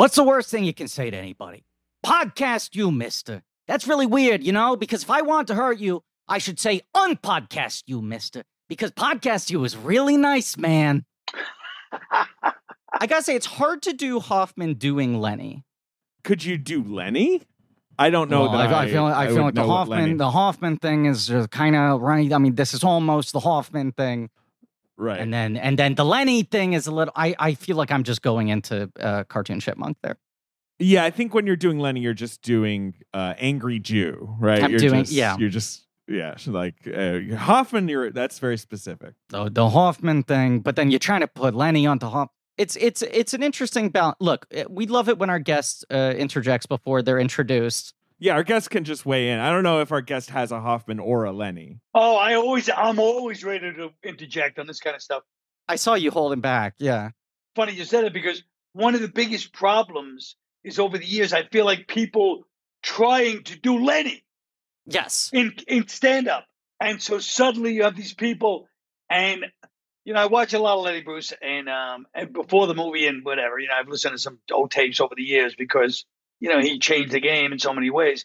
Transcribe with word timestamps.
What's 0.00 0.16
the 0.16 0.24
worst 0.24 0.50
thing 0.50 0.64
you 0.64 0.72
can 0.72 0.88
say 0.88 1.10
to 1.10 1.16
anybody? 1.18 1.62
Podcast 2.06 2.74
you, 2.74 2.90
mister. 2.90 3.42
That's 3.68 3.86
really 3.86 4.06
weird, 4.06 4.42
you 4.42 4.50
know, 4.50 4.74
because 4.74 5.02
if 5.02 5.10
I 5.10 5.20
want 5.20 5.48
to 5.48 5.54
hurt 5.54 5.78
you, 5.78 6.02
I 6.26 6.38
should 6.38 6.58
say 6.58 6.80
unpodcast 6.96 7.82
you, 7.84 8.00
mister. 8.00 8.44
Because 8.66 8.92
podcast 8.92 9.50
you 9.50 9.62
is 9.62 9.76
really 9.76 10.16
nice, 10.16 10.56
man. 10.56 11.04
I 12.10 13.06
gotta 13.06 13.22
say, 13.22 13.36
it's 13.36 13.44
hard 13.44 13.82
to 13.82 13.92
do 13.92 14.20
Hoffman 14.20 14.72
doing 14.78 15.20
Lenny. 15.20 15.64
Could 16.24 16.46
you 16.46 16.56
do 16.56 16.82
Lenny? 16.82 17.42
I 17.98 18.08
don't 18.08 18.30
know 18.30 18.44
Well, 18.44 18.52
that. 18.52 18.72
I, 18.72 18.84
I 18.84 18.88
feel, 18.90 19.04
I 19.04 19.26
would 19.26 19.34
feel 19.34 19.42
like 19.42 19.54
the 19.54 19.60
know 19.60 19.68
what 19.68 19.88
Lenny- 19.90 20.00
Hoffman, 20.02 20.16
the 20.16 20.30
Hoffman 20.30 20.76
thing 20.78 21.04
is 21.04 21.30
kind 21.50 21.76
of 21.76 22.00
right. 22.00 22.32
I 22.32 22.38
mean, 22.38 22.54
this 22.54 22.72
is 22.72 22.82
almost 22.82 23.34
the 23.34 23.40
Hoffman 23.40 23.92
thing, 23.92 24.30
right. 25.00 25.20
and 25.20 25.32
then 25.32 25.56
and 25.56 25.78
then 25.78 25.94
the 25.94 26.04
Lenny 26.04 26.42
thing 26.42 26.74
is 26.74 26.86
a 26.86 26.92
little. 26.92 27.12
I 27.16 27.34
I 27.38 27.54
feel 27.54 27.76
like 27.76 27.90
I'm 27.90 28.04
just 28.04 28.22
going 28.22 28.48
into 28.48 28.90
uh, 29.00 29.24
cartoon 29.24 29.60
chipmunk 29.60 29.96
there. 30.02 30.16
Yeah, 30.78 31.04
I 31.04 31.10
think 31.10 31.34
when 31.34 31.46
you're 31.46 31.56
doing 31.56 31.78
Lenny, 31.78 32.00
you're 32.00 32.14
just 32.14 32.42
doing 32.42 32.94
uh, 33.12 33.34
angry 33.38 33.78
Jew, 33.78 34.36
right? 34.38 34.62
I'm 34.62 34.70
you're 34.70 34.80
doing- 34.80 35.02
just, 35.04 35.12
yeah. 35.12 35.36
You're 35.38 35.50
just 35.50 35.86
yeah, 36.08 36.34
like 36.46 36.88
uh, 36.92 37.20
Hoffman. 37.36 37.88
You're 37.88 38.10
that's 38.10 38.38
very 38.38 38.58
specific. 38.58 39.14
the 39.28 39.48
the 39.48 39.68
Hoffman 39.68 40.24
thing, 40.24 40.60
but 40.60 40.76
then 40.76 40.90
you're 40.90 40.98
trying 40.98 41.20
to 41.20 41.28
put 41.28 41.54
Lenny 41.54 41.86
onto 41.86 42.06
Hoffman. 42.06 42.34
It's 42.58 42.76
it's 42.76 43.02
it's 43.02 43.32
an 43.32 43.42
interesting 43.42 43.90
balance. 43.90 44.16
Look, 44.20 44.46
eh, 44.50 44.64
we 44.68 44.86
love 44.86 45.08
it 45.08 45.18
when 45.18 45.30
our 45.30 45.38
guest 45.38 45.84
uh, 45.90 46.14
interjects 46.16 46.66
before 46.66 47.02
they're 47.02 47.20
introduced. 47.20 47.94
Yeah, 48.20 48.34
our 48.34 48.44
guest 48.44 48.70
can 48.70 48.84
just 48.84 49.04
weigh 49.04 49.30
in. 49.30 49.40
I 49.40 49.50
don't 49.50 49.64
know 49.64 49.80
if 49.80 49.90
our 49.90 50.02
guest 50.02 50.30
has 50.30 50.52
a 50.52 50.60
Hoffman 50.60 51.00
or 51.00 51.24
a 51.24 51.32
Lenny. 51.32 51.80
Oh, 51.94 52.16
I 52.16 52.34
always, 52.34 52.68
I'm 52.68 52.98
always 52.98 53.42
ready 53.42 53.72
to 53.72 53.90
interject 54.04 54.58
on 54.58 54.66
this 54.66 54.78
kind 54.78 54.94
of 54.94 55.02
stuff. 55.02 55.22
I 55.66 55.76
saw 55.76 55.94
you 55.94 56.10
holding 56.10 56.40
back. 56.40 56.74
Yeah, 56.78 57.10
Funny 57.56 57.72
you 57.72 57.84
said 57.84 58.04
it 58.04 58.12
because 58.12 58.42
one 58.72 58.94
of 58.94 59.00
the 59.00 59.08
biggest 59.08 59.52
problems 59.52 60.36
is 60.62 60.78
over 60.78 60.98
the 60.98 61.06
years, 61.06 61.32
I 61.32 61.44
feel 61.44 61.64
like 61.64 61.88
people 61.88 62.44
trying 62.82 63.42
to 63.44 63.58
do 63.58 63.84
Lenny 63.84 64.22
yes, 64.86 65.30
in 65.32 65.54
in 65.66 65.88
stand 65.88 66.28
up, 66.28 66.46
and 66.80 67.02
so 67.02 67.18
suddenly 67.18 67.74
you 67.74 67.84
have 67.84 67.96
these 67.96 68.14
people, 68.14 68.68
and 69.08 69.46
you 70.04 70.14
know 70.14 70.20
I 70.20 70.26
watch 70.26 70.52
a 70.52 70.58
lot 70.58 70.78
of 70.78 70.84
Lenny 70.84 71.02
Bruce, 71.02 71.32
and 71.42 71.68
um 71.68 72.06
and 72.14 72.32
before 72.32 72.66
the 72.66 72.74
movie 72.74 73.06
and 73.06 73.24
whatever, 73.24 73.58
you 73.58 73.68
know 73.68 73.74
I've 73.78 73.88
listened 73.88 74.12
to 74.12 74.18
some 74.18 74.38
old 74.52 74.70
tapes 74.70 75.00
over 75.00 75.14
the 75.16 75.22
years 75.22 75.54
because 75.56 76.04
you 76.40 76.48
know 76.48 76.60
he 76.60 76.78
changed 76.78 77.12
the 77.12 77.20
game 77.20 77.52
in 77.52 77.58
so 77.58 77.72
many 77.72 77.90
ways, 77.90 78.24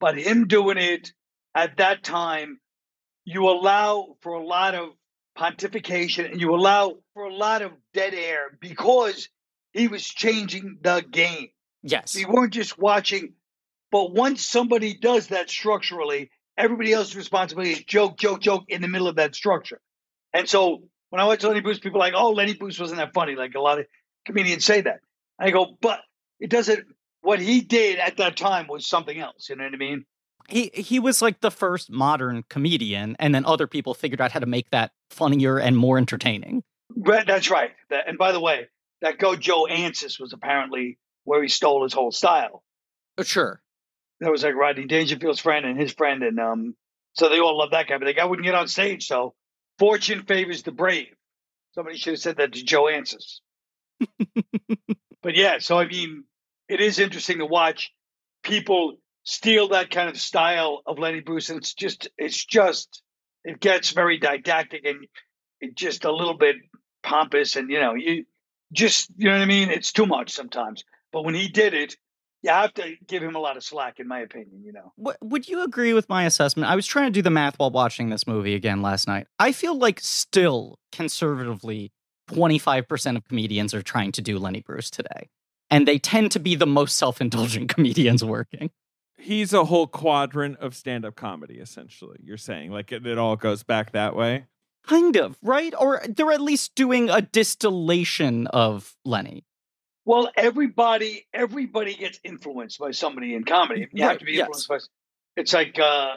but 0.00 0.18
him 0.18 0.48
doing 0.48 0.78
it 0.78 1.12
at 1.54 1.76
that 1.76 2.02
time, 2.02 2.58
you 3.24 3.48
allow 3.48 4.16
for 4.20 4.32
a 4.32 4.44
lot 4.44 4.74
of 4.74 4.90
pontification 5.38 6.30
and 6.30 6.40
you 6.40 6.54
allow 6.54 6.96
for 7.14 7.24
a 7.24 7.34
lot 7.34 7.62
of 7.62 7.72
dead 7.92 8.14
air 8.14 8.56
because 8.60 9.28
he 9.72 9.88
was 9.88 10.04
changing 10.04 10.78
the 10.82 11.04
game. 11.10 11.48
yes, 11.82 12.14
You 12.14 12.28
weren't 12.28 12.52
just 12.52 12.78
watching, 12.78 13.34
but 13.90 14.12
once 14.12 14.44
somebody 14.44 14.94
does 14.94 15.28
that 15.28 15.50
structurally, 15.50 16.30
everybody 16.56 16.92
else's 16.92 17.16
responsibility 17.16 17.72
is 17.72 17.84
joke, 17.84 18.16
joke, 18.16 18.40
joke 18.40 18.64
in 18.68 18.82
the 18.82 18.88
middle 18.88 19.08
of 19.08 19.16
that 19.16 19.34
structure. 19.34 19.80
And 20.32 20.48
so 20.48 20.84
when 21.10 21.20
I 21.20 21.24
watch 21.24 21.42
Lenny 21.42 21.60
Bruce, 21.60 21.78
people 21.80 22.00
are 22.00 22.06
like, 22.06 22.14
oh, 22.16 22.30
Lenny 22.30 22.54
Bruce 22.54 22.78
wasn't 22.78 22.98
that 22.98 23.12
funny. 23.12 23.34
Like 23.34 23.54
a 23.54 23.60
lot 23.60 23.78
of 23.80 23.86
comedians 24.26 24.64
say 24.64 24.80
that. 24.82 25.00
I 25.38 25.50
go, 25.50 25.76
but 25.80 26.00
it 26.38 26.50
doesn't, 26.50 26.86
what 27.24 27.40
he 27.40 27.60
did 27.60 27.98
at 27.98 28.18
that 28.18 28.36
time 28.36 28.66
was 28.68 28.86
something 28.86 29.18
else. 29.18 29.48
You 29.48 29.56
know 29.56 29.64
what 29.64 29.74
I 29.74 29.78
mean? 29.78 30.04
he 30.48 30.70
he 30.74 30.98
was 30.98 31.22
like 31.22 31.40
the 31.40 31.50
first 31.50 31.90
modern 31.90 32.44
comedian, 32.48 33.16
and 33.18 33.34
then 33.34 33.44
other 33.44 33.66
people 33.66 33.94
figured 33.94 34.20
out 34.20 34.32
how 34.32 34.40
to 34.40 34.46
make 34.46 34.70
that 34.70 34.92
funnier 35.10 35.58
and 35.58 35.76
more 35.76 35.98
entertaining. 35.98 36.62
Right, 36.94 37.26
that's 37.26 37.50
right. 37.50 37.70
That, 37.90 38.08
and 38.08 38.18
by 38.18 38.32
the 38.32 38.40
way, 38.40 38.68
that 39.00 39.18
Go 39.18 39.36
Joe 39.36 39.66
Ancis 39.70 40.20
was 40.20 40.32
apparently 40.32 40.98
where 41.24 41.42
he 41.42 41.48
stole 41.48 41.82
his 41.82 41.92
whole 41.92 42.12
style. 42.12 42.62
Uh, 43.16 43.22
Sure, 43.22 43.62
That 44.20 44.30
was 44.30 44.42
like 44.42 44.54
Rodney 44.54 44.86
Dangerfield's 44.86 45.40
friend 45.40 45.64
and 45.64 45.80
his 45.80 45.92
friend, 45.92 46.22
and 46.22 46.38
um, 46.38 46.76
so 47.14 47.28
they 47.28 47.40
all 47.40 47.56
love 47.56 47.70
that 47.70 47.88
guy. 47.88 47.98
But 47.98 48.06
the 48.06 48.14
guy 48.14 48.24
wouldn't 48.24 48.44
get 48.44 48.54
on 48.54 48.68
stage, 48.68 49.06
so 49.06 49.34
fortune 49.78 50.24
favors 50.24 50.62
the 50.62 50.72
brave. 50.72 51.14
Somebody 51.74 51.96
should 51.96 52.14
have 52.14 52.20
said 52.20 52.36
that 52.36 52.52
to 52.52 52.64
Joe 52.64 52.84
Ancis. 52.84 53.40
but 55.22 55.34
yeah, 55.34 55.58
so 55.58 55.78
I 55.78 55.86
mean, 55.86 56.24
it 56.68 56.80
is 56.80 56.98
interesting 56.98 57.38
to 57.38 57.46
watch 57.46 57.92
people 58.42 58.96
steal 59.24 59.68
that 59.68 59.90
kind 59.90 60.08
of 60.08 60.20
style 60.20 60.82
of 60.86 60.98
Lenny 60.98 61.20
Bruce, 61.20 61.50
and 61.50 61.58
it's 61.58 61.74
just, 61.74 62.08
it's 62.18 62.44
just, 62.44 63.02
it 63.44 63.60
gets 63.60 63.90
very 63.90 64.18
didactic 64.18 64.84
and 64.84 65.06
it 65.60 65.74
just 65.74 66.04
a 66.04 66.12
little 66.12 66.36
bit 66.36 66.56
pompous, 67.02 67.56
and 67.56 67.70
you 67.70 67.80
know, 67.80 67.94
you 67.94 68.24
just, 68.72 69.10
you 69.16 69.26
know 69.26 69.32
what 69.32 69.42
I 69.42 69.46
mean? 69.46 69.70
It's 69.70 69.92
too 69.92 70.06
much 70.06 70.32
sometimes. 70.32 70.84
But 71.12 71.24
when 71.24 71.34
he 71.34 71.48
did 71.48 71.74
it, 71.74 71.96
you 72.42 72.50
have 72.50 72.74
to 72.74 72.94
give 73.06 73.22
him 73.22 73.36
a 73.36 73.38
lot 73.38 73.56
of 73.56 73.64
slack, 73.64 74.00
in 74.00 74.08
my 74.08 74.20
opinion. 74.20 74.62
You 74.64 74.72
know, 74.72 75.14
would 75.22 75.48
you 75.48 75.62
agree 75.62 75.94
with 75.94 76.08
my 76.10 76.24
assessment? 76.24 76.68
I 76.68 76.76
was 76.76 76.86
trying 76.86 77.06
to 77.06 77.10
do 77.10 77.22
the 77.22 77.30
math 77.30 77.58
while 77.58 77.70
watching 77.70 78.10
this 78.10 78.26
movie 78.26 78.54
again 78.54 78.82
last 78.82 79.08
night. 79.08 79.26
I 79.38 79.52
feel 79.52 79.78
like 79.78 80.00
still 80.00 80.78
conservatively, 80.92 81.92
twenty 82.28 82.58
five 82.58 82.86
percent 82.86 83.16
of 83.16 83.24
comedians 83.24 83.72
are 83.72 83.80
trying 83.80 84.12
to 84.12 84.20
do 84.20 84.38
Lenny 84.38 84.60
Bruce 84.60 84.90
today, 84.90 85.30
and 85.74 85.88
they 85.88 85.98
tend 85.98 86.30
to 86.32 86.38
be 86.40 86.54
the 86.54 86.66
most 86.66 86.96
self 86.96 87.20
indulgent 87.20 87.68
comedians 87.74 88.24
working. 88.24 88.70
He's 89.18 89.52
a 89.52 89.64
whole 89.64 89.86
quadrant 89.86 90.58
of 90.58 90.74
stand-up 90.74 91.16
comedy, 91.16 91.58
essentially. 91.58 92.18
You're 92.22 92.36
saying 92.36 92.70
like 92.70 92.92
it, 92.92 93.06
it 93.06 93.18
all 93.18 93.36
goes 93.36 93.62
back 93.62 93.92
that 93.92 94.14
way. 94.14 94.46
Kind 94.86 95.16
of, 95.16 95.38
right? 95.42 95.72
Or 95.78 96.02
they're 96.06 96.30
at 96.32 96.42
least 96.42 96.74
doing 96.74 97.08
a 97.08 97.22
distillation 97.22 98.46
of 98.48 98.94
Lenny. 99.04 99.44
well, 100.04 100.30
everybody, 100.36 101.26
everybody 101.32 101.94
gets 101.94 102.20
influenced 102.22 102.78
by 102.78 102.90
somebody 102.90 103.34
in 103.34 103.44
comedy. 103.44 103.88
You 103.92 104.04
Right, 104.04 104.10
have 104.10 104.18
to 104.18 104.24
be 104.26 104.32
yes. 104.32 104.40
influenced 104.46 104.68
by. 104.68 104.78
It's 105.36 105.54
like 105.54 105.78
uh, 105.78 106.16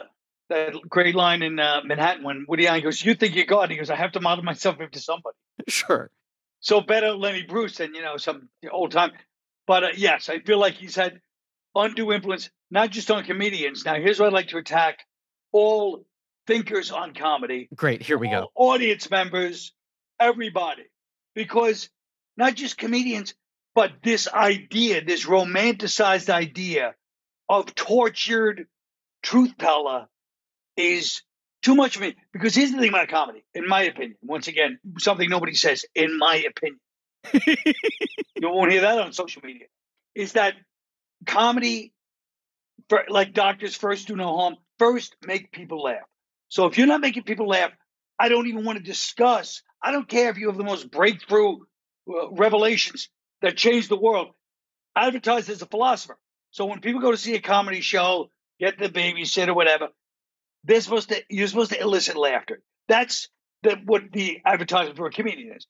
that 0.50 0.74
great 0.88 1.14
line 1.14 1.42
in 1.42 1.58
uh, 1.58 1.80
Manhattan 1.84 2.22
when 2.24 2.44
Woody 2.46 2.66
Allen 2.66 2.82
goes, 2.82 3.02
"You 3.02 3.14
think 3.14 3.34
you're 3.34 3.46
God?" 3.46 3.70
He 3.70 3.76
goes, 3.78 3.88
"I 3.90 3.96
have 3.96 4.12
to 4.12 4.20
model 4.20 4.44
myself 4.44 4.76
after 4.80 5.00
somebody." 5.00 5.34
Sure. 5.66 6.10
So 6.60 6.80
better 6.82 7.12
Lenny 7.12 7.44
Bruce 7.44 7.78
than 7.78 7.94
you 7.94 8.02
know 8.02 8.16
some 8.18 8.48
old 8.70 8.92
time. 8.92 9.12
But 9.68 9.84
uh, 9.84 9.88
yes, 9.94 10.30
I 10.30 10.40
feel 10.40 10.58
like 10.58 10.74
he's 10.74 10.96
had 10.96 11.20
undue 11.74 12.10
influence, 12.12 12.50
not 12.70 12.90
just 12.90 13.10
on 13.10 13.22
comedians. 13.22 13.84
Now, 13.84 13.94
here's 13.96 14.18
what 14.18 14.26
I'd 14.26 14.32
like 14.32 14.48
to 14.48 14.56
attack: 14.56 15.00
all 15.52 16.04
thinkers 16.46 16.90
on 16.90 17.12
comedy, 17.14 17.68
Great. 17.76 18.02
Here 18.02 18.16
we 18.16 18.30
go. 18.30 18.48
audience 18.56 19.10
members, 19.10 19.72
everybody, 20.18 20.84
because 21.34 21.90
not 22.38 22.54
just 22.54 22.78
comedians, 22.78 23.34
but 23.74 23.92
this 24.02 24.26
idea, 24.26 25.04
this 25.04 25.26
romanticized 25.26 26.30
idea 26.30 26.94
of 27.50 27.74
tortured 27.74 28.66
truth 29.22 29.52
teller 29.58 30.06
is 30.78 31.22
too 31.60 31.74
much 31.74 31.96
for 31.96 32.04
me. 32.04 32.16
Because 32.32 32.54
here's 32.54 32.72
the 32.72 32.78
thing 32.78 32.88
about 32.88 33.08
comedy, 33.08 33.44
in 33.52 33.68
my 33.68 33.82
opinion. 33.82 34.16
Once 34.22 34.48
again, 34.48 34.78
something 34.98 35.28
nobody 35.28 35.54
says, 35.54 35.84
in 35.94 36.16
my 36.16 36.36
opinion. 36.36 36.80
you 37.46 38.48
won't 38.50 38.70
hear 38.72 38.82
that 38.82 38.98
on 38.98 39.12
social 39.12 39.42
media. 39.44 39.66
Is 40.14 40.32
that 40.32 40.54
comedy, 41.26 41.92
like 43.08 43.32
doctors 43.32 43.74
first 43.74 44.08
do 44.08 44.16
no 44.16 44.36
harm, 44.36 44.56
first 44.78 45.16
make 45.26 45.52
people 45.52 45.82
laugh. 45.82 46.06
So 46.48 46.66
if 46.66 46.78
you're 46.78 46.86
not 46.86 47.00
making 47.00 47.24
people 47.24 47.48
laugh, 47.48 47.70
I 48.18 48.28
don't 48.28 48.46
even 48.46 48.64
want 48.64 48.78
to 48.78 48.84
discuss. 48.84 49.62
I 49.82 49.92
don't 49.92 50.08
care 50.08 50.30
if 50.30 50.38
you 50.38 50.48
have 50.48 50.56
the 50.56 50.64
most 50.64 50.90
breakthrough 50.90 51.58
uh, 52.08 52.30
revelations 52.32 53.08
that 53.42 53.56
change 53.56 53.88
the 53.88 53.98
world. 53.98 54.28
Advertise 54.96 55.48
as 55.48 55.62
a 55.62 55.66
philosopher. 55.66 56.18
So 56.50 56.64
when 56.64 56.80
people 56.80 57.00
go 57.00 57.10
to 57.10 57.16
see 57.16 57.34
a 57.34 57.40
comedy 57.40 57.80
show, 57.80 58.30
get 58.58 58.78
the 58.78 58.88
babysitter, 58.88 59.54
whatever, 59.54 59.88
they're 60.64 60.80
supposed 60.80 61.10
to. 61.10 61.22
You're 61.28 61.46
supposed 61.46 61.72
to 61.72 61.80
elicit 61.80 62.16
laughter. 62.16 62.60
That's 62.88 63.28
the, 63.62 63.76
what 63.84 64.02
the 64.12 64.40
advertisement 64.44 64.96
for 64.96 65.06
a 65.06 65.10
comedian 65.10 65.56
is. 65.56 65.66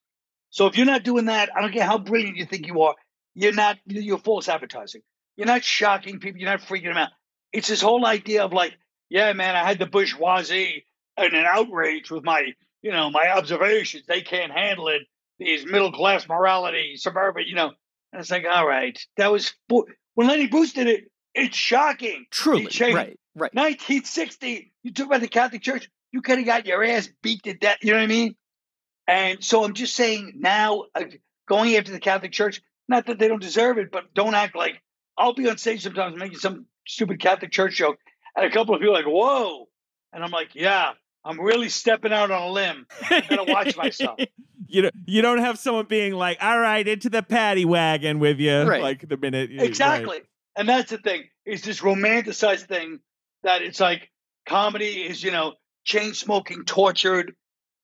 So 0.50 0.66
if 0.66 0.76
you're 0.76 0.86
not 0.86 1.02
doing 1.02 1.26
that, 1.26 1.50
I 1.54 1.60
don't 1.60 1.72
care 1.72 1.84
how 1.84 1.98
brilliant 1.98 2.36
you 2.36 2.46
think 2.46 2.66
you 2.66 2.82
are. 2.82 2.94
You're 3.34 3.54
not. 3.54 3.78
You're 3.86 4.18
false 4.18 4.48
advertising. 4.48 5.02
You're 5.36 5.46
not 5.46 5.62
shocking 5.62 6.18
people. 6.18 6.40
You're 6.40 6.50
not 6.50 6.62
freaking 6.62 6.84
them 6.84 6.96
out. 6.96 7.10
It's 7.52 7.68
this 7.68 7.80
whole 7.80 8.04
idea 8.04 8.44
of 8.44 8.52
like, 8.52 8.76
yeah, 9.08 9.32
man, 9.32 9.56
I 9.56 9.64
had 9.64 9.78
the 9.78 9.86
bourgeoisie 9.86 10.84
and 11.16 11.32
an 11.32 11.44
outrage 11.46 12.10
with 12.10 12.24
my, 12.24 12.52
you 12.82 12.92
know, 12.92 13.10
my 13.10 13.30
observations. 13.36 14.04
They 14.06 14.22
can't 14.22 14.52
handle 14.52 14.88
it. 14.88 15.02
These 15.38 15.64
middle 15.64 15.92
class 15.92 16.28
morality, 16.28 16.96
suburban, 16.96 17.44
you 17.46 17.54
know. 17.54 17.72
And 18.12 18.20
it's 18.20 18.30
like, 18.30 18.44
all 18.50 18.66
right, 18.66 18.98
that 19.16 19.30
was 19.30 19.54
when 19.68 20.26
Lenny 20.26 20.48
Bruce 20.48 20.72
did 20.72 20.88
it. 20.88 21.04
It's 21.34 21.56
shocking. 21.56 22.26
Truly. 22.30 22.66
Right. 22.80 23.18
Right. 23.36 23.54
1960. 23.54 24.72
You 24.82 24.92
talk 24.92 25.06
about 25.06 25.20
the 25.20 25.28
Catholic 25.28 25.62
Church. 25.62 25.88
You 26.10 26.22
could 26.22 26.38
have 26.38 26.46
got 26.46 26.66
your 26.66 26.82
ass 26.82 27.08
beat 27.22 27.44
to 27.44 27.54
death. 27.54 27.78
You 27.82 27.92
know 27.92 27.98
what 27.98 28.04
I 28.04 28.08
mean? 28.08 28.34
And 29.08 29.42
so 29.42 29.64
I'm 29.64 29.72
just 29.72 29.96
saying 29.96 30.34
now, 30.36 30.84
uh, 30.94 31.04
going 31.48 31.74
after 31.76 31.90
the 31.90 31.98
Catholic 31.98 32.30
Church, 32.30 32.60
not 32.88 33.06
that 33.06 33.18
they 33.18 33.26
don't 33.26 33.42
deserve 33.42 33.78
it, 33.78 33.90
but 33.90 34.12
don't 34.14 34.34
act 34.34 34.54
like 34.54 34.82
I'll 35.16 35.32
be 35.32 35.48
on 35.48 35.56
stage 35.56 35.82
sometimes 35.82 36.16
making 36.16 36.38
some 36.38 36.66
stupid 36.86 37.18
Catholic 37.18 37.50
Church 37.50 37.74
joke, 37.76 37.98
and 38.36 38.44
a 38.44 38.50
couple 38.50 38.74
of 38.74 38.80
people 38.80 38.94
are 38.94 38.98
like, 38.98 39.06
"Whoa," 39.06 39.68
and 40.12 40.22
I'm 40.22 40.30
like, 40.30 40.54
"Yeah, 40.54 40.92
I'm 41.24 41.40
really 41.40 41.70
stepping 41.70 42.12
out 42.12 42.30
on 42.30 42.42
a 42.42 42.50
limb. 42.50 42.86
I 43.10 43.22
gotta 43.28 43.44
watch 43.44 43.76
myself. 43.76 44.20
you 44.66 44.82
know, 44.82 44.90
you 45.06 45.22
don't 45.22 45.38
have 45.38 45.58
someone 45.58 45.86
being 45.86 46.12
like, 46.12 46.38
"All 46.42 46.58
right, 46.58 46.86
into 46.86 47.08
the 47.08 47.22
paddy 47.22 47.64
wagon 47.64 48.18
with 48.18 48.38
you," 48.38 48.62
Right. 48.62 48.82
like 48.82 49.08
the 49.08 49.16
minute 49.16 49.50
Exactly. 49.52 50.20
And 50.54 50.68
that's 50.68 50.90
the 50.90 50.98
thing. 50.98 51.24
Is 51.46 51.62
this 51.62 51.80
romanticized 51.80 52.66
thing 52.66 53.00
that 53.42 53.62
it's 53.62 53.80
like 53.80 54.10
comedy 54.44 55.02
is, 55.02 55.22
you 55.22 55.30
know, 55.30 55.54
chain 55.84 56.12
smoking, 56.14 56.64
tortured, 56.64 57.34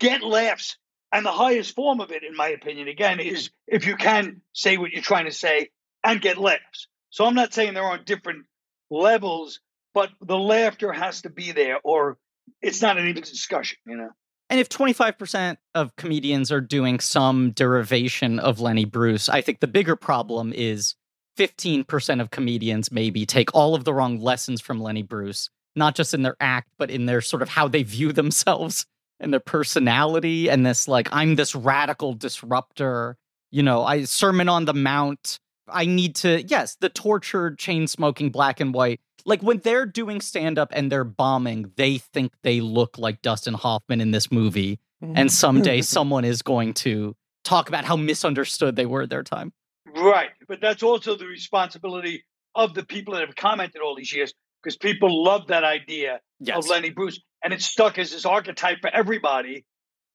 get 0.00 0.22
laughs. 0.22 0.76
And 1.14 1.24
the 1.24 1.30
highest 1.30 1.76
form 1.76 2.00
of 2.00 2.10
it, 2.10 2.24
in 2.24 2.34
my 2.34 2.48
opinion, 2.48 2.88
again, 2.88 3.20
is 3.20 3.50
if 3.68 3.86
you 3.86 3.94
can 3.94 4.42
say 4.52 4.78
what 4.78 4.90
you're 4.90 5.00
trying 5.00 5.26
to 5.26 5.30
say 5.30 5.70
and 6.02 6.20
get 6.20 6.38
laughs. 6.38 6.88
So 7.10 7.24
I'm 7.24 7.36
not 7.36 7.54
saying 7.54 7.74
they're 7.74 7.84
on 7.84 8.02
different 8.04 8.46
levels, 8.90 9.60
but 9.94 10.10
the 10.20 10.36
laughter 10.36 10.92
has 10.92 11.22
to 11.22 11.30
be 11.30 11.52
there 11.52 11.78
or 11.84 12.18
it's 12.60 12.82
not 12.82 12.98
an 12.98 13.06
even 13.06 13.22
discussion, 13.22 13.78
you 13.86 13.96
know? 13.96 14.10
And 14.50 14.58
if 14.58 14.68
25% 14.68 15.56
of 15.76 15.94
comedians 15.94 16.50
are 16.50 16.60
doing 16.60 16.98
some 16.98 17.52
derivation 17.52 18.40
of 18.40 18.58
Lenny 18.58 18.84
Bruce, 18.84 19.28
I 19.28 19.40
think 19.40 19.60
the 19.60 19.68
bigger 19.68 19.94
problem 19.94 20.52
is 20.52 20.96
15% 21.38 22.20
of 22.20 22.32
comedians 22.32 22.90
maybe 22.90 23.24
take 23.24 23.54
all 23.54 23.76
of 23.76 23.84
the 23.84 23.94
wrong 23.94 24.20
lessons 24.20 24.60
from 24.60 24.80
Lenny 24.80 25.02
Bruce, 25.02 25.48
not 25.76 25.94
just 25.94 26.12
in 26.12 26.22
their 26.22 26.36
act, 26.40 26.70
but 26.76 26.90
in 26.90 27.06
their 27.06 27.20
sort 27.20 27.40
of 27.40 27.50
how 27.50 27.68
they 27.68 27.84
view 27.84 28.12
themselves 28.12 28.86
and 29.20 29.32
their 29.32 29.40
personality 29.40 30.48
and 30.48 30.64
this 30.64 30.88
like 30.88 31.08
I'm 31.12 31.36
this 31.36 31.54
radical 31.54 32.14
disruptor, 32.14 33.16
you 33.50 33.62
know, 33.62 33.84
I 33.84 34.04
sermon 34.04 34.48
on 34.48 34.64
the 34.64 34.74
mount. 34.74 35.38
I 35.68 35.86
need 35.86 36.14
to 36.16 36.42
yes, 36.42 36.76
the 36.80 36.88
tortured 36.88 37.58
chain 37.58 37.86
smoking 37.86 38.30
black 38.30 38.60
and 38.60 38.74
white. 38.74 39.00
Like 39.26 39.42
when 39.42 39.58
they're 39.58 39.86
doing 39.86 40.20
stand 40.20 40.58
up 40.58 40.70
and 40.72 40.92
they're 40.92 41.04
bombing, 41.04 41.72
they 41.76 41.98
think 41.98 42.32
they 42.42 42.60
look 42.60 42.98
like 42.98 43.22
Dustin 43.22 43.54
Hoffman 43.54 44.00
in 44.00 44.10
this 44.10 44.30
movie 44.30 44.78
Mm-hmm. 45.04 45.16
and 45.16 45.32
someday 45.32 45.80
someone 45.82 46.24
is 46.24 46.42
going 46.42 46.72
to 46.74 47.14
talk 47.42 47.68
about 47.68 47.84
how 47.84 47.96
misunderstood 47.96 48.76
they 48.76 48.86
were 48.86 49.02
at 49.02 49.10
their 49.10 49.22
time. 49.22 49.52
Right. 49.86 50.30
But 50.48 50.60
that's 50.60 50.82
also 50.82 51.16
the 51.16 51.26
responsibility 51.26 52.24
of 52.54 52.74
the 52.74 52.84
people 52.84 53.14
that 53.14 53.26
have 53.26 53.36
commented 53.36 53.82
all 53.82 53.94
these 53.94 54.12
years 54.12 54.32
because 54.62 54.76
people 54.76 55.22
love 55.22 55.48
that 55.48 55.64
idea 55.64 56.20
of 56.52 56.68
Lenny 56.68 56.90
Bruce 56.90 57.20
and 57.44 57.52
it's 57.52 57.66
stuck 57.66 57.98
as 57.98 58.10
this 58.10 58.24
archetype 58.24 58.80
for 58.80 58.90
everybody. 58.90 59.64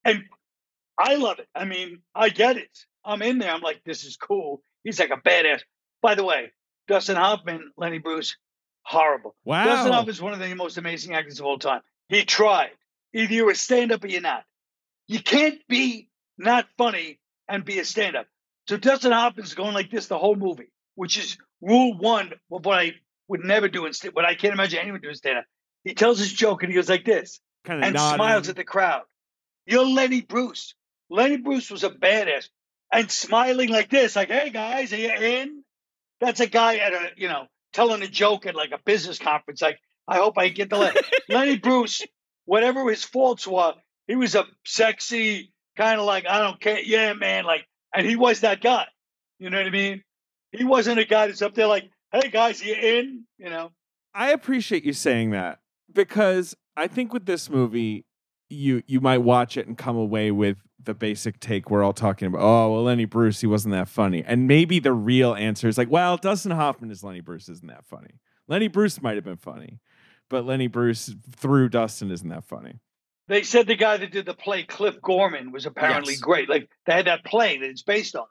And 0.04 0.24
I 0.98 1.14
love 1.14 1.38
it. 1.38 1.48
I 1.54 1.64
mean, 1.64 2.00
I 2.14 2.28
get 2.28 2.56
it. 2.56 2.76
I'm 3.04 3.22
in 3.22 3.38
there. 3.38 3.52
I'm 3.52 3.62
like, 3.62 3.82
this 3.84 4.04
is 4.04 4.16
cool. 4.16 4.62
He's 4.82 4.98
like 4.98 5.10
a 5.10 5.16
badass. 5.16 5.60
By 6.02 6.16
the 6.16 6.24
way, 6.24 6.52
Dustin 6.88 7.16
Hoffman, 7.16 7.70
Lenny 7.76 7.98
Bruce, 7.98 8.36
horrible. 8.82 9.36
Wow. 9.44 9.64
Dustin 9.64 9.92
Hoffman 9.92 10.10
is 10.10 10.20
one 10.20 10.32
of 10.32 10.40
the 10.40 10.54
most 10.54 10.76
amazing 10.76 11.14
actors 11.14 11.38
of 11.38 11.46
all 11.46 11.58
time. 11.58 11.82
He 12.08 12.24
tried. 12.24 12.72
Either 13.14 13.32
you're 13.32 13.50
a 13.50 13.54
stand 13.54 13.92
up 13.92 14.04
or 14.04 14.08
you're 14.08 14.20
not. 14.20 14.44
You 15.06 15.20
can't 15.22 15.60
be 15.68 16.08
not 16.36 16.66
funny 16.76 17.20
and 17.48 17.64
be 17.64 17.78
a 17.78 17.84
stand 17.84 18.16
up. 18.16 18.26
So 18.68 18.76
Dustin 18.76 19.12
Hoffman's 19.12 19.54
going 19.54 19.74
like 19.74 19.90
this 19.90 20.06
the 20.06 20.18
whole 20.18 20.36
movie, 20.36 20.70
which 20.94 21.18
is 21.18 21.36
rule 21.60 21.96
one 21.96 22.32
of 22.52 22.64
what 22.64 22.78
I 22.78 22.94
would 23.28 23.44
never 23.44 23.68
do 23.68 23.86
in 23.86 23.92
stand 23.92 24.14
what 24.14 24.24
I 24.24 24.34
can't 24.34 24.54
imagine 24.54 24.80
anyone 24.80 25.00
doing 25.00 25.14
stand 25.14 25.38
up. 25.38 25.44
He 25.84 25.94
tells 25.94 26.18
his 26.18 26.32
joke 26.32 26.62
and 26.62 26.70
he 26.70 26.76
goes 26.76 26.88
like 26.88 27.04
this 27.04 27.40
kind 27.64 27.80
of 27.80 27.86
and 27.86 27.94
nodding. 27.94 28.16
smiles 28.16 28.48
at 28.48 28.56
the 28.56 28.64
crowd. 28.64 29.02
You're 29.66 29.86
Lenny 29.86 30.20
Bruce. 30.20 30.74
Lenny 31.08 31.38
Bruce 31.38 31.70
was 31.70 31.84
a 31.84 31.90
badass 31.90 32.48
and 32.92 33.10
smiling 33.10 33.68
like 33.68 33.90
this, 33.90 34.16
like, 34.16 34.28
hey 34.30 34.50
guys, 34.50 34.92
are 34.92 34.96
you 34.96 35.10
in? 35.10 35.62
That's 36.20 36.40
a 36.40 36.46
guy 36.46 36.76
at 36.76 36.92
a, 36.92 37.10
you 37.16 37.28
know, 37.28 37.46
telling 37.72 38.02
a 38.02 38.08
joke 38.08 38.46
at 38.46 38.54
like 38.54 38.72
a 38.72 38.80
business 38.84 39.18
conference. 39.18 39.62
Like, 39.62 39.78
I 40.06 40.16
hope 40.16 40.38
I 40.38 40.48
get 40.48 40.70
the 40.70 40.78
Le- 40.78 40.92
Lenny 41.28 41.58
Bruce, 41.58 42.02
whatever 42.44 42.88
his 42.90 43.04
faults 43.04 43.46
were, 43.46 43.74
he 44.06 44.16
was 44.16 44.34
a 44.34 44.44
sexy, 44.64 45.52
kind 45.76 46.00
of 46.00 46.06
like, 46.06 46.26
I 46.26 46.40
don't 46.40 46.60
care. 46.60 46.80
Yeah, 46.80 47.12
man. 47.14 47.44
Like, 47.44 47.66
and 47.94 48.06
he 48.06 48.16
was 48.16 48.40
that 48.40 48.60
guy. 48.60 48.86
You 49.38 49.50
know 49.50 49.58
what 49.58 49.66
I 49.66 49.70
mean? 49.70 50.02
He 50.52 50.64
wasn't 50.64 50.98
a 50.98 51.04
guy 51.04 51.28
that's 51.28 51.42
up 51.42 51.54
there 51.54 51.68
like, 51.68 51.88
hey 52.12 52.28
guys, 52.28 52.60
are 52.60 52.66
you 52.66 52.74
in? 52.74 53.24
You 53.38 53.50
know? 53.50 53.70
I 54.14 54.32
appreciate 54.32 54.84
you 54.84 54.92
saying 54.92 55.30
that 55.30 55.60
because 55.94 56.54
I 56.76 56.86
think 56.86 57.12
with 57.12 57.26
this 57.26 57.48
movie, 57.50 58.04
you 58.48 58.82
you 58.86 59.00
might 59.00 59.18
watch 59.18 59.56
it 59.56 59.66
and 59.66 59.76
come 59.78 59.96
away 59.96 60.30
with 60.30 60.58
the 60.82 60.94
basic 60.94 61.38
take 61.40 61.70
we're 61.70 61.82
all 61.82 61.92
talking 61.92 62.26
about. 62.26 62.40
Oh, 62.40 62.72
well, 62.72 62.82
Lenny 62.84 63.04
Bruce, 63.04 63.40
he 63.40 63.46
wasn't 63.46 63.72
that 63.72 63.88
funny, 63.88 64.24
and 64.26 64.48
maybe 64.48 64.78
the 64.78 64.92
real 64.92 65.34
answer 65.34 65.68
is 65.68 65.76
like, 65.78 65.90
well, 65.90 66.16
Dustin 66.16 66.52
Hoffman 66.52 66.90
is 66.90 67.04
Lenny 67.04 67.20
Bruce 67.20 67.48
isn't 67.48 67.68
that 67.68 67.84
funny. 67.84 68.18
Lenny 68.48 68.68
Bruce 68.68 69.00
might 69.02 69.14
have 69.16 69.24
been 69.24 69.36
funny, 69.36 69.78
but 70.28 70.44
Lenny 70.44 70.66
Bruce 70.66 71.14
through 71.36 71.68
Dustin 71.68 72.10
isn't 72.10 72.28
that 72.28 72.44
funny. 72.44 72.80
They 73.28 73.42
said 73.44 73.68
the 73.68 73.76
guy 73.76 73.96
that 73.98 74.10
did 74.10 74.26
the 74.26 74.34
play, 74.34 74.64
Cliff 74.64 75.00
Gorman, 75.00 75.52
was 75.52 75.64
apparently 75.66 76.14
Yes. 76.14 76.20
great. 76.20 76.48
Like 76.48 76.68
they 76.86 76.94
had 76.94 77.06
that 77.06 77.24
play 77.24 77.58
that 77.58 77.68
it's 77.70 77.82
based 77.84 78.16
on. 78.16 78.26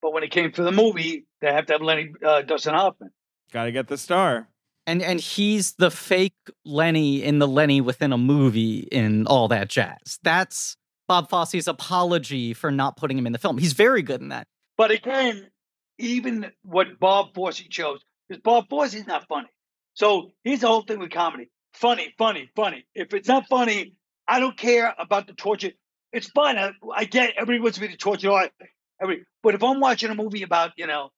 But 0.00 0.14
when 0.14 0.22
it 0.22 0.30
came 0.30 0.50
to 0.52 0.62
the 0.62 0.72
movie, 0.72 1.26
they 1.42 1.52
have 1.52 1.66
to 1.66 1.74
have 1.74 1.82
Lenny 1.82 2.12
uh, 2.24 2.40
Dustin 2.40 2.72
Hoffman. 2.72 3.10
Got 3.52 3.64
to 3.64 3.72
get 3.72 3.88
the 3.88 3.98
star. 3.98 4.48
And 4.90 5.02
and 5.02 5.20
he's 5.20 5.74
the 5.74 5.88
fake 5.88 6.34
Lenny 6.64 7.22
in 7.22 7.38
the 7.38 7.46
Lenny 7.46 7.80
within 7.80 8.12
a 8.12 8.18
movie 8.18 8.88
in 8.90 9.24
all 9.28 9.46
that 9.46 9.68
jazz. 9.68 10.18
That's 10.24 10.76
Bob 11.06 11.30
Fosse's 11.30 11.68
apology 11.68 12.54
for 12.54 12.72
not 12.72 12.96
putting 12.96 13.16
him 13.16 13.24
in 13.24 13.32
the 13.32 13.38
film. 13.38 13.56
He's 13.58 13.72
very 13.72 14.02
good 14.02 14.20
in 14.20 14.30
that. 14.30 14.48
But 14.76 14.90
again, 14.90 15.46
even 15.98 16.50
what 16.62 16.98
Bob 16.98 17.34
Fosse 17.34 17.60
chose, 17.60 18.00
because 18.28 18.42
Bob 18.42 18.68
Fosse's 18.68 19.06
not 19.06 19.28
funny. 19.28 19.46
So 19.94 20.32
here's 20.42 20.60
the 20.60 20.66
whole 20.66 20.82
thing 20.82 20.98
with 20.98 21.12
comedy: 21.12 21.50
funny, 21.72 22.12
funny, 22.18 22.50
funny. 22.56 22.84
If 22.92 23.14
it's 23.14 23.28
not 23.28 23.46
funny, 23.48 23.94
I 24.26 24.40
don't 24.40 24.56
care 24.56 24.92
about 24.98 25.28
the 25.28 25.34
torture. 25.34 25.70
It's 26.12 26.26
fine. 26.30 26.58
I, 26.58 26.72
I 26.92 27.04
get 27.04 27.34
everybody 27.36 27.60
wants 27.60 27.80
me 27.80 27.86
to 27.86 27.96
torture. 27.96 28.50
Every, 29.00 29.24
but 29.44 29.54
if 29.54 29.62
I'm 29.62 29.78
watching 29.78 30.10
a 30.10 30.16
movie 30.16 30.42
about, 30.42 30.72
you 30.76 30.88
know, 30.88 31.10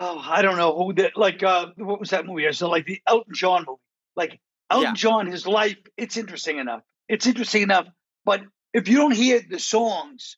oh, 0.00 0.18
I 0.18 0.42
don't 0.42 0.56
know 0.56 0.76
who 0.76 0.92
that, 0.94 1.16
like, 1.16 1.42
uh, 1.42 1.66
what 1.76 2.00
was 2.00 2.10
that 2.10 2.26
movie? 2.26 2.50
So 2.52 2.68
like 2.68 2.86
the 2.86 3.00
Elton 3.06 3.34
John 3.34 3.64
movie, 3.66 3.80
like 4.16 4.40
Elton 4.70 4.90
Yeah. 4.90 4.94
John, 4.94 5.26
his 5.26 5.46
life, 5.46 5.76
it's 5.96 6.16
interesting 6.16 6.58
enough. 6.58 6.82
It's 7.08 7.26
interesting 7.26 7.62
enough. 7.62 7.86
But 8.24 8.42
if 8.72 8.88
you 8.88 8.96
don't 8.96 9.12
hear 9.14 9.40
the 9.48 9.58
songs, 9.58 10.36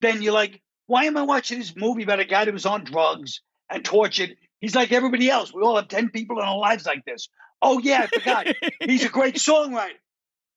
then 0.00 0.22
you're 0.22 0.32
like, 0.32 0.60
why 0.86 1.04
am 1.04 1.16
I 1.16 1.22
watching 1.22 1.58
this 1.58 1.74
movie 1.76 2.02
about 2.02 2.20
a 2.20 2.24
guy 2.24 2.44
that 2.44 2.52
was 2.54 2.66
on 2.66 2.84
drugs 2.84 3.40
and 3.70 3.84
tortured? 3.84 4.36
He's 4.60 4.74
like 4.74 4.92
everybody 4.92 5.30
else. 5.30 5.52
We 5.52 5.62
all 5.62 5.76
have 5.76 5.88
10 5.88 6.10
people 6.10 6.38
in 6.38 6.44
our 6.44 6.58
lives 6.58 6.86
like 6.86 7.04
this. 7.04 7.28
Oh, 7.62 7.78
yeah, 7.78 8.02
I 8.02 8.06
forgot. 8.06 8.46
He's 8.80 9.04
a 9.04 9.08
great 9.08 9.36
songwriter. 9.36 9.98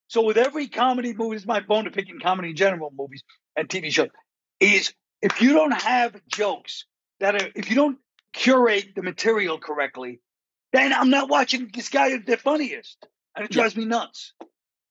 So 0.07 0.23
with 0.23 0.37
every 0.37 0.67
comedy 0.67 1.13
movie, 1.13 1.37
is 1.37 1.45
my 1.45 1.61
bone 1.61 1.85
to 1.85 1.91
pick 1.91 2.09
in 2.09 2.19
comedy 2.19 2.49
in 2.49 2.55
general, 2.55 2.91
movies 2.95 3.23
and 3.55 3.69
TV 3.69 3.91
shows, 3.91 4.09
is 4.59 4.93
if 5.21 5.41
you 5.41 5.53
don't 5.53 5.71
have 5.71 6.15
jokes 6.27 6.85
that 7.19 7.35
are, 7.35 7.49
if 7.55 7.69
you 7.69 7.75
don't 7.75 7.97
curate 8.33 8.93
the 8.95 9.03
material 9.03 9.59
correctly, 9.59 10.19
then 10.73 10.93
I'm 10.93 11.09
not 11.09 11.29
watching 11.29 11.69
this 11.73 11.89
guy 11.89 12.11
at 12.11 12.25
the 12.25 12.37
funniest. 12.37 13.05
And 13.35 13.45
it 13.45 13.51
Yeah. 13.51 13.61
drives 13.61 13.75
me 13.75 13.85
nuts. 13.85 14.33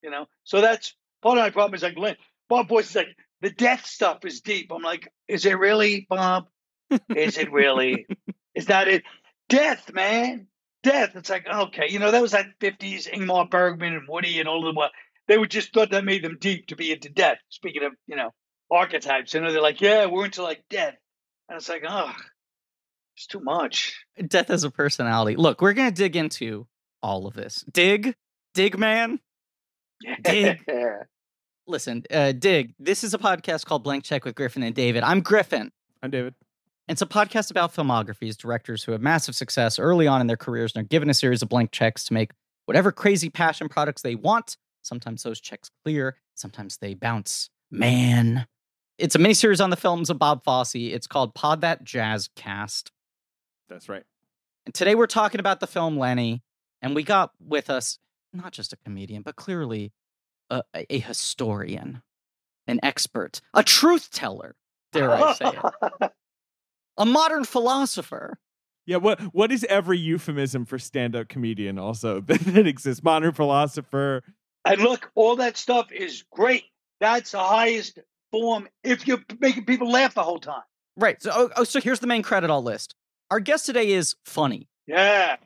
You 0.01 0.09
know? 0.09 0.27
So 0.43 0.61
that's 0.61 0.95
part 1.21 1.37
of 1.37 1.43
my 1.43 1.49
problem 1.49 1.75
is 1.75 1.83
like 1.83 1.97
Lynn, 1.97 2.17
Bob 2.49 2.69
Fosse 2.69 2.89
is 2.89 2.95
like, 2.95 3.15
the 3.41 3.49
death 3.49 3.85
stuff 3.85 4.25
is 4.25 4.41
deep. 4.41 4.71
I'm 4.71 4.81
like, 4.83 5.11
is 5.27 5.45
it 5.45 5.57
really, 5.57 6.05
Bob? 6.09 6.47
Is 7.09 7.37
it 7.37 7.51
really? 7.51 8.05
is 8.55 8.67
that 8.67 8.87
it? 8.87 9.03
Death, 9.49 9.91
man. 9.93 10.47
Death. 10.83 11.15
It's 11.15 11.29
like, 11.29 11.47
okay, 11.47 11.87
you 11.89 11.99
know, 11.99 12.11
that 12.11 12.21
was 12.21 12.31
that 12.31 12.59
50s 12.59 13.09
Ingmar 13.09 13.49
Bergman 13.49 13.93
and 13.93 14.07
Woody 14.07 14.39
and 14.39 14.47
all 14.47 14.67
of 14.67 14.75
them. 14.75 14.89
They 15.27 15.37
would 15.37 15.51
just 15.51 15.73
thought 15.73 15.91
that 15.91 16.03
made 16.03 16.23
them 16.23 16.37
deep 16.39 16.67
to 16.67 16.75
be 16.75 16.91
into 16.91 17.09
death. 17.09 17.37
Speaking 17.49 17.83
of, 17.83 17.93
you 18.07 18.15
know, 18.15 18.31
archetypes, 18.69 19.33
you 19.33 19.41
know, 19.41 19.51
they're 19.51 19.61
like, 19.61 19.81
yeah, 19.81 20.05
we're 20.05 20.25
into 20.25 20.43
like 20.43 20.63
death. 20.69 20.95
And 21.49 21.57
it's 21.57 21.69
like, 21.69 21.83
oh, 21.87 22.13
it's 23.21 23.27
too 23.27 23.39
much. 23.39 24.03
Death 24.27 24.49
as 24.49 24.63
a 24.63 24.71
personality. 24.71 25.35
Look, 25.35 25.61
we're 25.61 25.73
gonna 25.73 25.91
dig 25.91 26.15
into 26.15 26.65
all 27.03 27.27
of 27.27 27.35
this. 27.35 27.63
Dig, 27.71 28.15
dig, 28.55 28.79
man. 28.79 29.19
Dig. 30.23 30.59
Listen, 31.67 32.03
uh, 32.11 32.31
dig. 32.31 32.73
This 32.79 33.03
is 33.03 33.13
a 33.13 33.19
podcast 33.19 33.65
called 33.67 33.83
Blank 33.83 34.05
Check 34.05 34.25
with 34.25 34.33
Griffin 34.33 34.63
and 34.63 34.73
David. 34.73 35.03
I'm 35.03 35.21
Griffin. 35.21 35.71
I'm 36.01 36.09
David. 36.09 36.33
It's 36.87 37.03
a 37.03 37.05
podcast 37.05 37.51
about 37.51 37.75
filmographies, 37.75 38.35
directors 38.35 38.83
who 38.83 38.91
have 38.91 39.01
massive 39.01 39.35
success 39.35 39.77
early 39.77 40.07
on 40.07 40.19
in 40.19 40.25
their 40.25 40.35
careers 40.35 40.73
and 40.75 40.83
are 40.83 40.87
given 40.87 41.07
a 41.07 41.13
series 41.13 41.43
of 41.43 41.49
blank 41.49 41.71
checks 41.71 42.03
to 42.05 42.13
make 42.13 42.31
whatever 42.65 42.91
crazy 42.91 43.29
passion 43.29 43.69
products 43.69 44.01
they 44.01 44.15
want. 44.15 44.57
Sometimes 44.81 45.21
those 45.21 45.39
checks 45.39 45.69
clear, 45.85 46.17
sometimes 46.33 46.77
they 46.77 46.95
bounce. 46.95 47.51
Man. 47.69 48.47
It's 48.97 49.13
a 49.13 49.19
miniseries 49.19 49.63
on 49.63 49.69
the 49.69 49.75
films 49.75 50.09
of 50.09 50.17
Bob 50.17 50.43
Fosse. 50.43 50.73
It's 50.73 51.05
called 51.05 51.35
Pod 51.35 51.61
That 51.61 51.83
Jazz 51.83 52.27
Cast. 52.35 52.91
That's 53.71 53.87
right. 53.87 54.03
And 54.65 54.75
today 54.75 54.95
we're 54.95 55.07
talking 55.07 55.39
about 55.39 55.61
the 55.61 55.67
film 55.67 55.97
Lenny, 55.97 56.43
and 56.81 56.93
we 56.93 57.03
got 57.03 57.31
with 57.39 57.69
us 57.69 57.97
not 58.33 58.51
just 58.51 58.73
a 58.73 58.77
comedian, 58.77 59.21
but 59.21 59.35
clearly 59.35 59.93
a, 60.49 60.61
a 60.89 60.99
historian, 60.99 62.01
an 62.67 62.79
expert, 62.83 63.41
a 63.53 63.63
truth 63.63 64.09
teller, 64.11 64.55
dare 64.91 65.11
I 65.11 65.33
say 65.33 65.51
it, 66.01 66.11
a 66.97 67.05
modern 67.05 67.45
philosopher. 67.45 68.37
Yeah, 68.85 68.97
what 68.97 69.21
what 69.33 69.51
is 69.51 69.63
every 69.69 69.97
euphemism 69.97 70.65
for 70.65 70.77
stand-up 70.77 71.29
comedian 71.29 71.79
also 71.79 72.19
that, 72.27 72.41
that 72.41 72.67
exists? 72.67 73.03
Modern 73.03 73.31
philosopher, 73.31 74.21
And 74.65 74.81
look, 74.81 75.11
all 75.15 75.37
that 75.37 75.55
stuff 75.55 75.91
is 75.91 76.25
great. 76.29 76.65
That's 76.99 77.31
the 77.31 77.39
highest 77.39 77.99
form 78.31 78.67
if 78.83 79.07
you're 79.07 79.23
making 79.39 79.65
people 79.65 79.89
laugh 79.89 80.13
the 80.13 80.23
whole 80.23 80.39
time. 80.39 80.63
Right. 80.97 81.21
So, 81.21 81.31
oh, 81.33 81.49
oh, 81.55 81.63
so 81.63 81.79
here's 81.79 81.99
the 81.99 82.07
main 82.07 82.21
credit 82.21 82.49
I'll 82.49 82.61
list. 82.61 82.95
Our 83.31 83.39
guest 83.39 83.65
today 83.65 83.91
is 83.91 84.15
funny. 84.25 84.67
Yeah, 84.87 85.37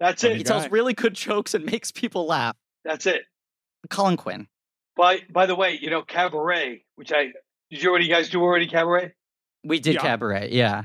that's 0.00 0.24
it. 0.24 0.36
He 0.36 0.42
tells 0.44 0.68
really 0.70 0.94
good 0.94 1.14
jokes 1.14 1.54
and 1.54 1.64
makes 1.70 1.92
people 1.92 2.26
laugh. 2.26 2.56
That's 2.84 3.06
it. 3.06 3.22
Colin 3.90 4.16
Quinn. 4.16 4.48
By 4.96 5.20
by 5.30 5.44
the 5.46 5.54
way, 5.54 5.78
you 5.80 5.90
know 5.90 6.02
Cabaret, 6.02 6.84
which 6.96 7.12
I 7.12 7.32
did 7.70 7.82
you 7.82 7.90
already 7.90 8.08
guys 8.08 8.30
do 8.30 8.40
already 8.42 8.66
Cabaret? 8.66 9.12
We 9.62 9.78
did 9.78 9.94
Yeah. 9.96 10.00
cabaret. 10.00 10.48
Yeah. 10.52 10.84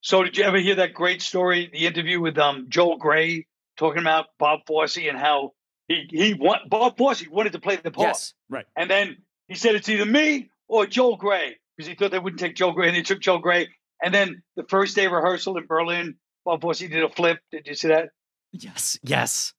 So 0.00 0.22
did 0.24 0.36
you 0.36 0.44
ever 0.44 0.58
hear 0.58 0.76
that 0.76 0.92
great 0.92 1.22
story, 1.22 1.70
the 1.72 1.86
interview 1.86 2.20
with 2.20 2.36
um 2.36 2.66
Joel 2.68 2.96
Grey 2.96 3.46
talking 3.76 4.00
about 4.00 4.26
Bob 4.38 4.60
Fosse 4.66 4.96
and 4.98 5.16
how 5.16 5.52
he 5.86 6.06
he 6.10 6.34
want 6.34 6.68
Bob 6.68 6.96
Fosse 6.98 7.28
wanted 7.28 7.52
to 7.52 7.60
play 7.60 7.76
the 7.76 7.92
part, 7.92 8.08
Yes. 8.08 8.34
Right? 8.50 8.66
And 8.74 8.90
then 8.90 9.18
he 9.46 9.54
said 9.54 9.76
it's 9.76 9.88
either 9.88 10.06
me 10.06 10.50
or 10.66 10.86
Joel 10.86 11.16
Grey 11.16 11.56
because 11.76 11.88
he 11.88 11.94
thought 11.94 12.10
they 12.10 12.18
wouldn't 12.18 12.40
take 12.40 12.56
Joel 12.56 12.72
Grey, 12.72 12.88
and 12.88 12.96
they 12.96 13.02
took 13.02 13.20
Joel 13.20 13.38
Grey. 13.38 13.68
And 14.02 14.14
then 14.14 14.42
the 14.56 14.64
first 14.68 14.94
day 14.94 15.06
rehearsal 15.06 15.56
in 15.56 15.66
Berlin, 15.66 16.16
Bob 16.44 16.62
Fosse 16.62 16.80
did 16.80 17.02
a 17.02 17.08
flip. 17.08 17.38
Did 17.50 17.66
you 17.66 17.74
see 17.74 17.88
that? 17.88 18.10
Yes. 18.52 18.98
Yes. 19.02 19.52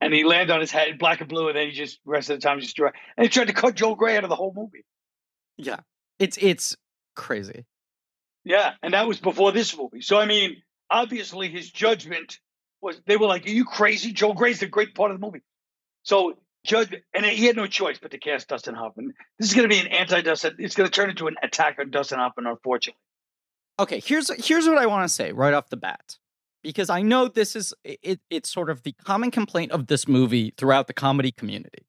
And 0.00 0.14
he 0.14 0.24
landed 0.24 0.52
on 0.52 0.60
his 0.60 0.70
head, 0.70 0.98
black 0.98 1.20
and 1.20 1.28
blue, 1.28 1.48
and 1.48 1.56
then 1.56 1.66
he 1.66 1.72
just 1.72 1.98
rest 2.06 2.30
of 2.30 2.40
the 2.40 2.42
time 2.42 2.60
just 2.60 2.76
drew. 2.76 2.88
And 3.16 3.24
he 3.24 3.28
tried 3.28 3.48
to 3.48 3.52
cut 3.52 3.74
Joel 3.74 3.96
Grey 3.96 4.16
out 4.16 4.24
of 4.24 4.30
the 4.30 4.36
whole 4.36 4.52
movie. 4.56 4.84
Yeah. 5.58 5.80
It's 6.18 6.38
it's 6.40 6.76
crazy. 7.16 7.66
Yeah, 8.44 8.72
and 8.82 8.94
that 8.94 9.06
was 9.06 9.20
before 9.20 9.52
this 9.52 9.76
movie. 9.76 10.00
So 10.00 10.18
I 10.18 10.26
mean, 10.26 10.62
obviously 10.90 11.48
his 11.48 11.70
judgment 11.70 12.38
was 12.80 13.00
they 13.06 13.16
were 13.16 13.26
like, 13.26 13.46
"Are 13.46 13.50
you 13.50 13.64
crazy? 13.64 14.12
Joel 14.12 14.34
Grey's 14.34 14.60
the 14.60 14.66
great 14.66 14.94
part 14.94 15.10
of 15.10 15.20
the 15.20 15.26
movie." 15.26 15.42
So 16.02 16.38
judgment, 16.64 17.04
and 17.14 17.24
he 17.26 17.46
had 17.46 17.56
no 17.56 17.66
choice 17.66 17.98
but 18.00 18.10
to 18.12 18.18
cast 18.18 18.48
Dustin 18.48 18.74
Hoffman. 18.74 19.12
This 19.38 19.48
is 19.48 19.54
going 19.54 19.68
to 19.68 19.74
be 19.74 19.80
an 19.80 19.88
anti-Dustin. 19.88 20.56
It's 20.58 20.74
going 20.74 20.88
to 20.88 20.94
turn 20.94 21.10
into 21.10 21.26
an 21.26 21.36
attack 21.42 21.76
on 21.78 21.90
Dustin 21.90 22.18
Hoffman, 22.18 22.46
unfortunately. 22.46 23.00
Okay, 23.80 24.00
here's 24.04 24.30
here's 24.46 24.68
what 24.68 24.78
I 24.78 24.86
want 24.86 25.08
to 25.08 25.14
say 25.14 25.32
right 25.32 25.54
off 25.54 25.70
the 25.70 25.76
bat. 25.76 26.18
Because 26.62 26.90
I 26.90 27.00
know 27.00 27.28
this 27.28 27.56
is 27.56 27.72
it, 27.84 28.20
it's 28.30 28.50
sort 28.50 28.68
of 28.70 28.82
the 28.82 28.92
common 29.04 29.30
complaint 29.30 29.72
of 29.72 29.86
this 29.86 30.06
movie 30.06 30.52
throughout 30.58 30.86
the 30.86 30.92
comedy 30.92 31.32
community 31.32 31.86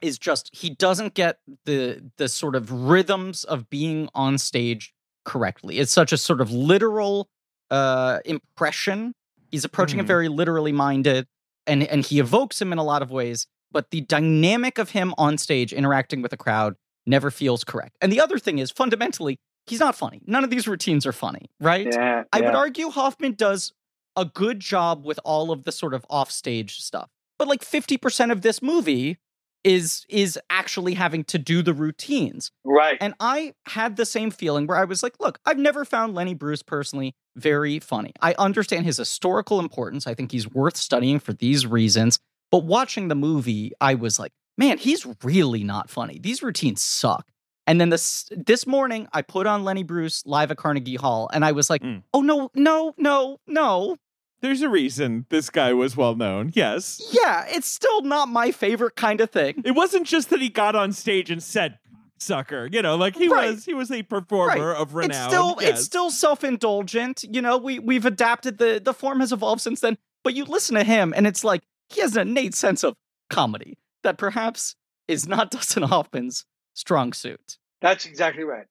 is 0.00 0.18
just 0.18 0.50
he 0.54 0.70
doesn't 0.70 1.14
get 1.14 1.38
the 1.66 2.10
the 2.16 2.28
sort 2.28 2.56
of 2.56 2.72
rhythms 2.72 3.44
of 3.44 3.68
being 3.70 4.08
on 4.14 4.38
stage 4.38 4.94
correctly. 5.26 5.78
It's 5.78 5.92
such 5.92 6.12
a 6.12 6.16
sort 6.18 6.40
of 6.40 6.50
literal 6.50 7.28
uh 7.70 8.20
impression. 8.24 9.12
He's 9.50 9.64
approaching 9.66 10.00
it 10.00 10.04
Mhm. 10.04 10.08
very 10.08 10.28
literally 10.28 10.72
minded 10.72 11.26
and 11.66 11.82
and 11.84 12.04
he 12.06 12.18
evokes 12.20 12.60
him 12.62 12.72
in 12.72 12.78
a 12.78 12.84
lot 12.84 13.02
of 13.02 13.10
ways, 13.10 13.46
but 13.72 13.90
the 13.90 14.00
dynamic 14.02 14.78
of 14.78 14.90
him 14.90 15.14
on 15.18 15.38
stage 15.38 15.74
interacting 15.74 16.22
with 16.22 16.32
a 16.32 16.38
crowd 16.38 16.76
never 17.06 17.30
feels 17.30 17.64
correct. 17.64 17.96
And 18.00 18.10
the 18.12 18.20
other 18.20 18.38
thing 18.38 18.58
is 18.58 18.70
fundamentally 18.70 19.38
he's 19.66 19.80
not 19.80 19.94
funny. 19.96 20.20
None 20.26 20.44
of 20.44 20.50
these 20.50 20.68
routines 20.68 21.06
are 21.06 21.12
funny, 21.12 21.50
right? 21.60 21.88
Yeah, 21.90 22.24
I 22.32 22.40
would 22.40 22.54
argue 22.54 22.90
Hoffman 22.90 23.32
does 23.32 23.72
a 24.16 24.24
good 24.24 24.60
job 24.60 25.04
with 25.04 25.20
all 25.24 25.50
of 25.50 25.64
the 25.64 25.72
sort 25.72 25.94
of 25.94 26.04
offstage 26.08 26.80
stuff. 26.80 27.10
But 27.38 27.48
like 27.48 27.62
50% 27.62 28.32
of 28.32 28.40
this 28.42 28.62
movie 28.62 29.18
is 29.64 30.06
is 30.08 30.38
actually 30.48 30.94
having 30.94 31.24
to 31.24 31.38
do 31.38 31.60
the 31.60 31.74
routines. 31.74 32.52
right. 32.64 32.96
And 33.00 33.14
I 33.18 33.54
had 33.66 33.96
the 33.96 34.06
same 34.06 34.30
feeling 34.30 34.66
where 34.66 34.78
I 34.78 34.84
was 34.84 35.02
like, 35.02 35.14
look, 35.18 35.40
I've 35.44 35.58
never 35.58 35.84
found 35.84 36.14
Lenny 36.14 36.34
Bruce 36.34 36.62
personally 36.62 37.14
very 37.34 37.80
funny. 37.80 38.12
I 38.22 38.34
understand 38.38 38.84
his 38.84 38.96
historical 38.96 39.58
importance. 39.58 40.06
I 40.06 40.14
think 40.14 40.30
he's 40.30 40.48
worth 40.48 40.76
studying 40.76 41.18
for 41.18 41.32
these 41.32 41.66
reasons. 41.66 42.18
But 42.52 42.64
watching 42.64 43.08
the 43.08 43.16
movie, 43.16 43.72
I 43.80 43.94
was 43.94 44.20
like, 44.20 44.30
man, 44.56 44.78
he's 44.78 45.04
really 45.24 45.64
not 45.64 45.90
funny. 45.90 46.20
These 46.20 46.44
routines 46.44 46.80
suck. 46.80 47.26
And 47.66 47.80
then 47.80 47.88
this 47.90 48.28
this 48.30 48.66
morning, 48.66 49.08
I 49.12 49.22
put 49.22 49.46
on 49.46 49.64
Lenny 49.64 49.82
Bruce 49.82 50.22
live 50.26 50.50
at 50.50 50.56
Carnegie 50.56 50.94
Hall, 50.96 51.28
and 51.32 51.44
I 51.44 51.52
was 51.52 51.68
like, 51.68 51.82
Mm. 51.82 52.02
oh 52.14 52.20
no, 52.20 52.50
no, 52.54 52.94
no, 52.96 53.38
no. 53.46 53.96
There's 54.42 54.62
a 54.62 54.68
reason 54.68 55.26
this 55.30 55.50
guy 55.50 55.72
was 55.72 55.96
well 55.96 56.14
known. 56.14 56.52
Yes. 56.54 57.00
Yeah, 57.10 57.44
it's 57.48 57.66
still 57.66 58.02
not 58.02 58.28
my 58.28 58.52
favorite 58.52 58.94
kind 58.94 59.20
of 59.20 59.30
thing. 59.30 59.62
It 59.64 59.72
wasn't 59.72 60.06
just 60.06 60.30
that 60.30 60.40
he 60.40 60.48
got 60.50 60.76
on 60.76 60.92
stage 60.92 61.30
and 61.30 61.42
said 61.42 61.78
sucker. 62.18 62.68
You 62.70 62.82
know, 62.82 62.96
like 62.96 63.16
he 63.16 63.28
Right. 63.28 63.50
was 63.50 63.64
he 63.64 63.74
was 63.74 63.90
a 63.90 64.02
performer 64.02 64.72
of 64.72 64.94
renown. 64.94 65.10
It's 65.10 65.24
still 65.26 65.56
yes. 65.60 65.70
it's 65.70 65.84
still 65.84 66.10
self-indulgent. 66.10 67.24
You 67.24 67.42
know, 67.42 67.56
we 67.58 67.78
we've 67.78 68.06
adapted 68.06 68.58
the 68.58 68.80
the 68.82 68.94
form 68.94 69.20
has 69.20 69.32
evolved 69.32 69.60
since 69.62 69.80
then. 69.80 69.98
But 70.22 70.34
you 70.34 70.44
listen 70.44 70.74
to 70.76 70.84
him 70.84 71.12
and 71.16 71.26
it's 71.26 71.42
like 71.44 71.62
he 71.88 72.00
has 72.00 72.16
an 72.16 72.28
innate 72.28 72.54
sense 72.54 72.84
of 72.84 72.94
comedy 73.30 73.78
that 74.02 74.18
perhaps 74.18 74.76
is 75.08 75.26
not 75.26 75.50
Dustin 75.52 75.82
Hoffman's 75.84 76.44
strong 76.76 77.12
suit. 77.12 77.58
That's 77.80 78.06
exactly 78.06 78.44
right. 78.44 78.66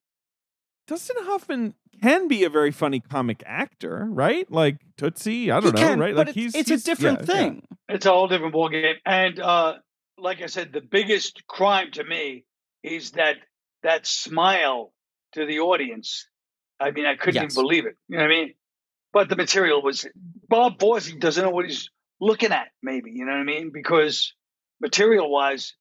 Dustin 0.88 1.15
Hoffman 1.21 1.74
can 2.01 2.27
be 2.27 2.43
a 2.43 2.50
very 2.50 2.71
funny 2.71 3.00
comic 3.00 3.41
actor, 3.45 4.05
right? 4.09 4.50
Like 4.51 4.77
Tootsie, 4.97 5.51
I 5.51 5.59
don't 5.59 5.75
know, 5.75 5.81
can, 5.81 6.00
right? 6.00 6.15
but 6.15 6.27
Like 6.27 6.38
it's, 6.38 6.53
he's 6.53 6.55
it's 6.55 6.69
he's- 6.69 6.81
a 6.83 6.85
different 6.85 7.27
yeah, 7.27 7.35
yeah. 7.35 7.41
thing. 7.41 7.67
It's 7.89 8.05
a 8.05 8.12
whole 8.12 8.27
different 8.27 8.53
ballgame. 8.53 8.95
And 9.05 9.39
uh, 9.39 9.75
like 10.17 10.41
I 10.41 10.45
said, 10.47 10.74
the 10.74 10.81
biggest 10.81 11.45
crime 11.47 11.91
to 11.93 12.03
me 12.03 12.45
is 12.83 13.12
that 13.12 13.35
that 13.83 14.05
smile 14.05 14.93
to 15.33 15.45
the 15.45 15.59
audience. 15.59 16.27
I 16.79 16.91
mean, 16.91 17.05
I 17.05 17.15
couldn't 17.15 17.35
Yes. 17.41 17.53
even 17.53 17.63
believe 17.63 17.85
it. 17.85 17.95
You 18.07 18.17
know 18.17 18.24
what 18.24 18.31
I 18.31 18.35
mean? 18.35 18.53
But 19.13 19.29
the 19.29 19.35
material 19.35 19.81
was 19.81 20.05
Bob 20.50 20.79
Fosse 20.79 21.12
doesn't 21.13 21.43
know 21.43 21.50
what 21.51 21.65
he's 21.65 21.89
looking 22.19 22.51
at. 22.51 22.67
Maybe 22.83 23.12
you 23.12 23.25
know 23.25 23.31
what 23.31 23.39
I 23.39 23.43
mean? 23.43 23.71
Because 23.74 24.33
material 24.81 25.31
wise, 25.31 25.74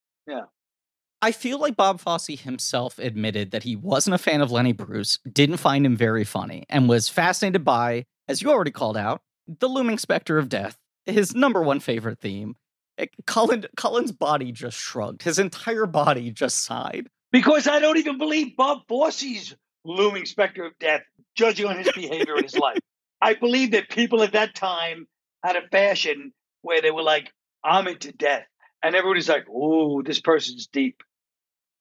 I 1.24 1.32
feel 1.32 1.58
like 1.58 1.74
Bob 1.74 2.00
Fosse 2.00 2.38
himself 2.38 2.98
admitted 2.98 3.50
that 3.52 3.62
he 3.62 3.76
wasn't 3.76 4.12
a 4.12 4.18
fan 4.18 4.42
of 4.42 4.52
Lenny 4.52 4.72
Bruce, 4.72 5.18
didn't 5.32 5.56
find 5.56 5.86
him 5.86 5.96
very 5.96 6.22
funny, 6.22 6.66
and 6.68 6.86
was 6.86 7.08
fascinated 7.08 7.64
by, 7.64 8.04
as 8.28 8.42
you 8.42 8.50
already 8.50 8.70
called 8.70 8.98
out, 8.98 9.22
the 9.46 9.66
looming 9.66 9.96
specter 9.96 10.36
of 10.36 10.50
death, 10.50 10.76
his 11.06 11.34
number 11.34 11.62
one 11.62 11.80
favorite 11.80 12.20
theme. 12.20 12.56
Eh, 12.98 13.06
Colin's 13.24 14.12
body 14.12 14.52
just 14.52 14.76
shrugged. 14.76 15.22
His 15.22 15.38
entire 15.38 15.86
body 15.86 16.30
just 16.30 16.58
sighed. 16.58 17.08
because 17.32 17.66
I 17.66 17.78
don't 17.78 17.96
even 17.96 18.18
believe 18.18 18.54
Bob 18.54 18.80
Fosse's 18.86 19.56
looming 19.82 20.26
specter 20.26 20.66
of 20.66 20.78
death, 20.78 21.04
judging 21.34 21.64
on 21.64 21.78
his 21.78 21.90
behavior 21.92 22.36
in 22.36 22.42
his 22.42 22.58
life. 22.58 22.80
I 23.22 23.32
believe 23.32 23.70
that 23.70 23.88
people 23.88 24.22
at 24.22 24.32
that 24.32 24.54
time 24.54 25.08
had 25.42 25.56
a 25.56 25.66
fashion 25.68 26.34
where 26.60 26.82
they 26.82 26.90
were 26.90 27.02
like, 27.02 27.32
"I'm 27.64 27.88
into 27.88 28.12
death," 28.12 28.44
and 28.82 28.94
everybody's 28.94 29.30
like, 29.30 29.48
"Ooh, 29.48 30.02
this 30.04 30.20
person's 30.20 30.66
deep." 30.66 31.02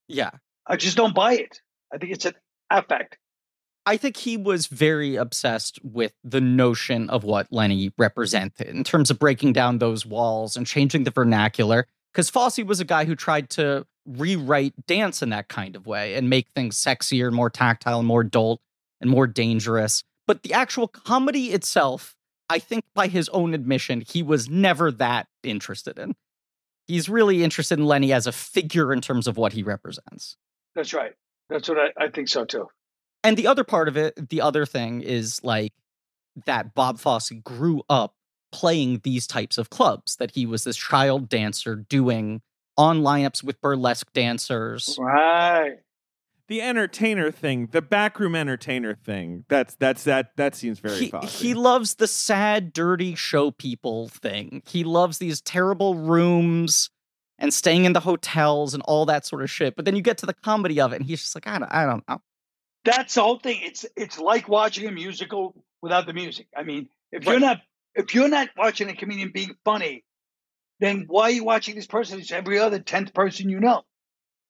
Yeah. 0.08 0.32
I 0.68 0.76
just 0.78 0.98
don't 0.98 1.16
buy 1.16 1.34
it. 1.34 1.62
I 1.94 1.98
think 1.98 2.14
it's 2.14 2.26
an 2.26 2.34
affect. 2.70 3.18
I 3.86 3.98
think 3.98 4.16
he 4.16 4.38
was 4.38 4.68
very 4.68 5.18
obsessed 5.18 5.78
with 5.84 6.14
the 6.24 6.40
notion 6.40 7.10
of 7.10 7.24
what 7.26 7.52
Lenny 7.52 7.92
represented 7.98 8.68
in 8.68 8.84
terms 8.84 9.12
of 9.12 9.20
breaking 9.20 9.54
down 9.54 9.80
those 9.80 10.06
walls 10.06 10.56
and 10.56 10.66
changing 10.66 11.04
the 11.04 11.12
vernacular. 11.12 11.88
Because 12.14 12.30
Fosse 12.30 12.60
was 12.60 12.80
a 12.80 12.86
guy 12.86 13.06
who 13.06 13.16
tried 13.16 13.50
to 13.52 13.86
rewrite 14.06 14.86
dance 14.86 15.22
in 15.22 15.30
that 15.30 15.50
kind 15.50 15.76
of 15.76 15.86
way 15.86 16.16
and 16.16 16.30
make 16.30 16.48
things 16.56 16.82
sexier, 16.82 17.32
more 17.32 17.50
tactile, 17.50 18.00
and 18.00 18.08
more 18.08 18.22
adult 18.22 18.62
and 19.02 19.10
more 19.10 19.28
dangerous. 19.28 20.04
But 20.28 20.44
the 20.44 20.54
actual 20.54 20.88
comedy 20.88 21.52
itself, 21.52 22.16
I 22.50 22.60
think 22.60 22.86
by 22.94 23.08
his 23.08 23.28
own 23.30 23.54
admission, 23.54 24.02
he 24.02 24.24
was 24.24 24.50
never 24.50 24.92
that 24.94 25.28
interested 25.44 26.00
in. 26.00 26.16
He's 26.94 27.10
really 27.10 27.44
interested 27.44 27.80
in 27.80 27.86
Lenny 27.86 28.14
as 28.14 28.28
a 28.28 28.32
figure 28.32 28.94
in 28.94 29.02
terms 29.02 29.28
of 29.28 29.36
what 29.36 29.54
he 29.54 29.64
represents. 29.64 30.38
That's 30.76 30.94
right. 30.94 31.14
That's 31.50 31.68
what 31.68 31.80
I, 31.80 32.06
I 32.06 32.10
think 32.10 32.28
so 32.28 32.46
too. 32.46 32.68
And 33.24 33.36
the 33.36 33.48
other 33.48 33.64
part 33.64 33.88
of 33.88 33.98
it, 33.98 34.30
the 34.30 34.42
other 34.42 34.68
thing 34.68 35.02
is 35.02 35.44
like 35.44 35.74
that 36.46 36.76
Bob 36.76 37.00
Fosse 37.00 37.32
grew 37.44 37.82
up 37.90 38.14
playing 38.52 39.02
these 39.04 39.26
types 39.26 39.58
of 39.58 39.72
clubs, 39.72 40.18
that 40.18 40.36
he 40.36 40.46
was 40.46 40.66
this 40.66 40.78
child 40.78 41.30
dancer 41.30 41.76
doing 41.76 42.44
on 42.78 43.02
lineups 43.02 43.44
with 43.44 43.60
burlesque 43.60 44.14
dancers. 44.14 44.96
Right. 45.00 45.78
The 46.50 46.62
entertainer 46.62 47.32
thing, 47.32 47.68
the 47.72 47.82
backroom 47.82 48.36
entertainer 48.36 48.96
thing. 48.96 49.46
That's 49.48 49.76
that's 49.76 50.04
that 50.04 50.36
that 50.36 50.56
seems 50.56 50.80
very 50.80 50.98
He, 50.98 51.10
Fosse. 51.10 51.40
he 51.40 51.54
loves 51.54 51.96
the 51.96 52.08
sad, 52.08 52.74
dirty 52.74 53.16
show 53.16 53.52
people 53.52 54.10
thing. 54.10 54.62
He 54.66 54.84
loves 54.84 55.20
these 55.20 55.40
terrible 55.42 55.96
rooms 55.96 56.90
and 57.40 57.54
staying 57.54 57.86
in 57.86 57.94
the 57.94 58.02
hotels 58.02 58.74
and 58.74 58.84
all 58.84 59.06
that 59.06 59.26
sort 59.26 59.42
of 59.42 59.50
shit. 59.50 59.76
But 59.76 59.86
then 59.86 59.96
you 59.96 60.02
get 60.02 60.18
to 60.20 60.26
the 60.26 60.34
comedy 60.34 60.82
of 60.82 60.92
it, 60.92 60.98
and 60.98 61.06
he's 61.06 61.22
just 61.22 61.36
like, 61.36 61.48
I 61.48 61.60
don't, 61.60 61.74
I 61.74 61.86
don't 61.86 62.08
know. 62.08 62.22
That's 62.86 63.16
the 63.16 63.22
whole 63.22 63.40
thing. 63.40 63.60
It's 63.64 63.86
it's 63.96 64.20
like 64.20 64.50
watching 64.50 64.88
a 64.88 64.92
musical 64.92 65.56
without 65.82 66.06
the 66.06 66.14
music. 66.14 66.48
I 66.56 66.64
mean, 66.64 66.90
if 67.12 67.26
you're 67.26 67.40
not 67.40 67.62
if 67.96 68.14
you're 68.14 68.28
not 68.28 68.50
watching 68.58 68.90
a 68.90 68.96
comedian 68.96 69.32
being 69.34 69.56
funny, 69.64 70.04
then 70.82 71.06
why 71.08 71.24
are 71.24 71.32
you 71.32 71.46
watching 71.46 71.76
this 71.76 71.88
person? 71.88 72.20
It's 72.20 72.32
every 72.32 72.60
other 72.60 72.80
tenth 72.80 73.14
person 73.14 73.50
you 73.50 73.62
know. 73.62 73.84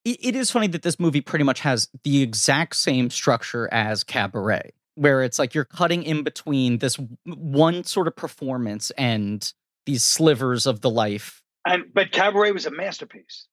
It, 0.06 0.18
it 0.22 0.36
is 0.36 0.52
funny 0.52 0.68
that 0.68 0.82
this 0.82 1.00
movie 1.00 1.22
pretty 1.22 1.44
much 1.44 1.62
has 1.62 1.90
the 2.04 2.22
exact 2.22 2.76
same 2.76 3.10
structure 3.10 3.70
as 3.72 4.04
Cabaret, 4.04 4.72
where 4.96 5.24
it's 5.24 5.40
like 5.40 5.54
you're 5.54 5.66
cutting 5.66 6.04
in 6.04 6.24
between 6.24 6.80
this 6.80 7.00
one 7.26 7.84
sort 7.84 8.08
of 8.08 8.16
performance 8.16 8.92
and 8.92 9.54
these 9.86 10.04
slivers 10.04 10.66
of 10.66 10.82
the 10.82 10.90
life. 10.90 11.42
And 11.66 11.86
but 11.94 12.12
Cabaret 12.12 12.52
was 12.52 12.66
a 12.66 12.72
masterpiece. 12.72 13.48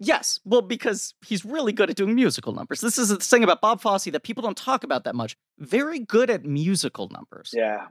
Yes, 0.00 0.40
well, 0.44 0.60
because 0.60 1.14
he's 1.24 1.44
really 1.44 1.72
good 1.72 1.88
at 1.88 1.96
doing 1.96 2.14
musical 2.14 2.52
numbers. 2.52 2.80
This 2.80 2.98
is 2.98 3.10
the 3.10 3.16
thing 3.16 3.44
about 3.44 3.60
Bob 3.60 3.80
Fosse 3.80 4.04
that 4.04 4.22
people 4.24 4.42
don't 4.42 4.56
talk 4.56 4.82
about 4.82 5.04
that 5.04 5.14
much. 5.14 5.36
Very 5.58 6.00
good 6.00 6.30
at 6.30 6.44
musical 6.44 7.08
numbers. 7.10 7.52
Yeah. 7.54 7.86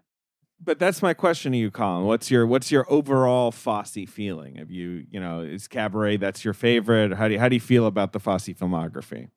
But 0.64 0.80
that's 0.80 1.02
my 1.02 1.14
question 1.14 1.52
to 1.52 1.58
you, 1.58 1.72
Colin. 1.72 2.06
What's 2.06 2.32
your 2.32 2.46
what's 2.46 2.72
your 2.72 2.86
overall 2.92 3.52
Fosse 3.52 4.06
feeling? 4.08 4.56
Have 4.56 4.72
you 4.72 5.06
you 5.12 5.20
know 5.20 5.42
is 5.42 5.68
Cabaret 5.68 6.18
that's 6.18 6.46
your 6.46 6.54
favorite? 6.54 7.14
How 7.14 7.28
do 7.28 7.34
you, 7.34 7.40
how 7.40 7.50
do 7.50 7.56
you 7.56 7.62
feel 7.62 7.86
about 7.86 8.14
the 8.14 8.20
Fosse 8.20 8.48
filmography? 8.48 9.30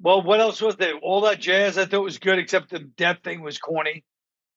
Well, 0.00 0.22
what 0.22 0.40
else 0.40 0.60
was 0.60 0.76
there? 0.76 0.94
All 0.96 1.20
that 1.22 1.40
jazz 1.40 1.78
I 1.78 1.84
thought 1.84 2.02
was 2.02 2.18
good, 2.18 2.38
except 2.38 2.70
the 2.70 2.80
death 2.80 3.18
thing 3.22 3.42
was 3.42 3.58
corny. 3.58 4.04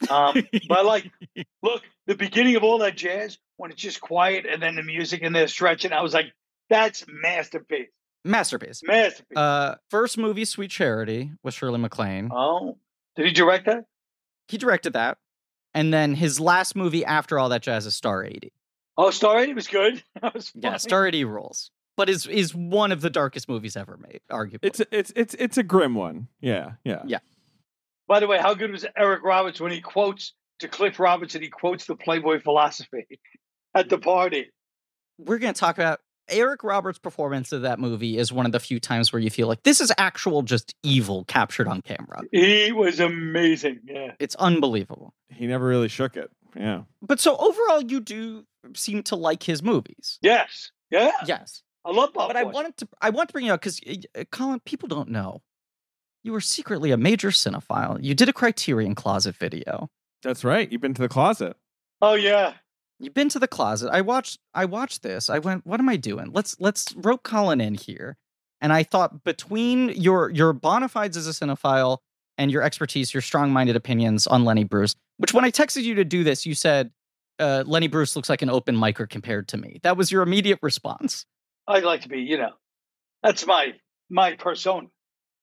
Um, 0.09 0.47
but 0.67 0.85
like, 0.85 1.11
look, 1.63 1.83
the 2.07 2.15
beginning 2.15 2.55
of 2.55 2.63
all 2.63 2.79
that 2.79 2.97
jazz 2.97 3.37
when 3.57 3.71
it's 3.71 3.81
just 3.81 4.01
quiet 4.01 4.45
and 4.45 4.61
then 4.61 4.75
the 4.75 4.83
music 4.83 5.21
and 5.23 5.35
they're 5.35 5.47
stretching, 5.47 5.93
I 5.93 6.01
was 6.01 6.13
like, 6.13 6.33
that's 6.69 7.05
masterpiece. 7.07 7.89
Masterpiece. 8.23 8.81
Masterpiece. 8.83 9.37
Uh, 9.37 9.75
first 9.91 10.17
movie, 10.17 10.45
Sweet 10.45 10.71
Charity, 10.71 11.31
with 11.43 11.53
Shirley 11.53 11.77
MacLaine. 11.77 12.29
oh, 12.33 12.77
did 13.15 13.27
he 13.27 13.31
direct 13.31 13.67
that? 13.67 13.85
He 14.47 14.57
directed 14.57 14.93
that. 14.93 15.17
And 15.75 15.93
then 15.93 16.15
his 16.15 16.39
last 16.39 16.75
movie 16.75 17.05
after 17.05 17.37
all 17.37 17.49
that 17.49 17.61
jazz 17.61 17.85
is 17.85 17.93
Star 17.93 18.23
80. 18.23 18.51
Oh, 18.97 19.11
Star 19.11 19.39
80 19.39 19.53
was 19.53 19.67
good. 19.67 20.01
That 20.21 20.33
was 20.33 20.51
Yeah. 20.55 20.77
Star 20.77 21.05
80 21.05 21.25
rules. 21.25 21.69
But 21.97 22.09
is 22.09 22.25
is 22.27 22.53
one 22.55 22.91
of 22.91 22.99
the 23.01 23.09
darkest 23.09 23.47
movies 23.47 23.77
ever 23.77 23.95
made, 23.97 24.19
arguably. 24.29 24.59
It's 24.63 24.79
a, 24.81 24.85
it's 24.91 25.13
it's 25.15 25.33
it's 25.35 25.57
a 25.57 25.63
grim 25.63 25.95
one. 25.95 26.27
Yeah, 26.41 26.71
yeah. 26.83 27.03
Yeah. 27.05 27.19
By 28.07 28.19
the 28.19 28.27
way, 28.27 28.37
how 28.37 28.53
good 28.53 28.71
was 28.71 28.85
Eric 28.97 29.23
Roberts 29.23 29.61
when 29.61 29.71
he 29.71 29.79
quotes 29.79 30.33
to 30.59 30.67
Cliff 30.67 30.99
Robertson? 30.99 31.41
He 31.41 31.47
quotes 31.49 31.85
the 31.85 31.95
Playboy 31.95 32.41
philosophy 32.41 33.05
at 33.75 33.87
the 33.87 33.97
party. 33.97 34.51
We're 35.17 35.37
going 35.37 35.53
to 35.53 35.59
talk 35.59 35.77
about 35.77 36.01
Eric 36.29 36.63
Roberts' 36.63 36.99
performance 36.99 37.51
of 37.51 37.61
that 37.63 37.79
movie 37.79 38.17
is 38.17 38.31
one 38.31 38.45
of 38.45 38.51
the 38.51 38.59
few 38.59 38.79
times 38.79 39.13
where 39.13 39.21
you 39.21 39.29
feel 39.29 39.47
like 39.47 39.63
this 39.63 39.79
is 39.81 39.91
actual 39.97 40.41
just 40.41 40.75
evil 40.83 41.23
captured 41.25 41.67
on 41.67 41.81
camera. 41.81 42.21
He 42.31 42.71
was 42.71 42.99
amazing. 42.99 43.81
Yeah. 43.85 44.13
It's 44.19 44.35
unbelievable. 44.35 45.13
He 45.29 45.47
never 45.47 45.65
really 45.65 45.87
shook 45.87 46.17
it. 46.17 46.31
Yeah. 46.55 46.83
But 47.01 47.19
so 47.19 47.35
overall, 47.37 47.81
you 47.81 47.99
do 47.99 48.45
seem 48.75 49.03
to 49.03 49.15
like 49.15 49.43
his 49.43 49.61
movies. 49.61 50.17
Yes. 50.21 50.71
Yeah. 50.89 51.11
Yes. 51.25 51.63
I 51.83 51.91
love 51.91 52.13
Bob. 52.13 52.29
But 52.29 52.37
I 52.37 52.43
wanted 52.43 52.77
to 52.77 52.87
I 53.01 53.11
want 53.11 53.29
to 53.29 53.33
bring 53.33 53.45
you 53.45 53.53
up 53.53 53.61
because 53.61 53.79
Colin, 54.31 54.59
people 54.61 54.87
don't 54.87 55.09
know. 55.09 55.41
You 56.23 56.31
were 56.31 56.41
secretly 56.41 56.91
a 56.91 56.97
major 56.97 57.29
cinephile. 57.29 58.03
You 58.03 58.15
did 58.15 58.29
a 58.29 58.33
Criterion 58.33 58.95
Closet 58.95 59.35
video. 59.35 59.89
That's 60.23 60.43
right. 60.43 60.71
You've 60.71 60.81
been 60.81 60.95
to 60.95 61.01
the 61.03 61.09
closet. 61.09 61.55
Oh 62.01 62.15
yeah. 62.15 62.53
You've 62.99 63.13
been 63.13 63.29
to 63.29 63.39
the 63.39 63.47
closet. 63.47 63.89
I 63.91 64.01
watched 64.01 64.39
I 64.53 64.65
watched 64.65 65.03
this. 65.03 65.29
I 65.29 65.39
went, 65.39 65.65
what 65.65 65.79
am 65.79 65.89
I 65.89 65.97
doing? 65.97 66.31
Let's 66.31 66.55
let's 66.59 66.93
rope 66.95 67.23
Colin 67.23 67.61
in 67.61 67.75
here. 67.75 68.17
And 68.61 68.71
I 68.71 68.83
thought 68.83 69.23
between 69.23 69.89
your 69.89 70.29
your 70.29 70.53
bona 70.53 70.87
fides 70.87 71.17
as 71.17 71.27
a 71.27 71.31
cinephile 71.31 71.99
and 72.37 72.51
your 72.51 72.61
expertise, 72.61 73.13
your 73.13 73.21
strong-minded 73.21 73.75
opinions 73.75 74.27
on 74.27 74.45
Lenny 74.45 74.63
Bruce, 74.63 74.95
which 75.17 75.33
when 75.33 75.45
I 75.45 75.51
texted 75.51 75.83
you 75.83 75.95
to 75.95 76.05
do 76.05 76.23
this, 76.23 76.45
you 76.45 76.55
said 76.55 76.91
uh, 77.39 77.63
Lenny 77.65 77.87
Bruce 77.87 78.15
looks 78.15 78.29
like 78.29 78.41
an 78.41 78.49
open 78.49 78.75
micer 78.75 79.09
compared 79.09 79.49
to 79.49 79.57
me. 79.57 79.79
That 79.83 79.97
was 79.97 80.11
your 80.11 80.21
immediate 80.21 80.59
response. 80.61 81.25
I 81.67 81.79
like 81.79 82.01
to 82.01 82.09
be. 82.09 82.19
You 82.19 82.37
know, 82.37 82.53
that's 83.23 83.45
my 83.45 83.73
my 84.09 84.35
persona. 84.35 84.87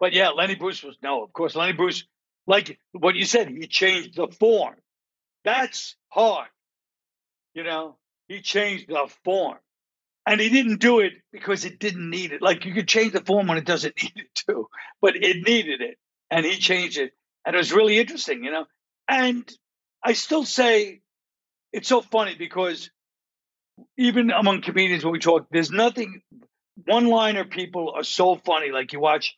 But 0.01 0.13
yeah, 0.13 0.31
Lenny 0.31 0.55
Bruce 0.55 0.83
was 0.83 0.97
no. 1.03 1.23
Of 1.23 1.33
course, 1.33 1.55
Lenny 1.55 1.75
Bruce, 1.75 2.05
like 2.47 2.79
what 2.93 3.15
you 3.15 3.25
said, 3.25 3.49
he 3.49 3.67
changed 3.67 4.17
the 4.17 4.29
form. 4.29 4.77
That's 5.45 5.97
hard. 6.09 6.49
You 7.55 7.65
know, 7.65 7.97
he 8.29 8.41
changed 8.41 8.89
the 8.89 9.09
form. 9.25 9.59
And 10.25 10.41
he 10.41 10.51
didn't 10.51 10.81
do 10.81 11.01
it 11.01 11.15
because 11.33 11.65
it 11.65 11.81
didn't 11.81 12.09
need 12.09 12.33
it. 12.33 12.41
Like 12.41 12.65
you 12.65 12.73
could 12.73 12.87
change 12.87 13.13
the 13.13 13.21
form 13.21 13.49
when 13.49 13.59
it 13.59 13.65
doesn't 13.65 13.95
need 14.03 14.13
it 14.17 14.35
to, 14.47 14.69
but 15.01 15.17
it 15.17 15.45
needed 15.47 15.81
it. 15.81 15.99
And 16.31 16.47
he 16.47 16.57
changed 16.57 16.99
it. 16.99 17.13
And 17.45 17.55
it 17.55 17.59
was 17.59 17.73
really 17.73 17.99
interesting, 17.99 18.45
you 18.45 18.53
know. 18.53 18.67
And 19.09 19.51
I 20.03 20.13
still 20.13 20.45
say 20.45 21.01
it's 21.73 21.89
so 21.89 22.01
funny 22.01 22.37
because 22.37 22.91
even 23.99 24.31
among 24.31 24.63
comedians 24.63 25.05
when 25.05 25.13
we 25.13 25.19
talk, 25.19 25.49
there's 25.51 25.71
nothing 25.71 26.23
one 26.87 27.07
liner 27.07 27.45
people 27.45 27.93
are 27.95 28.05
so 28.05 28.37
funny. 28.37 28.71
Like 28.71 28.93
you 28.93 29.01
watch 29.01 29.37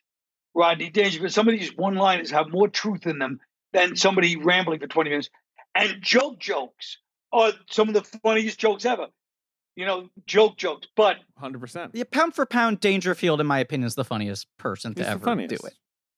Rodney 0.55 0.91
Dangerfield, 0.91 1.33
some 1.33 1.49
of 1.49 1.59
these 1.59 1.75
one 1.75 1.97
liners 1.97 2.31
have 2.31 2.49
more 2.51 2.69
truth 2.69 3.07
in 3.07 3.19
them 3.19 3.41
than 3.73 3.97
somebody 3.97 4.37
rambling 4.37 4.81
for 4.81 4.87
20 4.87 5.11
minutes. 5.11 5.31
And 5.75 5.97
joke 6.01 6.39
jokes 6.39 6.99
are 7.35 7.53
some 7.71 7.89
of 7.89 7.95
the 7.95 8.03
funniest 8.23 8.59
jokes 8.59 8.85
ever. 8.87 9.09
You 9.77 9.85
know, 9.87 10.09
joke 10.27 10.57
jokes. 10.57 10.87
But 10.97 11.17
Hundred 11.37 11.59
percent. 11.61 11.91
Yeah, 11.95 12.05
pound 12.11 12.35
for 12.35 12.47
pound, 12.47 12.81
Dangerfield, 12.81 13.41
in 13.41 13.47
my 13.47 13.59
opinion, 13.59 13.87
is 13.87 13.97
the 13.97 14.05
funniest 14.05 14.47
person 14.59 14.95
to 14.95 15.01
He's 15.03 15.07
the 15.07 15.13
ever 15.31 15.47
do 15.47 15.57
it. 15.57 15.75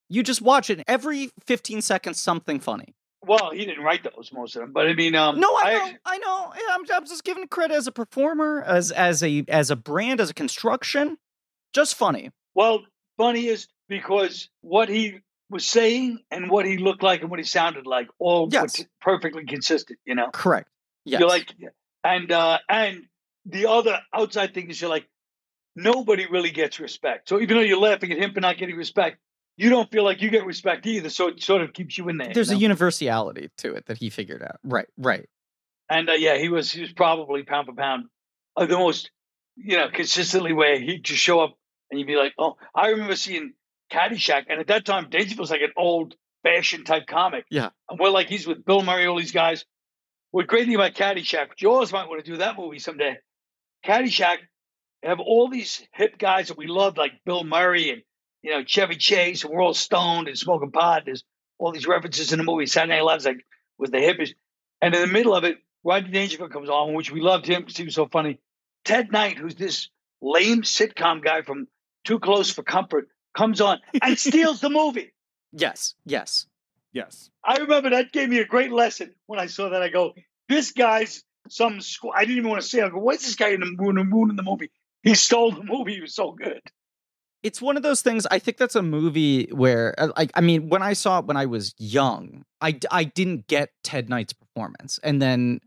You 0.09 0.23
just 0.23 0.43
watch 0.43 0.69
it 0.71 0.85
every 0.87 1.31
15 1.47 1.81
seconds, 1.83 2.21
something 2.21 2.61
funny. 2.61 2.95
well, 3.27 3.51
he 3.51 3.65
didn't 3.65 3.83
write 3.83 4.05
those 4.05 4.31
most 4.33 4.55
of 4.55 4.61
them. 4.61 4.73
But 4.73 4.87
I 4.87 4.93
mean, 4.93 5.15
um, 5.17 5.41
No, 5.41 5.49
I 5.59 5.73
know, 5.73 5.93
I 6.05 6.19
know. 6.19 6.53
I'm, 6.75 6.83
I'm 6.93 7.07
just 7.07 7.25
giving 7.25 7.49
credit 7.49 7.75
as 7.75 7.87
a 7.87 7.93
performer, 7.93 8.63
as 8.63 8.93
as 8.93 9.23
a 9.23 9.45
as 9.49 9.71
a 9.71 9.77
brand, 9.77 10.21
as 10.21 10.31
a 10.31 10.35
construction. 10.35 11.17
Just 11.73 11.95
funny. 11.97 12.31
Well, 12.55 12.85
funny 13.17 13.47
is 13.47 13.69
because 13.89 14.49
what 14.61 14.89
he 14.91 15.21
was 15.51 15.65
saying 15.67 16.19
and 16.31 16.51
what 16.51 16.67
he 16.67 16.77
looked 16.77 17.03
like 17.03 17.23
and 17.23 17.31
what 17.31 17.39
he 17.41 17.45
sounded 17.45 17.87
like 17.87 18.09
all 18.19 18.49
Yes. 18.53 18.63
were 18.79 18.85
t- 18.85 18.91
perfectly 19.01 19.45
consistent. 19.47 19.99
You 20.05 20.15
know. 20.15 20.29
Correct. 20.33 20.69
Yes. 21.07 21.21
You're 21.21 21.29
like, 21.29 21.55
and 22.05 22.31
uh, 22.31 22.59
and 22.69 23.05
the 23.47 23.67
other 23.71 23.99
outside 24.13 24.53
thing 24.53 24.69
is 24.71 24.81
you're 24.81 24.91
like, 24.91 25.09
nobody 25.75 26.27
really 26.27 26.51
gets 26.51 26.81
respect. 26.81 27.29
So 27.29 27.41
even 27.41 27.57
though 27.57 27.63
you're 27.63 27.81
laughing 27.81 28.13
at 28.13 28.19
him 28.19 28.35
for 28.35 28.41
not 28.41 28.59
getting 28.59 28.77
respect, 28.77 29.19
you 29.57 29.71
don't 29.71 29.91
feel 29.91 30.05
like 30.05 30.21
you 30.21 30.31
get 30.31 30.45
respect 30.45 30.85
either. 30.87 31.09
So 31.11 31.29
it 31.29 31.43
sort 31.43 31.63
of 31.63 31.73
keeps 31.73 31.97
you 31.97 32.09
in 32.09 32.19
there. 32.19 32.33
there's 32.35 32.51
you 32.51 32.57
a 32.57 32.61
universality 32.61 33.51
to 33.59 33.75
it 33.75 33.87
that 33.87 33.97
he 33.99 34.11
figured 34.11 34.43
out. 34.43 34.59
Right. 34.65 34.87
Right. 34.99 35.29
and 35.89 36.11
uh, 36.11 36.15
yeah, 36.15 36.37
he 36.37 36.49
was 36.49 36.71
he 36.73 36.81
was 36.83 36.93
probably 36.93 37.43
pound 37.45 37.67
for 37.67 37.75
pound 37.75 38.07
uh, 38.57 38.67
the 38.67 38.77
most 38.77 39.11
you 39.57 39.77
know 39.77 39.89
consistently 39.89 40.53
where 40.53 40.79
he'd 40.79 41.05
just 41.05 41.21
show 41.21 41.41
up 41.41 41.55
and 41.91 42.01
you'd 42.01 42.07
be 42.07 42.17
like, 42.17 42.35
oh, 42.39 42.57
I 42.75 42.89
remember 42.89 43.15
seeing 43.17 43.53
Caddyshack, 43.93 44.47
and 44.49 44.59
at 44.59 44.67
that 44.67 44.85
time, 44.85 45.09
Dangerfield 45.09 45.39
was 45.39 45.51
like 45.51 45.61
an 45.61 45.73
old 45.77 46.17
fashioned 46.43 46.85
type 46.87 47.07
comic. 47.07 47.45
Yeah. 47.51 47.71
and 47.89 47.99
we're 48.01 48.11
like 48.11 48.27
he's 48.29 48.47
with 48.47 48.65
Bill 48.65 48.83
Murray, 48.83 49.07
all 49.07 49.17
these 49.17 49.33
guys. 49.33 49.65
What 50.37 50.49
great 50.49 50.67
thing 50.67 50.75
about 50.75 50.93
Caddyshack, 50.93 51.47
you 51.61 51.71
might 51.71 52.11
want 52.11 52.23
to 52.23 52.31
do 52.31 52.37
that 52.37 52.59
movie 52.59 52.79
someday. 52.79 53.17
Caddyshack 53.87 54.37
have 55.03 55.19
all 55.19 55.49
these 55.49 55.83
hip 55.95 56.19
guys 56.19 56.49
that 56.49 56.59
we 56.59 56.67
loved, 56.67 56.99
like 56.99 57.13
Bill 57.25 57.43
Murray 57.43 57.89
and 57.89 58.03
you 58.43 58.51
know 58.51 58.63
Chevy 58.63 58.97
Chase, 58.97 59.45
and 59.45 59.51
we're 59.51 59.63
all 59.63 59.73
stoned 59.73 60.29
and 60.29 60.37
smoking 60.37 60.73
pot. 60.73 61.05
There's 61.07 61.25
all 61.57 61.73
these 61.73 61.87
references 61.87 62.33
in 62.33 62.39
the 62.39 62.45
movie. 62.45 62.67
Saturday 62.67 62.97
Night 62.97 63.05
Live's 63.05 63.25
like 63.25 63.47
was 63.79 63.91
the 63.91 63.97
hippest, 63.97 64.35
and 64.83 64.95
in 64.95 65.01
the 65.01 65.07
middle 65.07 65.35
of 65.35 65.45
it, 65.45 65.57
Rodney 65.83 66.11
Dangerfield 66.11 66.53
comes 66.53 66.69
on, 66.69 66.93
which 66.93 67.11
we 67.11 67.23
loved 67.23 67.47
him 67.47 67.63
because 67.63 67.79
he 67.79 67.85
was 67.85 67.95
so 67.95 68.07
funny. 68.07 68.39
Ted 68.85 69.11
Knight, 69.11 69.39
who's 69.39 69.55
this 69.55 69.89
lame 70.21 70.65
sitcom 70.65 71.25
guy 71.25 71.41
from 71.41 71.67
Too 72.05 72.19
Close 72.19 72.53
for 72.53 72.63
Comfort, 72.63 73.09
comes 73.35 73.63
on 73.63 73.81
and 74.03 74.19
steals 74.19 74.61
the 74.61 74.69
movie. 74.69 75.15
Yes. 75.53 75.95
Yes. 76.05 76.47
Yes. 76.97 77.29
I 77.45 77.59
remember 77.59 77.91
that 77.91 78.11
gave 78.11 78.31
me 78.31 78.39
a 78.39 78.47
great 78.47 78.73
lesson 78.73 79.15
when 79.27 79.39
I 79.39 79.47
saw 79.47 79.69
that. 79.69 79.83
I 79.83 79.91
go, 79.91 80.15
this 80.49 80.73
guy's 80.73 81.23
some 81.51 81.83
school. 81.83 82.11
I 82.17 82.21
didn't 82.25 82.39
even 82.39 82.49
want 82.49 82.63
to 82.63 82.67
say. 82.67 82.81
I 82.81 82.89
go, 82.89 82.97
what's 82.99 83.23
this 83.27 83.35
guy 83.35 83.51
in 83.51 83.61
the 83.61 83.67
moon 83.67 83.99
and 83.99 84.09
moon 84.09 84.31
in 84.31 84.37
the 84.37 84.43
movie? 84.43 84.71
He 85.03 85.15
stole 85.15 85.53
the 85.53 85.63
movie. 85.63 85.97
He 85.97 86.01
was 86.01 86.15
so 86.15 86.33
good. 86.33 86.63
It's 87.43 87.61
one 87.61 87.77
of 87.77 87.83
those 87.83 88.01
things. 88.01 88.27
I 88.31 88.39
think 88.39 88.57
that's 88.57 88.77
a 88.77 88.83
movie 88.83 89.49
where, 89.53 89.95
uh, 89.99 90.09
like, 90.17 90.31
I 90.35 90.41
mean, 90.41 90.71
when 90.71 90.81
I 90.83 90.95
saw 90.95 91.19
it 91.19 91.27
when 91.27 91.37
I 91.37 91.45
was 91.45 91.75
young, 91.79 92.45
I 92.63 92.79
I 92.91 93.05
didn't 93.05 93.47
get 93.47 93.69
Ted 93.85 94.09
Knight's 94.09 94.33
performance. 94.33 94.99
And 95.05 95.21
then 95.21 95.61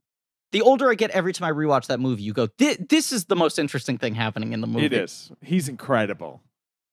the 0.51 0.63
older 0.63 0.89
I 0.89 0.95
get, 0.95 1.11
every 1.11 1.31
time 1.31 1.47
I 1.47 1.51
rewatch 1.55 1.85
that 1.87 1.99
movie, 1.99 2.23
you 2.23 2.33
go, 2.33 2.47
"Thi- 2.47 2.83
this 2.89 3.13
is 3.13 3.25
the 3.25 3.35
most 3.35 3.59
interesting 3.59 3.99
thing 3.99 4.15
happening 4.15 4.51
in 4.51 4.61
the 4.61 4.67
movie. 4.67 4.87
It 4.87 4.93
is. 4.93 5.31
He's 5.43 5.69
incredible. 5.69 6.41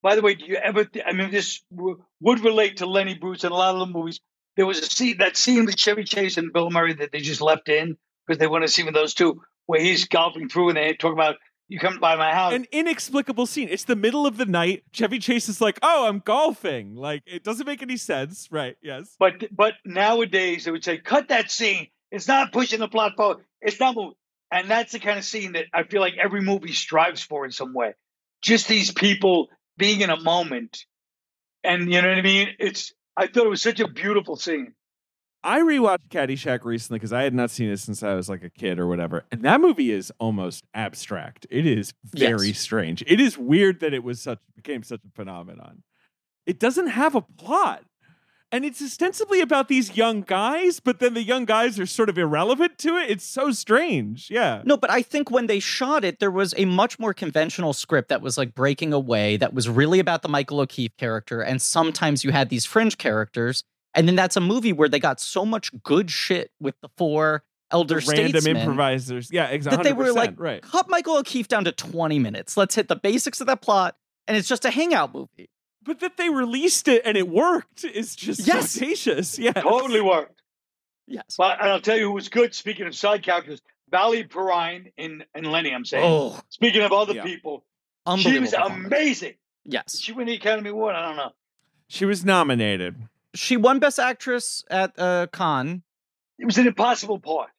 By 0.06 0.14
the 0.14 0.22
way, 0.22 0.36
do 0.36 0.44
you 0.44 0.54
ever? 0.54 0.84
Th- 0.84 1.04
I 1.04 1.12
mean, 1.12 1.32
this 1.32 1.64
w- 1.76 2.00
would 2.20 2.38
relate 2.44 2.76
to 2.76 2.86
Lenny 2.86 3.16
Bruce 3.16 3.42
and 3.42 3.50
a 3.50 3.56
lot 3.56 3.74
of 3.74 3.80
the 3.80 3.92
movies. 3.92 4.20
There 4.54 4.64
was 4.64 4.78
a 4.78 4.86
scene 4.86 5.18
that 5.18 5.36
scene 5.36 5.64
with 5.64 5.76
Chevy 5.76 6.04
Chase 6.04 6.36
and 6.36 6.52
Bill 6.52 6.70
Murray 6.70 6.94
that 6.94 7.10
they 7.10 7.18
just 7.18 7.40
left 7.40 7.68
in 7.68 7.96
because 8.24 8.38
they 8.38 8.46
wanted 8.46 8.68
to 8.68 8.72
see 8.72 8.84
with 8.84 8.94
those 8.94 9.14
two, 9.14 9.42
where 9.66 9.80
he's 9.80 10.04
golfing 10.04 10.48
through 10.48 10.68
and 10.68 10.76
they 10.76 10.94
talk 10.94 11.12
about 11.12 11.38
you 11.66 11.80
come 11.80 11.98
by 11.98 12.14
my 12.14 12.32
house. 12.32 12.52
An 12.52 12.66
inexplicable 12.70 13.46
scene. 13.46 13.68
It's 13.68 13.82
the 13.82 13.96
middle 13.96 14.28
of 14.28 14.36
the 14.36 14.46
night. 14.46 14.84
Chevy 14.92 15.18
Chase 15.18 15.48
is 15.48 15.60
like, 15.60 15.76
"Oh, 15.82 16.06
I'm 16.06 16.20
golfing." 16.20 16.94
Like 16.94 17.24
it 17.26 17.42
doesn't 17.42 17.66
make 17.66 17.82
any 17.82 17.96
sense, 17.96 18.46
right? 18.52 18.76
Yes. 18.80 19.16
But 19.18 19.42
but 19.50 19.72
nowadays 19.84 20.66
they 20.66 20.70
would 20.70 20.84
say, 20.84 20.98
cut 20.98 21.30
that 21.30 21.50
scene. 21.50 21.88
It's 22.12 22.28
not 22.28 22.52
pushing 22.52 22.78
the 22.78 22.86
plot 22.86 23.14
forward. 23.16 23.38
It's 23.60 23.80
not 23.80 23.96
moving. 23.96 24.14
And 24.52 24.70
that's 24.70 24.92
the 24.92 25.00
kind 25.00 25.18
of 25.18 25.24
scene 25.24 25.54
that 25.54 25.64
I 25.74 25.82
feel 25.82 26.00
like 26.00 26.14
every 26.16 26.42
movie 26.42 26.74
strives 26.74 27.24
for 27.24 27.44
in 27.44 27.50
some 27.50 27.74
way. 27.74 27.94
Just 28.40 28.68
these 28.68 28.92
people 28.92 29.48
being 29.76 30.00
in 30.00 30.10
a 30.10 30.20
moment. 30.20 30.84
And 31.64 31.92
you 31.92 32.00
know 32.02 32.08
what 32.08 32.18
I 32.18 32.22
mean? 32.22 32.48
It's 32.58 32.92
I 33.16 33.26
thought 33.26 33.46
it 33.46 33.50
was 33.50 33.62
such 33.62 33.80
a 33.80 33.88
beautiful 33.88 34.36
scene. 34.36 34.74
I 35.42 35.60
rewatched 35.60 36.08
Caddyshack 36.10 36.64
recently 36.64 36.98
because 36.98 37.12
I 37.12 37.22
had 37.22 37.32
not 37.34 37.50
seen 37.50 37.70
it 37.70 37.76
since 37.78 38.02
I 38.02 38.14
was 38.14 38.28
like 38.28 38.42
a 38.42 38.50
kid 38.50 38.78
or 38.80 38.86
whatever. 38.88 39.24
And 39.30 39.42
that 39.42 39.60
movie 39.60 39.92
is 39.92 40.12
almost 40.18 40.64
abstract. 40.74 41.46
It 41.50 41.66
is 41.66 41.92
very 42.04 42.48
Yes. 42.48 42.58
strange. 42.58 43.04
It 43.06 43.20
is 43.20 43.38
weird 43.38 43.80
that 43.80 43.94
it 43.94 44.02
was 44.02 44.20
such 44.20 44.40
became 44.56 44.82
such 44.82 45.00
a 45.04 45.10
phenomenon. 45.14 45.82
It 46.46 46.58
doesn't 46.58 46.88
have 46.88 47.14
a 47.14 47.20
plot. 47.20 47.84
And 48.52 48.64
it's 48.64 48.80
ostensibly 48.80 49.40
about 49.40 49.66
these 49.66 49.96
young 49.96 50.20
guys, 50.22 50.78
but 50.78 51.00
then 51.00 51.14
the 51.14 51.22
young 51.22 51.46
guys 51.46 51.80
are 51.80 51.86
sort 51.86 52.08
of 52.08 52.16
irrelevant 52.16 52.78
to 52.78 52.96
it. 52.96 53.10
It's 53.10 53.24
so 53.24 53.50
strange. 53.50 54.30
Yeah. 54.30 54.62
No, 54.64 54.76
but 54.76 54.88
I 54.88 55.02
think 55.02 55.30
when 55.30 55.48
they 55.48 55.58
shot 55.58 56.04
it, 56.04 56.20
there 56.20 56.30
was 56.30 56.54
a 56.56 56.64
much 56.64 56.98
more 56.98 57.12
conventional 57.12 57.72
script 57.72 58.08
that 58.08 58.22
was 58.22 58.38
like 58.38 58.54
breaking 58.54 58.92
away, 58.92 59.36
that 59.36 59.52
was 59.52 59.68
really 59.68 59.98
about 59.98 60.22
the 60.22 60.28
Michael 60.28 60.60
O'Keefe 60.60 60.96
character. 60.96 61.40
And 61.40 61.60
sometimes 61.60 62.22
you 62.22 62.30
had 62.30 62.48
these 62.48 62.64
fringe 62.64 62.98
characters. 62.98 63.64
And 63.94 64.06
then 64.06 64.14
that's 64.14 64.36
a 64.36 64.40
movie 64.40 64.72
where 64.72 64.88
they 64.88 65.00
got 65.00 65.20
so 65.20 65.44
much 65.44 65.70
good 65.82 66.10
shit 66.10 66.52
with 66.60 66.76
the 66.82 66.88
four 66.96 67.42
elder 67.72 67.96
Random 67.96 68.28
statesmen 68.28 68.56
improvisers. 68.58 69.32
Yeah, 69.32 69.46
exactly. 69.46 69.78
that 69.78 69.84
they 69.84 69.92
were 69.92 70.12
like, 70.12 70.38
right. 70.38 70.62
cut 70.62 70.88
Michael 70.88 71.16
O'Keefe 71.16 71.48
down 71.48 71.64
to 71.64 71.72
20 71.72 72.20
minutes. 72.20 72.56
Let's 72.56 72.76
hit 72.76 72.86
the 72.86 72.96
basics 72.96 73.40
of 73.40 73.48
that 73.48 73.60
plot. 73.60 73.96
And 74.28 74.36
it's 74.36 74.48
just 74.48 74.64
a 74.64 74.70
hangout 74.70 75.12
movie. 75.12 75.50
But 75.86 76.00
that 76.00 76.16
they 76.16 76.28
released 76.28 76.88
it 76.88 77.02
and 77.04 77.16
it 77.16 77.28
worked 77.28 77.84
is 77.84 78.16
just 78.16 78.46
Yes. 78.46 78.76
audacious. 78.76 79.38
Yeah. 79.38 79.52
Totally 79.52 80.00
worked. 80.00 80.42
Yes. 81.06 81.36
But 81.38 81.60
and 81.60 81.70
I'll 81.70 81.80
tell 81.80 81.96
you 81.96 82.04
who 82.06 82.12
was 82.12 82.28
good. 82.28 82.54
Speaking 82.54 82.86
of 82.86 82.94
side 82.96 83.22
characters, 83.22 83.62
Valerie 83.90 84.24
Perrine 84.24 84.90
in 84.96 85.24
in 85.34 85.44
Lenny. 85.44 85.72
I'm 85.72 85.84
saying. 85.84 86.04
Oh, 86.04 86.40
Speaking 86.48 86.82
of 86.82 86.92
other 86.92 87.14
Yeah. 87.14 87.22
people, 87.22 87.64
she 88.18 88.38
was 88.40 88.50
performance. 88.50 88.86
amazing. 88.86 89.34
Did 89.64 89.72
Yes. 89.74 89.98
she 90.00 90.12
win 90.12 90.26
the 90.26 90.34
Academy 90.34 90.70
Award? 90.70 90.96
I 90.96 91.02
don't 91.06 91.16
know. 91.16 91.32
She 91.88 92.04
was 92.04 92.24
nominated. 92.24 92.96
She 93.34 93.56
won 93.56 93.78
Best 93.78 93.98
Actress 94.00 94.64
at 94.70 94.98
uh, 94.98 95.26
Cannes. 95.32 95.82
It 96.38 96.44
was 96.46 96.58
an 96.58 96.66
impossible 96.66 97.20
part 97.20 97.50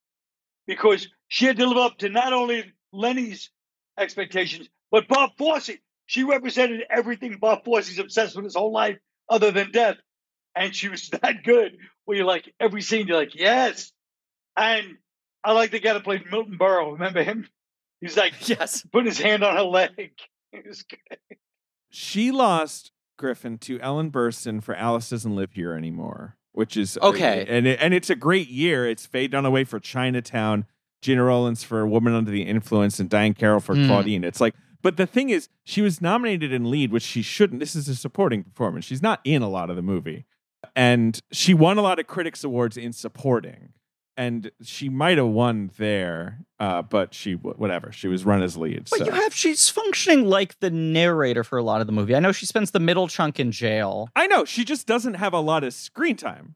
because 0.66 1.08
she 1.30 1.46
had 1.46 1.58
to 1.58 1.66
live 1.66 1.78
up 1.78 1.98
to 2.00 2.10
not 2.10 2.34
only 2.34 2.74
Lenny's 2.92 3.50
expectations 3.98 4.68
but 4.92 5.08
Bob 5.08 5.32
Fosse. 5.38 5.72
She 6.08 6.24
represented 6.24 6.84
everything 6.90 7.38
Bob 7.40 7.64
Fosse's 7.64 8.00
obsessed 8.00 8.36
with 8.36 8.46
his 8.46 8.56
whole 8.56 8.72
life, 8.72 8.98
other 9.30 9.52
than 9.52 9.72
death. 9.72 9.98
And 10.56 10.74
she 10.76 10.90
was 10.90 11.10
that 11.22 11.44
good 11.44 11.78
where 12.06 12.18
you're 12.18 12.26
like 12.26 12.52
every 12.60 12.82
scene 12.82 13.08
you're 13.08 13.18
like 13.18 13.36
yes. 13.36 13.92
And 14.58 14.98
I 15.44 15.52
like 15.52 15.70
the 15.72 15.80
guy 15.80 15.94
that 15.94 16.04
played 16.04 16.24
Milton 16.32 16.58
Berle. 16.58 16.94
Remember 16.94 17.22
him? 17.24 17.48
He's 18.02 18.18
like 18.18 18.34
Yes. 18.50 18.84
putting 18.92 19.06
his 19.08 19.20
hand 19.20 19.44
on 19.44 19.56
her 19.56 19.62
leg. 19.64 20.12
Was 20.68 20.84
good. 20.84 21.00
She 21.90 22.32
lost 22.32 22.92
Griffin 23.18 23.58
to 23.60 23.80
Ellen 23.80 24.12
Burstyn 24.12 24.62
for 24.64 24.76
Alice 24.76 25.10
Doesn't 25.10 25.36
Live 25.36 25.54
Here 25.54 25.74
Anymore, 25.74 26.38
which 26.54 26.76
is 26.78 26.98
Okay. 27.02 27.46
and 27.48 27.68
it, 27.68 27.80
and 27.82 27.94
it's 27.94 28.10
a 28.10 28.16
great 28.16 28.50
year. 28.50 28.88
It's 28.88 29.06
Faye 29.06 29.28
Dunaway 29.28 29.68
for 29.68 29.80
Chinatown, 29.80 30.66
Gena 31.02 31.24
Rowlands 31.24 31.64
for 31.64 31.86
Woman 31.88 32.14
Under 32.14 32.32
the 32.32 32.44
Influence, 32.44 33.00
and 33.00 33.10
Diahann 33.10 33.36
Carroll 33.38 33.60
for 33.60 33.76
Hmm. 33.76 33.88
Claudine. 33.88 34.24
It's 34.24 34.42
like, 34.42 34.56
but 34.82 34.98
the 34.98 35.06
thing 35.06 35.30
is, 35.30 35.50
she 35.64 35.82
was 35.82 36.02
nominated 36.02 36.52
in 36.52 36.70
lead, 36.70 36.92
which 36.92 37.04
she 37.04 37.22
shouldn't. 37.22 37.60
This 37.60 37.76
is 37.76 37.88
a 37.88 37.96
supporting 37.96 38.44
performance. 38.44 38.86
She's 38.86 39.02
not 39.02 39.20
in 39.24 39.42
a 39.42 39.50
lot 39.50 39.70
of 39.70 39.76
the 39.76 39.82
movie, 39.82 40.26
and 40.76 41.20
she 41.32 41.54
won 41.54 41.78
a 41.78 41.82
lot 41.82 42.00
of 42.00 42.08
critics 42.08 42.44
awards 42.44 42.78
in 42.78 42.94
supporting. 42.94 43.74
And 44.20 44.50
she 44.64 44.90
might 44.90 45.20
have 45.20 45.28
won 45.28 45.70
there, 45.78 46.40
uh, 46.60 46.82
but 46.82 47.14
she 47.14 47.34
whatever. 47.34 47.92
She 47.92 48.08
was 48.08 48.26
run 48.26 48.42
as 48.42 48.58
lead. 48.58 48.88
But 48.90 49.00
so. 49.00 49.06
you 49.06 49.12
have 49.12 49.32
she's 49.32 49.70
functioning 49.70 50.28
like 50.28 50.60
the 50.60 50.72
narrator 50.72 51.44
for 51.44 51.60
a 51.60 51.64
lot 51.64 51.82
of 51.82 51.88
the 51.88 51.94
movie. 51.94 52.16
I 52.16 52.20
know 52.20 52.32
she 52.32 52.48
spends 52.48 52.72
the 52.72 52.80
middle 52.80 53.08
chunk 53.08 53.40
in 53.40 53.52
jail. 53.52 54.10
I 54.16 54.26
know 54.26 54.44
she 54.44 54.66
just 54.66 54.88
doesn't 54.88 55.14
have 55.16 55.34
a 55.34 55.40
lot 55.40 55.64
of 55.64 55.72
screen 55.72 56.18
time. 56.18 56.56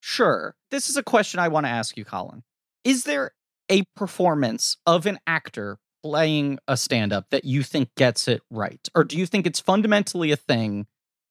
Sure. 0.00 0.56
This 0.72 0.90
is 0.90 0.96
a 0.96 1.02
question 1.02 1.38
I 1.38 1.46
want 1.46 1.66
to 1.66 1.70
ask 1.70 1.96
you, 1.96 2.04
Colin. 2.04 2.42
Is 2.82 3.04
there 3.04 3.32
a 3.70 3.84
performance 3.94 4.76
of 4.86 5.06
an 5.06 5.18
actor 5.26 5.78
playing 6.10 6.58
a 6.68 6.76
stand-up 6.76 7.30
that 7.30 7.44
you 7.44 7.64
think 7.64 7.92
gets 7.96 8.28
it 8.28 8.40
right? 8.48 8.88
Or 8.94 9.02
do 9.02 9.18
you 9.18 9.26
think 9.26 9.44
it's 9.44 9.58
fundamentally 9.58 10.30
a 10.30 10.36
thing 10.36 10.86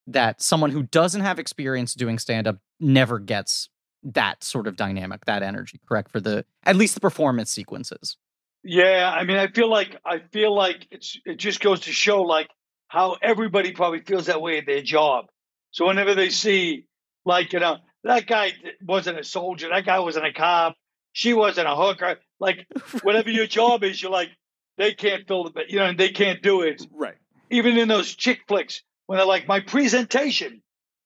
that 0.08 0.42
someone 0.42 0.72
who 0.72 0.84
doesn't 0.84 1.22
have 1.22 1.40
experience 1.40 1.94
doing 1.94 2.20
stand-up 2.20 2.58
never 2.80 3.20
gets 3.20 3.70
that 4.04 4.44
sort 4.44 4.68
of 4.68 4.76
dynamic, 4.76 5.26
that 5.26 5.44
energy, 5.44 5.80
correct? 5.88 6.12
For 6.12 6.20
the 6.20 6.46
at 6.66 6.76
least 6.76 6.94
the 6.94 7.00
performance 7.00 7.52
sequences. 7.52 8.18
Yeah, 8.64 9.10
I 9.16 9.24
mean, 9.24 9.38
I 9.38 9.48
feel 9.48 9.70
like 9.70 9.96
I 10.06 10.20
feel 10.34 10.54
like 10.54 10.88
it's 10.92 11.18
it 11.26 11.38
just 11.38 11.62
goes 11.62 11.82
to 11.82 11.92
show 11.94 12.24
like 12.24 12.50
how 12.90 13.16
everybody 13.22 13.72
probably 13.72 14.02
feels 14.02 14.26
that 14.26 14.42
way 14.42 14.58
at 14.58 14.66
their 14.66 14.82
job. 14.82 15.26
So 15.72 15.88
whenever 15.88 16.16
they 16.16 16.30
see 16.30 16.86
like 17.24 17.54
you 17.54 17.60
know 17.60 17.78
that 18.04 18.28
guy 18.28 18.52
wasn't 18.82 19.20
a 19.20 19.24
soldier, 19.24 19.70
that 19.70 19.86
guy 19.86 20.00
wasn't 20.00 20.26
a 20.26 20.34
cop, 20.34 20.76
she 21.14 21.34
wasn't 21.34 21.70
a 21.70 21.76
hooker, 21.76 22.20
like 22.42 22.68
whatever 23.04 23.30
your 23.30 23.48
job 23.48 23.84
is, 23.84 24.02
you're 24.02 24.12
like 24.12 24.30
they 24.78 24.94
can't 24.94 25.28
fill 25.28 25.46
the 25.46 25.64
you 25.68 25.80
know 25.80 25.86
and 25.86 25.98
they 25.98 26.10
can't 26.10 26.42
do 26.42 26.62
it. 26.62 26.86
Right. 26.92 27.16
Even 27.50 27.78
in 27.78 27.88
those 27.88 28.14
chick 28.14 28.42
flicks 28.48 28.82
when 29.06 29.18
they're 29.18 29.26
like 29.28 29.48
my 29.48 29.60
presentation, 29.60 30.62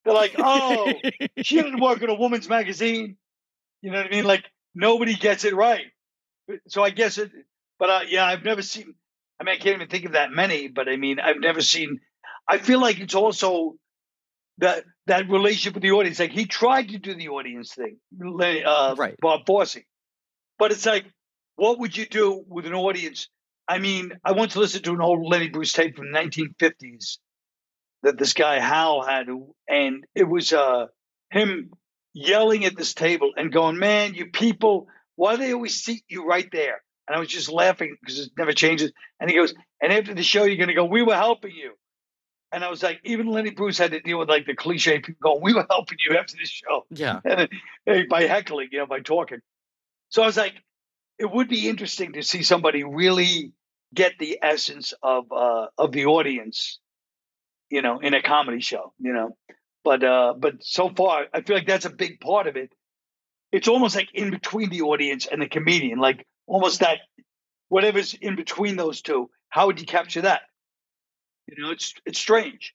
they're 0.06 0.14
like 0.14 0.36
oh 0.38 0.94
she 1.42 1.56
didn't 1.56 1.82
work 1.82 2.02
in 2.02 2.10
a 2.10 2.16
woman's 2.16 2.50
magazine. 2.50 3.18
You 3.82 3.92
know 3.92 3.98
what 3.98 4.08
I 4.08 4.10
mean? 4.10 4.26
Like 4.26 4.46
nobody 4.76 5.16
gets 5.16 5.46
it 5.46 5.56
right. 5.56 5.86
So 6.68 6.84
I 6.84 6.90
guess 6.90 7.18
it, 7.18 7.32
but 7.78 7.90
uh, 7.90 8.00
yeah, 8.08 8.26
I've 8.26 8.44
never 8.44 8.62
seen. 8.62 8.96
I 9.40 9.44
mean, 9.44 9.56
I 9.56 9.58
can't 9.58 9.76
even 9.76 9.88
think 9.88 10.06
of 10.06 10.14
that 10.14 10.32
many. 10.32 10.68
But 10.68 10.90
I 10.90 10.98
mean, 10.98 11.20
I've 11.20 11.40
never 11.40 11.62
seen. 11.62 12.00
I 12.48 12.58
feel 12.58 12.82
like 12.82 13.00
it's 13.00 13.16
also 13.16 13.76
that 14.58 14.84
that 15.08 15.30
relationship 15.30 15.74
with 15.74 15.84
the 15.84 15.92
audience. 15.92 16.20
Like 16.20 16.32
he 16.32 16.46
tried 16.46 16.90
to 16.90 16.98
do 16.98 17.16
the 17.16 17.30
audience 17.30 17.74
thing, 17.74 17.98
uh, 18.22 18.96
Right. 18.98 19.16
Bob 19.20 19.46
Fosse, 19.46 19.78
but 20.58 20.72
it's 20.72 20.86
like, 20.86 21.06
what 21.56 21.80
would 21.80 21.96
you 21.96 22.06
do 22.06 22.44
with 22.48 22.66
an 22.66 22.74
audience? 22.74 23.30
I 23.70 23.78
mean, 23.78 24.14
I 24.26 24.32
once 24.32 24.56
listened 24.56 24.84
to 24.86 24.94
an 24.94 25.02
old 25.02 25.24
Lenny 25.24 25.48
Bruce 25.48 25.74
tape 25.74 25.96
from 25.96 26.12
the 26.12 26.18
1950s 26.18 27.20
that 28.02 28.18
this 28.18 28.34
guy 28.34 28.58
Hal 28.58 29.04
had, 29.04 29.28
and 29.68 30.06
it 30.16 30.24
was 30.24 30.52
uh, 30.52 30.88
him 31.30 31.72
yelling 32.14 32.66
at 32.66 32.76
this 32.76 32.96
table 32.96 33.32
and 33.38 33.54
going, 33.54 33.78
"Man, 33.78 34.16
you 34.16 34.26
people, 34.26 34.88
why 35.16 35.36
do 35.36 35.44
they 35.44 35.54
always 35.54 35.84
seat 35.84 36.04
you 36.08 36.26
right 36.26 36.50
there?" 36.52 36.82
And 37.08 37.16
I 37.16 37.20
was 37.20 37.28
just 37.28 37.50
laughing 37.52 37.96
because 38.02 38.20
it 38.20 38.32
never 38.36 38.54
changes. 38.54 38.92
And 39.20 39.30
he 39.30 39.36
goes, 39.36 39.54
"And 39.80 39.94
after 39.94 40.16
the 40.16 40.24
show, 40.24 40.46
you're 40.46 40.58
going 40.58 40.70
to 40.70 40.74
go, 40.74 40.86
we 40.86 41.04
were 41.04 41.16
helping 41.16 41.52
you." 41.52 41.74
And 42.52 42.64
I 42.64 42.72
was 42.72 42.82
like, 42.82 43.00
even 43.04 43.28
Lenny 43.28 43.52
Bruce 43.52 43.78
had 43.78 43.92
to 43.92 44.00
deal 44.00 44.18
with 44.18 44.30
like 44.30 44.48
the 44.48 44.56
cliche 44.56 45.00
people 45.00 45.20
going, 45.22 45.44
"We 45.44 45.54
were 45.54 45.68
helping 45.70 46.00
you 46.10 46.18
after 46.18 46.38
the 46.38 46.46
show," 46.46 46.88
Yeah. 46.90 47.20
and 47.26 47.48
then, 47.86 48.08
by 48.10 48.24
heckling, 48.24 48.70
you 48.72 48.80
know, 48.80 48.88
by 48.88 49.02
talking. 49.02 49.42
So 50.10 50.24
I 50.24 50.26
was 50.26 50.38
like, 50.38 50.56
it 51.20 51.30
would 51.32 51.50
be 51.50 51.70
interesting 51.70 52.14
to 52.14 52.24
see 52.24 52.42
somebody 52.42 52.84
really 52.84 53.54
get 53.94 54.14
the 54.20 54.40
essence 54.42 54.94
of 55.04 55.32
uh, 55.32 55.68
of 55.78 55.92
the 55.92 56.06
audience, 56.06 56.80
you 57.70 57.82
know, 57.82 58.00
in 58.00 58.14
a 58.14 58.22
comedy 58.22 58.62
show, 58.62 58.94
you 59.00 59.14
know. 59.14 59.38
But 59.84 60.04
uh, 60.04 60.34
but 60.38 60.64
so 60.64 60.90
far, 60.90 61.28
I 61.34 61.42
feel 61.42 61.56
like 61.56 61.68
that's 61.68 61.86
a 61.86 61.90
big 61.90 62.20
part 62.20 62.48
of 62.48 62.56
it. 62.58 62.72
It's 63.52 63.68
almost 63.68 63.96
like 63.96 64.10
in 64.14 64.32
between 64.32 64.70
the 64.70 64.82
audience 64.84 65.28
and 65.32 65.42
the 65.42 65.48
comedian, 65.50 66.00
like 66.00 66.26
almost 66.48 66.82
that 66.82 67.00
whatever's 67.70 68.14
in 68.14 68.36
between 68.36 68.76
those 68.76 69.02
two. 69.02 69.30
How 69.50 69.68
would 69.68 69.80
you 69.80 69.88
capture 69.88 70.22
that? 70.22 70.42
You 71.48 71.64
know, 71.64 71.72
it's 71.72 71.94
it's 72.06 72.20
strange. 72.20 72.74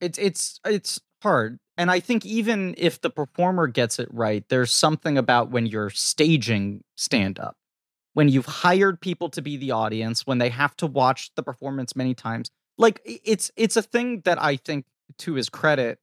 it's 0.00 0.18
it's 0.18 0.60
it's 0.64 1.00
hard 1.22 1.58
and 1.76 1.90
i 1.90 1.98
think 1.98 2.24
even 2.24 2.74
if 2.78 3.00
the 3.00 3.10
performer 3.10 3.66
gets 3.66 3.98
it 3.98 4.08
right 4.12 4.44
there's 4.48 4.72
something 4.72 5.18
about 5.18 5.50
when 5.50 5.66
you're 5.66 5.90
staging 5.90 6.82
stand 6.96 7.38
up 7.40 7.56
when 8.14 8.28
you've 8.28 8.46
hired 8.46 9.00
people 9.00 9.28
to 9.30 9.42
be 9.42 9.56
the 9.56 9.70
audience 9.70 10.26
when 10.26 10.38
they 10.38 10.48
have 10.48 10.76
to 10.76 10.86
watch 10.86 11.30
the 11.36 11.42
performance 11.42 11.94
many 11.94 12.14
times 12.14 12.50
like 12.78 13.00
it's 13.04 13.50
it's 13.56 13.76
a 13.76 13.82
thing 13.82 14.20
that 14.24 14.40
i 14.42 14.56
think 14.56 14.84
to 15.18 15.34
his 15.34 15.48
credit 15.48 15.98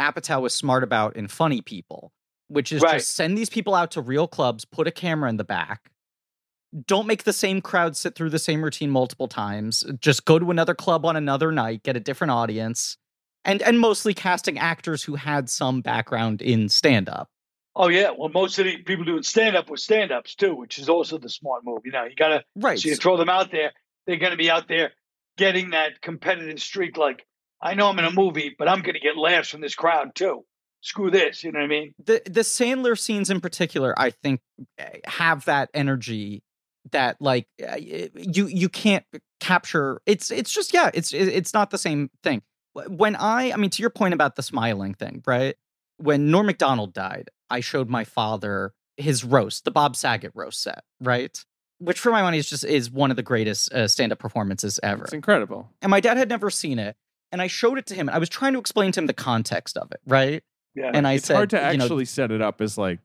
apatow 0.00 0.40
was 0.42 0.52
smart 0.54 0.82
about 0.82 1.16
in 1.16 1.28
funny 1.28 1.60
people 1.60 2.12
which 2.48 2.72
is 2.72 2.82
Right. 2.82 2.94
just 2.94 3.14
send 3.14 3.38
these 3.38 3.50
people 3.50 3.74
out 3.74 3.90
to 3.92 4.00
real 4.00 4.26
clubs 4.28 4.64
put 4.64 4.86
a 4.86 4.90
camera 4.90 5.28
in 5.30 5.36
the 5.36 5.44
back 5.44 5.90
don't 6.86 7.06
make 7.06 7.22
the 7.22 7.32
same 7.32 7.60
crowd 7.60 7.96
sit 7.96 8.14
through 8.16 8.30
the 8.30 8.38
same 8.38 8.62
routine 8.62 8.90
multiple 8.90 9.28
times 9.28 9.84
just 10.00 10.24
go 10.24 10.38
to 10.38 10.50
another 10.50 10.74
club 10.74 11.04
on 11.06 11.14
another 11.16 11.52
night 11.52 11.82
get 11.84 11.96
a 11.96 12.00
different 12.00 12.30
audience 12.32 12.96
and 13.44 13.62
and 13.62 13.78
mostly 13.78 14.14
casting 14.14 14.58
actors 14.58 15.02
who 15.02 15.14
had 15.16 15.48
some 15.50 15.82
background 15.82 16.40
in 16.40 16.68
stand 16.68 17.08
up. 17.10 17.28
Oh 17.76 17.88
yeah, 17.88 18.10
well, 18.16 18.28
most 18.28 18.58
of 18.58 18.66
the 18.66 18.76
people 18.78 19.04
doing 19.04 19.22
stand 19.22 19.56
up 19.56 19.68
were 19.68 19.76
stand 19.76 20.12
ups 20.12 20.34
too, 20.34 20.54
which 20.54 20.78
is 20.78 20.88
also 20.88 21.18
the 21.18 21.28
smart 21.28 21.62
move. 21.64 21.80
You 21.84 21.92
know, 21.92 22.04
you 22.04 22.14
gotta 22.14 22.44
Right. 22.56 22.78
so 22.78 22.88
you 22.88 22.96
throw 22.96 23.16
them 23.16 23.28
out 23.28 23.50
there. 23.50 23.72
They're 24.06 24.16
going 24.18 24.32
to 24.32 24.36
be 24.36 24.50
out 24.50 24.68
there 24.68 24.92
getting 25.38 25.70
that 25.70 26.00
competitive 26.02 26.60
streak. 26.60 26.96
Like 26.96 27.24
I 27.62 27.74
know 27.74 27.88
I'm 27.88 27.98
in 27.98 28.04
a 28.04 28.12
movie, 28.12 28.54
but 28.58 28.68
I'm 28.68 28.82
going 28.82 28.94
to 28.94 29.00
get 29.00 29.16
laughs 29.16 29.48
from 29.48 29.62
this 29.62 29.74
crowd 29.74 30.14
too. 30.14 30.44
Screw 30.82 31.10
this, 31.10 31.42
you 31.42 31.50
know 31.50 31.60
what 31.60 31.64
I 31.64 31.68
mean? 31.68 31.94
the 32.04 32.20
the 32.26 32.42
Sandler 32.42 32.98
scenes 32.98 33.30
in 33.30 33.40
particular, 33.40 33.94
I 33.98 34.10
think, 34.10 34.40
eh, 34.76 34.98
have 35.06 35.46
that 35.46 35.70
energy 35.72 36.42
that 36.92 37.16
like 37.20 37.46
eh, 37.58 38.08
you 38.14 38.46
you 38.46 38.68
can't 38.68 39.04
capture. 39.40 40.02
It's 40.04 40.30
it's 40.30 40.52
just 40.52 40.74
yeah, 40.74 40.90
it's 40.92 41.14
it's 41.14 41.54
not 41.54 41.70
the 41.70 41.78
same 41.78 42.10
thing. 42.22 42.42
When 42.74 43.16
I 43.16 43.52
I 43.52 43.56
mean 43.56 43.70
to 43.70 43.82
your 43.82 43.88
point 43.88 44.12
about 44.12 44.36
the 44.36 44.42
smiling 44.42 44.92
thing, 44.92 45.22
right? 45.26 45.56
When 45.96 46.30
Norm 46.30 46.44
Macdonald 46.46 46.92
died, 46.92 47.30
I 47.50 47.60
showed 47.60 47.88
my 47.88 48.04
father 48.04 48.72
his 48.96 49.24
roast, 49.24 49.64
the 49.64 49.70
Bob 49.70 49.96
Saget 49.96 50.32
roast 50.34 50.62
set, 50.62 50.84
right? 51.00 51.44
Which 51.78 51.98
for 51.98 52.10
my 52.10 52.22
money 52.22 52.38
is 52.38 52.48
just 52.48 52.64
is 52.64 52.90
one 52.90 53.10
of 53.10 53.16
the 53.16 53.22
greatest 53.22 53.72
uh, 53.72 53.88
stand-up 53.88 54.18
performances 54.18 54.78
ever. 54.82 55.04
It's 55.04 55.12
incredible. 55.12 55.70
And 55.82 55.90
my 55.90 56.00
dad 56.00 56.16
had 56.16 56.28
never 56.28 56.50
seen 56.50 56.78
it, 56.78 56.96
and 57.32 57.42
I 57.42 57.46
showed 57.48 57.78
it 57.78 57.86
to 57.86 57.94
him. 57.94 58.08
And 58.08 58.14
I 58.14 58.18
was 58.18 58.28
trying 58.28 58.52
to 58.52 58.58
explain 58.58 58.92
to 58.92 59.00
him 59.00 59.06
the 59.06 59.12
context 59.12 59.76
of 59.76 59.90
it, 59.90 60.00
right? 60.06 60.42
Yeah. 60.74 60.90
And 60.92 61.06
I 61.06 61.14
said 61.14 61.16
it's 61.16 61.26
said, 61.26 61.34
hard 61.34 61.50
to 61.50 61.56
you 61.72 61.78
know, 61.78 61.84
actually 61.84 62.04
set 62.04 62.30
it 62.30 62.40
up 62.40 62.60
as 62.60 62.78
like 62.78 63.00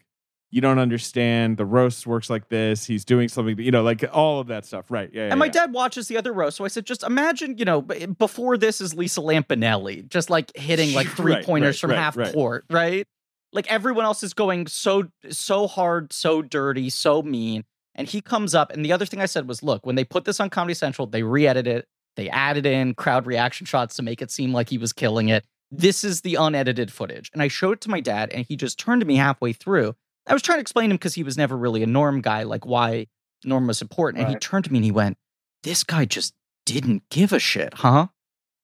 you 0.51 0.61
don't 0.61 0.79
understand 0.79 1.57
the 1.57 1.65
roast 1.65 2.07
works 2.07 2.29
like 2.29 2.49
this. 2.49 2.85
He's 2.85 3.05
doing 3.05 3.27
something, 3.29 3.59
you 3.59 3.71
know, 3.71 3.83
like 3.83 4.03
all 4.11 4.39
of 4.39 4.47
that 4.47 4.65
stuff. 4.65 4.89
Right. 4.89 5.09
Yeah. 5.13 5.25
yeah, 5.25 5.29
And 5.31 5.39
my 5.39 5.45
yeah. 5.45 5.51
dad 5.51 5.73
watches 5.73 6.07
the 6.07 6.17
other 6.17 6.33
roast, 6.33 6.57
so 6.57 6.65
I 6.65 6.69
said, 6.69 6.85
just 6.85 7.03
imagine, 7.03 7.57
you 7.57 7.65
know, 7.65 7.81
before 7.81 8.57
this 8.57 8.81
is 8.81 8.95
Lisa 8.95 9.21
Lampanelli, 9.21 10.07
just 10.07 10.29
like 10.29 10.55
hitting 10.55 10.93
like 10.93 11.07
Right, 11.09 11.17
three 11.17 11.43
pointers 11.43 11.75
right, 11.75 11.81
from 11.81 11.91
right, 11.91 11.99
half 11.99 12.17
right. 12.17 12.33
court, 12.33 12.65
right? 12.69 13.07
Like 13.51 13.71
everyone 13.71 14.05
else 14.05 14.23
is 14.23 14.33
going 14.33 14.67
so 14.67 15.09
so 15.29 15.67
hard, 15.67 16.13
so 16.13 16.41
dirty, 16.41 16.89
so 16.89 17.21
mean, 17.21 17.63
and 17.95 18.07
he 18.07 18.21
comes 18.21 18.53
up. 18.53 18.71
And 18.71 18.85
the 18.85 18.91
other 18.91 19.05
thing 19.05 19.21
I 19.21 19.25
said 19.25 19.47
was, 19.47 19.63
look, 19.63 19.85
when 19.85 19.95
they 19.95 20.03
put 20.03 20.25
this 20.25 20.39
on 20.39 20.49
Comedy 20.49 20.73
Central, 20.73 21.07
they 21.07 21.23
re-edited 21.23 21.77
it, 21.79 21.87
they 22.15 22.29
added 22.29 22.65
in 22.65 22.93
crowd 22.93 23.25
reaction 23.25 23.65
shots 23.65 23.95
to 23.95 24.03
make 24.03 24.21
it 24.21 24.31
seem 24.31 24.53
like 24.53 24.69
he 24.69 24.77
was 24.77 24.93
killing 24.93 25.29
it. 25.29 25.45
This 25.71 26.03
is 26.03 26.21
the 26.21 26.35
unedited 26.35 26.91
footage, 26.91 27.29
and 27.33 27.41
I 27.41 27.47
showed 27.47 27.73
it 27.73 27.81
to 27.81 27.89
my 27.89 27.99
dad, 28.01 28.31
and 28.31 28.45
he 28.47 28.55
just 28.55 28.79
turned 28.79 29.01
to 29.01 29.07
me 29.07 29.15
halfway 29.15 29.53
through. 29.53 29.95
I 30.27 30.33
was 30.33 30.41
trying 30.41 30.57
to 30.57 30.61
explain 30.61 30.89
to 30.89 30.93
him 30.93 30.97
because 30.97 31.15
he 31.15 31.23
was 31.23 31.37
never 31.37 31.57
really 31.57 31.83
a 31.83 31.87
norm 31.87 32.21
guy, 32.21 32.43
like 32.43 32.65
why 32.65 33.07
norm 33.43 33.67
was 33.67 33.81
important. 33.81 34.23
And 34.23 34.31
he 34.31 34.39
turned 34.39 34.65
to 34.65 34.71
me 34.71 34.77
and 34.77 34.85
he 34.85 34.91
went, 34.91 35.17
This 35.63 35.83
guy 35.83 36.05
just 36.05 36.33
didn't 36.65 37.03
give 37.09 37.33
a 37.33 37.39
shit, 37.39 37.73
huh? 37.75 38.07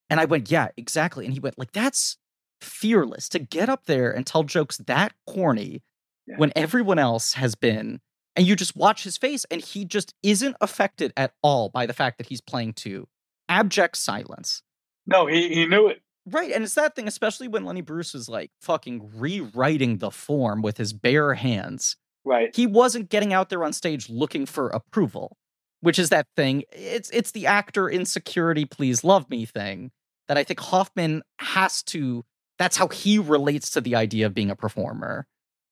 And 0.10 0.20
I 0.20 0.26
went, 0.26 0.52
Yeah, 0.52 0.70
exactly. 0.78 1.26
And 1.26 1.34
he 1.34 1.40
went, 1.40 1.58
like, 1.58 1.72
that's 1.72 2.18
fearless 2.62 3.30
to 3.30 3.40
get 3.40 3.70
up 3.70 3.86
there 3.86 4.12
and 4.12 4.26
tell 4.26 4.44
jokes 4.44 4.78
that 4.78 5.14
corny 5.28 5.84
Yeah. 6.28 6.38
when 6.38 6.52
everyone 6.56 7.00
else 7.00 7.34
has 7.34 7.56
been. 7.56 8.02
And 8.36 8.46
you 8.46 8.56
just 8.58 8.76
watch 8.76 9.04
his 9.06 9.18
face, 9.18 9.46
and 9.50 9.62
he 9.62 9.86
just 9.86 10.14
isn't 10.22 10.58
affected 10.60 11.14
at 11.16 11.34
all 11.42 11.70
by 11.70 11.86
the 11.86 11.94
fact 11.94 12.18
that 12.18 12.28
he's 12.28 12.42
playing 12.42 12.74
to 12.74 13.08
abject 13.48 13.96
silence. 13.96 14.62
No, 15.08 15.26
he, 15.28 15.54
he 15.54 15.66
knew 15.66 15.88
it. 15.88 16.02
Right. 16.26 16.52
And 16.52 16.64
it's 16.64 16.74
that 16.74 16.96
thing, 16.96 17.08
especially 17.08 17.48
when 17.48 17.64
Lenny 17.64 17.82
Bruce 17.82 18.14
was 18.14 18.28
like 18.28 18.52
fucking 18.62 19.12
rewriting 19.16 20.00
the 20.00 20.10
form 20.12 20.62
with 20.64 20.78
his 20.78 20.92
bare 20.92 21.36
hands. 21.36 21.96
Right. 22.26 22.54
He 22.56 22.66
wasn't 22.66 23.10
getting 23.10 23.32
out 23.32 23.50
there 23.50 23.64
on 23.64 23.72
stage 23.72 24.10
looking 24.10 24.46
for 24.48 24.68
approval, 24.70 25.38
which 25.82 26.00
is 26.00 26.10
that 26.10 26.26
thing. 26.36 26.64
It's 26.74 27.12
it's 27.12 27.32
the 27.32 27.46
actor 27.46 27.88
insecurity, 27.88 28.66
please 28.66 29.04
love 29.04 29.30
me 29.30 29.46
thing 29.46 29.92
that 30.28 30.38
I 30.38 30.44
think 30.44 30.60
Hoffman 30.60 31.22
has 31.40 31.84
to 31.84 32.26
that's 32.58 32.78
how 32.78 32.88
he 32.88 33.20
relates 33.20 33.72
to 33.72 33.82
the 33.82 33.96
idea 33.96 34.26
of 34.26 34.34
being 34.34 34.50
a 34.50 34.56
performer. 34.56 35.28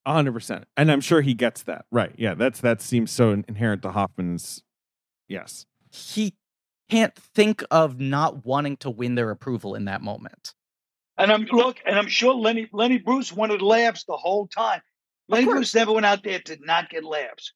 Hundred 0.06 0.32
percent. 0.32 0.66
And 0.76 0.92
I'm 0.92 1.00
sure 1.00 1.22
he 1.22 1.34
gets 1.34 1.62
that. 1.62 1.86
Right. 1.90 2.12
Yeah. 2.18 2.34
That's 2.34 2.60
that 2.60 2.82
seems 2.82 3.10
so 3.10 3.30
inherent 3.48 3.82
to 3.82 3.90
Hoffman's 3.90 4.62
yes. 5.28 5.64
He 5.90 6.34
can't 6.90 7.14
think 7.14 7.64
of 7.70 7.98
not 7.98 8.44
wanting 8.44 8.76
to 8.78 8.90
win 8.90 9.14
their 9.14 9.30
approval 9.30 9.74
in 9.74 9.86
that 9.86 10.02
moment. 10.02 10.52
And 11.16 11.32
I'm 11.32 11.44
look, 11.50 11.80
and 11.86 11.98
I'm 11.98 12.08
sure 12.08 12.34
Lenny 12.34 12.68
Lenny 12.72 12.98
Bruce 12.98 13.32
wanted 13.32 13.62
laughs 13.62 14.04
the 14.04 14.16
whole 14.16 14.46
time. 14.46 14.82
Lenny. 15.28 15.46
Bruce 15.46 15.74
never 15.74 15.92
went 15.92 16.04
out 16.04 16.22
there 16.22 16.40
to 16.40 16.58
not 16.60 16.90
get 16.90 17.04
laughs. 17.04 17.52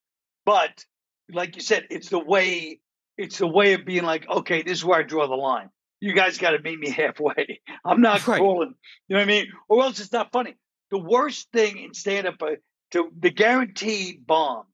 But 0.47 0.85
like 1.31 1.57
you 1.57 1.63
said, 1.63 1.87
it's 1.91 2.09
the 2.09 2.19
way 2.19 2.81
it's 3.19 3.39
the 3.39 3.47
way 3.47 3.75
of 3.75 3.85
being 3.85 4.05
like, 4.05 4.27
okay, 4.29 4.63
this 4.63 4.79
is 4.79 4.85
where 4.85 5.01
I 5.01 5.03
draw 5.03 5.27
the 5.27 5.35
line. 5.35 5.69
You 6.01 6.15
guys 6.15 6.39
got 6.39 6.51
to 6.53 6.61
meet 6.61 6.79
me 6.79 6.91
halfway. 7.03 7.61
I'm 7.85 8.01
not 8.01 8.27
Right. 8.27 8.39
crawling. 8.39 8.75
You 9.09 9.15
know 9.15 9.21
what 9.21 9.25
I 9.25 9.27
mean? 9.27 9.47
Or 9.69 9.83
else 9.83 10.01
it's 10.01 10.13
not 10.13 10.33
funny. 10.33 10.55
The 10.91 10.99
worst 10.99 11.51
thing 11.53 11.79
in 11.79 11.95
stand 11.95 12.27
up, 12.27 12.37
uh, 12.41 12.53
to 12.93 13.11
the 13.19 13.31
guaranteed 13.31 14.27
bomb, 14.27 14.65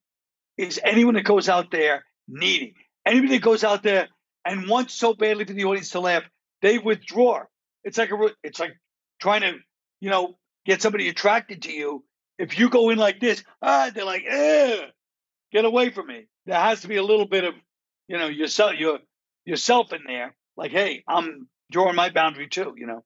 is 0.56 0.78
anyone 0.84 1.14
that 1.14 1.24
goes 1.24 1.48
out 1.48 1.70
there 1.70 2.04
needy. 2.28 2.74
Anybody 3.04 3.34
that 3.38 3.42
goes 3.42 3.64
out 3.64 3.82
there 3.82 4.08
and 4.44 4.68
wants 4.68 4.94
so 4.94 5.14
badly 5.14 5.44
for 5.44 5.52
the 5.52 5.64
audience 5.64 5.90
to 5.90 6.00
laugh, 6.00 6.22
they 6.62 6.78
withdraw. 6.78 7.42
It's 7.82 7.98
like 7.98 8.10
a, 8.12 8.28
it's 8.44 8.60
like 8.60 8.74
trying 9.20 9.40
to, 9.42 9.54
you 10.00 10.10
know, 10.10 10.38
get 10.64 10.80
somebody 10.80 11.08
attracted 11.08 11.62
to 11.62 11.72
you. 11.72 12.04
If 12.38 12.58
you 12.58 12.68
go 12.68 12.90
in 12.90 12.98
like 12.98 13.20
this, 13.20 13.42
ah, 13.60 13.90
they're 13.94 14.04
like, 14.04 14.24
eh, 14.26 14.86
get 15.52 15.64
away 15.64 15.90
from 15.90 16.06
me. 16.06 16.26
There 16.46 16.58
has 16.58 16.82
to 16.82 16.88
be 16.88 16.96
a 16.96 17.02
little 17.02 17.26
bit 17.26 17.44
of, 17.44 17.54
you 18.08 18.16
know, 18.18 18.26
yourself, 18.28 18.74
your 18.78 19.00
yourself 19.44 19.92
in 19.92 20.02
there. 20.06 20.34
Like, 20.56 20.70
hey, 20.70 21.02
I'm 21.08 21.48
drawing 21.70 21.96
my 21.96 22.10
boundary 22.10 22.48
too, 22.48 22.74
you 22.76 22.86
know. 22.86 23.04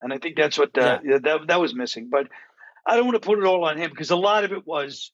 And 0.00 0.12
I 0.12 0.18
think 0.18 0.36
that's 0.36 0.58
what 0.58 0.76
uh, 0.78 1.00
yeah, 1.04 1.18
that 1.22 1.48
that 1.48 1.60
was 1.60 1.74
missing. 1.74 2.08
But 2.10 2.28
I 2.86 2.96
don't 2.96 3.06
want 3.06 3.20
to 3.20 3.26
put 3.26 3.38
it 3.38 3.44
all 3.44 3.64
on 3.64 3.76
him 3.76 3.90
because 3.90 4.10
a 4.10 4.16
lot 4.16 4.44
of 4.44 4.52
it 4.52 4.66
was, 4.66 5.12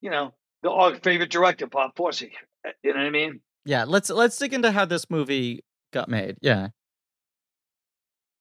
you 0.00 0.10
know, 0.10 0.32
the 0.62 0.70
our 0.70 0.94
favorite 0.96 1.30
director, 1.30 1.66
Bob 1.66 1.92
Fosse. 1.96 2.22
You 2.22 2.94
know 2.94 3.00
what 3.00 3.06
I 3.06 3.10
mean? 3.10 3.40
Yeah, 3.64 3.84
let's 3.84 4.08
let's 4.10 4.38
dig 4.38 4.54
into 4.54 4.72
how 4.72 4.84
this 4.84 5.10
movie 5.10 5.64
got 5.92 6.08
made. 6.08 6.36
Yeah. 6.40 6.68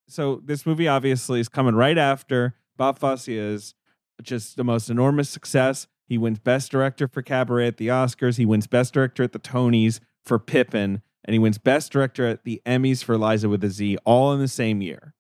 So 0.08 0.42
this 0.44 0.66
movie 0.66 0.88
obviously 0.88 1.40
is 1.40 1.50
coming 1.50 1.76
right 1.76 1.98
after 1.98 2.56
Bob 2.78 3.00
Fosse 3.00 3.28
is 3.28 3.76
just 4.22 4.58
the 4.58 4.64
most 4.64 4.90
enormous 4.90 5.30
success. 5.30 5.88
He 6.06 6.18
wins 6.18 6.40
Best 6.40 6.72
Director 6.72 7.08
for 7.08 7.22
Cabaret 7.22 7.68
at 7.68 7.78
the 7.78 7.88
Oscars. 7.88 8.38
He 8.38 8.46
wins 8.46 8.68
Best 8.68 8.94
Director 8.94 9.24
at 9.24 9.32
the 9.32 9.40
Tonys 9.40 10.00
for 10.26 10.38
Pippin, 10.38 11.02
and 11.26 11.34
he 11.34 11.40
wins 11.40 11.58
Best 11.58 11.92
Director 11.92 12.28
at 12.28 12.44
the 12.44 12.62
Emmys 12.66 13.04
for 13.04 13.18
Liza 13.18 13.50
with 13.50 13.64
a 13.64 13.70
Z, 13.70 13.98
all 14.06 14.34
in 14.34 14.40
the 14.40 14.48
same 14.48 14.82
year. 14.82 15.14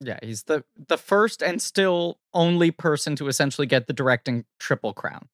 Yeah, 0.00 0.18
he's 0.22 0.44
the 0.44 0.64
the 0.88 0.98
first 0.98 1.42
and 1.42 1.62
still 1.62 2.18
only 2.34 2.70
person 2.70 3.14
to 3.16 3.28
essentially 3.28 3.66
get 3.66 3.86
the 3.86 3.92
directing 3.92 4.44
triple 4.58 4.92
crown 4.92 5.28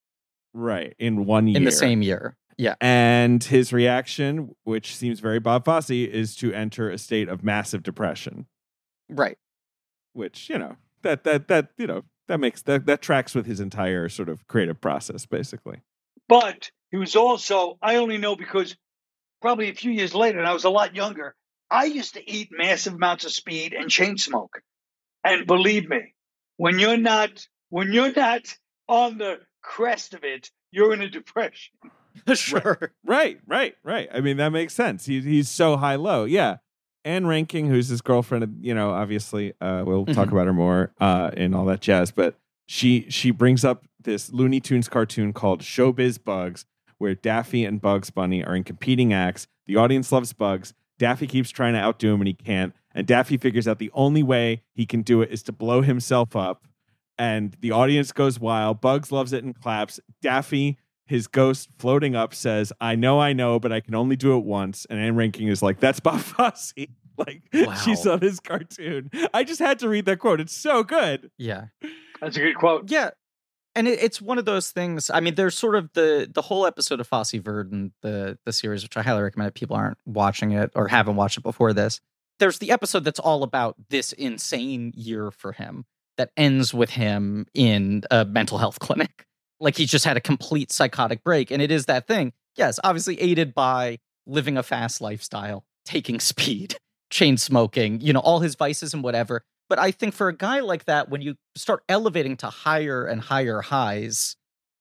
Right 0.52 0.94
in 0.98 1.24
one 1.24 1.46
year. 1.46 1.56
in 1.56 1.64
the 1.64 1.72
same 1.72 2.02
year. 2.02 2.36
Yeah. 2.58 2.74
And 2.80 3.42
his 3.42 3.72
reaction, 3.72 4.54
which 4.64 4.94
seems 4.96 5.20
very 5.20 5.38
Bob 5.38 5.64
Fosse, 5.64 5.90
is 5.90 6.34
to 6.36 6.52
enter 6.52 6.90
a 6.90 6.98
state 6.98 7.28
of 7.28 7.44
massive 7.44 7.82
depression. 7.82 8.46
Right. 9.08 9.38
Which 10.12 10.50
you 10.50 10.58
know 10.58 10.76
that 11.02 11.24
that 11.24 11.48
that 11.48 11.68
you 11.78 11.86
know 11.86 12.02
that 12.26 12.38
makes 12.38 12.60
that 12.62 12.84
that 12.86 13.00
tracks 13.00 13.34
with 13.34 13.46
his 13.46 13.60
entire 13.60 14.08
sort 14.08 14.28
of 14.28 14.46
creative 14.48 14.80
process, 14.80 15.24
basically. 15.24 15.82
But 16.28 16.70
he 16.90 16.98
was 16.98 17.16
also, 17.16 17.78
I 17.80 17.96
only 17.96 18.18
know 18.18 18.36
because 18.36 18.76
probably 19.40 19.68
a 19.70 19.74
few 19.74 19.92
years 19.92 20.14
later, 20.14 20.38
and 20.38 20.46
I 20.48 20.52
was 20.52 20.64
a 20.64 20.70
lot 20.70 20.94
younger, 20.96 21.34
I 21.70 21.84
used 21.84 22.14
to 22.14 22.30
eat 22.30 22.48
massive 22.50 22.94
amounts 22.94 23.24
of 23.24 23.32
speed 23.32 23.72
and 23.74 23.90
chain 23.90 24.16
smoke. 24.18 24.62
And 25.24 25.46
believe 25.46 25.88
me, 25.88 26.14
when 26.56 26.78
you're 26.78 26.96
not 26.96 27.46
when 27.70 27.92
you're 27.92 28.12
not 28.12 28.56
on 28.88 29.18
the 29.18 29.40
crest 29.62 30.14
of 30.14 30.24
it, 30.24 30.50
you're 30.70 30.94
in 30.94 31.02
a 31.02 31.08
depression. 31.10 31.74
sure. 32.34 32.92
Right, 33.04 33.38
right, 33.46 33.74
right. 33.84 34.08
I 34.12 34.20
mean, 34.20 34.38
that 34.38 34.50
makes 34.50 34.74
sense. 34.74 35.04
He, 35.06 35.20
he's 35.20 35.48
so 35.48 35.76
high 35.76 35.96
low. 35.96 36.24
Yeah. 36.24 36.56
Ann 37.04 37.24
Reinking, 37.24 37.68
who's 37.68 37.88
his 37.88 38.00
girlfriend, 38.00 38.58
you 38.60 38.74
know, 38.74 38.90
obviously, 38.90 39.52
uh, 39.60 39.82
we'll 39.86 40.04
talk 40.06 40.28
Mhm. 40.28 40.32
about 40.32 40.46
her 40.46 40.52
more 40.52 40.92
uh, 41.00 41.30
and 41.36 41.54
all 41.54 41.64
that 41.66 41.80
jazz. 41.80 42.10
But 42.10 42.36
she 42.66 43.06
she 43.08 43.30
brings 43.30 43.64
up 43.64 43.84
this 44.00 44.30
Looney 44.32 44.60
Tunes 44.60 44.88
cartoon 44.88 45.32
called 45.32 45.60
Showbiz 45.62 46.22
Bugs, 46.22 46.64
where 46.98 47.14
Daffy 47.14 47.64
and 47.64 47.80
Bugs 47.80 48.10
Bunny 48.10 48.44
are 48.44 48.54
in 48.54 48.64
competing 48.64 49.12
acts. 49.12 49.46
The 49.66 49.76
audience 49.76 50.12
loves 50.12 50.32
Bugs. 50.32 50.74
Daffy 50.98 51.26
keeps 51.26 51.50
trying 51.50 51.74
to 51.74 51.80
outdo 51.80 52.12
him 52.14 52.20
and 52.20 52.28
he 52.28 52.34
can't. 52.34 52.74
And 52.94 53.06
Daffy 53.06 53.36
figures 53.36 53.68
out 53.68 53.78
the 53.78 53.90
only 53.94 54.22
way 54.22 54.62
he 54.74 54.84
can 54.86 55.02
do 55.02 55.22
it 55.22 55.30
is 55.30 55.42
to 55.44 55.52
blow 55.52 55.82
himself 55.82 56.34
up. 56.34 56.66
And 57.18 57.56
the 57.60 57.70
audience 57.72 58.12
goes 58.12 58.38
wild. 58.40 58.80
Bugs 58.80 59.10
loves 59.12 59.32
it 59.32 59.44
and 59.44 59.54
claps. 59.58 60.00
Daffy 60.22 60.78
his 61.06 61.26
ghost 61.26 61.70
floating 61.78 62.14
up 62.14 62.34
says, 62.34 62.70
I 62.82 62.94
know, 62.94 63.18
I 63.18 63.32
know, 63.32 63.58
but 63.58 63.72
I 63.72 63.80
can 63.80 63.94
only 63.94 64.14
do 64.14 64.36
it 64.36 64.44
once. 64.44 64.86
And 64.90 65.00
Ann 65.00 65.14
Reinking 65.16 65.48
is 65.48 65.62
like, 65.62 65.80
That's 65.80 66.00
Bob 66.08 66.20
Fosse. 66.20 66.74
Like, 67.16 67.42
Wow. 67.54 67.74
she's 67.74 68.06
on 68.06 68.20
his 68.20 68.38
cartoon. 68.40 69.10
I 69.34 69.42
just 69.42 69.58
had 69.58 69.78
to 69.80 69.88
read 69.88 70.04
that 70.04 70.18
quote. 70.18 70.38
It's 70.40 70.54
so 70.56 70.82
good. 70.84 71.30
Yeah. 71.38 71.66
That's 72.20 72.36
a 72.36 72.40
good 72.40 72.56
quote. 72.56 72.90
Yeah. 72.90 73.10
And 73.78 73.86
it, 73.86 74.02
it's 74.02 74.20
one 74.20 74.38
of 74.38 74.44
those 74.44 74.72
things. 74.72 75.08
I 75.08 75.20
mean, 75.20 75.36
there's 75.36 75.56
sort 75.56 75.76
of 75.76 75.92
the 75.92 76.28
the 76.30 76.42
whole 76.42 76.66
episode 76.66 76.98
of 76.98 77.06
Fosse 77.06 77.32
Verdon, 77.32 77.92
the 78.02 78.36
the 78.44 78.52
series, 78.52 78.82
which 78.82 78.96
I 78.96 79.02
highly 79.02 79.22
recommend 79.22 79.48
if 79.48 79.54
people 79.54 79.76
aren't 79.76 79.98
watching 80.04 80.50
it 80.50 80.72
or 80.74 80.88
haven't 80.88 81.14
watched 81.14 81.38
it 81.38 81.44
before 81.44 81.72
this. 81.72 82.00
There's 82.40 82.58
the 82.58 82.72
episode 82.72 83.04
that's 83.04 83.20
all 83.20 83.44
about 83.44 83.76
this 83.88 84.12
insane 84.12 84.92
year 84.96 85.30
for 85.30 85.52
him 85.52 85.84
that 86.16 86.32
ends 86.36 86.74
with 86.74 86.90
him 86.90 87.46
in 87.54 88.02
a 88.10 88.24
mental 88.24 88.58
health 88.58 88.78
clinic. 88.80 89.24
Like 89.60 89.76
he's 89.76 89.90
just 89.90 90.04
had 90.04 90.16
a 90.16 90.20
complete 90.20 90.72
psychotic 90.72 91.22
break. 91.22 91.52
And 91.52 91.62
it 91.62 91.70
is 91.70 91.86
that 91.86 92.08
thing. 92.08 92.32
Yes, 92.56 92.80
obviously 92.82 93.20
aided 93.20 93.54
by 93.54 93.98
living 94.26 94.58
a 94.58 94.62
fast 94.64 95.00
lifestyle, 95.00 95.64
taking 95.86 96.18
speed, 96.20 96.76
chain 97.10 97.36
smoking, 97.36 98.00
you 98.00 98.12
know, 98.12 98.20
all 98.20 98.40
his 98.40 98.56
vices 98.56 98.92
and 98.92 99.04
whatever. 99.04 99.44
But 99.68 99.78
I 99.78 99.90
think 99.90 100.14
for 100.14 100.28
a 100.28 100.36
guy 100.36 100.60
like 100.60 100.84
that, 100.86 101.08
when 101.10 101.20
you 101.20 101.36
start 101.54 101.82
elevating 101.88 102.36
to 102.38 102.46
higher 102.48 103.04
and 103.04 103.20
higher 103.20 103.60
highs, 103.60 104.36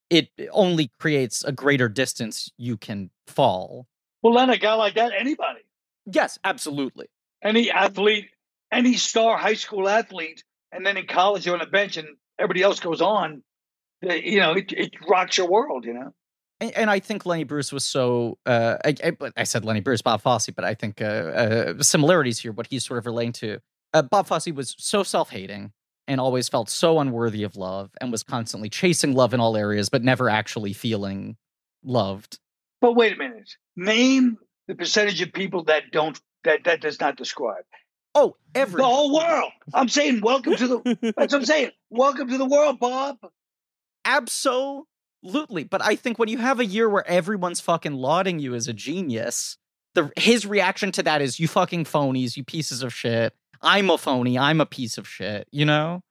it 0.09 0.29
only 0.51 0.91
creates 0.99 1.43
a 1.43 1.51
greater 1.51 1.89
distance 1.89 2.49
you 2.57 2.77
can 2.77 3.09
fall. 3.27 3.87
Well, 4.23 4.33
then 4.33 4.49
a 4.49 4.57
guy 4.57 4.73
like 4.75 4.95
that, 4.95 5.11
anybody, 5.17 5.61
Yes, 6.05 6.39
absolutely. 6.43 7.07
any 7.43 7.69
athlete, 7.69 8.29
any 8.71 8.95
star 8.95 9.37
high 9.37 9.55
school 9.55 9.89
athlete, 9.89 10.43
and 10.71 10.85
then 10.85 10.95
in 10.97 11.05
college 11.05 11.45
you're 11.45 11.55
on 11.55 11.59
the 11.59 11.65
bench 11.67 11.97
and 11.97 12.07
everybody 12.39 12.63
else 12.63 12.79
goes 12.79 13.01
on. 13.01 13.43
you 14.01 14.39
know, 14.39 14.53
it, 14.53 14.71
it 14.71 14.93
rocks 15.09 15.37
your 15.37 15.47
world. 15.49 15.85
You 15.85 15.93
know. 15.93 16.13
And, 16.59 16.71
and 16.71 16.89
I 16.89 16.99
think 16.99 17.25
Lenny 17.25 17.43
Bruce 17.43 17.71
was 17.71 17.83
so. 17.83 18.37
Uh, 18.45 18.77
I, 18.83 18.95
I, 19.03 19.31
I 19.37 19.43
said 19.43 19.65
Lenny 19.65 19.81
Bruce, 19.81 20.01
Bob 20.01 20.21
Fosse, 20.21 20.49
but 20.55 20.63
I 20.63 20.73
think 20.73 21.01
uh, 21.01 21.05
uh, 21.05 21.83
similarities 21.83 22.39
here. 22.39 22.51
What 22.51 22.67
he's 22.67 22.85
sort 22.85 22.97
of 22.99 23.05
relating 23.05 23.33
to. 23.33 23.59
Uh, 23.93 24.01
Bob 24.01 24.27
Fosse 24.27 24.51
was 24.51 24.75
so 24.77 25.03
self-hating 25.03 25.71
and 26.07 26.21
always 26.21 26.47
felt 26.47 26.69
so 26.69 26.99
unworthy 26.99 27.43
of 27.43 27.57
love, 27.57 27.91
and 27.99 28.11
was 28.11 28.23
constantly 28.23 28.69
chasing 28.69 29.13
love 29.13 29.33
in 29.33 29.41
all 29.41 29.57
areas, 29.57 29.89
but 29.89 30.03
never 30.03 30.29
actually 30.29 30.71
feeling 30.71 31.35
loved. 31.83 32.39
But 32.79 32.95
wait 32.95 33.13
a 33.13 33.17
minute. 33.17 33.49
Name 33.75 34.37
the 34.67 34.75
percentage 34.75 35.21
of 35.21 35.33
people 35.33 35.63
that 35.65 35.91
don't 35.91 36.19
that 36.43 36.63
that 36.63 36.81
does 36.81 36.99
not 36.99 37.17
describe 37.17 37.63
Oh, 38.15 38.35
every 38.55 38.81
the 38.81 38.85
whole 38.87 39.13
world. 39.13 39.51
I'm 39.73 39.89
saying, 39.89 40.21
welcome 40.21 40.55
to 40.55 40.67
the. 40.67 40.97
That's 41.17 41.33
what 41.33 41.39
I'm 41.39 41.45
saying. 41.45 41.71
Welcome 41.89 42.29
to 42.29 42.37
the 42.37 42.45
world, 42.45 42.79
Bob. 42.79 43.17
absolutely. 44.05 45.65
But 45.69 45.83
I 45.83 45.95
think 45.95 46.17
when 46.17 46.29
you 46.29 46.37
have 46.37 46.59
a 46.59 46.65
year 46.65 46.89
where 46.89 47.07
everyone's 47.07 47.59
fucking 47.61 47.93
lauding 47.93 48.39
you 48.39 48.55
as 48.55 48.67
a 48.67 48.73
genius, 48.73 49.57
the 49.93 50.11
his 50.17 50.45
reaction 50.45 50.91
to 50.93 51.03
that 51.03 51.21
is 51.21 51.39
you 51.39 51.47
fucking 51.47 51.83
phonies, 51.85 52.37
you 52.37 52.43
pieces 52.43 52.81
of 52.81 52.93
shit. 52.93 53.33
I'm 53.61 53.89
a 53.89 53.97
phony. 53.97 54.37
I'm 54.37 54.61
a 54.61 54.65
piece 54.65 54.97
of 54.97 55.07
shit. 55.07 55.47
You 55.51 55.65
know. 55.65 56.01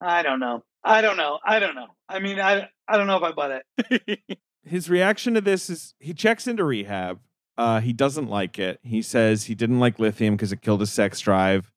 I 0.00 0.22
don't 0.22 0.40
know. 0.40 0.62
I 0.84 1.00
don't 1.00 1.16
know. 1.16 1.38
I 1.44 1.58
don't 1.58 1.74
know. 1.74 1.88
I 2.08 2.18
mean, 2.20 2.38
I 2.40 2.68
I 2.88 2.96
don't 2.96 3.06
know 3.06 3.16
if 3.16 3.22
I 3.22 3.32
buy 3.32 3.60
that. 3.78 4.18
His 4.64 4.90
reaction 4.90 5.34
to 5.34 5.40
this 5.40 5.70
is 5.70 5.94
he 6.00 6.12
checks 6.12 6.46
into 6.46 6.64
rehab. 6.64 7.20
Uh, 7.56 7.80
he 7.80 7.92
doesn't 7.92 8.28
like 8.28 8.58
it. 8.58 8.80
He 8.82 9.00
says 9.00 9.44
he 9.44 9.54
didn't 9.54 9.80
like 9.80 9.98
lithium 9.98 10.34
because 10.34 10.52
it 10.52 10.60
killed 10.60 10.80
his 10.80 10.92
sex 10.92 11.20
drive. 11.20 11.72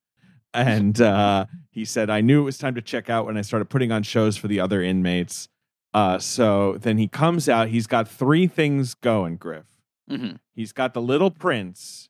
And 0.54 1.00
uh, 1.00 1.46
he 1.72 1.86
said, 1.86 2.10
I 2.10 2.22
knew 2.22 2.42
it 2.42 2.46
was 2.46 2.58
time 2.58 2.76
to 2.76 2.82
check 2.82 3.10
out 3.10 3.26
when 3.28 3.38
I 3.38 3.42
started 3.42 3.70
putting 3.70 3.92
on 3.92 4.04
shows 4.04 4.36
for 4.36 4.48
the 4.48 4.60
other 4.60 4.82
inmates. 4.82 5.48
Uh, 5.94 6.18
so 6.20 6.78
then 6.80 6.98
he 6.98 7.08
comes 7.08 7.48
out. 7.48 7.70
He's 7.70 7.88
got 7.88 8.08
three 8.08 8.48
things 8.48 8.96
going, 8.96 9.38
Griff. 9.38 9.66
Mhm. 10.10 10.40
He's 10.54 10.74
got 10.74 10.94
The 10.94 11.02
Little 11.02 11.32
Prince, 11.32 12.10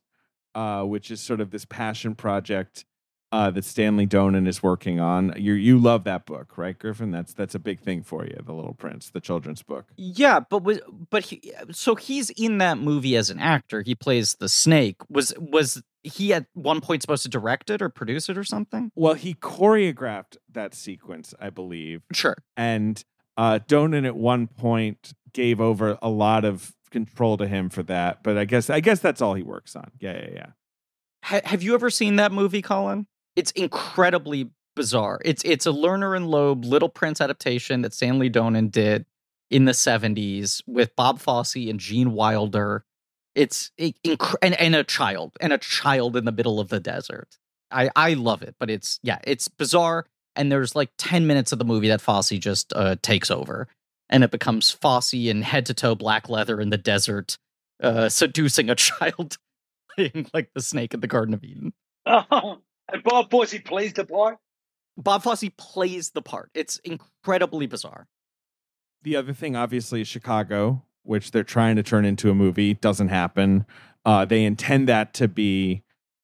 uh, 0.54 0.82
which 0.84 1.10
is 1.10 1.20
sort 1.20 1.40
of 1.40 1.50
this 1.50 1.64
passion 1.66 2.14
project 2.14 2.84
uh, 3.32 3.50
that 3.50 3.64
Stanley 3.64 4.06
Donen 4.06 4.48
is 4.48 4.62
working 4.62 4.98
on. 5.00 5.32
You 5.36 5.52
you 5.52 5.78
love 5.78 6.04
that 6.04 6.26
book, 6.26 6.58
right, 6.58 6.76
Griffin? 6.78 7.10
That's 7.10 7.32
that's 7.32 7.54
a 7.54 7.58
big 7.58 7.80
thing 7.80 8.02
for 8.02 8.24
you, 8.24 8.36
The 8.44 8.52
Little 8.52 8.74
Prince, 8.74 9.10
the 9.10 9.20
children's 9.20 9.62
book. 9.62 9.86
Yeah, 9.96 10.40
but 10.40 10.62
was 10.64 10.80
but 11.10 11.24
he 11.26 11.52
so 11.70 11.94
he's 11.94 12.30
in 12.30 12.58
that 12.58 12.78
movie 12.78 13.16
as 13.16 13.30
an 13.30 13.38
actor. 13.38 13.82
He 13.82 13.94
plays 13.94 14.34
the 14.36 14.48
snake. 14.48 14.96
Was 15.08 15.32
was 15.38 15.82
he 16.02 16.32
at 16.32 16.46
one 16.54 16.80
point 16.80 17.02
supposed 17.02 17.22
to 17.24 17.28
direct 17.28 17.70
it 17.70 17.80
or 17.82 17.88
produce 17.88 18.28
it 18.28 18.36
or 18.38 18.44
something? 18.44 18.90
Well, 18.94 19.14
he 19.14 19.34
choreographed 19.34 20.36
that 20.50 20.74
sequence, 20.74 21.34
I 21.40 21.50
believe, 21.50 22.02
Sure. 22.12 22.36
and 22.56 23.02
uh, 23.36 23.58
Donen 23.66 24.04
at 24.06 24.16
one 24.16 24.46
point 24.48 25.12
gave 25.32 25.60
over 25.60 25.98
a 26.02 26.08
lot 26.10 26.44
of 26.44 26.74
control 26.90 27.36
to 27.36 27.46
him 27.46 27.68
for 27.70 27.82
that. 27.84 28.22
But 28.24 28.36
I 28.36 28.44
guess 28.44 28.68
I 28.70 28.80
guess 28.80 28.98
that's 29.00 29.22
all 29.22 29.34
he 29.34 29.42
works 29.44 29.76
on. 29.76 29.92
Yeah, 30.00 30.14
yeah, 30.18 30.28
yeah. 30.34 30.46
Ha- 31.24 31.40
have 31.44 31.62
you 31.62 31.74
ever 31.74 31.90
seen 31.90 32.16
that 32.16 32.32
movie, 32.32 32.62
Colin? 32.62 33.06
It's 33.36 33.50
incredibly 33.52 34.50
bizarre. 34.76 35.20
It's 35.24 35.42
it's 35.44 35.66
a 35.66 35.70
Lerner 35.70 36.16
and 36.16 36.26
Loewe 36.26 36.54
Little 36.64 36.88
Prince 36.88 37.20
adaptation 37.20 37.82
that 37.82 37.94
Stanley 37.94 38.30
Donen 38.30 38.70
did 38.70 39.06
in 39.50 39.64
the 39.64 39.72
70s 39.72 40.62
with 40.66 40.94
Bob 40.96 41.18
Fosse 41.18 41.56
and 41.56 41.80
Gene 41.80 42.12
Wilder. 42.12 42.84
It's 43.34 43.70
inc- 43.78 44.34
and, 44.42 44.54
and 44.54 44.74
a 44.74 44.84
child 44.84 45.36
and 45.40 45.52
a 45.52 45.58
child 45.58 46.16
in 46.16 46.24
the 46.24 46.32
middle 46.32 46.60
of 46.60 46.68
the 46.68 46.80
desert. 46.80 47.38
I 47.70 47.90
I 47.94 48.14
love 48.14 48.42
it, 48.42 48.56
but 48.58 48.70
it's 48.70 48.98
yeah, 49.02 49.18
it's 49.24 49.48
bizarre 49.48 50.06
and 50.36 50.50
there's 50.50 50.74
like 50.74 50.90
10 50.98 51.26
minutes 51.26 51.52
of 51.52 51.58
the 51.58 51.64
movie 51.64 51.88
that 51.88 52.00
Fosse 52.00 52.30
just 52.30 52.72
uh, 52.74 52.96
takes 53.02 53.30
over 53.30 53.68
and 54.08 54.24
it 54.24 54.30
becomes 54.30 54.70
Fosse 54.70 55.14
in 55.14 55.42
head 55.42 55.66
to 55.66 55.74
toe 55.74 55.94
black 55.94 56.28
leather 56.28 56.60
in 56.60 56.70
the 56.70 56.78
desert 56.78 57.38
uh, 57.82 58.08
seducing 58.08 58.70
a 58.70 58.74
child 58.76 59.38
playing 59.94 60.28
like 60.32 60.50
the 60.54 60.62
snake 60.62 60.94
in 60.94 61.00
the 61.00 61.06
Garden 61.06 61.34
of 61.34 61.44
Eden. 61.44 61.72
Oh, 62.06 62.58
and 62.92 63.02
Bob 63.02 63.30
Fosse 63.30 63.58
plays 63.64 63.92
the 63.92 64.04
part. 64.04 64.38
Bob 64.96 65.22
Fosse 65.22 65.50
plays 65.56 66.10
the 66.10 66.22
part. 66.22 66.50
It's 66.54 66.78
incredibly 66.78 67.66
bizarre. 67.66 68.06
The 69.02 69.16
other 69.16 69.32
thing, 69.32 69.56
obviously, 69.56 70.02
is 70.02 70.08
Chicago, 70.08 70.82
which 71.02 71.30
they're 71.30 71.42
trying 71.42 71.76
to 71.76 71.82
turn 71.82 72.04
into 72.04 72.30
a 72.30 72.34
movie. 72.34 72.74
Doesn't 72.74 73.08
happen. 73.08 73.64
Uh, 74.04 74.24
they 74.24 74.44
intend 74.44 74.88
that 74.88 75.14
to 75.14 75.28
be 75.28 75.82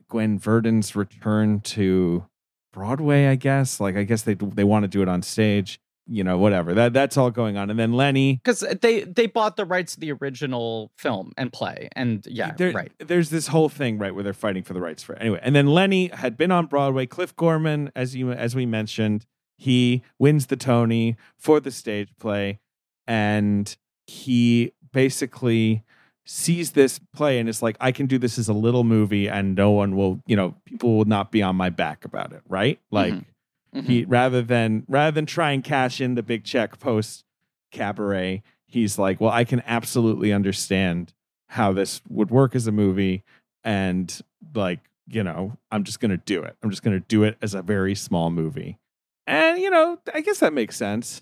Gwen 0.09 0.39
Verdon's 0.39 0.95
return 0.95 1.61
to 1.61 2.27
Broadway. 2.73 3.27
I 3.27 3.37
guess. 3.37 3.81
Like, 3.81 3.97
I 3.97 4.03
guess 4.03 4.23
they 4.23 4.35
they 4.35 4.65
want 4.65 4.85
to 4.85 4.89
do 4.89 5.03
it 5.03 5.09
on 5.09 5.23
stage. 5.23 5.81
You 6.09 6.23
know, 6.23 6.39
whatever. 6.39 6.73
That 6.73 6.93
that's 6.93 7.17
all 7.17 7.31
going 7.31 7.57
on. 7.57 7.69
And 7.69 7.79
then 7.79 7.93
Lenny, 7.93 8.35
Because 8.35 8.61
they 8.81 9.01
they 9.03 9.27
bought 9.27 9.57
the 9.57 9.65
rights 9.65 9.95
to 9.95 10.01
the 10.01 10.13
original 10.13 10.93
film 10.97 11.33
and 11.37 11.53
play, 11.53 11.89
and 11.97 12.25
yeah, 12.29 12.53
there- 12.53 12.73
right. 12.73 12.93
There's 12.99 13.31
this 13.31 13.49
whole 13.49 13.69
thing, 13.69 13.99
right, 13.99 14.15
where 14.15 14.23
they're 14.23 14.33
fighting 14.33 14.63
for 14.63 14.73
the 14.73 14.81
rights 14.81 15.03
for 15.03 15.15
it. 15.15 15.19
Anyway, 15.21 15.41
and 15.43 15.55
then 15.55 15.67
Lenny 15.67 16.09
had 16.09 16.37
been 16.37 16.53
on 16.53 16.67
Broadway. 16.67 17.07
Cliff 17.07 17.35
Gorman, 17.35 17.91
as 17.97 18.15
you 18.15 18.31
as 18.31 18.55
we 18.55 18.67
mentioned, 18.67 19.27
he 19.59 20.03
wins 20.19 20.47
the 20.47 20.57
Tony 20.57 21.17
for 21.37 21.61
the 21.61 21.71
stage 21.71 22.11
play, 22.19 22.61
and 23.07 23.77
he 24.07 24.73
basically 24.93 25.83
sees 26.25 26.73
this 26.73 26.99
play 27.15 27.39
and 27.39 27.49
is 27.49 27.63
like, 27.63 27.77
I 27.81 27.93
can 27.93 28.07
do 28.07 28.19
this 28.19 28.39
as 28.39 28.49
a 28.49 28.53
little 28.53 28.85
movie, 28.85 29.29
and 29.29 29.55
no 29.55 29.71
one 29.71 29.97
will, 29.97 30.21
you 30.27 30.37
know, 30.37 30.55
people 30.65 30.97
will 30.97 31.05
not 31.05 31.31
be 31.31 31.43
on 31.43 31.57
my 31.57 31.71
back 31.71 32.05
about 32.05 32.33
it, 32.33 32.43
right? 32.49 32.81
Like 32.91 33.13
mm-hmm. 33.15 33.31
Mhm. 33.77 33.85
he 33.87 34.05
rather 34.05 34.43
than 34.43 34.85
rather 34.89 35.15
than 35.15 35.27
try 35.27 35.53
and 35.53 35.63
cash 35.63 36.01
in 36.01 36.15
the 36.15 36.23
big 36.23 36.45
check 36.45 36.79
post 36.79 37.25
cabaret 37.73 38.43
he's 38.67 38.99
like 38.99 39.21
well 39.21 39.31
i 39.31 39.45
can 39.45 39.63
absolutely 39.67 40.33
understand 40.33 41.13
how 41.49 41.73
this 41.73 42.01
would 42.09 42.31
work 42.31 42.55
as 42.55 42.67
a 42.67 42.73
movie 42.73 43.23
and 43.65 44.21
like 44.55 44.81
you 45.09 45.23
know 45.23 45.57
i'm 45.71 45.85
just 45.85 46.01
gonna 46.01 46.17
do 46.17 46.43
it. 46.43 46.57
I'm 46.63 46.71
just 46.71 46.83
gonna 46.83 47.01
do 47.01 47.23
it 47.25 47.37
as 47.43 47.55
a 47.55 47.63
very 47.63 47.95
small 47.95 48.31
movie. 48.31 48.79
And 49.27 49.59
you 49.61 49.71
know 49.71 49.99
i 50.15 50.21
guess 50.21 50.39
that 50.41 50.53
makes 50.53 50.77
sense. 50.77 51.21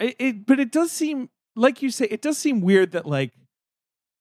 It, 0.00 0.16
it 0.18 0.46
but 0.46 0.58
it 0.58 0.72
does 0.72 0.90
seem 0.90 1.30
like 1.54 1.80
you 1.82 1.90
say 1.90 2.06
it 2.10 2.20
does 2.22 2.36
seem 2.38 2.60
weird 2.60 2.90
that 2.92 3.06
like 3.06 3.32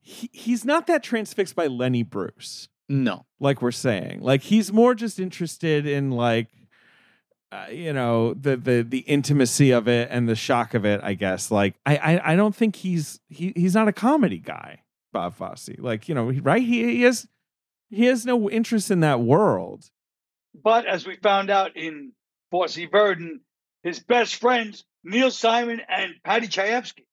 he, 0.01 0.29
he's 0.33 0.63
not 0.65 0.85
that 0.87 1.01
transfixed 1.01 1.55
by 1.55 1.67
lenny 1.67 2.03
bruce. 2.03 2.67
No, 2.89 3.25
like 3.39 3.61
we're 3.61 3.71
saying. 3.71 4.19
Like 4.21 4.41
he's 4.43 4.71
more 4.71 4.93
just 4.93 5.19
interested 5.19 5.85
in 5.87 6.11
like 6.11 6.49
uh, 7.53 7.67
you 7.69 7.93
know 7.93 8.33
the 8.33 8.57
the 8.57 8.81
the 8.87 8.99
intimacy 8.99 9.71
of 9.71 9.87
it 9.87 10.07
and 10.11 10.27
the 10.27 10.35
shock 10.35 10.73
of 10.73 10.85
it 10.85 10.99
i 11.03 11.13
guess 11.13 11.51
like 11.51 11.75
i 11.85 11.95
i, 11.97 12.33
I 12.33 12.35
don't 12.35 12.55
think 12.55 12.75
he's 12.75 13.19
he, 13.29 13.53
he's 13.55 13.75
not 13.75 13.87
a 13.87 13.93
comedy 13.93 14.39
guy 14.39 14.81
bob 15.11 15.35
fosse 15.35 15.69
like 15.77 16.09
you 16.09 16.15
know 16.15 16.31
right 16.31 16.61
he, 16.63 16.83
he 16.95 17.01
has 17.03 17.27
he 17.89 18.05
has 18.05 18.25
no 18.25 18.49
interest 18.49 18.89
in 18.89 19.01
that 19.01 19.19
world 19.19 19.91
But 20.55 20.85
as 20.87 21.05
we 21.05 21.15
found 21.17 21.49
out 21.49 21.75
in 21.77 22.13
Fosse 22.51 22.87
Verdon, 22.91 23.41
his 23.83 23.99
best 23.99 24.35
friends 24.35 24.85
Neil 25.03 25.31
Simon 25.31 25.81
and 25.87 26.13
Paddy 26.23 26.47
Chayefsky. 26.47 27.05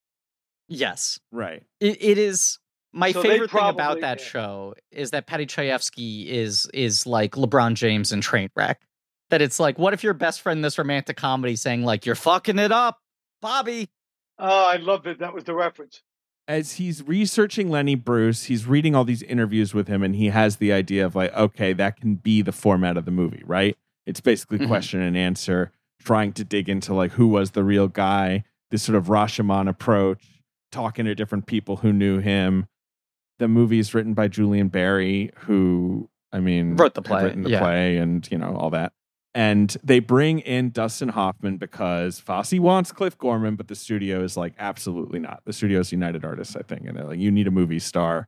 yes, 0.68 1.18
right 1.32 1.62
it, 1.80 2.02
it 2.02 2.18
is. 2.18 2.58
My 2.92 3.12
So 3.12 3.22
they 3.22 3.30
favorite 3.30 3.50
thing 3.50 3.68
about 3.68 4.00
that 4.00 4.18
yeah. 4.20 4.26
show 4.26 4.74
is 4.90 5.10
that 5.12 5.26
Paddy 5.26 5.46
Chayefsky 5.46 6.26
is 6.26 6.68
is 6.74 7.06
like 7.06 7.32
LeBron 7.32 7.74
James 7.74 8.12
in 8.12 8.20
Trainwreck. 8.20 8.76
That 9.30 9.40
it's 9.42 9.58
like, 9.60 9.78
what 9.78 9.94
if 9.94 10.02
your 10.04 10.14
best 10.14 10.40
friend 10.42 10.58
in 10.58 10.62
this 10.62 10.76
romantic 10.78 11.16
comedy 11.16 11.56
saying 11.56 11.84
like, 11.84 12.04
"You're 12.04 12.14
fucking 12.16 12.58
it 12.58 12.72
up, 12.72 12.98
Bobby"? 13.40 13.88
Oh, 14.38 14.66
I 14.68 14.76
love 14.76 15.06
it. 15.06 15.18
That 15.18 15.32
was 15.34 15.44
the 15.44 15.54
reference. 15.54 16.02
as 16.48 16.72
he's 16.74 17.06
researching 17.06 17.70
Lenny 17.70 17.94
Bruce, 17.94 18.44
he's 18.44 18.66
reading 18.66 18.96
all 18.96 19.04
these 19.04 19.22
interviews 19.22 19.72
with 19.72 19.86
him, 19.86 20.02
and 20.02 20.16
he 20.16 20.30
has 20.30 20.56
the 20.56 20.72
idea 20.72 21.06
of 21.06 21.14
like, 21.14 21.32
okay, 21.36 21.72
that 21.72 21.96
can 22.00 22.16
be 22.16 22.42
the 22.42 22.50
format 22.50 22.96
of 22.96 23.04
the 23.04 23.10
movie, 23.12 23.42
right? 23.46 23.76
It's 24.04 24.20
basically 24.20 24.58
Mhm. 24.58 24.66
question 24.66 25.00
and 25.00 25.16
answer, 25.16 25.70
trying 26.02 26.32
to 26.32 26.42
dig 26.44 26.68
into 26.68 26.92
like 26.92 27.12
who 27.12 27.28
was 27.28 27.52
the 27.52 27.62
real 27.62 27.86
guy, 27.86 28.42
this 28.72 28.82
sort 28.82 28.96
of 28.96 29.06
Rashomon 29.06 29.68
approach, 29.68 30.42
talking 30.72 31.04
to 31.04 31.14
different 31.14 31.46
people 31.46 31.76
who 31.76 31.92
knew 31.92 32.18
him. 32.18 32.66
The 33.38 33.46
movie 33.46 33.78
is 33.78 33.94
written 33.94 34.14
by 34.14 34.26
Julian 34.26 34.68
Barry, 34.68 35.30
who 35.40 36.08
I 36.32 36.40
mean 36.40 36.74
Wrote 36.74 36.94
the 36.94 37.02
play, 37.02 37.22
written 37.24 37.42
the 37.42 37.50
yeah. 37.50 37.60
play, 37.60 37.96
and 37.98 38.26
you 38.28 38.38
know 38.38 38.56
all 38.56 38.70
that. 38.70 38.92
And 39.32 39.76
they 39.84 40.00
bring 40.00 40.40
in 40.40 40.70
Dustin 40.70 41.10
Hoffman 41.10 41.56
because 41.56 42.18
Fosse 42.18 42.54
wants 42.54 42.90
Cliff 42.90 43.16
Gorman, 43.16 43.54
but 43.54 43.68
the 43.68 43.76
studio 43.76 44.24
is 44.24 44.36
like, 44.36 44.54
absolutely 44.58 45.20
not. 45.20 45.42
The 45.44 45.52
studio 45.52 45.78
is 45.78 45.92
United 45.92 46.24
Artists, 46.24 46.56
I 46.56 46.62
think. 46.62 46.86
And 46.86 46.96
they're 46.96 47.04
like, 47.04 47.20
you 47.20 47.30
need 47.30 47.46
a 47.46 47.52
movie 47.52 47.78
star. 47.78 48.26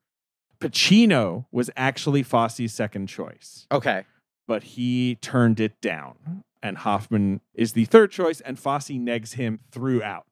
Pacino 0.61 1.47
was 1.51 1.71
actually 1.77 2.23
Fosse's 2.23 2.73
second 2.73 3.09
choice, 3.09 3.67
Okay, 3.73 4.05
but 4.47 4.63
he 4.63 5.17
turned 5.17 5.59
it 5.59 5.81
down. 5.81 6.45
And 6.63 6.79
Hoffman 6.79 7.41
is 7.55 7.73
the 7.73 7.85
third 7.87 8.13
choice, 8.13 8.41
and 8.41 8.57
Fosse 8.57 8.91
negs 8.91 9.35
him 9.35 9.59
throughout. 9.73 10.27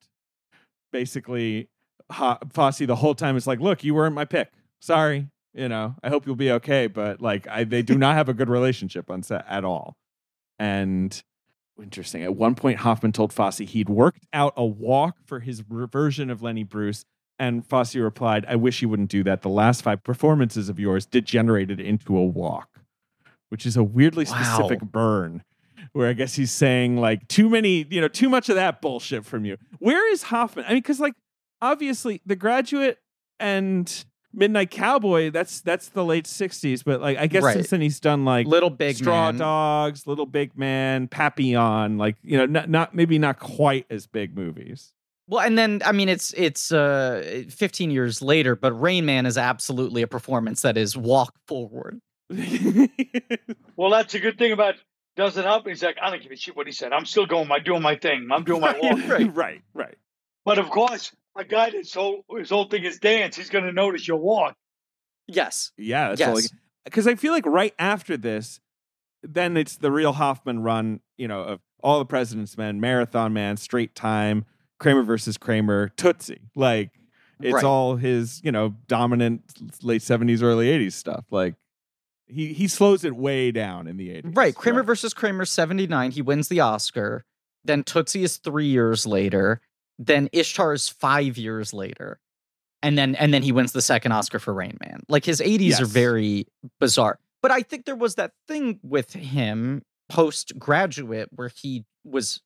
Basically, 0.92 1.68
Ho- 2.12 2.38
Fosse 2.52 2.78
the 2.78 2.94
whole 2.94 3.16
time 3.16 3.36
is 3.36 3.48
like, 3.48 3.58
look, 3.58 3.82
you 3.82 3.94
weren't 3.94 4.14
my 4.14 4.24
pick. 4.24 4.52
Sorry. 4.80 5.26
You 5.52 5.68
know, 5.68 5.96
I 6.04 6.08
hope 6.10 6.26
you'll 6.26 6.36
be 6.36 6.52
okay. 6.52 6.86
But 6.86 7.20
like, 7.20 7.48
I, 7.48 7.64
they 7.64 7.82
do 7.82 7.98
not 7.98 8.14
have 8.14 8.28
a 8.28 8.34
good 8.34 8.48
relationship 8.48 9.10
on 9.10 9.24
set 9.24 9.44
at 9.48 9.64
all. 9.64 9.96
And 10.60 11.20
interesting. 11.82 12.22
At 12.22 12.36
one 12.36 12.54
point, 12.54 12.78
Hoffman 12.78 13.12
told 13.12 13.32
Fosse 13.32 13.58
he'd 13.58 13.88
worked 13.88 14.26
out 14.32 14.52
a 14.56 14.64
walk 14.64 15.16
for 15.24 15.40
his 15.40 15.60
version 15.60 16.30
of 16.30 16.42
Lenny 16.42 16.62
Bruce. 16.62 17.04
And 17.38 17.66
Fosse 17.66 17.96
replied, 17.96 18.44
I 18.46 18.56
wish 18.56 18.82
you 18.82 18.90
wouldn't 18.90 19.10
do 19.10 19.24
that. 19.24 19.40
The 19.40 19.48
last 19.48 19.82
five 19.82 20.04
performances 20.04 20.68
of 20.68 20.78
yours 20.78 21.06
degenerated 21.06 21.80
into 21.80 22.14
a 22.16 22.22
walk, 22.22 22.82
which 23.48 23.64
is 23.64 23.78
a 23.78 23.82
weirdly 23.82 24.26
specific 24.26 24.82
burn. 24.82 25.42
Where 25.92 26.08
I 26.08 26.12
guess 26.12 26.34
he's 26.34 26.52
saying, 26.52 26.98
like, 26.98 27.26
too 27.26 27.48
many, 27.48 27.86
you 27.90 28.02
know, 28.02 28.08
too 28.08 28.28
much 28.28 28.50
of 28.50 28.56
that 28.56 28.82
bullshit 28.82 29.24
from 29.24 29.46
you. 29.46 29.56
Where 29.78 30.12
is 30.12 30.24
Hoffman? 30.24 30.66
I 30.66 30.68
mean, 30.68 30.78
because, 30.78 31.00
like, 31.00 31.14
obviously, 31.62 32.20
The 32.26 32.36
Graduate 32.36 32.98
and 33.40 34.04
Midnight 34.32 34.70
Cowboy, 34.70 35.30
that's 35.30 35.60
that's 35.60 35.88
the 35.88 36.04
late 36.04 36.24
60s. 36.26 36.84
But, 36.84 37.00
like, 37.00 37.18
I 37.18 37.26
guess 37.26 37.42
Right. 37.42 37.54
since 37.54 37.70
then 37.70 37.80
he's 37.80 37.98
done, 38.00 38.24
like, 38.24 38.46
Little 38.46 38.70
Big 38.70 38.96
Straw 38.96 39.26
Man. 39.32 39.38
Dogs, 39.38 40.06
Little 40.06 40.26
Big 40.26 40.56
Man, 40.56 41.08
Papillon, 41.08 41.98
like 41.98 42.16
you 42.22 42.38
know, 42.38 42.46
not, 42.46 42.68
not 42.70 42.94
maybe 42.94 43.18
not 43.18 43.38
quite 43.40 43.86
as 43.90 44.06
big 44.06 44.36
movies. 44.36 44.92
Well, 45.28 45.40
and 45.40 45.56
then 45.58 45.80
I 45.84 45.92
mean, 45.92 46.08
it's 46.08 46.32
it's 46.36 46.72
uh 46.72 47.44
15 47.50 47.90
years 47.90 48.20
later, 48.22 48.56
but 48.56 48.72
Rain 48.72 49.04
Man 49.06 49.26
is 49.26 49.38
absolutely 49.38 50.02
a 50.02 50.06
performance 50.08 50.62
that 50.62 50.76
is 50.76 50.96
walk 50.96 51.34
forward. 51.46 52.00
Well, 53.76 53.90
that's 53.90 54.14
a 54.14 54.18
good 54.20 54.36
thing 54.38 54.52
about 54.52 54.74
doesn't 55.16 55.42
help. 55.42 55.66
He's 55.66 55.82
like, 55.82 55.96
I 56.02 56.10
don't 56.10 56.22
give 56.22 56.32
a 56.32 56.36
shit 56.36 56.54
what 56.56 56.66
he 56.66 56.72
said. 56.72 56.92
I'm 56.92 57.06
still 57.06 57.26
going 57.26 57.48
my 57.48 57.58
doing 57.58 57.82
my 57.82 57.96
thing. 57.96 58.28
I'm 58.30 58.44
doing 58.44 58.60
my 58.60 58.78
walk. 58.82 59.08
right, 59.08 59.34
right, 59.34 59.62
right. 59.74 59.96
But 60.44 60.58
of 60.58 60.68
course, 60.70 61.12
a 61.36 61.44
guy 61.44 61.70
that's 61.70 61.94
whole 61.94 62.24
his 62.36 62.50
whole 62.50 62.66
thing 62.68 62.84
is 62.84 62.98
dance. 62.98 63.36
He's 63.36 63.50
going 63.50 63.64
to 63.64 63.72
notice 63.72 64.06
your 64.06 64.18
walk. 64.18 64.56
Yes. 65.26 65.72
Yeah, 65.76 66.08
that's. 66.14 66.20
Yes. 66.20 66.52
Because 66.84 67.06
I 67.06 67.14
feel 67.14 67.32
like 67.32 67.46
right 67.46 67.74
after 67.78 68.16
this, 68.16 68.58
then 69.22 69.56
it's 69.56 69.76
the 69.76 69.92
real 69.92 70.12
Hoffman 70.12 70.62
run. 70.62 71.00
You 71.16 71.28
know, 71.28 71.42
of 71.42 71.60
all 71.82 71.98
the 71.98 72.04
President's 72.06 72.56
Men, 72.58 72.80
Marathon 72.80 73.32
Man, 73.32 73.56
Straight 73.56 73.94
Time, 73.94 74.44
Kramer 74.78 75.02
versus 75.02 75.36
Kramer, 75.38 75.88
Tootsie. 75.96 76.40
Like 76.54 76.90
it's 77.40 77.54
Right. 77.54 77.64
all 77.64 77.96
his, 77.96 78.40
you 78.44 78.52
know, 78.52 78.74
dominant 78.88 79.42
late 79.82 80.02
seventies, 80.02 80.42
early 80.42 80.68
eighties 80.68 80.94
stuff. 80.94 81.24
Like 81.30 81.54
he 82.26 82.52
he 82.52 82.66
slows 82.68 83.04
it 83.04 83.14
way 83.16 83.50
down 83.50 83.86
in 83.86 83.96
the 83.96 84.10
eighties. 84.10 84.32
Right. 84.34 84.54
Kramer 84.54 84.82
versus 84.82 85.14
Kramer 85.14 85.44
79, 85.44 86.10
he 86.12 86.22
wins 86.22 86.48
the 86.48 86.60
Oscar. 86.60 87.24
Then 87.64 87.82
Tootsie 87.84 88.22
is 88.24 88.38
3 88.38 88.66
years 88.66 89.06
later. 89.06 89.60
Then 90.02 90.30
Ishtar 90.32 90.72
is 90.72 90.88
5 90.88 91.36
years 91.36 91.74
later. 91.74 92.18
And 92.82 92.96
then 92.96 93.14
and 93.16 93.34
then 93.34 93.42
he 93.42 93.52
wins 93.52 93.72
the 93.72 93.82
second 93.82 94.12
Oscar 94.12 94.38
for 94.38 94.54
Rain 94.54 94.78
Man. 94.80 95.02
Like 95.08 95.26
his 95.26 95.40
80s 95.40 95.80
are 95.80 95.84
very 95.86 96.46
bizarre. 96.80 97.18
But 97.42 97.50
I 97.50 97.60
think 97.60 97.84
there 97.84 97.94
was 97.94 98.14
that 98.14 98.32
thing 98.48 98.80
with 98.82 99.12
him 99.12 99.82
post 100.08 100.58
graduate 100.58 101.28
where 101.30 101.50
he 101.54 101.84
was 102.04 102.40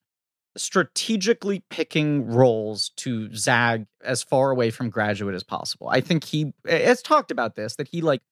strategically 0.56 1.62
picking 1.70 2.26
roles 2.26 2.90
to 2.96 3.32
zag 3.34 3.86
as 4.04 4.22
far 4.22 4.50
away 4.50 4.70
from 4.70 4.90
graduate 4.90 5.36
as 5.36 5.44
possible. 5.44 5.88
I 5.88 6.00
think 6.00 6.24
he 6.24 6.52
has 6.66 7.02
talked 7.02 7.30
about 7.30 7.54
this 7.54 7.76
that 7.76 7.88
he 7.88 8.02
like 8.02 8.22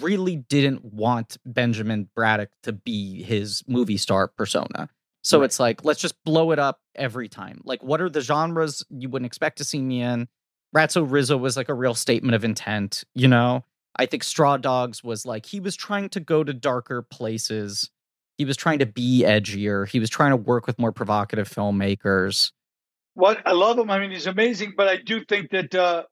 really 0.00 0.36
didn't 0.36 0.84
want 0.84 1.36
Benjamin 1.44 2.08
Braddock 2.14 2.50
to 2.62 2.72
be 2.72 3.22
his 3.22 3.62
movie 3.66 3.98
star 3.98 4.28
persona. 4.28 4.88
So 5.22 5.40
Right. 5.40 5.44
it's 5.46 5.60
like 5.60 5.84
let's 5.84 6.00
just 6.00 6.14
blow 6.24 6.50
it 6.50 6.58
up 6.58 6.80
every 6.94 7.28
time. 7.28 7.60
Like 7.64 7.82
what 7.82 8.00
are 8.00 8.08
the 8.08 8.20
genres 8.20 8.84
you 8.90 9.08
wouldn't 9.08 9.26
expect 9.26 9.58
to 9.58 9.64
see 9.64 9.80
me 9.80 10.02
in? 10.02 10.28
Ratso 10.74 11.04
Rizzo 11.10 11.36
was 11.36 11.56
like 11.56 11.68
a 11.68 11.74
real 11.74 11.94
statement 11.94 12.34
of 12.34 12.44
intent, 12.44 13.04
you 13.14 13.26
know? 13.28 13.64
I 13.96 14.06
think 14.06 14.22
Straw 14.22 14.56
Dogs 14.56 15.02
was 15.02 15.26
like 15.26 15.46
he 15.46 15.60
was 15.60 15.74
trying 15.76 16.08
to 16.10 16.20
go 16.20 16.44
to 16.44 16.54
darker 16.54 17.02
places. 17.02 17.90
He 18.38 18.44
was 18.44 18.56
trying 18.56 18.78
to 18.78 18.86
be 18.86 19.24
edgier. 19.26 19.86
He 19.86 19.98
was 20.00 20.08
trying 20.08 20.30
to 20.30 20.36
work 20.36 20.66
with 20.66 20.78
more 20.78 20.92
provocative 20.92 21.48
filmmakers. 21.48 22.52
What 23.14 23.42
I 23.44 23.52
love 23.52 23.78
him. 23.78 23.90
I 23.90 23.98
mean, 23.98 24.12
he's 24.12 24.26
amazing. 24.28 24.74
But 24.76 24.88
I 24.88 24.96
do 24.96 25.24
think 25.24 25.50
that 25.50 25.74
uh, 25.74 26.04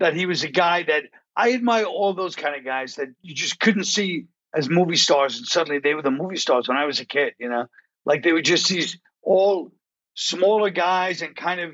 that 0.00 0.14
he 0.14 0.26
was 0.26 0.42
a 0.42 0.48
guy 0.48 0.82
that 0.84 1.04
I 1.36 1.52
admire 1.52 1.84
all 1.84 2.14
those 2.14 2.34
kind 2.34 2.56
of 2.56 2.64
guys 2.64 2.96
that 2.96 3.08
you 3.20 3.34
just 3.34 3.60
couldn't 3.60 3.84
see 3.84 4.26
as 4.54 4.68
movie 4.68 4.96
stars, 4.96 5.36
and 5.38 5.46
suddenly 5.46 5.78
they 5.78 5.94
were 5.94 6.02
the 6.02 6.10
movie 6.10 6.36
stars 6.36 6.66
when 6.66 6.76
I 6.78 6.86
was 6.86 6.98
a 7.00 7.04
kid. 7.04 7.34
You 7.38 7.50
know, 7.50 7.66
like 8.04 8.22
they 8.22 8.32
were 8.32 8.42
just 8.42 8.68
these 8.68 8.98
all 9.22 9.70
smaller 10.14 10.70
guys 10.70 11.22
and 11.22 11.34
kind 11.36 11.60
of, 11.60 11.70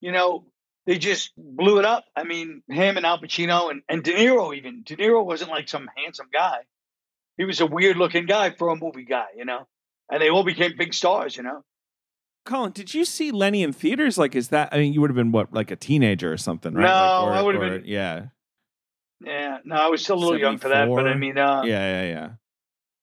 you 0.00 0.12
know, 0.12 0.46
they 0.86 0.98
just 0.98 1.32
blew 1.36 1.78
it 1.78 1.84
up. 1.84 2.04
I 2.14 2.24
mean, 2.24 2.62
him 2.68 2.96
and 2.96 3.04
Al 3.06 3.18
Pacino 3.20 3.70
and, 3.70 3.82
and 3.88 4.02
De 4.04 4.12
Niro 4.12 4.56
even. 4.56 4.82
De 4.84 4.96
Niro 4.96 5.24
wasn't 5.24 5.50
like 5.50 5.68
some 5.68 5.88
handsome 5.96 6.28
guy. 6.32 6.58
He 7.36 7.44
was 7.44 7.60
a 7.60 7.66
weird 7.66 7.96
looking 7.96 8.26
guy 8.26 8.50
for 8.50 8.68
a 8.68 8.76
movie 8.76 9.04
guy, 9.04 9.26
you 9.36 9.44
know. 9.44 9.66
And 10.10 10.22
they 10.22 10.30
all 10.30 10.44
became 10.44 10.72
big 10.78 10.94
stars, 10.94 11.36
you 11.36 11.42
know. 11.42 11.64
Colin, 12.44 12.70
did 12.70 12.94
you 12.94 13.04
see 13.04 13.32
Lenny 13.32 13.64
in 13.64 13.72
theaters? 13.72 14.16
Like, 14.16 14.36
is 14.36 14.48
that? 14.50 14.68
I 14.72 14.78
mean, 14.78 14.92
you 14.92 15.00
would 15.00 15.10
have 15.10 15.16
been 15.16 15.32
what, 15.32 15.52
like 15.52 15.72
a 15.72 15.76
teenager 15.76 16.32
or 16.32 16.36
something, 16.36 16.72
right? 16.74 16.82
No, 16.82 16.88
Like, 16.88 17.22
or- 17.22 17.32
I 17.32 17.42
would 17.42 17.54
have 17.56 17.82
been- 17.82 17.84
Yeah, 17.84 18.26
Yeah, 19.20 19.58
no, 19.64 19.74
I 19.74 19.88
was 19.88 20.02
still 20.04 20.16
a 20.16 20.20
little 20.20 20.38
young 20.38 20.58
for 20.58 20.68
that, 20.68 20.88
but 20.88 21.08
I 21.08 21.14
mean, 21.14 21.36
uh, 21.38 21.62
yeah, 21.64 22.02
yeah, 22.04 22.08
yeah. 22.08 22.28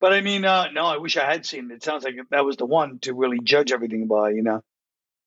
But 0.04 0.12
I 0.12 0.20
mean, 0.20 0.44
uh, 0.44 0.70
no, 0.74 0.86
I 0.86 0.98
wish 0.98 1.16
I 1.16 1.24
had 1.24 1.46
seen 1.46 1.72
it. 1.72 1.76
It 1.76 1.84
sounds 1.84 2.04
like 2.04 2.16
that 2.30 2.44
was 2.44 2.58
the 2.58 2.66
one 2.66 3.00
to 3.04 3.14
really 3.14 3.40
judge 3.42 3.72
everything 3.72 4.06
by, 4.06 4.32
you 4.32 4.44
know, 4.44 4.62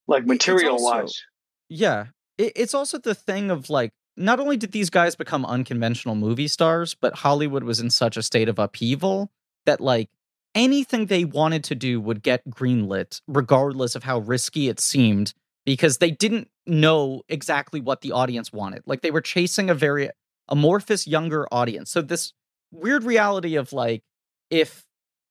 like 0.07 0.27
material 0.27 0.73
also- 0.73 0.85
wise. 0.85 1.23
Yeah. 1.67 2.05
It, 2.37 2.53
it's 2.55 2.75
also 2.75 2.99
the 2.99 3.15
thing 3.15 3.49
of 3.49 3.71
like, 3.71 3.89
not 4.17 4.39
only 4.39 4.55
did 4.55 4.73
these 4.73 4.91
guys 4.91 5.15
become 5.15 5.47
unconventional 5.47 6.13
movie 6.13 6.47
stars, 6.47 6.93
but 6.93 7.15
Hollywood 7.15 7.63
was 7.63 7.79
in 7.79 7.89
such 7.89 8.17
a 8.17 8.21
state 8.21 8.47
of 8.47 8.59
upheaval 8.59 9.31
that 9.65 9.81
like 9.81 10.11
anything 10.53 11.07
they 11.07 11.25
wanted 11.25 11.63
to 11.63 11.73
do 11.73 11.99
would 11.99 12.21
get 12.21 12.47
greenlit, 12.47 13.19
regardless 13.27 13.95
of 13.95 14.03
how 14.03 14.19
risky 14.19 14.69
it 14.69 14.79
seemed, 14.79 15.33
because 15.65 15.97
they 15.97 16.11
didn't 16.11 16.51
know 16.67 17.23
exactly 17.29 17.81
what 17.81 18.01
the 18.01 18.11
audience 18.11 18.53
wanted. 18.53 18.83
Like 18.85 19.01
they 19.01 19.09
were 19.09 19.21
chasing 19.21 19.71
a 19.71 19.73
very 19.73 20.11
amorphous 20.47 21.07
younger 21.07 21.47
audience. 21.51 21.89
So 21.89 22.03
this 22.03 22.33
weird 22.71 23.03
reality 23.03 23.55
of 23.55 23.73
like, 23.73 24.03
if 24.49 24.85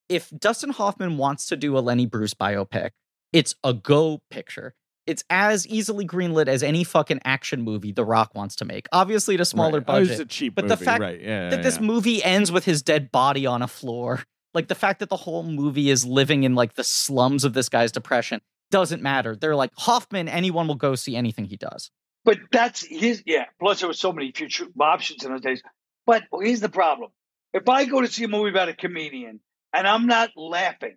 if 0.09 0.31
Dustin 0.31 0.71
Hoffman 0.71 1.19
wants 1.19 1.47
to 1.47 1.57
do 1.57 1.77
a 1.77 1.81
Lenny 1.81 2.07
Bruce 2.07 2.35
biopic, 2.35 2.91
it's 3.33 3.55
a 3.65 3.75
go 3.75 4.21
picture 4.31 4.75
it's 5.07 5.23
as 5.31 5.67
easily 5.67 6.07
greenlit 6.07 6.49
as 6.49 6.63
any 6.63 6.85
fucking 6.85 7.21
action 7.25 7.63
movie 7.63 7.93
The 7.93 8.05
Rock 8.05 8.35
wants 8.35 8.57
to 8.57 8.65
make. 8.65 8.87
Obviously, 8.93 9.37
at 9.37 9.41
a 9.41 9.45
smaller 9.45 9.79
right. 9.79 9.89
Oh, 9.89 9.97
it 9.97 10.09
budget. 10.09 10.21
a 10.21 10.25
cheap 10.27 10.55
but 10.55 10.65
movie, 10.65 10.75
the 10.75 10.85
fact 10.85 11.01
right? 11.01 11.21
Yeah, 11.21 11.51
that 11.51 11.57
yeah, 11.57 11.63
this 11.63 11.81
movie 11.81 12.23
ends 12.23 12.51
with 12.51 12.65
his 12.65 12.83
dead 12.83 13.13
body 13.13 13.47
on 13.47 13.63
a 13.63 13.69
floor, 13.69 14.25
like 14.53 14.69
the 14.69 14.75
fact 14.75 15.01
that 15.01 15.09
the 15.09 15.17
whole 15.17 15.45
movie 15.45 15.91
is 15.91 16.05
living 16.05 16.43
in 16.43 16.55
like 16.55 16.75
the 16.75 16.85
slums 16.85 17.45
of 17.45 17.55
this 17.55 17.69
guy's 17.69 17.93
depression, 17.93 18.41
doesn't 18.71 19.03
matter. 19.03 19.37
They're 19.37 19.57
like 19.57 19.71
Hoffman. 19.77 20.29
Anyone 20.29 20.67
will 20.67 20.75
go 20.75 20.95
see 20.95 21.17
anything 21.17 21.45
he 21.45 21.57
does. 21.57 21.91
But 22.25 22.39
that's 22.51 22.85
his, 22.85 23.23
yeah. 23.25 23.45
Plus, 23.61 23.81
there 23.81 23.89
were 23.89 23.95
so 23.95 24.13
many 24.13 24.33
future 24.33 24.67
options 24.81 25.25
in 25.25 25.31
those 25.31 25.41
days. 25.41 25.63
But 26.05 26.25
here's 26.41 26.61
the 26.61 26.69
problem: 26.69 27.11
if 27.57 27.69
I 27.71 27.87
go 27.87 28.03
to 28.03 28.07
see 28.07 28.25
a 28.25 28.29
movie 28.29 28.51
about 28.51 28.69
a 28.69 28.75
comedian 28.75 29.41
and 29.73 29.89
I'm 29.89 30.07
not 30.07 30.31
laughing 30.37 30.97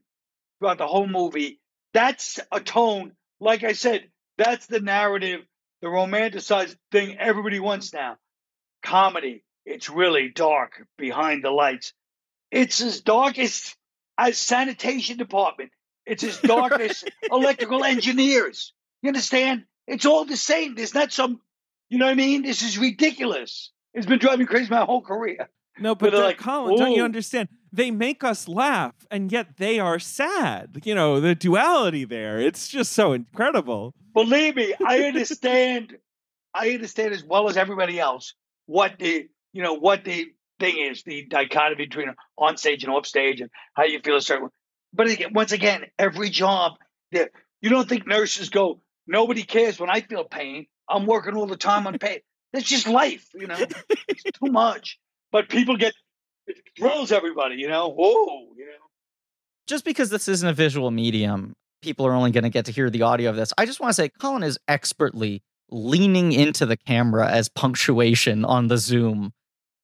throughout 0.59 0.77
the 0.77 0.87
whole 0.87 1.07
movie, 1.07 1.61
that's 1.93 2.37
a 2.51 2.59
tone. 2.59 3.13
Like 3.39 3.63
I 3.63 3.71
said, 3.71 4.09
that's 4.37 4.67
the 4.67 4.81
narrative, 4.81 5.39
the 5.81 5.87
romanticized 5.87 6.75
thing 6.91 7.17
everybody 7.17 7.61
wants 7.61 7.93
now. 7.93 8.17
Comedy. 8.83 9.43
It's 9.65 9.89
really 9.89 10.29
dark 10.29 10.85
behind 10.97 11.43
the 11.43 11.51
lights. 11.51 11.93
It's 12.51 12.81
as 12.81 13.01
dark 13.01 13.39
as 13.39 13.73
as 14.17 14.37
sanitation 14.37 15.17
department. 15.17 15.71
It's 16.05 16.23
as 16.23 16.39
dark 16.39 16.73
as 16.73 17.05
electrical 17.31 17.85
engineers. 17.85 18.73
You 19.01 19.09
understand? 19.09 19.63
It's 19.87 20.05
all 20.05 20.25
the 20.25 20.35
same. 20.35 20.75
There's 20.75 20.93
not 20.93 21.13
some, 21.13 21.39
you 21.89 21.99
know 21.99 22.05
what 22.05 22.11
I 22.11 22.15
mean? 22.15 22.41
This 22.41 22.63
is 22.63 22.77
ridiculous. 22.77 23.71
It's 23.93 24.05
been 24.07 24.19
driving 24.19 24.41
me 24.41 24.45
crazy 24.45 24.69
my 24.69 24.83
whole 24.83 25.01
career. 25.01 25.49
No, 25.79 25.95
But 25.95 26.11
they're 26.11 26.19
the- 26.19 26.25
like, 26.27 26.37
Colin, 26.37 26.77
don't 26.77 26.91
you 26.93 27.03
understand? 27.03 27.49
They 27.71 27.91
make 27.91 28.23
us 28.23 28.47
laugh, 28.47 28.95
and 29.11 29.31
yet 29.31 29.57
they 29.57 29.79
are 29.79 29.99
sad. 29.99 30.81
You 30.83 30.95
know 30.95 31.19
the 31.19 31.35
duality 31.35 32.03
there. 32.03 32.39
It's 32.39 32.67
just 32.67 32.93
so 32.93 33.13
incredible. 33.13 33.93
Believe 34.13 34.55
me, 34.55 34.73
I 34.85 35.01
understand. 35.03 35.95
I 36.53 36.71
understand 36.71 37.13
as 37.13 37.23
well 37.23 37.47
as 37.47 37.57
everybody 37.57 37.99
else 37.99 38.33
what 38.65 38.97
the 38.97 39.27
you 39.53 39.61
know 39.63 39.73
what 39.73 40.03
the 40.03 40.27
thing 40.59 40.79
is, 40.79 41.03
the 41.03 41.25
dichotomy 41.25 41.85
between 41.85 42.13
on 42.37 42.57
stage 42.57 42.83
and 42.83 42.91
off 42.91 43.05
stage, 43.05 43.39
and 43.39 43.51
how 43.75 43.83
you 43.85 43.99
feel 44.03 44.15
a 44.17 44.21
certain. 44.21 44.45
Way. 44.45 44.49
But 44.93 45.07
again, 45.07 45.33
once 45.33 45.51
again, 45.51 45.85
every 45.99 46.29
job 46.31 46.73
that 47.11 47.29
you 47.61 47.69
don't 47.69 47.87
think 47.87 48.07
nurses 48.07 48.49
go, 48.49 48.81
nobody 49.05 49.43
cares 49.43 49.79
when 49.79 49.89
I 49.91 50.01
feel 50.01 50.23
pain. 50.23 50.65
I'm 50.89 51.05
working 51.05 51.35
all 51.35 51.45
the 51.45 51.55
time 51.55 51.85
on 51.85 51.99
pain. 51.99 52.19
That's 52.51 52.65
just 52.65 52.87
life, 52.87 53.27
you 53.35 53.45
know. 53.45 53.57
it's 54.07 54.23
too 54.23 54.51
much. 54.51 54.97
But 55.31 55.49
people 55.49 55.77
get 55.77 55.93
it 56.47 56.57
thrills 56.77 57.11
everybody, 57.11 57.55
you 57.55 57.67
know. 57.67 57.89
Whoa, 57.89 58.47
you 58.55 58.65
know. 58.65 58.71
Just 59.67 59.85
because 59.85 60.09
this 60.09 60.27
isn't 60.27 60.47
a 60.47 60.53
visual 60.53 60.89
medium, 60.91 61.55
people 61.81 62.05
are 62.07 62.13
only 62.13 62.31
going 62.31 62.43
to 62.43 62.49
get 62.49 62.65
to 62.65 62.71
hear 62.71 62.89
the 62.89 63.03
audio 63.03 63.29
of 63.29 63.35
this. 63.35 63.53
I 63.57 63.65
just 63.65 63.79
want 63.79 63.91
to 63.91 63.93
say 63.93 64.09
Colin 64.09 64.43
is 64.43 64.57
expertly 64.67 65.43
leaning 65.69 66.31
into 66.31 66.65
the 66.65 66.75
camera 66.75 67.29
as 67.29 67.49
punctuation 67.49 68.43
on 68.43 68.67
the 68.67 68.77
Zoom 68.77 69.33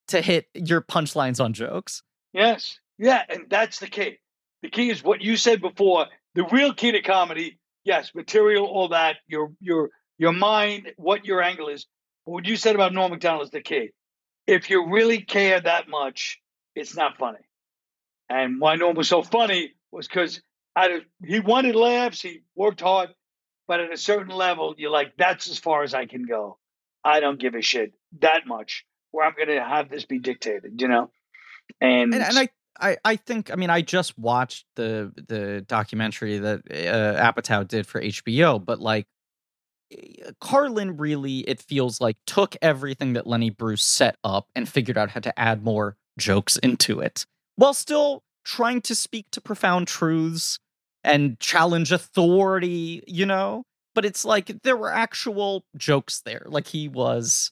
to 0.08 0.22
hit 0.22 0.48
your 0.54 0.82
punchlines 0.82 1.44
on 1.44 1.54
jokes. 1.54 2.02
Yes. 2.34 2.80
Yeah, 2.98 3.22
and 3.30 3.46
that's 3.50 3.80
the 3.80 3.88
key. 3.88 4.18
The 4.62 4.70
key 4.70 4.90
is 4.90 5.04
what 5.04 5.22
you 5.22 5.38
said 5.38 5.62
before. 5.62 6.08
The 6.34 6.44
real 6.46 6.74
key 6.74 6.92
to 6.92 7.02
comedy, 7.02 7.60
yes, 7.84 8.12
material, 8.16 8.66
all 8.66 8.90
that, 8.90 9.18
your 9.28 9.52
your 9.60 9.90
your 10.18 10.32
mind, 10.32 10.94
what 10.98 11.26
your 11.26 11.42
angle 11.42 11.70
is. 11.70 11.86
But 12.26 12.32
what 12.32 12.46
you 12.46 12.56
said 12.56 12.76
about 12.76 12.94
Norm 12.94 13.12
Macdonald 13.12 13.44
is 13.44 13.52
the 13.52 13.62
key. 13.62 13.92
If 14.48 14.70
you 14.70 14.92
really 14.92 15.22
care 15.22 15.60
that 15.60 15.90
much, 15.90 16.42
it's 16.76 16.96
not 16.96 17.18
funny. 17.18 17.40
And 18.30 18.60
why 18.60 18.76
Norm 18.76 18.96
was 18.96 19.08
so 19.08 19.24
funny 19.24 19.74
was 19.92 20.08
because 20.08 20.42
he 21.24 21.40
wanted 21.40 21.76
laughs, 21.76 22.22
he 22.22 22.42
worked 22.56 22.82
hard, 22.82 23.10
but 23.68 23.80
at 23.80 23.92
a 23.92 23.98
certain 23.98 24.36
level, 24.36 24.76
you're 24.78 24.92
like, 24.92 25.14
that's 25.18 25.50
as 25.50 25.58
far 25.58 25.84
as 25.84 25.94
I 25.94 26.06
can 26.06 26.26
go. 26.26 26.58
I 27.04 27.20
don't 27.20 27.40
give 27.40 27.56
a 27.56 27.62
shit 27.62 27.94
that 28.20 28.48
much 28.48 28.86
where 29.12 29.26
I'm 29.26 29.34
going 29.36 29.48
to 29.48 29.64
have 29.64 29.90
this 29.90 30.06
be 30.06 30.20
dictated, 30.20 30.82
you 30.82 30.88
know? 30.88 31.10
And, 31.80 32.14
and, 32.14 32.24
and 32.24 32.38
I, 32.38 32.50
I, 32.80 32.98
I 33.06 33.16
think 33.16 33.52
I 33.52 33.56
mean 33.56 33.70
I 33.70 33.82
just 33.82 34.18
watched 34.20 34.66
the 34.76 35.12
the 35.28 35.62
documentary 35.62 36.38
that 36.40 36.60
uh, 36.70 37.32
Apatow 37.32 37.68
did 37.68 37.88
for 37.88 38.02
HBO, 38.02 38.64
but 38.64 38.80
like 38.80 39.08
Eh, 39.92 40.32
Carlin 40.40 40.98
really 40.98 41.40
it 41.40 41.62
feels 41.62 42.02
like 42.02 42.18
took 42.26 42.56
everything 42.62 43.14
that 43.14 43.28
Lenny 43.28 43.50
Bruce 43.50 43.84
set 43.84 44.18
up 44.24 44.48
and 44.56 44.68
figured 44.68 44.98
out 44.98 45.12
how 45.12 45.20
to 45.20 45.40
add 45.40 45.64
more 45.64 45.98
jokes 46.18 46.58
into 46.64 47.00
it 47.00 47.26
while 47.56 47.74
still 47.74 48.24
trying 48.44 48.82
to 48.82 48.96
speak 48.96 49.26
to 49.32 49.42
profound 49.42 49.88
truths 49.88 50.60
and 51.04 51.40
challenge 51.40 51.92
authority, 51.92 53.04
you 53.08 53.26
know? 53.26 53.64
But 53.94 54.06
it's 54.06 54.26
like 54.26 54.52
there 54.64 54.76
were 54.76 54.92
actual 54.92 55.64
jokes 55.78 56.22
there. 56.22 56.44
Like 56.46 56.68
he 56.68 56.90
was 56.90 57.52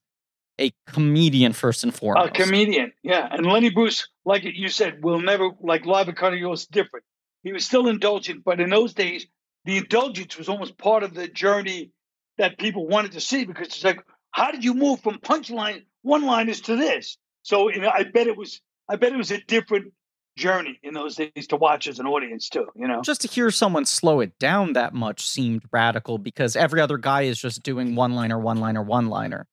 a 0.59 0.71
comedian 0.88 1.53
first 1.53 1.84
and 1.84 1.93
foremost. 1.93 2.38
A 2.38 2.43
comedian, 2.43 2.91
yeah. 3.01 3.27
And 3.31 3.45
Lenny 3.45 3.69
Bruce, 3.69 4.09
like 4.25 4.43
you 4.43 4.67
said, 4.67 5.03
will 5.03 5.21
never 5.21 5.51
like 5.61 5.86
live 5.86 6.13
Carnegie 6.15 6.45
was 6.45 6.67
different. 6.67 7.05
He 7.43 7.53
was 7.53 7.65
still 7.65 7.88
indulgent, 7.88 8.43
but 8.43 8.59
in 8.59 8.69
those 8.69 8.93
days, 8.93 9.25
the 9.65 9.77
indulgence 9.77 10.38
was 10.38 10.49
almost 10.49 10.77
part 10.77 11.03
of 11.03 11.13
the 11.13 11.27
journey 11.27 11.91
that 12.38 12.57
people 12.57 12.88
wanted 12.88 13.13
to 13.13 13.21
see 13.21 13.45
because 13.45 13.67
it's 13.67 13.84
like, 13.84 13.99
how 14.31 14.51
did 14.51 14.63
you 14.63 14.73
move 14.73 15.01
from 15.01 15.19
punchline 15.19 15.84
one 16.01 16.25
liners 16.25 16.61
to 16.61 16.75
this? 16.75 17.17
So 17.43 17.69
you 17.69 17.81
know, 17.81 17.91
I 17.93 18.03
bet 18.03 18.27
it 18.27 18.38
was 18.38 18.61
I 18.89 18.95
bet 18.95 19.13
it 19.13 19.17
was 19.17 19.31
a 19.31 19.39
different 19.39 19.93
journey 20.36 20.79
in 20.81 20.93
those 20.93 21.15
days 21.15 21.47
to 21.47 21.55
watch 21.55 21.88
as 21.88 21.99
an 21.99 22.07
audience 22.07 22.49
too 22.49 22.65
you 22.75 22.88
know? 22.88 23.03
Just 23.03 23.21
to 23.21 23.27
hear 23.27 23.51
someone 23.51 23.86
slow 23.86 24.19
it 24.19 24.39
down 24.39 24.73
that 24.73 24.91
much 24.91 25.27
seemed 25.27 25.61
radical 25.71 26.17
because 26.17 26.55
every 26.55 26.81
other 26.81 26.97
guy 26.97 27.21
is 27.21 27.39
just 27.39 27.61
doing 27.61 27.93
one 27.93 28.13
liner 28.13 28.39
one 28.39 28.57
liner 28.57 28.81
one 28.81 29.09
liner 29.09 29.45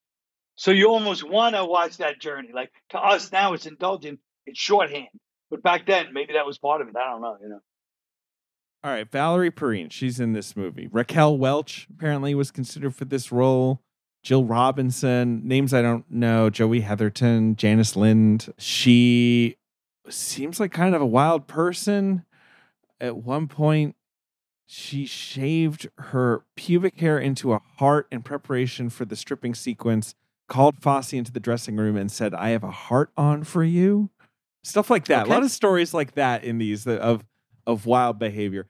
so 0.60 0.72
you 0.72 0.90
almost 0.90 1.26
want 1.26 1.54
to 1.54 1.64
watch 1.64 1.96
that 1.96 2.20
journey. 2.20 2.50
Like 2.52 2.70
to 2.90 2.98
us 2.98 3.32
now 3.32 3.54
it's 3.54 3.64
indulgent 3.64 4.20
it's 4.44 4.60
shorthand. 4.60 5.08
But 5.48 5.62
back 5.62 5.86
then 5.86 6.08
maybe 6.12 6.34
that 6.34 6.44
was 6.44 6.58
part 6.58 6.82
of 6.82 6.88
it. 6.88 6.94
I 6.96 7.10
don't 7.10 7.22
know 7.22 7.38
you 7.42 7.48
know 7.48 7.60
all 8.82 8.92
right 8.92 9.10
valerie 9.10 9.50
perrine 9.50 9.90
she's 9.90 10.20
in 10.20 10.32
this 10.32 10.56
movie 10.56 10.88
raquel 10.90 11.36
welch 11.36 11.86
apparently 11.90 12.34
was 12.34 12.50
considered 12.50 12.94
for 12.94 13.04
this 13.04 13.30
role 13.30 13.82
Jill 14.22 14.44
Robinson, 14.44 15.40
names 15.46 15.72
I 15.72 15.82
don't 15.82 16.04
know, 16.10 16.50
Joey 16.50 16.82
Heatherton, 16.82 17.56
Janice 17.56 17.96
Lind. 17.96 18.52
She 18.58 19.56
seems 20.08 20.60
like 20.60 20.72
kind 20.72 20.94
of 20.94 21.00
a 21.00 21.06
wild 21.06 21.46
person. 21.46 22.24
At 23.00 23.16
one 23.16 23.48
point, 23.48 23.96
she 24.66 25.06
shaved 25.06 25.88
her 25.96 26.44
pubic 26.54 27.00
hair 27.00 27.18
into 27.18 27.52
a 27.52 27.62
heart 27.78 28.06
in 28.12 28.22
preparation 28.22 28.90
for 28.90 29.06
the 29.06 29.16
stripping 29.16 29.54
sequence, 29.54 30.14
called 30.48 30.82
Fosse 30.82 31.14
into 31.14 31.32
the 31.32 31.40
dressing 31.40 31.76
room 31.76 31.96
and 31.96 32.12
said, 32.12 32.34
I 32.34 32.50
have 32.50 32.64
a 32.64 32.70
heart 32.70 33.10
on 33.16 33.44
for 33.44 33.64
you. 33.64 34.10
Stuff 34.62 34.90
like 34.90 35.06
that. 35.06 35.22
Okay. 35.22 35.30
A 35.30 35.34
lot 35.34 35.42
of 35.42 35.50
stories 35.50 35.94
like 35.94 36.12
that 36.12 36.44
in 36.44 36.58
these 36.58 36.86
of 36.86 37.24
of 37.66 37.86
wild 37.86 38.18
behavior. 38.18 38.66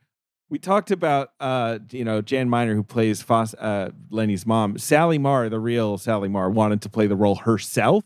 We 0.49 0.59
talked 0.59 0.91
about 0.91 1.30
uh, 1.38 1.78
you 1.91 2.05
know, 2.05 2.20
Jan 2.22 2.49
Miner 2.49 2.74
who 2.74 2.82
plays 2.82 3.22
Fosse, 3.22 3.55
uh, 3.55 3.91
Lenny's 4.11 4.47
mom. 4.47 4.78
Sally 4.78 5.18
Marr, 5.18 5.49
the 5.49 5.61
real 5.61 5.97
Sally 5.97 6.28
Marr, 6.28 6.51
wanted 6.51 6.82
to 6.82 6.88
play 6.88 7.07
the 7.07 7.16
role 7.16 7.36
herself. 7.36 8.05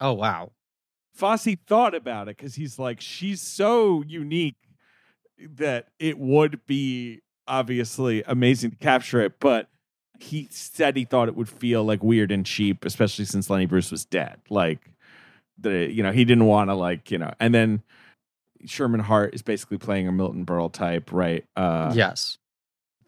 Oh 0.00 0.12
wow. 0.12 0.52
Fosse 1.14 1.56
thought 1.66 1.94
about 1.94 2.28
it 2.28 2.36
because 2.36 2.54
he's 2.54 2.78
like, 2.78 3.00
she's 3.00 3.40
so 3.40 4.02
unique 4.06 4.56
that 5.38 5.88
it 5.98 6.18
would 6.18 6.64
be 6.66 7.20
obviously 7.46 8.22
amazing 8.26 8.70
to 8.70 8.76
capture 8.76 9.20
it, 9.20 9.40
but 9.40 9.68
he 10.20 10.48
said 10.50 10.96
he 10.96 11.04
thought 11.04 11.28
it 11.28 11.36
would 11.36 11.48
feel 11.48 11.84
like 11.84 12.02
weird 12.02 12.30
and 12.30 12.44
cheap, 12.44 12.84
especially 12.84 13.24
since 13.24 13.48
Lenny 13.48 13.66
Bruce 13.66 13.90
was 13.90 14.04
dead. 14.04 14.38
Like 14.50 14.92
the 15.58 15.90
you 15.92 16.02
know, 16.02 16.12
he 16.12 16.24
didn't 16.24 16.46
want 16.46 16.70
to 16.70 16.74
like, 16.74 17.10
you 17.10 17.18
know, 17.18 17.32
and 17.40 17.54
then 17.54 17.82
Sherman 18.66 19.00
Hart 19.00 19.34
is 19.34 19.42
basically 19.42 19.78
playing 19.78 20.08
a 20.08 20.12
Milton 20.12 20.44
Berle 20.44 20.72
type, 20.72 21.12
right? 21.12 21.44
Uh 21.56 21.92
yes. 21.94 22.38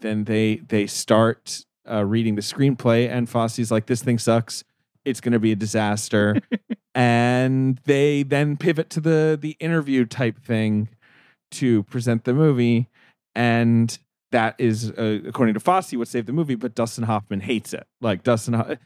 Then 0.01 0.25
they 0.25 0.57
they 0.57 0.87
start 0.87 1.65
uh, 1.91 2.05
reading 2.05 2.35
the 2.37 2.43
screenplay 2.43 3.09
and 3.09 3.29
Fosse's 3.29 3.71
like, 3.71 3.87
This 3.87 4.03
thing 4.03 4.19
sucks. 4.19 4.65
It's 5.05 5.21
gonna 5.21 5.39
be 5.39 5.53
a 5.53 5.57
disaster. 5.57 6.37
and 6.95 7.79
they 7.85 8.23
then 8.23 8.57
pivot 8.57 8.91
to 8.91 9.01
the 9.01 9.39
the 9.41 9.57
interview 9.61 10.05
type 10.05 10.39
thing 10.43 10.89
to 11.53 11.83
present 11.85 12.25
the 12.25 12.35
movie 12.35 12.89
and 13.35 13.99
that 14.33 14.55
is 14.59 14.91
uh, 14.93 15.19
according 15.27 15.55
to 15.55 15.61
Fosse 15.61 15.93
what 15.93 16.09
saved 16.09 16.27
the 16.27 16.33
movie 16.33 16.55
but 16.55 16.75
Dustin 16.75 17.05
Hoffman 17.05 17.41
hates 17.41 17.73
it 17.75 17.87
like 18.01 18.23
Dustin 18.23 18.55
Ho- 18.55 18.77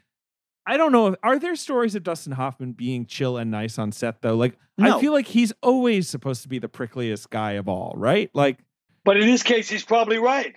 I 0.66 0.76
don't 0.76 0.92
know 0.92 1.16
are 1.22 1.38
there 1.38 1.56
stories 1.56 1.94
of 1.94 2.02
Dustin 2.02 2.32
Hoffman 2.32 2.72
being 2.72 3.06
chill 3.06 3.36
and 3.36 3.50
nice 3.50 3.78
on 3.78 3.92
set 3.92 4.22
though 4.22 4.34
like 4.34 4.58
no. 4.78 4.96
I 4.96 5.00
feel 5.00 5.12
like 5.12 5.26
he's 5.26 5.52
always 5.62 6.08
supposed 6.08 6.42
to 6.42 6.48
be 6.48 6.58
the 6.58 6.68
prickliest 6.68 7.30
guy 7.30 7.52
of 7.52 7.68
all 7.68 7.94
right 7.96 8.30
like 8.34 8.58
but 9.04 9.16
in 9.16 9.26
this 9.26 9.42
case 9.42 9.68
he's 9.68 9.84
probably 9.84 10.18
right 10.18 10.56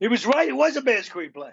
he 0.00 0.08
was 0.08 0.26
right 0.26 0.48
it 0.48 0.56
was 0.56 0.76
a 0.76 0.82
bad 0.82 1.04
screenplay 1.04 1.52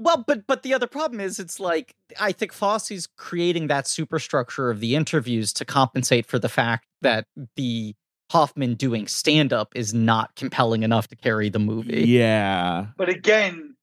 well, 0.00 0.24
but 0.26 0.46
but 0.46 0.62
the 0.62 0.72
other 0.72 0.86
problem 0.86 1.20
is 1.20 1.38
it's 1.38 1.60
like 1.60 1.94
I 2.18 2.32
think 2.32 2.54
Fosse's 2.54 3.06
creating 3.18 3.66
that 3.66 3.86
superstructure 3.86 4.70
of 4.70 4.80
the 4.80 4.96
interviews 4.96 5.52
to 5.54 5.66
compensate 5.66 6.24
for 6.24 6.38
the 6.38 6.48
fact 6.48 6.86
that 7.02 7.26
the 7.56 7.94
Hoffman 8.30 8.74
doing 8.74 9.06
stand 9.08 9.52
up 9.52 9.72
is 9.74 9.92
not 9.92 10.34
compelling 10.36 10.84
enough 10.84 11.08
to 11.08 11.16
carry 11.16 11.50
the 11.50 11.58
movie. 11.58 12.04
Yeah. 12.08 12.86
But 12.96 13.10
again, 13.10 13.76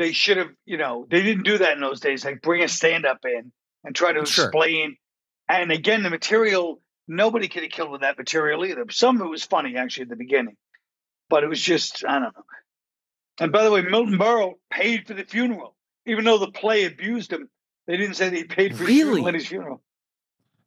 they 0.00 0.12
should 0.12 0.38
have, 0.38 0.48
you 0.64 0.78
know, 0.78 1.06
they 1.10 1.22
didn't 1.22 1.44
do 1.44 1.58
that 1.58 1.74
in 1.74 1.80
those 1.80 2.00
days. 2.00 2.24
Like 2.24 2.40
bring 2.40 2.64
a 2.64 2.68
stand 2.68 3.04
up 3.04 3.18
in 3.24 3.52
and 3.84 3.94
try 3.94 4.12
to 4.12 4.24
sure. 4.24 4.46
explain. 4.46 4.96
And 5.46 5.70
again, 5.70 6.02
the 6.02 6.08
material, 6.08 6.80
nobody 7.06 7.48
could 7.48 7.64
have 7.64 7.70
killed 7.70 7.90
with 7.90 8.00
that 8.00 8.16
material 8.16 8.64
either. 8.64 8.86
Some 8.90 9.20
of 9.20 9.26
it 9.26 9.30
was 9.30 9.44
funny 9.44 9.76
actually 9.76 10.04
at 10.04 10.08
the 10.08 10.16
beginning, 10.16 10.56
but 11.28 11.44
it 11.44 11.48
was 11.48 11.60
just, 11.60 12.02
I 12.06 12.14
don't 12.14 12.34
know. 12.34 12.44
And 13.40 13.52
by 13.52 13.62
the 13.62 13.70
way, 13.70 13.82
Milton 13.82 14.18
Berle 14.18 14.54
paid 14.70 15.06
for 15.06 15.12
the 15.12 15.24
funeral, 15.24 15.76
even 16.06 16.24
though 16.24 16.38
the 16.38 16.50
play 16.50 16.86
abused 16.86 17.30
him. 17.30 17.50
They 17.86 17.98
didn't 17.98 18.14
say 18.14 18.30
that 18.30 18.36
he 18.36 18.44
paid 18.44 18.76
for 18.76 18.84
really? 18.84 19.22
his 19.32 19.48
funeral. 19.48 19.82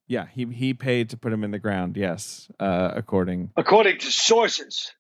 Yeah, 0.05 0.27
he 0.31 0.45
he 0.45 0.73
paid 0.73 1.11
to 1.11 1.17
put 1.17 1.31
him 1.31 1.43
in 1.43 1.51
the 1.51 1.59
ground. 1.59 1.95
Yes, 1.95 2.51
uh, 2.59 2.91
according 2.93 3.51
according 3.55 3.99
to 3.99 4.11
sources. 4.11 4.91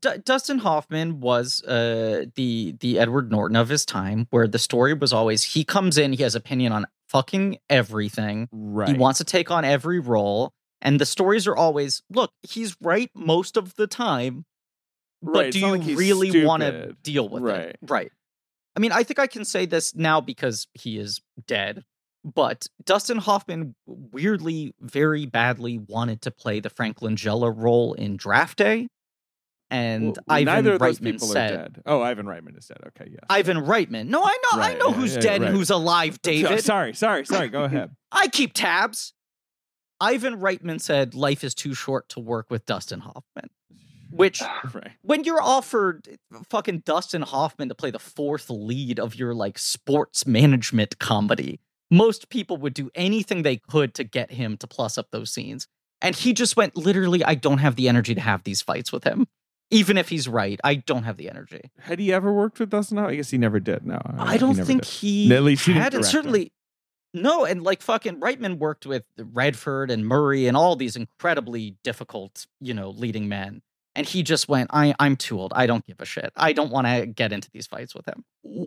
D- 0.00 0.18
Dustin 0.24 0.58
Hoffman 0.58 1.20
was 1.20 1.62
uh, 1.64 2.26
the 2.34 2.74
the 2.80 2.98
Edward 2.98 3.30
Norton 3.30 3.56
of 3.56 3.68
his 3.68 3.84
time, 3.84 4.26
where 4.30 4.46
the 4.46 4.58
story 4.58 4.94
was 4.94 5.12
always 5.12 5.42
he 5.42 5.64
comes 5.64 5.98
in, 5.98 6.12
he 6.12 6.22
has 6.22 6.34
opinion 6.34 6.72
on 6.72 6.86
fucking 7.08 7.58
everything. 7.68 8.48
Right. 8.52 8.88
He 8.88 8.94
wants 8.94 9.18
to 9.18 9.24
take 9.24 9.50
on 9.50 9.64
every 9.64 9.98
role, 9.98 10.52
and 10.80 11.00
the 11.00 11.06
stories 11.06 11.46
are 11.46 11.56
always 11.56 12.02
look. 12.10 12.32
He's 12.42 12.76
right 12.80 13.10
most 13.14 13.56
of 13.56 13.74
the 13.74 13.86
time, 13.86 14.44
but 15.22 15.32
right, 15.32 15.52
do 15.52 15.58
you 15.58 15.76
like 15.76 15.98
really 15.98 16.44
want 16.44 16.62
to 16.62 16.96
deal 17.02 17.28
with 17.28 17.42
right. 17.42 17.60
it? 17.60 17.78
Right. 17.82 18.10
I 18.74 18.80
mean, 18.80 18.92
I 18.92 19.02
think 19.02 19.18
I 19.18 19.26
can 19.26 19.44
say 19.44 19.66
this 19.66 19.94
now 19.94 20.20
because 20.20 20.66
he 20.74 20.98
is 20.98 21.20
dead. 21.46 21.84
But 22.24 22.66
Dustin 22.84 23.18
Hoffman 23.18 23.74
weirdly, 23.86 24.74
very 24.80 25.26
badly 25.26 25.78
wanted 25.78 26.22
to 26.22 26.30
play 26.30 26.60
the 26.60 26.70
Frank 26.70 27.00
Langella 27.00 27.52
role 27.54 27.94
in 27.94 28.16
Draft 28.16 28.58
Day. 28.58 28.88
And 29.72 30.04
well, 30.08 30.16
Ivan 30.28 30.44
neither 30.44 30.72
of 30.74 30.80
those 30.80 31.00
people 31.00 31.26
said, 31.26 31.50
are 31.50 31.56
dead. 31.56 31.82
"Oh, 31.86 32.02
Ivan 32.02 32.26
Reitman 32.26 32.58
is 32.58 32.66
dead." 32.66 32.76
Okay, 32.88 33.10
yes. 33.10 33.24
Ivan 33.30 33.56
Reitman. 33.56 34.08
No, 34.08 34.22
I 34.22 34.36
know, 34.42 34.58
right, 34.58 34.76
I 34.76 34.78
know 34.78 34.88
yeah, 34.88 34.94
who's 34.94 35.14
yeah, 35.14 35.20
dead 35.22 35.40
right. 35.40 35.48
and 35.48 35.56
who's 35.56 35.70
alive. 35.70 36.20
David. 36.22 36.62
sorry, 36.62 36.92
sorry, 36.92 37.24
sorry. 37.24 37.48
Go 37.48 37.64
ahead. 37.64 37.96
I 38.12 38.28
keep 38.28 38.52
tabs. 38.52 39.14
Ivan 39.98 40.40
Reitman 40.40 40.78
said, 40.78 41.14
"Life 41.14 41.42
is 41.42 41.54
too 41.54 41.72
short 41.72 42.10
to 42.10 42.20
work 42.20 42.50
with 42.50 42.66
Dustin 42.66 43.00
Hoffman." 43.00 43.48
Which, 44.10 44.42
right. 44.74 44.90
when 45.00 45.24
you're 45.24 45.42
offered 45.42 46.18
fucking 46.50 46.80
Dustin 46.80 47.22
Hoffman 47.22 47.70
to 47.70 47.74
play 47.74 47.90
the 47.90 47.98
fourth 47.98 48.50
lead 48.50 49.00
of 49.00 49.14
your 49.14 49.32
like 49.32 49.56
sports 49.56 50.26
management 50.26 50.98
comedy, 50.98 51.60
most 51.90 52.28
people 52.28 52.58
would 52.58 52.74
do 52.74 52.90
anything 52.94 53.40
they 53.40 53.56
could 53.56 53.94
to 53.94 54.04
get 54.04 54.32
him 54.32 54.58
to 54.58 54.66
plus 54.66 54.98
up 54.98 55.12
those 55.12 55.32
scenes. 55.32 55.66
And 56.02 56.14
he 56.14 56.34
just 56.34 56.56
went, 56.58 56.76
literally, 56.76 57.24
I 57.24 57.36
don't 57.36 57.58
have 57.58 57.76
the 57.76 57.88
energy 57.88 58.14
to 58.14 58.20
have 58.20 58.42
these 58.42 58.60
fights 58.60 58.92
with 58.92 59.04
him. 59.04 59.28
Even 59.72 59.98
if 59.98 60.08
he's 60.08 60.28
right, 60.28 60.60
I 60.62 60.76
don't 60.76 61.04
have 61.04 61.16
the 61.16 61.28
energy. 61.28 61.70
Had 61.80 61.98
he 61.98 62.12
ever 62.12 62.32
worked 62.32 62.60
with 62.60 62.70
Dustin 62.70 62.98
Hoffman? 62.98 63.14
I 63.14 63.16
guess 63.16 63.30
he 63.30 63.38
never 63.38 63.60
did. 63.60 63.86
No, 63.86 64.00
I 64.18 64.36
don't 64.36 64.56
he 64.56 64.62
think 64.62 64.82
did. 64.82 64.90
he. 64.90 65.34
At 65.34 65.42
least 65.42 65.66
he 65.66 65.72
had, 65.72 65.94
and 65.94 66.04
certainly. 66.04 66.42
Him. 66.42 66.50
No, 67.14 67.44
and 67.44 67.62
like 67.62 67.82
fucking 67.82 68.20
Reitman 68.20 68.56
worked 68.56 68.86
with 68.86 69.04
Redford 69.18 69.90
and 69.90 70.06
Murray 70.06 70.46
and 70.46 70.56
all 70.56 70.76
these 70.76 70.96
incredibly 70.96 71.76
difficult, 71.84 72.46
you 72.58 72.72
know, 72.72 72.88
leading 72.88 73.28
men 73.28 73.60
and 73.94 74.06
he 74.06 74.22
just 74.22 74.48
went, 74.48 74.70
I, 74.72 74.94
I'm 74.98 75.16
too 75.16 75.38
old. 75.38 75.52
I 75.54 75.66
don't 75.66 75.86
give 75.86 76.00
a 76.00 76.04
shit. 76.04 76.32
I 76.36 76.52
don't 76.52 76.70
want 76.70 76.86
to 76.86 77.06
get 77.06 77.32
into 77.32 77.50
these 77.50 77.66
fights 77.66 77.94
with 77.94 78.06
him. 78.06 78.24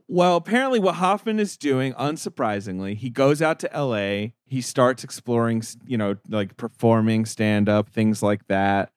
Well, 0.07 0.35
apparently, 0.35 0.79
what 0.79 0.95
Hoffman 0.95 1.39
is 1.39 1.57
doing, 1.57 1.93
unsurprisingly, 1.93 2.95
he 2.95 3.09
goes 3.09 3.41
out 3.41 3.59
to 3.59 3.69
LA. 3.75 4.33
He 4.45 4.61
starts 4.61 5.03
exploring, 5.03 5.63
you 5.85 5.97
know, 5.97 6.15
like 6.29 6.57
performing 6.57 7.25
stand 7.25 7.67
up, 7.69 7.89
things 7.89 8.21
like 8.21 8.47
that. 8.47 8.91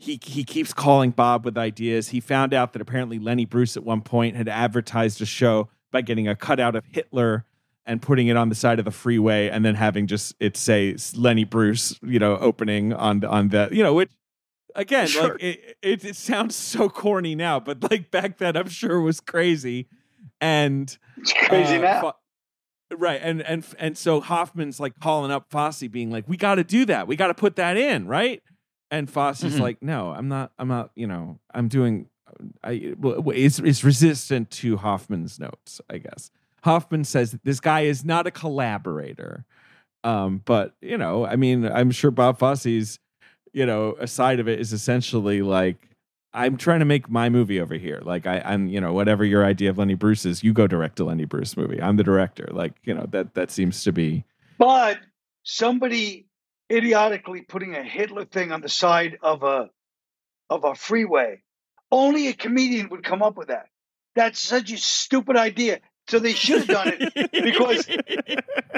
He, 0.00 0.18
he 0.22 0.44
keeps 0.44 0.72
calling 0.72 1.10
Bob 1.10 1.44
with 1.44 1.58
ideas. 1.58 2.10
He 2.10 2.20
found 2.20 2.54
out 2.54 2.72
that 2.72 2.80
apparently 2.82 3.18
Lenny 3.18 3.44
Bruce 3.44 3.76
at 3.76 3.84
one 3.84 4.00
point 4.00 4.36
had 4.36 4.48
advertised 4.48 5.20
a 5.20 5.26
show 5.26 5.68
by 5.90 6.02
getting 6.02 6.28
a 6.28 6.36
cutout 6.36 6.76
of 6.76 6.84
Hitler 6.86 7.44
and 7.84 8.00
putting 8.00 8.28
it 8.28 8.36
on 8.36 8.48
the 8.48 8.54
side 8.54 8.78
of 8.78 8.84
the 8.84 8.90
freeway 8.90 9.48
and 9.48 9.64
then 9.64 9.74
having 9.74 10.06
just 10.06 10.34
it 10.38 10.56
say 10.56 10.94
Lenny 11.14 11.44
Bruce, 11.44 11.98
you 12.02 12.18
know, 12.18 12.36
opening 12.36 12.92
on 12.92 13.24
on 13.24 13.48
that, 13.48 13.72
you 13.72 13.82
know, 13.82 13.94
which 13.94 14.10
again, 14.74 15.06
sure. 15.06 15.32
like 15.32 15.42
it, 15.42 15.76
it, 15.82 16.04
it 16.04 16.16
sounds 16.16 16.54
so 16.54 16.88
corny 16.88 17.34
now, 17.34 17.58
but 17.58 17.90
like 17.90 18.10
back 18.10 18.38
then, 18.38 18.56
I'm 18.56 18.68
sure 18.68 18.96
it 18.96 19.02
was 19.02 19.20
crazy. 19.20 19.88
And 20.40 20.96
it's 21.16 21.32
crazy 21.32 21.76
uh, 21.76 21.80
now. 21.80 22.14
Right, 22.90 23.20
and 23.22 23.42
and 23.42 23.66
and 23.78 23.98
so 23.98 24.20
Hoffman's 24.20 24.80
like 24.80 24.98
calling 25.00 25.30
up 25.30 25.50
Fosse, 25.50 25.82
being 25.88 26.10
like, 26.10 26.26
"We 26.26 26.38
got 26.38 26.54
to 26.54 26.64
do 26.64 26.86
that. 26.86 27.06
We 27.06 27.16
got 27.16 27.26
to 27.26 27.34
put 27.34 27.56
that 27.56 27.76
in, 27.76 28.06
right?" 28.06 28.42
And 28.90 29.10
Fosse's 29.10 29.54
mm-hmm. 29.54 29.62
like, 29.62 29.82
"No, 29.82 30.10
I'm 30.10 30.28
not. 30.28 30.52
I'm 30.58 30.68
not. 30.68 30.90
You 30.94 31.06
know, 31.06 31.38
I'm 31.52 31.68
doing. 31.68 32.08
I 32.62 32.94
it's 33.02 33.58
it's 33.58 33.84
resistant 33.84 34.50
to 34.52 34.76
Hoffman's 34.76 35.38
notes, 35.38 35.80
I 35.90 35.98
guess." 35.98 36.30
Hoffman 36.62 37.04
says 37.04 37.32
that 37.32 37.44
this 37.44 37.60
guy 37.60 37.82
is 37.82 38.04
not 38.04 38.26
a 38.26 38.30
collaborator, 38.30 39.44
um, 40.04 40.42
but 40.44 40.74
you 40.80 40.96
know, 40.96 41.26
I 41.26 41.36
mean, 41.36 41.66
I'm 41.66 41.90
sure 41.90 42.10
Bob 42.10 42.38
Fosse's 42.38 42.98
you 43.52 43.66
know, 43.66 43.96
a 43.98 44.06
side 44.06 44.38
of 44.38 44.48
it 44.48 44.60
is 44.60 44.72
essentially 44.72 45.42
like 45.42 45.88
I'm 46.32 46.56
trying 46.56 46.78
to 46.78 46.84
make 46.84 47.10
my 47.10 47.28
movie 47.28 47.60
over 47.60 47.74
here. 47.74 48.00
Like 48.04 48.26
I, 48.26 48.40
I'm, 48.44 48.68
you 48.68 48.80
know, 48.80 48.92
whatever 48.92 49.24
your 49.24 49.44
idea 49.44 49.70
of 49.70 49.78
Lenny 49.78 49.94
Bruce 49.94 50.24
is, 50.24 50.44
you 50.44 50.52
go 50.52 50.68
direct 50.68 51.00
a 51.00 51.04
Lenny 51.04 51.24
Bruce 51.24 51.56
movie. 51.56 51.82
I'm 51.82 51.96
the 51.96 52.04
director. 52.04 52.48
Like, 52.52 52.74
you 52.84 52.94
know, 52.94 53.06
that 53.10 53.34
that 53.34 53.50
seems 53.50 53.82
to 53.82 53.92
be. 53.92 54.24
But 54.58 54.98
somebody 55.42 56.26
idiotically 56.70 57.42
putting 57.42 57.74
a 57.74 57.82
Hitler 57.82 58.24
thing 58.24 58.52
on 58.52 58.60
the 58.60 58.68
side 58.68 59.18
of 59.22 59.42
a 59.42 59.70
of 60.50 60.64
a 60.64 60.74
freeway, 60.74 61.42
only 61.90 62.28
a 62.28 62.32
comedian 62.32 62.88
would 62.90 63.04
come 63.04 63.22
up 63.22 63.36
with 63.36 63.48
that. 63.48 63.66
That's 64.14 64.40
such 64.40 64.72
a 64.72 64.78
stupid 64.78 65.36
idea. 65.36 65.80
So 66.08 66.18
they 66.18 66.32
should 66.32 66.60
have 66.60 66.68
done 66.68 66.92
it 66.98 67.30
because 67.32 67.86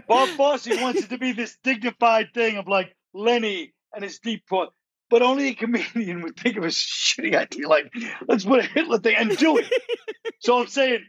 Bob 0.08 0.28
Fosse 0.36 0.66
wants 0.66 1.04
it 1.04 1.10
to 1.10 1.18
be 1.18 1.30
this 1.30 1.56
dignified 1.62 2.34
thing 2.34 2.56
of 2.56 2.66
like 2.66 2.94
Lenny 3.14 3.72
and 3.94 4.02
his 4.02 4.18
deep 4.18 4.42
thought. 4.48 4.72
But 5.10 5.22
only 5.22 5.48
a 5.48 5.54
comedian 5.54 6.22
would 6.22 6.36
think 6.36 6.56
of 6.56 6.64
a 6.64 6.68
shitty 6.68 7.36
idea 7.36 7.68
like, 7.68 7.92
let's 8.26 8.44
put 8.44 8.64
a 8.64 8.66
Hitler 8.66 8.98
thing 8.98 9.14
and 9.16 9.36
do 9.36 9.58
it. 9.58 9.72
so 10.40 10.60
I'm 10.60 10.66
saying, 10.66 11.04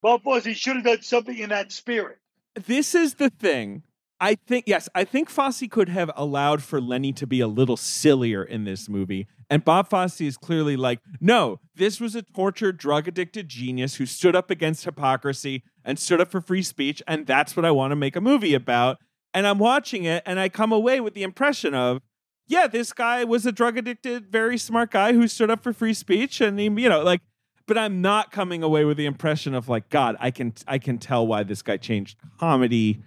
Bob 0.00 0.22
Fosse 0.22 0.56
should 0.56 0.76
have 0.76 0.84
done 0.84 1.02
something 1.02 1.36
in 1.36 1.50
that 1.50 1.72
spirit. 1.72 2.18
This 2.54 2.94
is 2.94 3.14
the 3.14 3.30
thing. 3.30 3.82
I 4.20 4.36
think 4.36 4.64
yes, 4.66 4.88
I 4.94 5.04
think 5.04 5.28
Fosse 5.28 5.64
could 5.70 5.88
have 5.88 6.10
allowed 6.16 6.62
for 6.62 6.80
Lenny 6.80 7.12
to 7.14 7.26
be 7.26 7.40
a 7.40 7.48
little 7.48 7.76
sillier 7.76 8.42
in 8.42 8.64
this 8.64 8.88
movie. 8.88 9.26
And 9.50 9.64
Bob 9.64 9.88
Fosse 9.90 10.20
is 10.20 10.36
clearly 10.36 10.76
like, 10.76 11.00
no, 11.20 11.60
this 11.74 12.00
was 12.00 12.14
a 12.14 12.22
tortured, 12.22 12.78
drug 12.78 13.08
addicted 13.08 13.48
genius 13.48 13.96
who 13.96 14.06
stood 14.06 14.34
up 14.34 14.50
against 14.50 14.84
hypocrisy 14.84 15.62
and 15.84 15.98
stood 15.98 16.20
up 16.20 16.30
for 16.30 16.40
free 16.40 16.62
speech, 16.62 17.02
and 17.06 17.26
that's 17.26 17.56
what 17.56 17.64
I 17.64 17.70
want 17.70 17.90
to 17.90 17.96
make 17.96 18.16
a 18.16 18.20
movie 18.20 18.54
about. 18.54 18.98
And 19.34 19.46
I'm 19.46 19.58
watching 19.58 20.04
it 20.04 20.22
and 20.24 20.38
I 20.38 20.48
come 20.48 20.72
away 20.72 21.00
with 21.00 21.14
the 21.14 21.24
impression 21.24 21.74
of 21.74 22.00
yeah, 22.46 22.66
this 22.66 22.92
guy 22.92 23.24
was 23.24 23.46
a 23.46 23.52
drug 23.52 23.78
addicted, 23.78 24.30
very 24.30 24.58
smart 24.58 24.90
guy 24.90 25.12
who 25.12 25.26
stood 25.28 25.50
up 25.50 25.62
for 25.62 25.72
free 25.72 25.94
speech, 25.94 26.40
and 26.40 26.58
he, 26.58 26.64
you 26.66 26.88
know, 26.88 27.02
like, 27.02 27.20
but 27.66 27.78
I'm 27.78 28.02
not 28.02 28.30
coming 28.30 28.62
away 28.62 28.84
with 28.84 28.98
the 28.98 29.06
impression 29.06 29.54
of 29.54 29.68
like, 29.68 29.88
God, 29.88 30.16
I 30.20 30.30
can, 30.30 30.52
I 30.66 30.78
can 30.78 30.98
tell 30.98 31.26
why 31.26 31.42
this 31.42 31.62
guy 31.62 31.78
changed 31.78 32.18
comedy, 32.38 33.02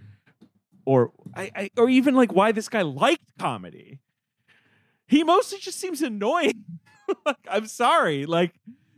or 0.87 1.11
I, 1.35 1.51
I 1.53 1.69
or 1.77 1.89
even 1.89 2.15
like 2.15 2.31
why 2.31 2.53
this 2.53 2.69
guy 2.69 2.81
liked 2.81 3.37
comedy. 3.37 3.99
He 5.05 5.23
mostly 5.23 5.59
just 5.59 5.79
seems 5.79 6.01
annoying. 6.01 6.63
like, 7.25 7.35
I'm 7.51 7.67
sorry, 7.67 8.25
like 8.25 8.53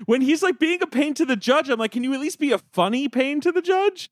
when 0.05 0.21
he's 0.21 0.43
like 0.43 0.59
being 0.59 0.81
a 0.83 0.87
pain 0.87 1.15
to 1.15 1.25
the 1.25 1.35
judge, 1.35 1.67
I'm 1.67 1.79
like, 1.79 1.91
can 1.91 2.03
you 2.03 2.13
at 2.13 2.19
least 2.19 2.39
be 2.39 2.51
a 2.51 2.59
funny 2.73 3.09
pain 3.09 3.41
to 3.41 3.51
the 3.51 3.61
judge? 3.61 4.11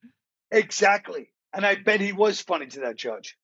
Exactly, 0.52 1.30
and 1.54 1.66
I 1.66 1.76
bet 1.76 2.02
he 2.02 2.14
was 2.14 2.42
funny 2.42 2.66
to 2.66 2.80
that 2.82 2.96
judge. 2.96 3.38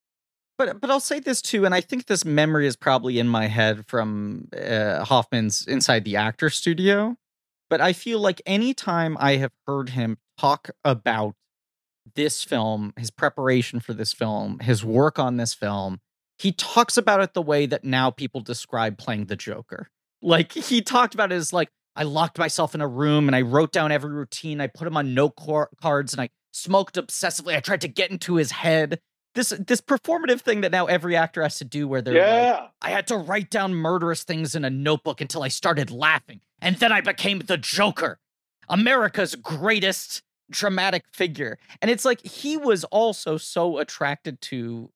But 0.58 0.80
but 0.80 0.90
I'll 0.90 0.98
say 0.98 1.20
this 1.20 1.40
too, 1.40 1.64
and 1.64 1.72
I 1.72 1.80
think 1.80 2.06
this 2.06 2.24
memory 2.24 2.66
is 2.66 2.74
probably 2.74 3.20
in 3.20 3.28
my 3.28 3.46
head 3.46 3.86
from 3.86 4.48
uh, 4.52 5.04
Hoffman's 5.04 5.64
Inside 5.66 6.04
the 6.04 6.16
Actor 6.16 6.50
Studio. 6.50 7.16
But 7.70 7.80
I 7.80 7.92
feel 7.92 8.18
like 8.18 8.42
anytime 8.46 9.16
I 9.20 9.36
have 9.36 9.52
heard 9.66 9.90
him 9.90 10.18
talk 10.38 10.70
about 10.84 11.34
this 12.14 12.44
film, 12.44 12.92
his 12.96 13.10
preparation 13.10 13.80
for 13.80 13.92
this 13.92 14.12
film, 14.12 14.58
his 14.60 14.84
work 14.84 15.18
on 15.18 15.36
this 15.36 15.54
film, 15.54 16.00
he 16.38 16.52
talks 16.52 16.96
about 16.96 17.20
it 17.20 17.34
the 17.34 17.42
way 17.42 17.66
that 17.66 17.84
now 17.84 18.10
people 18.10 18.40
describe 18.40 18.98
playing 18.98 19.26
the 19.26 19.36
Joker. 19.36 19.88
Like 20.22 20.52
he 20.52 20.80
talked 20.80 21.14
about 21.14 21.32
it 21.32 21.36
as 21.36 21.52
like 21.52 21.68
I 21.96 22.02
locked 22.02 22.38
myself 22.38 22.74
in 22.74 22.80
a 22.80 22.88
room 22.88 23.28
and 23.28 23.36
I 23.36 23.42
wrote 23.42 23.72
down 23.72 23.92
every 23.92 24.12
routine. 24.12 24.60
I 24.60 24.66
put 24.66 24.86
him 24.86 24.96
on 24.96 25.14
note 25.14 25.34
cards 25.80 26.12
and 26.12 26.20
I 26.20 26.30
smoked 26.52 26.96
obsessively. 26.96 27.56
I 27.56 27.60
tried 27.60 27.82
to 27.82 27.88
get 27.88 28.10
into 28.10 28.36
his 28.36 28.50
head 28.50 29.00
this 29.34 29.50
this 29.66 29.80
performative 29.80 30.40
thing 30.40 30.62
that 30.62 30.72
now 30.72 30.86
every 30.86 31.16
actor 31.16 31.42
has 31.42 31.58
to 31.58 31.64
do 31.64 31.86
where 31.86 32.00
they're 32.00 32.14
yeah. 32.14 32.50
like 32.52 32.70
I 32.82 32.90
had 32.90 33.06
to 33.08 33.16
write 33.16 33.50
down 33.50 33.74
murderous 33.74 34.22
things 34.22 34.54
in 34.54 34.64
a 34.64 34.70
notebook 34.70 35.20
until 35.20 35.42
I 35.42 35.48
started 35.48 35.90
laughing 35.90 36.40
and 36.60 36.76
then 36.76 36.92
I 36.92 37.00
became 37.00 37.40
the 37.40 37.56
Joker 37.56 38.18
America's 38.68 39.34
greatest 39.34 40.22
dramatic 40.50 41.04
figure 41.12 41.58
and 41.80 41.90
it's 41.90 42.04
like 42.04 42.24
he 42.24 42.56
was 42.56 42.84
also 42.84 43.36
so 43.36 43.78
attracted 43.78 44.40
to 44.40 44.90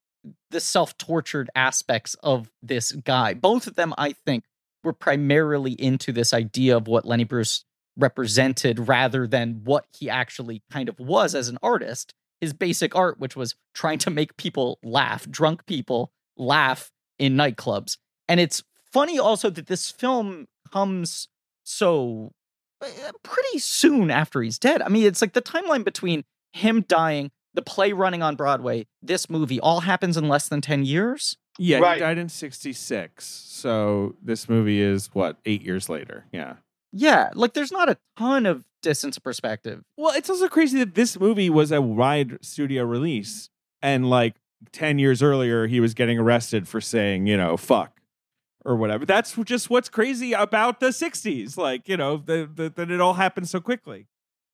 the 0.51 0.61
self-tortured 0.61 1.49
aspects 1.55 2.15
of 2.23 2.51
this 2.63 2.93
guy 2.93 3.33
both 3.33 3.67
of 3.67 3.75
them 3.75 3.95
I 3.97 4.13
think 4.13 4.45
were 4.85 4.93
primarily 4.93 5.73
into 5.73 6.13
this 6.13 6.33
idea 6.33 6.77
of 6.77 6.87
what 6.87 7.05
Lenny 7.05 7.25
Bruce 7.25 7.65
represented 7.97 8.89
rather 8.89 9.27
than 9.27 9.63
what 9.65 9.87
he 9.99 10.09
actually 10.09 10.63
kind 10.71 10.89
of 10.89 11.01
was 11.01 11.35
as 11.35 11.49
an 11.49 11.59
artist 11.63 12.15
his 12.41 12.53
basic 12.53 12.95
art, 12.95 13.19
which 13.19 13.37
was 13.37 13.55
trying 13.75 13.99
to 13.99 14.11
make 14.11 14.37
people 14.37 14.79
laugh, 14.83 15.29
drunk 15.29 15.67
people 15.67 16.13
laugh 16.37 16.91
in 17.19 17.35
nightclubs. 17.35 17.97
And 18.29 18.41
it's 18.41 18.63
funny 18.93 19.19
also 19.19 19.51
that 19.51 19.67
this 19.67 19.91
film 19.91 20.47
comes 20.73 21.29
so 21.65 22.33
Uh, 22.81 22.87
uh, 22.87 23.13
pretty 23.23 23.59
soon 23.59 24.11
after 24.11 24.43
he's 24.43 24.59
dead. 24.59 24.83
I 24.83 24.89
mean, 24.89 25.05
it's 25.05 25.21
like 25.21 25.33
the 25.33 25.43
timeline 25.43 25.85
between 25.85 26.25
him 26.53 26.85
dying, 26.87 27.31
the 27.55 27.63
play 27.63 27.93
running 27.93 28.23
on 28.23 28.37
Broadway, 28.37 28.87
this 29.03 29.29
movie 29.29 29.61
all 29.61 29.81
happens 29.81 30.17
in 30.17 30.29
less 30.29 30.49
than 30.49 30.61
10 30.61 30.85
years. 30.85 31.37
Yeah, 31.59 31.79
right. 31.79 31.95
he 31.95 32.01
died 32.01 32.19
in 32.19 32.29
66. 32.29 33.25
So 33.25 34.15
this 34.23 34.49
movie 34.49 34.81
is 34.81 35.11
what, 35.13 35.39
eight 35.45 35.63
years 35.63 35.89
later? 35.89 36.27
Yeah. 36.33 36.55
Yeah, 36.93 37.31
like 37.35 37.53
there's 37.53 37.73
not 37.73 37.89
a 37.89 37.99
ton 38.17 38.47
of 38.47 38.65
distance 38.83 39.19
perspective. 39.19 39.83
Well, 39.97 40.17
it's 40.17 40.31
also 40.31 40.49
crazy 40.49 40.79
that 40.79 40.95
this 40.95 41.19
movie 41.19 41.51
was 41.51 41.73
a 41.73 41.83
wide 41.83 42.39
studio 42.43 42.85
release, 42.85 43.51
and 43.83 44.09
like 44.09 44.37
ten 44.73 44.99
years 44.99 45.23
earlier, 45.23 45.67
he 45.67 45.81
was 45.81 45.95
getting 45.95 46.19
arrested 46.19 46.67
for 46.67 46.81
saying, 46.81 47.27
you 47.27 47.37
know, 47.37 47.57
fuck 47.57 47.98
or 48.69 48.77
whatever. 48.77 49.07
That's 49.07 49.35
just 49.45 49.71
what's 49.71 49.89
crazy 49.89 50.35
about 50.35 50.79
the 50.79 50.89
'60s, 50.89 51.57
like 51.57 51.89
you 51.89 51.97
know, 51.97 52.19
that 52.19 52.75
it 52.91 53.01
all 53.01 53.15
happened 53.15 53.49
so 53.49 53.61
quickly. 53.61 54.07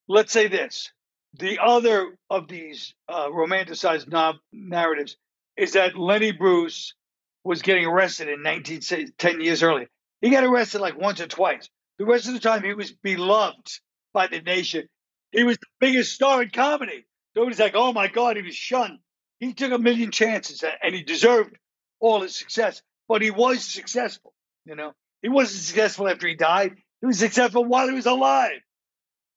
Let's 0.08 0.32
say 0.32 0.46
this: 0.46 0.92
the 1.34 1.58
other 1.60 2.16
of 2.30 2.46
these 2.46 2.94
uh, 3.08 3.28
romanticized 3.28 4.08
nob- 4.08 4.36
narratives 4.52 5.16
is 5.56 5.72
that 5.72 5.98
Lenny 5.98 6.30
Bruce 6.30 6.94
was 7.42 7.62
getting 7.62 7.86
arrested 7.86 8.28
in 8.28 8.42
19 8.42 8.80
10 9.18 9.40
years 9.40 9.62
earlier. 9.62 9.88
He 10.20 10.30
got 10.30 10.44
arrested 10.44 10.80
like 10.80 10.96
once 10.96 11.20
or 11.20 11.26
twice. 11.26 11.68
The 11.98 12.06
rest 12.06 12.28
of 12.28 12.34
the 12.34 12.40
time, 12.40 12.62
he 12.62 12.72
was 12.72 12.92
beloved 12.92 13.80
by 14.12 14.28
the 14.28 14.40
nation. 14.40 14.88
He 15.32 15.44
was 15.44 15.58
the 15.58 15.66
biggest 15.80 16.12
star 16.12 16.42
in 16.42 16.50
comedy. 16.50 17.04
Nobody's 17.34 17.58
like, 17.58 17.74
oh 17.74 17.92
my 17.92 18.08
God, 18.08 18.36
he 18.36 18.42
was 18.42 18.54
shunned. 18.54 19.00
He 19.40 19.52
took 19.52 19.72
a 19.72 19.78
million 19.78 20.10
chances 20.12 20.64
and 20.82 20.94
he 20.94 21.02
deserved 21.02 21.56
all 22.00 22.22
his 22.22 22.36
success, 22.36 22.82
but 23.08 23.22
he 23.22 23.30
was 23.30 23.64
successful. 23.64 24.32
You 24.64 24.74
know, 24.76 24.92
he 25.22 25.28
wasn't 25.28 25.62
successful 25.62 26.08
after 26.08 26.26
he 26.26 26.34
died. 26.34 26.76
He 27.00 27.06
was 27.06 27.18
successful 27.18 27.64
while 27.64 27.88
he 27.88 27.94
was 27.94 28.06
alive. 28.06 28.60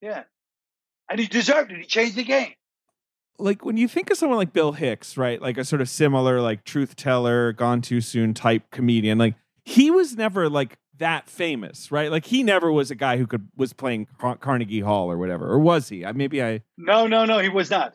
Yeah. 0.02 0.24
And 1.10 1.20
he 1.20 1.28
deserved 1.28 1.72
it. 1.72 1.80
He 1.80 1.86
changed 1.86 2.16
the 2.16 2.24
game. 2.24 2.54
Like 3.40 3.64
when 3.64 3.78
you 3.78 3.88
think 3.88 4.10
of 4.10 4.18
someone 4.18 4.38
like 4.38 4.54
Bill 4.54 4.72
Hicks, 4.72 5.18
right? 5.18 5.42
Like 5.42 5.58
a 5.58 5.66
sort 5.66 5.82
of 5.82 5.90
similar, 5.90 6.42
like 6.42 6.64
truth 6.64 6.96
teller, 6.96 7.54
gone 7.54 7.82
too 7.82 8.02
soon 8.02 8.34
type 8.34 8.72
comedian, 8.72 9.18
like 9.18 9.36
he 9.64 9.92
was 9.92 10.16
never 10.16 10.50
like 10.50 10.78
that 10.98 11.30
famous, 11.30 11.92
right? 11.92 12.10
Like 12.10 12.26
he 12.26 12.44
never 12.44 12.72
was 12.72 12.90
a 12.90 12.96
guy 12.96 13.18
who 13.18 13.28
could 13.28 13.48
was 13.56 13.74
playing 13.74 14.08
Car- 14.18 14.38
Carnegie 14.38 14.80
Hall 14.80 15.12
or 15.12 15.18
whatever, 15.18 15.48
or 15.48 15.60
was 15.60 15.90
he? 15.90 16.06
I, 16.06 16.14
maybe 16.14 16.42
I. 16.42 16.64
No, 16.78 17.08
no, 17.08 17.26
no. 17.26 17.40
He 17.40 17.50
was 17.50 17.70
not. 17.70 17.94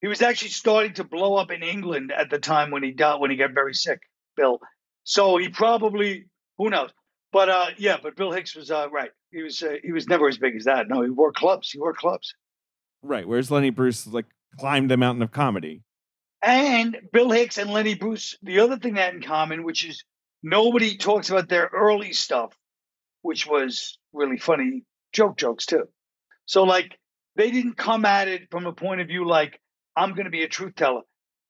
He 0.00 0.08
was 0.08 0.20
actually 0.20 0.50
starting 0.50 0.94
to 0.94 1.04
blow 1.04 1.36
up 1.36 1.50
in 1.50 1.62
England 1.62 2.12
at 2.14 2.28
the 2.28 2.38
time 2.38 2.70
when 2.70 2.82
he 2.82 2.92
died 2.92 3.20
when 3.20 3.30
he 3.30 3.36
got 3.36 3.52
very 3.54 3.74
sick, 3.74 4.00
Bill. 4.36 4.60
So 5.04 5.36
he 5.36 5.48
probably 5.48 6.26
who 6.58 6.70
knows. 6.70 6.90
But 7.32 7.48
uh, 7.48 7.66
yeah, 7.78 7.96
but 8.02 8.16
Bill 8.16 8.32
Hicks 8.32 8.54
was 8.54 8.70
uh, 8.70 8.88
right. 8.90 9.10
He 9.30 9.42
was 9.42 9.62
uh, 9.62 9.76
he 9.82 9.92
was 9.92 10.06
never 10.06 10.28
as 10.28 10.38
big 10.38 10.56
as 10.56 10.64
that. 10.64 10.88
No, 10.88 11.02
he 11.02 11.10
wore 11.10 11.32
clubs. 11.32 11.70
He 11.70 11.78
wore 11.78 11.94
clubs. 11.94 12.34
Right. 13.02 13.26
Whereas 13.26 13.50
Lenny 13.50 13.70
Bruce 13.70 14.06
like 14.06 14.26
climbed 14.58 14.90
the 14.90 14.96
mountain 14.96 15.22
of 15.22 15.30
comedy. 15.30 15.82
And 16.42 16.96
Bill 17.12 17.30
Hicks 17.30 17.58
and 17.58 17.70
Lenny 17.70 17.94
Bruce, 17.94 18.36
the 18.42 18.60
other 18.60 18.78
thing 18.78 18.94
they 18.94 19.00
had 19.00 19.14
in 19.14 19.22
common, 19.22 19.64
which 19.64 19.84
is 19.84 20.04
nobody 20.42 20.96
talks 20.96 21.30
about 21.30 21.48
their 21.48 21.70
early 21.72 22.12
stuff, 22.12 22.54
which 23.22 23.46
was 23.46 23.98
really 24.12 24.38
funny 24.38 24.84
joke 25.12 25.36
jokes 25.36 25.66
too. 25.66 25.88
So 26.46 26.64
like 26.64 26.98
they 27.36 27.50
didn't 27.50 27.76
come 27.76 28.04
at 28.04 28.28
it 28.28 28.50
from 28.50 28.66
a 28.66 28.72
point 28.72 29.00
of 29.00 29.08
view 29.08 29.26
like 29.26 29.60
I'm 29.96 30.12
going 30.12 30.24
to 30.24 30.30
be 30.30 30.42
a 30.42 30.48
truth 30.48 30.74
teller. 30.74 31.02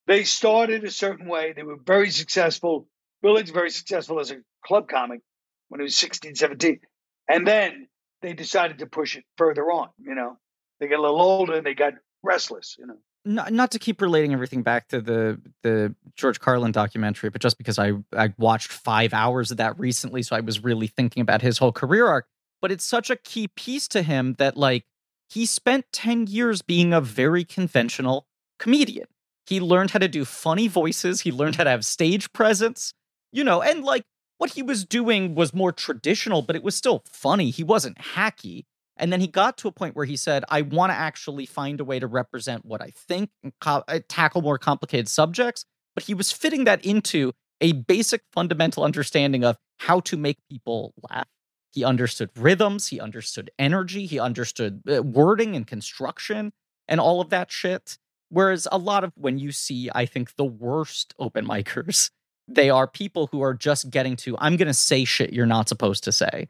They 0.06 0.24
started 0.24 0.84
a 0.84 0.90
certain 0.90 1.26
way. 1.26 1.52
They 1.54 1.62
were 1.62 1.78
very 1.84 2.10
successful. 2.10 2.86
Bill 3.24 3.42
very 3.52 3.70
successful 3.70 4.20
as 4.20 4.30
a 4.30 4.36
club 4.66 4.86
comic 4.86 5.20
when 5.68 5.80
he 5.80 5.84
was 5.84 5.96
16, 5.96 6.34
17. 6.34 6.78
And 7.26 7.46
then 7.46 7.88
they 8.20 8.34
decided 8.34 8.80
to 8.80 8.86
push 8.86 9.16
it 9.16 9.24
further 9.38 9.62
on, 9.72 9.88
you 9.98 10.14
know. 10.14 10.36
They 10.78 10.88
got 10.88 10.98
a 10.98 11.00
little 11.00 11.20
older 11.20 11.54
and 11.54 11.66
they 11.66 11.72
got 11.72 11.94
restless, 12.22 12.76
you 12.78 12.86
know. 12.86 12.96
Not, 13.24 13.50
not 13.54 13.70
to 13.70 13.78
keep 13.78 14.02
relating 14.02 14.34
everything 14.34 14.62
back 14.62 14.88
to 14.88 15.00
the 15.00 15.40
the 15.62 15.94
George 16.14 16.38
Carlin 16.38 16.72
documentary, 16.72 17.30
but 17.30 17.40
just 17.40 17.56
because 17.56 17.78
I 17.78 17.92
I 18.14 18.34
watched 18.36 18.70
five 18.70 19.14
hours 19.14 19.50
of 19.50 19.56
that 19.56 19.78
recently, 19.78 20.22
so 20.22 20.36
I 20.36 20.40
was 20.40 20.62
really 20.62 20.88
thinking 20.88 21.22
about 21.22 21.40
his 21.40 21.56
whole 21.56 21.72
career 21.72 22.06
arc. 22.06 22.26
But 22.60 22.70
it's 22.70 22.84
such 22.84 23.08
a 23.08 23.16
key 23.16 23.48
piece 23.48 23.88
to 23.88 24.02
him 24.02 24.34
that 24.38 24.58
like 24.58 24.84
he 25.30 25.46
spent 25.46 25.86
10 25.94 26.26
years 26.26 26.60
being 26.60 26.92
a 26.92 27.00
very 27.00 27.44
conventional 27.44 28.26
comedian. 28.58 29.06
He 29.46 29.58
learned 29.58 29.92
how 29.92 30.00
to 30.00 30.08
do 30.08 30.26
funny 30.26 30.68
voices, 30.68 31.22
he 31.22 31.32
learned 31.32 31.56
how 31.56 31.64
to 31.64 31.70
have 31.70 31.86
stage 31.86 32.30
presence, 32.34 32.92
you 33.34 33.42
know, 33.42 33.60
and 33.60 33.84
like 33.84 34.04
what 34.38 34.50
he 34.52 34.62
was 34.62 34.84
doing 34.84 35.34
was 35.34 35.52
more 35.52 35.72
traditional, 35.72 36.40
but 36.40 36.56
it 36.56 36.62
was 36.62 36.74
still 36.76 37.02
funny. 37.10 37.50
He 37.50 37.64
wasn't 37.64 37.98
hacky. 37.98 38.64
And 38.96 39.12
then 39.12 39.20
he 39.20 39.26
got 39.26 39.58
to 39.58 39.68
a 39.68 39.72
point 39.72 39.96
where 39.96 40.04
he 40.04 40.16
said, 40.16 40.44
I 40.48 40.62
want 40.62 40.90
to 40.90 40.96
actually 40.96 41.46
find 41.46 41.80
a 41.80 41.84
way 41.84 41.98
to 41.98 42.06
represent 42.06 42.64
what 42.64 42.80
I 42.80 42.92
think 42.94 43.30
and 43.42 43.52
co- 43.60 43.82
uh, 43.88 43.98
tackle 44.08 44.40
more 44.40 44.56
complicated 44.56 45.08
subjects. 45.08 45.64
But 45.94 46.04
he 46.04 46.14
was 46.14 46.30
fitting 46.30 46.64
that 46.64 46.84
into 46.84 47.32
a 47.60 47.72
basic 47.72 48.22
fundamental 48.32 48.84
understanding 48.84 49.44
of 49.44 49.56
how 49.78 50.00
to 50.00 50.16
make 50.16 50.38
people 50.48 50.94
laugh. 51.10 51.26
He 51.72 51.82
understood 51.82 52.30
rhythms, 52.36 52.88
he 52.88 53.00
understood 53.00 53.50
energy, 53.58 54.06
he 54.06 54.20
understood 54.20 54.82
uh, 54.88 55.02
wording 55.02 55.56
and 55.56 55.66
construction 55.66 56.52
and 56.86 57.00
all 57.00 57.20
of 57.20 57.30
that 57.30 57.50
shit. 57.50 57.98
Whereas 58.28 58.68
a 58.70 58.78
lot 58.78 59.02
of 59.02 59.12
when 59.16 59.38
you 59.38 59.50
see, 59.50 59.90
I 59.92 60.06
think, 60.06 60.36
the 60.36 60.44
worst 60.44 61.14
open 61.18 61.46
micers, 61.46 62.10
they 62.48 62.70
are 62.70 62.86
people 62.86 63.28
who 63.28 63.42
are 63.42 63.54
just 63.54 63.90
getting 63.90 64.16
to, 64.16 64.36
I'm 64.38 64.56
going 64.56 64.68
to 64.68 64.74
say 64.74 65.04
shit 65.04 65.32
you're 65.32 65.46
not 65.46 65.68
supposed 65.68 66.04
to 66.04 66.12
say. 66.12 66.48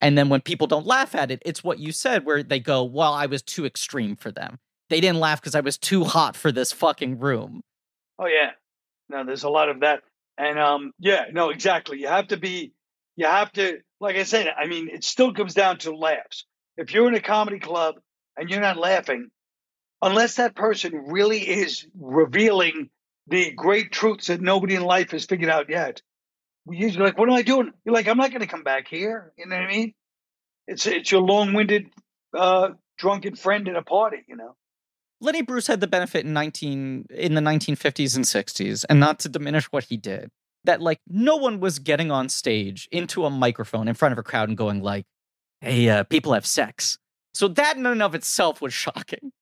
And 0.00 0.18
then 0.18 0.28
when 0.28 0.40
people 0.40 0.66
don't 0.66 0.86
laugh 0.86 1.14
at 1.14 1.30
it, 1.30 1.42
it's 1.44 1.62
what 1.62 1.78
you 1.78 1.92
said, 1.92 2.24
where 2.24 2.42
they 2.42 2.58
go, 2.58 2.82
Well, 2.82 3.12
I 3.12 3.26
was 3.26 3.42
too 3.42 3.64
extreme 3.64 4.16
for 4.16 4.32
them. 4.32 4.58
They 4.90 5.00
didn't 5.00 5.20
laugh 5.20 5.40
because 5.40 5.54
I 5.54 5.60
was 5.60 5.78
too 5.78 6.04
hot 6.04 6.36
for 6.36 6.50
this 6.50 6.72
fucking 6.72 7.20
room. 7.20 7.62
Oh, 8.18 8.26
yeah. 8.26 8.50
No, 9.08 9.24
there's 9.24 9.44
a 9.44 9.48
lot 9.48 9.68
of 9.68 9.80
that. 9.80 10.02
And 10.36 10.58
um, 10.58 10.92
yeah, 10.98 11.26
no, 11.32 11.50
exactly. 11.50 12.00
You 12.00 12.08
have 12.08 12.28
to 12.28 12.36
be, 12.36 12.72
you 13.16 13.26
have 13.26 13.52
to, 13.52 13.78
like 14.00 14.16
I 14.16 14.24
said, 14.24 14.48
I 14.56 14.66
mean, 14.66 14.88
it 14.88 15.04
still 15.04 15.32
comes 15.32 15.54
down 15.54 15.78
to 15.78 15.94
laughs. 15.94 16.46
If 16.76 16.92
you're 16.92 17.08
in 17.08 17.14
a 17.14 17.20
comedy 17.20 17.60
club 17.60 17.96
and 18.36 18.50
you're 18.50 18.60
not 18.60 18.78
laughing, 18.78 19.30
unless 20.00 20.36
that 20.36 20.56
person 20.56 20.92
really 21.08 21.40
is 21.40 21.86
revealing 21.98 22.90
the 23.26 23.52
great 23.52 23.92
truths 23.92 24.26
that 24.26 24.40
nobody 24.40 24.74
in 24.74 24.82
life 24.82 25.12
has 25.12 25.24
figured 25.24 25.50
out 25.50 25.70
yet, 25.70 26.02
you're 26.68 27.04
like, 27.04 27.18
what 27.18 27.28
am 27.28 27.34
I 27.34 27.42
doing? 27.42 27.72
You're 27.84 27.94
like, 27.94 28.08
I'm 28.08 28.16
not 28.16 28.30
going 28.30 28.40
to 28.40 28.46
come 28.46 28.62
back 28.62 28.88
here. 28.88 29.32
You 29.36 29.46
know 29.46 29.56
what 29.56 29.64
I 29.64 29.68
mean? 29.68 29.94
It's 30.68 30.86
it's 30.86 31.10
your 31.10 31.22
long-winded, 31.22 31.86
uh, 32.36 32.70
drunken 32.96 33.34
friend 33.34 33.68
at 33.68 33.76
a 33.76 33.82
party. 33.82 34.18
You 34.28 34.36
know. 34.36 34.54
Lenny 35.20 35.42
Bruce 35.42 35.66
had 35.66 35.80
the 35.80 35.88
benefit 35.88 36.24
in 36.24 36.32
nineteen 36.32 37.06
in 37.10 37.34
the 37.34 37.40
1950s 37.40 38.14
and 38.16 38.24
60s, 38.24 38.84
and 38.88 39.00
not 39.00 39.18
to 39.20 39.28
diminish 39.28 39.66
what 39.66 39.84
he 39.84 39.96
did, 39.96 40.30
that 40.64 40.80
like 40.80 41.00
no 41.08 41.36
one 41.36 41.58
was 41.58 41.80
getting 41.80 42.12
on 42.12 42.28
stage 42.28 42.88
into 42.92 43.24
a 43.24 43.30
microphone 43.30 43.88
in 43.88 43.94
front 43.94 44.12
of 44.12 44.18
a 44.18 44.22
crowd 44.22 44.48
and 44.48 44.56
going 44.56 44.82
like, 44.82 45.04
"Hey, 45.60 45.88
uh, 45.88 46.04
people 46.04 46.32
have 46.32 46.46
sex." 46.46 46.98
So 47.34 47.48
that 47.48 47.76
in 47.76 47.86
and 47.86 48.02
of 48.02 48.14
itself 48.14 48.60
was 48.60 48.72
shocking. 48.72 49.32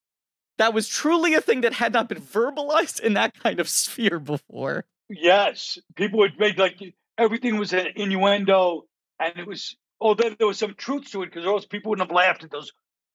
That 0.61 0.75
was 0.75 0.89
truly 0.89 1.33
a 1.33 1.41
thing 1.41 1.63
that 1.63 1.73
had 1.73 1.95
not 1.95 2.11
been 2.11 2.21
verbalized 2.21 3.01
in 3.01 3.15
that 3.15 3.33
kind 3.33 3.61
of 3.61 3.67
sphere 3.67 4.19
before. 4.19 4.85
Yes, 5.09 5.79
people 5.97 6.19
would 6.19 6.39
make 6.39 6.59
like 6.59 6.79
everything 7.17 7.57
was 7.57 7.73
an 7.73 7.87
innuendo, 7.97 8.83
and 9.19 9.39
it 9.39 9.47
was 9.47 9.75
although 10.03 10.29
there 10.29 10.47
was 10.47 10.59
some 10.59 10.75
truth 10.75 11.11
to 11.13 11.23
it 11.23 11.33
because 11.33 11.47
else 11.47 11.65
people 11.65 11.89
wouldn't 11.89 12.07
have 12.07 12.15
laughed 12.15 12.45
at 12.45 12.51
those 12.51 12.73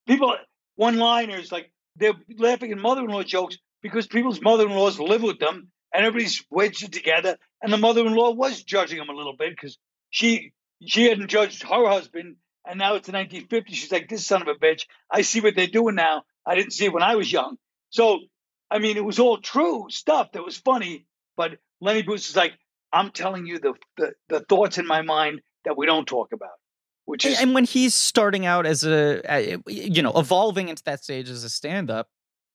people 0.07 0.35
one-liners 0.77 1.51
like 1.51 1.71
they're 1.95 2.15
laughing 2.35 2.71
at 2.71 2.79
mother-in-law 2.79 3.21
jokes 3.21 3.59
because 3.83 4.07
people's 4.07 4.41
mother-in-laws 4.41 4.99
live 4.99 5.21
with 5.21 5.37
them 5.37 5.67
and 5.93 6.03
everybody's 6.03 6.43
wedged 6.49 6.91
together 6.91 7.37
and 7.61 7.71
the 7.71 7.77
mother-in-law 7.77 8.31
was 8.31 8.63
judging 8.63 8.97
them 8.97 9.09
a 9.09 9.15
little 9.15 9.35
bit 9.37 9.51
because 9.51 9.77
she 10.09 10.51
she 10.83 11.03
hadn't 11.03 11.27
judged 11.27 11.61
her 11.61 11.87
husband 11.87 12.37
and 12.67 12.79
now 12.79 12.95
it's 12.95 13.05
the 13.05 13.13
1950s 13.13 13.67
she's 13.67 13.91
like 13.91 14.09
this 14.09 14.25
son 14.25 14.41
of 14.41 14.47
a 14.47 14.55
bitch. 14.55 14.87
I 15.11 15.21
see 15.21 15.41
what 15.41 15.55
they're 15.55 15.67
doing 15.67 15.93
now 15.93 16.23
i 16.45 16.55
didn't 16.55 16.71
see 16.71 16.85
it 16.85 16.93
when 16.93 17.03
i 17.03 17.15
was 17.15 17.31
young 17.31 17.57
so 17.89 18.19
i 18.71 18.79
mean 18.79 18.97
it 18.97 19.05
was 19.05 19.19
all 19.19 19.37
true 19.37 19.85
stuff 19.89 20.31
that 20.33 20.43
was 20.43 20.57
funny 20.57 21.05
but 21.37 21.57
lenny 21.81 22.01
bruce 22.01 22.29
is 22.29 22.35
like 22.35 22.53
I'm 22.95 23.11
telling 23.11 23.45
you 23.45 23.59
the, 23.59 23.73
the, 23.97 24.13
the 24.29 24.39
thoughts 24.39 24.77
in 24.77 24.87
my 24.87 25.01
mind 25.01 25.41
that 25.65 25.77
we 25.77 25.85
don't 25.85 26.07
talk 26.07 26.31
about. 26.31 26.51
Which 27.03 27.25
is 27.25 27.39
and 27.39 27.53
when 27.53 27.65
he's 27.65 27.93
starting 27.93 28.47
out 28.47 28.65
as 28.65 28.83
a, 28.83 29.59
you 29.67 30.01
know, 30.01 30.13
evolving 30.15 30.69
into 30.69 30.81
that 30.85 31.03
stage 31.03 31.29
as 31.29 31.43
a 31.43 31.49
stand-up, 31.49 32.07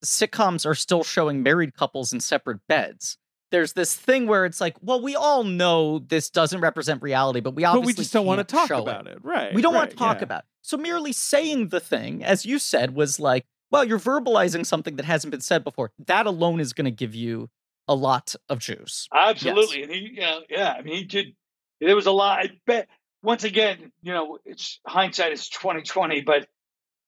sitcoms 0.05 0.67
are 0.67 0.75
still 0.75 1.05
showing 1.05 1.45
married 1.45 1.75
couples 1.75 2.13
in 2.13 2.19
separate 2.19 2.59
beds. 2.67 3.17
There's 3.53 3.75
this 3.75 3.95
thing 3.95 4.27
where 4.27 4.45
it's 4.45 4.61
like, 4.61 4.77
well, 4.81 5.01
we 5.01 5.15
all 5.15 5.45
know 5.45 6.01
this 6.01 6.31
doesn't 6.31 6.61
represent 6.61 7.03
reality, 7.03 7.41
but 7.41 7.55
we 7.55 7.65
obviously 7.65 7.93
but 7.93 7.99
we 7.99 8.03
just 8.03 8.13
don't 8.13 8.27
want 8.27 8.39
to 8.39 8.45
talk 8.45 8.71
about 8.71 9.07
it. 9.07 9.19
it. 9.19 9.25
right? 9.25 9.55
We 9.55 9.63
don't 9.63 9.75
right, 9.75 9.81
want 9.81 9.91
to 9.91 9.97
talk 9.97 10.19
yeah. 10.19 10.25
about. 10.25 10.41
It. 10.41 10.47
So 10.63 10.77
merely 10.77 11.13
saying 11.13 11.69
the 11.69 11.81
thing, 11.81 12.25
as 12.25 12.45
you 12.45 12.59
said, 12.59 12.95
was 12.95 13.21
like, 13.21 13.47
well, 13.71 13.85
you're 13.85 13.99
verbalizing 13.99 14.67
something 14.67 14.97
that 14.97 15.05
hasn't 15.05 15.31
been 15.31 15.41
said 15.41 15.65
before. 15.65 15.93
That 16.07 16.27
alone 16.27 16.61
is 16.61 16.73
going 16.73 16.87
to 16.87 16.91
give 16.91 17.15
you 17.15 17.51
a 17.89 17.95
lot 17.95 18.35
of 18.49 18.59
juice. 18.59 19.09
Absolutely, 19.15 19.81
yes. 19.81 19.89
and 19.89 19.95
he, 19.95 20.11
yeah, 20.15 20.39
yeah. 20.49 20.75
I 20.79 20.83
mean, 20.83 20.97
he 20.97 21.05
did. 21.05 21.27
There 21.81 21.97
was 21.97 22.07
a 22.07 22.13
lot. 22.13 22.41
I 22.41 22.51
bet. 22.67 22.89
Once 23.23 23.45
again, 23.45 23.93
you 24.03 24.13
know, 24.13 24.39
it's 24.47 24.81
hindsight 24.87 25.33
is 25.33 25.49
twenty 25.49 25.83
twenty, 25.83 26.23
but 26.23 26.49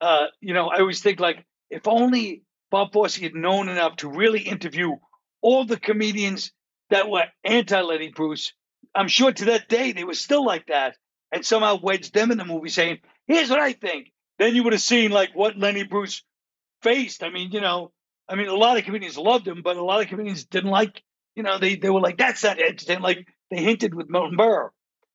uh, 0.01 0.27
you 0.41 0.53
know, 0.53 0.69
I 0.69 0.81
always 0.81 1.01
think 1.01 1.21
like 1.21 1.45
if 1.71 1.89
only 1.89 2.43
Bob 2.71 2.93
Fosse 2.93 3.17
had 3.17 3.35
known 3.35 3.69
enough 3.69 3.97
to 3.97 4.09
really 4.09 4.41
interview 4.41 4.97
all 5.41 5.65
the 5.65 5.79
comedians 5.79 6.53
that 6.91 7.09
were 7.09 7.25
anti 7.45 7.81
Lenny 7.81 8.11
Bruce. 8.11 8.53
I'm 8.95 9.09
sure 9.09 9.33
to 9.33 9.45
that 9.47 9.69
day 9.69 9.93
they 9.93 10.05
were 10.05 10.15
still 10.15 10.45
like 10.45 10.67
that, 10.67 10.97
and 11.31 11.45
somehow 11.45 11.79
wedged 11.83 12.13
them 12.13 12.31
in 12.31 12.39
the 12.39 12.45
movie, 12.45 12.69
saying, 12.69 12.99
"Here's 13.27 13.51
what 13.51 13.61
I 13.61 13.73
think." 13.73 14.13
Then 14.39 14.55
you 14.55 14.65
would 14.65 14.73
have 14.73 14.83
seen 14.83 15.11
like 15.11 15.31
what 15.35 15.57
Lenny 15.57 15.85
Bruce 15.85 16.23
faced. 16.83 17.23
I 17.23 17.31
mean, 17.31 17.51
you 17.53 17.61
know, 17.61 17.93
I 18.29 18.35
mean, 18.35 18.49
a 18.49 18.55
lot 18.55 18.79
of 18.79 18.85
comedians 18.85 19.19
loved 19.19 19.47
him, 19.47 19.63
but 19.63 19.77
a 19.77 19.85
lot 19.85 20.01
of 20.01 20.09
comedians 20.09 20.45
didn't 20.45 20.71
like. 20.71 21.03
You 21.35 21.43
know, 21.43 21.59
they 21.59 21.77
they 21.77 21.91
were 21.91 22.01
like, 22.01 22.19
"That's 22.19 22.43
not 22.43 22.59
entertaining." 22.59 23.03
Like 23.03 23.27
they 23.51 23.63
hinted 23.63 23.95
with 23.95 24.11
Milton 24.11 24.37
Berle, 24.37 24.71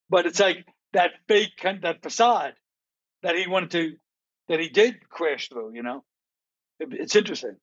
but 0.09 0.25
it's 0.25 0.39
like 0.39 0.65
that 0.93 1.11
fake 1.27 1.57
kind, 1.59 1.81
that 1.83 2.01
facade 2.01 2.53
that 3.23 3.35
he 3.35 3.47
wanted 3.47 3.71
to 3.71 3.93
that 4.49 4.59
he 4.59 4.69
did 4.69 5.09
crash 5.09 5.49
through. 5.49 5.73
You 5.73 5.83
know, 5.83 6.03
it, 6.79 6.89
it's 6.91 7.15
interesting. 7.15 7.57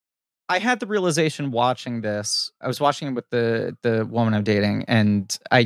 I 0.49 0.59
had 0.59 0.79
the 0.79 0.87
realization 0.87 1.51
watching 1.51 2.03
this. 2.03 2.53
I 2.61 2.67
was 2.67 2.79
watching 2.81 3.09
it 3.09 3.15
with 3.15 3.29
the 3.31 3.77
the 3.83 4.07
woman 4.07 4.35
I'm 4.35 4.45
dating, 4.45 4.85
and 4.87 5.37
I 5.51 5.65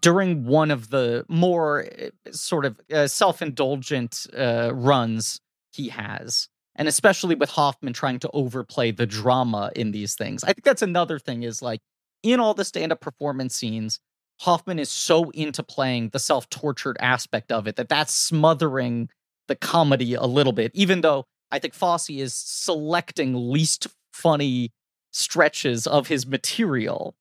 during 0.00 0.46
one 0.46 0.70
of 0.70 0.90
the 0.90 1.24
more 1.28 1.86
eh, 1.96 2.10
sort 2.30 2.64
of 2.64 2.80
uh, 2.92 3.06
self 3.06 3.42
indulgent 3.42 4.26
uh, 4.36 4.70
runs 4.74 5.40
he 5.72 5.88
has 5.90 6.48
and 6.76 6.86
especially 6.86 7.34
with 7.34 7.50
Hoffman 7.50 7.92
trying 7.92 8.20
to 8.20 8.30
overplay 8.32 8.90
the 8.90 9.06
drama 9.06 9.70
in 9.74 9.90
these 9.90 10.14
things. 10.14 10.44
I 10.44 10.48
think 10.48 10.64
that's 10.64 10.82
another 10.82 11.18
thing 11.18 11.42
is 11.42 11.60
like 11.60 11.80
in 12.22 12.38
all 12.38 12.54
the 12.54 12.64
stand-up 12.64 13.00
performance 13.00 13.56
scenes, 13.56 13.98
Hoffman 14.40 14.78
is 14.78 14.90
so 14.90 15.30
into 15.30 15.62
playing 15.62 16.10
the 16.10 16.18
self-tortured 16.18 16.98
aspect 17.00 17.50
of 17.50 17.66
it 17.66 17.76
that 17.76 17.88
that's 17.88 18.12
smothering 18.12 19.08
the 19.48 19.56
comedy 19.56 20.14
a 20.14 20.24
little 20.24 20.52
bit, 20.52 20.70
even 20.74 21.00
though 21.00 21.24
I 21.50 21.58
think 21.58 21.74
Fosse 21.74 22.10
is 22.10 22.34
selecting 22.34 23.50
least 23.50 23.86
funny 24.12 24.72
stretches 25.12 25.86
of 25.86 26.08
his 26.08 26.26
material. 26.26 27.14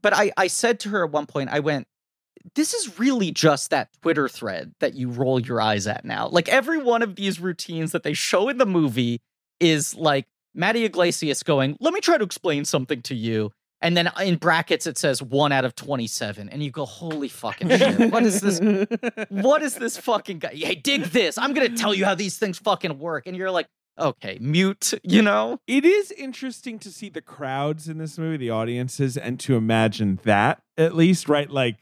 But 0.00 0.12
I, 0.14 0.32
I 0.36 0.48
said 0.48 0.80
to 0.80 0.88
her 0.88 1.04
at 1.04 1.12
one 1.12 1.26
point, 1.26 1.50
I 1.50 1.60
went, 1.60 1.86
this 2.54 2.74
is 2.74 2.98
really 2.98 3.30
just 3.30 3.70
that 3.70 3.88
Twitter 4.02 4.28
thread 4.28 4.74
that 4.80 4.94
you 4.94 5.08
roll 5.08 5.40
your 5.40 5.60
eyes 5.60 5.86
at 5.86 6.04
now. 6.04 6.28
Like 6.28 6.48
every 6.48 6.78
one 6.78 7.02
of 7.02 7.16
these 7.16 7.40
routines 7.40 7.92
that 7.92 8.02
they 8.02 8.12
show 8.12 8.48
in 8.48 8.58
the 8.58 8.66
movie 8.66 9.20
is 9.60 9.94
like 9.94 10.26
Matty 10.54 10.84
Yglesias 10.84 11.42
going, 11.42 11.76
let 11.80 11.94
me 11.94 12.00
try 12.00 12.18
to 12.18 12.24
explain 12.24 12.64
something 12.64 13.02
to 13.02 13.14
you. 13.14 13.50
And 13.80 13.96
then 13.96 14.10
in 14.22 14.36
brackets 14.36 14.86
it 14.86 14.96
says 14.96 15.22
one 15.22 15.52
out 15.52 15.64
of 15.64 15.74
27. 15.74 16.48
And 16.48 16.62
you 16.62 16.70
go, 16.70 16.84
holy 16.86 17.28
fucking 17.28 17.68
shit. 17.68 18.12
What 18.12 18.22
is 18.22 18.40
this? 18.40 18.60
What 19.28 19.62
is 19.62 19.74
this 19.74 19.96
fucking 19.96 20.38
guy? 20.38 20.54
Hey, 20.54 20.74
dig 20.74 21.04
this. 21.04 21.38
I'm 21.38 21.54
gonna 21.54 21.76
tell 21.76 21.94
you 21.94 22.04
how 22.04 22.14
these 22.14 22.38
things 22.38 22.58
fucking 22.58 22.98
work. 22.98 23.26
And 23.26 23.36
you're 23.36 23.50
like, 23.50 23.66
okay, 23.98 24.38
mute, 24.40 24.94
you 25.02 25.22
know? 25.22 25.60
It 25.66 25.84
is 25.84 26.10
interesting 26.12 26.78
to 26.80 26.90
see 26.90 27.08
the 27.08 27.20
crowds 27.20 27.88
in 27.88 27.98
this 27.98 28.18
movie, 28.18 28.36
the 28.36 28.50
audiences, 28.50 29.16
and 29.16 29.38
to 29.40 29.56
imagine 29.56 30.18
that 30.24 30.62
at 30.76 30.94
least, 30.94 31.28
right? 31.28 31.50
Like 31.50 31.76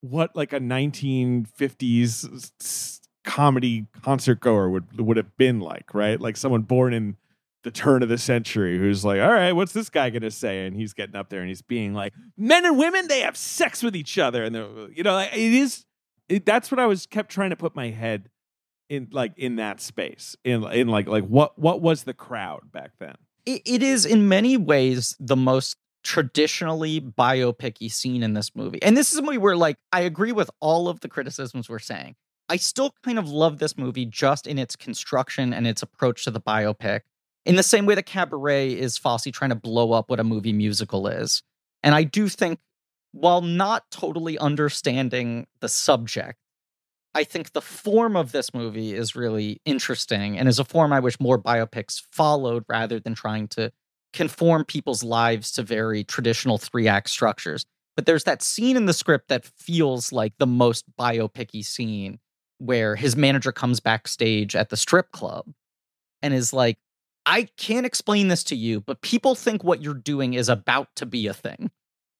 what 0.00 0.34
like 0.36 0.52
a 0.52 0.60
1950s 0.60 2.24
s- 2.24 2.52
s- 2.60 3.00
comedy 3.24 3.86
concert 4.02 4.40
goer 4.40 4.68
would 4.70 4.98
would 5.00 5.16
have 5.16 5.36
been 5.36 5.60
like, 5.60 5.92
right? 5.94 6.20
Like 6.20 6.36
someone 6.36 6.62
born 6.62 6.92
in 6.94 7.16
the 7.64 7.70
turn 7.70 8.02
of 8.02 8.08
the 8.08 8.18
century 8.18 8.78
who's 8.78 9.04
like, 9.04 9.20
all 9.20 9.32
right, 9.32 9.52
what's 9.52 9.72
this 9.72 9.90
guy 9.90 10.10
gonna 10.10 10.30
say? 10.30 10.66
And 10.66 10.76
he's 10.76 10.92
getting 10.92 11.16
up 11.16 11.28
there 11.28 11.40
and 11.40 11.48
he's 11.48 11.62
being 11.62 11.92
like, 11.94 12.12
men 12.36 12.64
and 12.64 12.78
women, 12.78 13.08
they 13.08 13.20
have 13.20 13.36
sex 13.36 13.82
with 13.82 13.96
each 13.96 14.18
other, 14.18 14.44
and 14.44 14.54
they're, 14.54 14.68
you 14.92 15.02
know, 15.02 15.12
like, 15.14 15.32
it 15.32 15.52
is. 15.52 15.84
It, 16.28 16.44
that's 16.44 16.70
what 16.70 16.78
I 16.78 16.84
was 16.86 17.06
kept 17.06 17.30
trying 17.30 17.50
to 17.50 17.56
put 17.56 17.74
my 17.74 17.88
head 17.88 18.28
in, 18.90 19.08
like 19.10 19.32
in 19.38 19.56
that 19.56 19.80
space, 19.80 20.36
in 20.44 20.62
in 20.64 20.88
like 20.88 21.08
like 21.08 21.24
what 21.24 21.58
what 21.58 21.80
was 21.80 22.04
the 22.04 22.14
crowd 22.14 22.70
back 22.72 22.92
then? 22.98 23.14
it, 23.46 23.62
it 23.64 23.82
is 23.82 24.04
in 24.04 24.28
many 24.28 24.56
ways 24.58 25.16
the 25.18 25.36
most 25.36 25.76
traditionally 26.08 27.02
biopicy 27.02 27.92
scene 27.92 28.22
in 28.22 28.32
this 28.32 28.56
movie. 28.56 28.82
And 28.82 28.96
this 28.96 29.12
is 29.12 29.18
a 29.18 29.22
movie 29.22 29.36
where 29.36 29.56
like 29.56 29.76
I 29.92 30.00
agree 30.00 30.32
with 30.32 30.50
all 30.58 30.88
of 30.88 31.00
the 31.00 31.08
criticisms 31.08 31.68
we're 31.68 31.78
saying. 31.78 32.16
I 32.48 32.56
still 32.56 32.94
kind 33.04 33.18
of 33.18 33.28
love 33.28 33.58
this 33.58 33.76
movie 33.76 34.06
just 34.06 34.46
in 34.46 34.58
its 34.58 34.74
construction 34.74 35.52
and 35.52 35.66
its 35.66 35.82
approach 35.82 36.24
to 36.24 36.30
the 36.30 36.40
biopic. 36.40 37.00
In 37.44 37.56
the 37.56 37.62
same 37.62 37.84
way 37.84 37.94
that 37.94 38.06
Cabaret 38.06 38.70
is 38.70 38.96
Fosse 38.96 39.26
trying 39.30 39.50
to 39.50 39.54
blow 39.54 39.92
up 39.92 40.08
what 40.08 40.18
a 40.18 40.24
movie 40.24 40.54
musical 40.54 41.08
is. 41.08 41.42
And 41.82 41.94
I 41.94 42.04
do 42.04 42.30
think 42.30 42.58
while 43.12 43.42
not 43.42 43.90
totally 43.90 44.38
understanding 44.38 45.46
the 45.60 45.68
subject, 45.68 46.38
I 47.14 47.24
think 47.24 47.52
the 47.52 47.60
form 47.60 48.16
of 48.16 48.32
this 48.32 48.54
movie 48.54 48.94
is 48.94 49.14
really 49.14 49.60
interesting 49.66 50.38
and 50.38 50.48
is 50.48 50.58
a 50.58 50.64
form 50.64 50.90
I 50.94 51.00
wish 51.00 51.20
more 51.20 51.38
biopics 51.38 52.00
followed 52.12 52.64
rather 52.66 52.98
than 52.98 53.14
trying 53.14 53.48
to 53.48 53.72
conform 54.12 54.64
people's 54.64 55.02
lives 55.02 55.52
to 55.52 55.62
very 55.62 56.04
traditional 56.04 56.58
three 56.58 56.88
act 56.88 57.10
structures. 57.10 57.64
But 57.96 58.06
there's 58.06 58.24
that 58.24 58.42
scene 58.42 58.76
in 58.76 58.86
the 58.86 58.92
script 58.92 59.28
that 59.28 59.44
feels 59.44 60.12
like 60.12 60.32
the 60.38 60.46
most 60.46 60.84
biopicy 60.96 61.64
scene 61.64 62.20
where 62.58 62.96
his 62.96 63.16
manager 63.16 63.52
comes 63.52 63.80
backstage 63.80 64.54
at 64.54 64.68
the 64.68 64.76
strip 64.76 65.10
club 65.12 65.46
and 66.22 66.34
is 66.34 66.52
like, 66.52 66.78
I 67.26 67.48
can't 67.56 67.86
explain 67.86 68.28
this 68.28 68.44
to 68.44 68.56
you, 68.56 68.80
but 68.80 69.02
people 69.02 69.34
think 69.34 69.62
what 69.62 69.82
you're 69.82 69.94
doing 69.94 70.34
is 70.34 70.48
about 70.48 70.88
to 70.96 71.06
be 71.06 71.26
a 71.26 71.34
thing. 71.34 71.70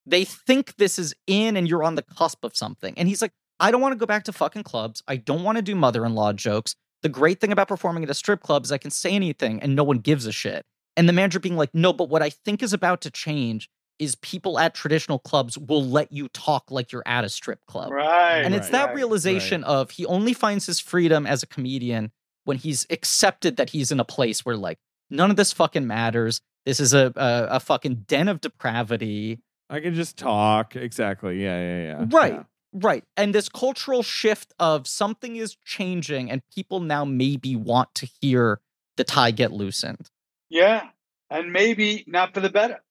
They 0.04 0.24
think 0.24 0.76
this 0.76 0.98
is 0.98 1.14
in 1.26 1.56
and 1.56 1.68
you're 1.68 1.84
on 1.84 1.94
the 1.94 2.02
cusp 2.02 2.44
of 2.44 2.56
something. 2.56 2.94
And 2.96 3.08
he's 3.08 3.22
like, 3.22 3.32
I 3.60 3.70
don't 3.70 3.80
want 3.80 3.92
to 3.92 3.98
go 3.98 4.06
back 4.06 4.24
to 4.24 4.32
fucking 4.32 4.62
clubs. 4.64 5.02
I 5.08 5.16
don't 5.16 5.44
want 5.44 5.56
to 5.56 5.62
do 5.62 5.74
mother 5.74 6.04
in 6.04 6.14
law 6.14 6.32
jokes. 6.32 6.74
The 7.02 7.08
great 7.08 7.40
thing 7.40 7.52
about 7.52 7.68
performing 7.68 8.04
at 8.04 8.10
a 8.10 8.14
strip 8.14 8.42
club 8.42 8.64
is 8.64 8.72
I 8.72 8.78
can 8.78 8.90
say 8.90 9.12
anything 9.12 9.62
and 9.62 9.74
no 9.74 9.84
one 9.84 9.98
gives 9.98 10.26
a 10.26 10.32
shit. 10.32 10.64
And 10.98 11.08
the 11.08 11.12
manager 11.14 11.38
being 11.40 11.56
like, 11.56 11.74
no, 11.74 11.92
but 11.94 12.08
what 12.10 12.22
I 12.22 12.28
think 12.30 12.62
is 12.62 12.72
about 12.74 13.00
to 13.02 13.10
change 13.10 13.70
is 13.98 14.14
people 14.16 14.58
at 14.58 14.74
traditional 14.74 15.18
clubs 15.18 15.56
will 15.56 15.84
let 15.84 16.12
you 16.12 16.28
talk 16.28 16.70
like 16.70 16.92
you're 16.92 17.02
at 17.06 17.24
a 17.24 17.28
strip 17.28 17.64
club. 17.66 17.90
Right. 17.90 18.40
And 18.40 18.54
it's 18.54 18.66
Right. 18.66 18.72
that 18.72 18.86
right. 18.88 18.96
realization 18.96 19.64
of 19.64 19.92
he 19.92 20.04
only 20.06 20.32
finds 20.32 20.66
his 20.66 20.78
freedom 20.80 21.26
as 21.26 21.42
a 21.42 21.46
comedian 21.46 22.12
when 22.44 22.56
he's 22.58 22.86
accepted 22.90 23.56
that 23.56 23.70
he's 23.70 23.90
in 23.90 23.98
a 24.00 24.04
place 24.04 24.44
where 24.44 24.56
like 24.56 24.78
none 25.10 25.30
of 25.30 25.36
this 25.36 25.52
fucking 25.52 25.86
matters. 25.86 26.40
This 26.66 26.80
is 26.80 26.92
a 26.94 27.12
a, 27.16 27.56
a 27.56 27.60
fucking 27.60 28.04
den 28.06 28.28
of 28.28 28.40
depravity. 28.40 29.40
I 29.70 29.80
can 29.80 29.94
just 29.94 30.16
talk. 30.18 30.76
Exactly. 30.76 31.42
Yeah, 31.42 31.58
yeah, 31.60 31.82
yeah. 31.82 32.06
Right. 32.10 32.32
Yeah. 32.34 32.42
Right. 32.72 33.04
And 33.16 33.34
this 33.34 33.48
cultural 33.48 34.02
shift 34.02 34.52
of 34.58 34.86
something 34.86 35.36
is 35.36 35.56
changing 35.64 36.30
and 36.30 36.42
people 36.54 36.80
now 36.80 37.04
maybe 37.04 37.56
want 37.56 37.94
to 37.96 38.08
hear 38.20 38.60
the 38.96 39.04
tie 39.04 39.30
get 39.30 39.52
loosened. 39.52 40.10
Yeah, 40.48 40.82
and 41.30 41.52
maybe 41.52 42.04
not 42.06 42.34
for 42.34 42.40
the 42.40 42.50
better. 42.50 42.82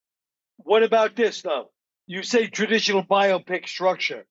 What 0.57 0.83
about 0.83 1.15
this 1.15 1.41
though? 1.41 1.71
You 2.05 2.23
say 2.23 2.47
traditional 2.47 3.03
biopic 3.03 3.67
structure. 3.67 4.25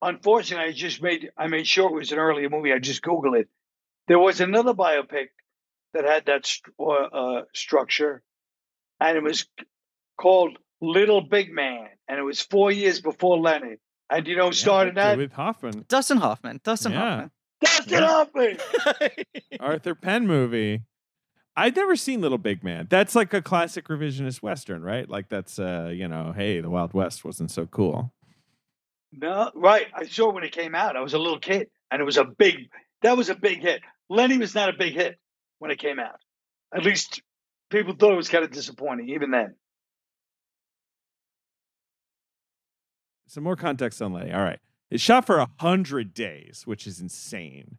Unfortunately, 0.00 0.68
I 0.68 0.72
just 0.72 1.02
made 1.02 1.30
I 1.36 1.48
made 1.48 1.66
sure 1.66 1.88
it 1.90 1.94
was 1.94 2.12
an 2.12 2.18
earlier 2.18 2.48
movie. 2.48 2.72
I 2.72 2.78
just 2.78 3.02
googled 3.02 3.38
it. 3.40 3.48
There 4.06 4.18
was 4.18 4.40
another 4.40 4.74
biopic 4.74 5.28
that 5.94 6.04
had 6.04 6.26
that 6.26 6.46
st- 6.46 6.74
uh, 6.78 6.84
uh, 6.92 7.42
structure, 7.54 8.22
and 9.00 9.16
it 9.16 9.22
was 9.22 9.46
called 10.20 10.56
Little 10.80 11.20
Big 11.20 11.52
Man, 11.52 11.88
and 12.06 12.18
it 12.18 12.22
was 12.22 12.40
four 12.40 12.70
years 12.70 13.00
before 13.00 13.38
Lenny. 13.38 13.76
And 14.10 14.26
you 14.26 14.36
know 14.36 14.46
who 14.46 14.52
started 14.52 14.96
Yeah, 14.96 15.10
that? 15.10 15.18
with 15.18 15.32
Hoffman, 15.32 15.84
Dustin 15.88 16.18
Hoffman. 16.18 16.60
Dustin 16.64 16.92
Yeah. 16.92 17.26
Dustin 17.60 17.92
Yeah. 17.92 18.06
Hoffman. 18.06 18.56
Hoffman. 18.58 19.10
Arthur 19.60 19.94
Penn 19.94 20.26
movie. 20.26 20.82
I'd 21.58 21.74
never 21.74 21.96
seen 21.96 22.20
Little 22.20 22.38
Big 22.38 22.62
Man. 22.62 22.86
That's 22.88 23.16
like 23.16 23.34
a 23.34 23.42
classic 23.42 23.88
revisionist 23.88 24.42
western, 24.42 24.80
right? 24.80 25.10
Like 25.10 25.28
that's 25.28 25.58
uh, 25.58 25.90
you 25.92 26.06
know, 26.06 26.32
hey, 26.34 26.60
the 26.60 26.70
Wild 26.70 26.94
West 26.94 27.24
wasn't 27.24 27.50
so 27.50 27.66
cool. 27.66 28.12
No, 29.12 29.50
right. 29.56 29.88
I 29.92 30.06
saw 30.06 30.28
it 30.28 30.34
when 30.34 30.44
it 30.44 30.52
came 30.52 30.76
out. 30.76 30.96
I 30.96 31.00
was 31.00 31.14
a 31.14 31.18
little 31.18 31.40
kid, 31.40 31.68
and 31.90 32.00
it 32.00 32.04
was 32.04 32.16
a 32.16 32.24
big. 32.24 32.70
That 33.02 33.16
was 33.16 33.28
a 33.28 33.34
big 33.34 33.60
hit. 33.60 33.80
Lenny 34.08 34.38
was 34.38 34.54
not 34.54 34.68
a 34.68 34.72
big 34.72 34.94
hit 34.94 35.18
when 35.58 35.72
it 35.72 35.80
came 35.80 35.98
out. 35.98 36.20
At 36.72 36.84
least 36.84 37.22
people 37.70 37.94
thought 37.98 38.12
it 38.12 38.16
was 38.16 38.28
kind 38.28 38.44
of 38.44 38.52
disappointing, 38.52 39.08
even 39.08 39.32
then. 39.32 39.56
Some 43.26 43.42
more 43.42 43.56
context 43.56 44.00
on 44.00 44.12
Lenny. 44.12 44.32
All 44.32 44.44
right. 44.44 44.60
it 44.92 45.00
shot 45.00 45.26
for 45.26 45.38
a 45.38 45.48
hundred 45.58 46.14
days, 46.14 46.62
which 46.66 46.86
is 46.86 47.00
insane. 47.00 47.78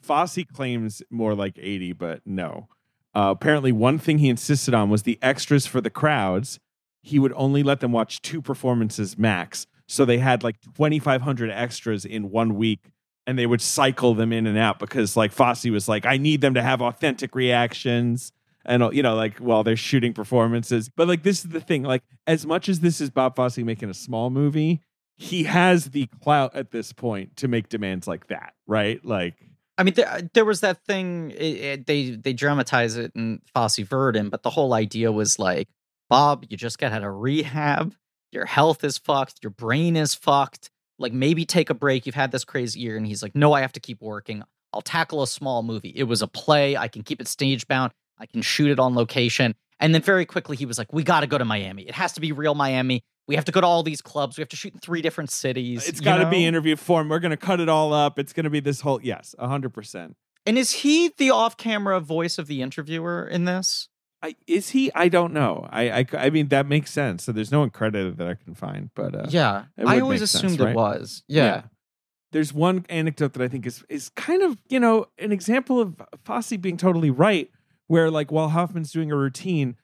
Fosse 0.00 0.38
claims 0.52 1.02
more 1.10 1.34
like 1.34 1.58
80, 1.58 1.92
but 1.94 2.20
no. 2.24 2.68
Uh, 3.16 3.30
apparently, 3.30 3.72
one 3.72 3.98
thing 3.98 4.18
he 4.18 4.28
insisted 4.28 4.74
on 4.74 4.90
was 4.90 5.04
the 5.04 5.18
extras 5.22 5.66
for 5.66 5.80
the 5.80 5.88
crowds. 5.88 6.60
He 7.00 7.18
would 7.18 7.32
only 7.34 7.62
let 7.62 7.80
them 7.80 7.90
watch 7.90 8.20
two 8.20 8.42
performances 8.42 9.16
max. 9.16 9.66
So 9.88 10.04
they 10.04 10.18
had 10.18 10.44
like 10.44 10.60
2,500 10.60 11.50
extras 11.50 12.04
in 12.04 12.30
one 12.30 12.56
week 12.56 12.90
and 13.26 13.38
they 13.38 13.46
would 13.46 13.62
cycle 13.62 14.12
them 14.12 14.34
in 14.34 14.46
and 14.46 14.58
out 14.58 14.78
because 14.78 15.16
like 15.16 15.32
Fosse 15.32 15.64
was 15.64 15.88
like, 15.88 16.04
I 16.04 16.18
need 16.18 16.42
them 16.42 16.52
to 16.54 16.62
have 16.62 16.82
authentic 16.82 17.34
reactions. 17.34 18.32
And, 18.66 18.82
you 18.92 19.02
know, 19.02 19.14
like 19.14 19.38
while 19.38 19.64
they're 19.64 19.76
shooting 19.76 20.12
performances. 20.12 20.90
But 20.90 21.08
like, 21.08 21.22
this 21.22 21.42
is 21.42 21.52
the 21.52 21.60
thing 21.60 21.84
like, 21.84 22.02
as 22.26 22.44
much 22.44 22.68
as 22.68 22.80
this 22.80 23.00
is 23.00 23.08
Bob 23.08 23.34
Fosse 23.34 23.58
making 23.58 23.88
a 23.88 23.94
small 23.94 24.28
movie, 24.28 24.82
he 25.16 25.44
has 25.44 25.86
the 25.86 26.06
clout 26.22 26.54
at 26.54 26.70
this 26.70 26.92
point 26.92 27.34
to 27.38 27.48
make 27.48 27.70
demands 27.70 28.06
like 28.06 28.26
that, 28.26 28.52
right? 28.66 29.02
Like, 29.02 29.36
I 29.78 29.82
mean, 29.82 29.94
there, 29.94 30.28
there 30.32 30.44
was 30.44 30.60
that 30.60 30.84
thing. 30.84 31.30
It, 31.32 31.36
it, 31.36 31.86
they 31.86 32.10
they 32.10 32.32
dramatize 32.32 32.96
it 32.96 33.12
in 33.14 33.42
Fosse 33.54 33.78
Verdon, 33.78 34.30
but 34.30 34.42
the 34.42 34.50
whole 34.50 34.72
idea 34.72 35.12
was 35.12 35.38
like, 35.38 35.68
Bob, 36.08 36.46
you 36.48 36.56
just 36.56 36.78
got 36.78 36.92
out 36.92 37.04
of 37.04 37.14
rehab. 37.14 37.94
Your 38.32 38.46
health 38.46 38.84
is 38.84 38.98
fucked. 38.98 39.40
Your 39.42 39.50
brain 39.50 39.96
is 39.96 40.14
fucked. 40.14 40.70
Like, 40.98 41.12
maybe 41.12 41.44
take 41.44 41.68
a 41.68 41.74
break. 41.74 42.06
You've 42.06 42.14
had 42.14 42.32
this 42.32 42.44
crazy 42.44 42.80
year. 42.80 42.96
And 42.96 43.06
he's 43.06 43.22
like, 43.22 43.34
No, 43.34 43.52
I 43.52 43.60
have 43.60 43.72
to 43.72 43.80
keep 43.80 44.00
working. 44.00 44.42
I'll 44.72 44.82
tackle 44.82 45.22
a 45.22 45.26
small 45.26 45.62
movie. 45.62 45.92
It 45.94 46.04
was 46.04 46.22
a 46.22 46.26
play. 46.26 46.76
I 46.76 46.88
can 46.88 47.02
keep 47.02 47.20
it 47.20 47.28
stage 47.28 47.66
bound. 47.68 47.92
I 48.18 48.26
can 48.26 48.42
shoot 48.42 48.70
it 48.70 48.78
on 48.78 48.94
location. 48.94 49.54
And 49.80 49.94
then 49.94 50.02
very 50.02 50.24
quickly, 50.24 50.56
he 50.56 50.66
was 50.66 50.78
like, 50.78 50.92
We 50.92 51.02
got 51.02 51.20
to 51.20 51.26
go 51.26 51.38
to 51.38 51.44
Miami. 51.44 51.82
It 51.82 51.94
has 51.94 52.12
to 52.14 52.20
be 52.20 52.32
real 52.32 52.54
Miami. 52.54 53.02
We 53.28 53.34
have 53.34 53.44
to 53.46 53.52
go 53.52 53.60
to 53.60 53.66
all 53.66 53.82
these 53.82 54.00
clubs. 54.00 54.36
We 54.36 54.42
have 54.42 54.48
to 54.50 54.56
shoot 54.56 54.72
in 54.72 54.78
three 54.78 55.02
different 55.02 55.30
cities. 55.30 55.88
It's 55.88 56.00
got 56.00 56.18
to 56.18 56.30
be 56.30 56.46
interview 56.46 56.76
form. 56.76 57.08
We're 57.08 57.18
going 57.18 57.30
to 57.32 57.36
cut 57.36 57.58
it 57.58 57.68
all 57.68 57.92
up. 57.92 58.18
It's 58.18 58.32
going 58.32 58.44
to 58.44 58.50
be 58.50 58.60
this 58.60 58.82
whole, 58.82 59.00
yes, 59.02 59.34
100%. 59.38 60.14
And 60.46 60.56
is 60.56 60.70
he 60.70 61.12
the 61.16 61.30
off-camera 61.30 61.98
voice 62.00 62.38
of 62.38 62.46
the 62.46 62.62
interviewer 62.62 63.26
in 63.26 63.44
this? 63.44 63.88
I, 64.22 64.36
is 64.46 64.70
he? 64.70 64.90
I 64.94 65.08
don't 65.08 65.32
know. 65.32 65.66
I, 65.70 65.90
I, 65.90 66.06
I 66.14 66.30
mean, 66.30 66.48
that 66.48 66.66
makes 66.66 66.90
sense. 66.90 67.24
So 67.24 67.32
there's 67.32 67.52
no 67.52 67.60
one 67.60 67.70
credited 67.70 68.16
that 68.18 68.28
I 68.28 68.34
can 68.34 68.54
find, 68.54 68.90
but 68.94 69.14
uh, 69.14 69.26
yeah, 69.28 69.64
I 69.84 70.00
always 70.00 70.20
make 70.20 70.28
sense, 70.28 70.44
assumed 70.44 70.60
right? 70.60 70.70
it 70.70 70.76
was. 70.76 71.22
Yeah. 71.28 71.62
There's 72.32 72.52
one 72.52 72.84
anecdote 72.88 73.34
that 73.34 73.42
I 73.42 73.48
think 73.48 73.66
is 73.66 73.84
is 73.88 74.08
kind 74.10 74.42
of 74.42 74.58
you 74.68 74.80
know 74.80 75.06
an 75.18 75.32
example 75.32 75.80
of 75.80 76.02
Fosse 76.24 76.56
being 76.56 76.76
totally 76.76 77.10
right, 77.10 77.50
where 77.86 78.10
like 78.10 78.30
while 78.30 78.48
Hoffman's 78.48 78.92
doing 78.92 79.10
a 79.10 79.16
routine, 79.16 79.76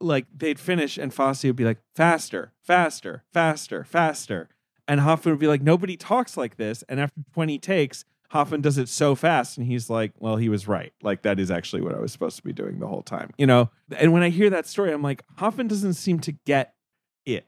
like 0.00 0.26
they'd 0.34 0.58
finish 0.58 0.98
and 0.98 1.12
Fosse 1.12 1.44
would 1.44 1.56
be 1.56 1.64
like 1.64 1.78
faster, 1.94 2.52
faster, 2.62 3.24
faster, 3.32 3.84
faster, 3.84 4.48
and 4.88 5.00
Hoffman 5.00 5.34
would 5.34 5.40
be 5.40 5.46
like 5.46 5.62
nobody 5.62 5.96
talks 5.96 6.36
like 6.36 6.56
this, 6.56 6.82
and 6.88 7.00
after 7.00 7.20
20 7.34 7.58
takes. 7.58 8.04
Hoffman 8.30 8.60
does 8.60 8.76
it 8.76 8.88
so 8.88 9.14
fast, 9.14 9.56
and 9.56 9.64
he's 9.68 9.88
like, 9.88 10.12
"Well, 10.18 10.34
he 10.34 10.48
was 10.48 10.66
right. 10.66 10.92
Like 11.00 11.22
that 11.22 11.38
is 11.38 11.48
actually 11.48 11.82
what 11.82 11.94
I 11.94 12.00
was 12.00 12.10
supposed 12.10 12.36
to 12.36 12.42
be 12.42 12.52
doing 12.52 12.80
the 12.80 12.88
whole 12.88 13.02
time." 13.02 13.30
You 13.38 13.46
know. 13.46 13.70
And 13.96 14.12
when 14.12 14.24
I 14.24 14.30
hear 14.30 14.50
that 14.50 14.66
story, 14.66 14.92
I'm 14.92 15.00
like, 15.00 15.22
Hoffman 15.36 15.68
doesn't 15.68 15.94
seem 15.94 16.18
to 16.20 16.32
get 16.32 16.74
it 17.24 17.46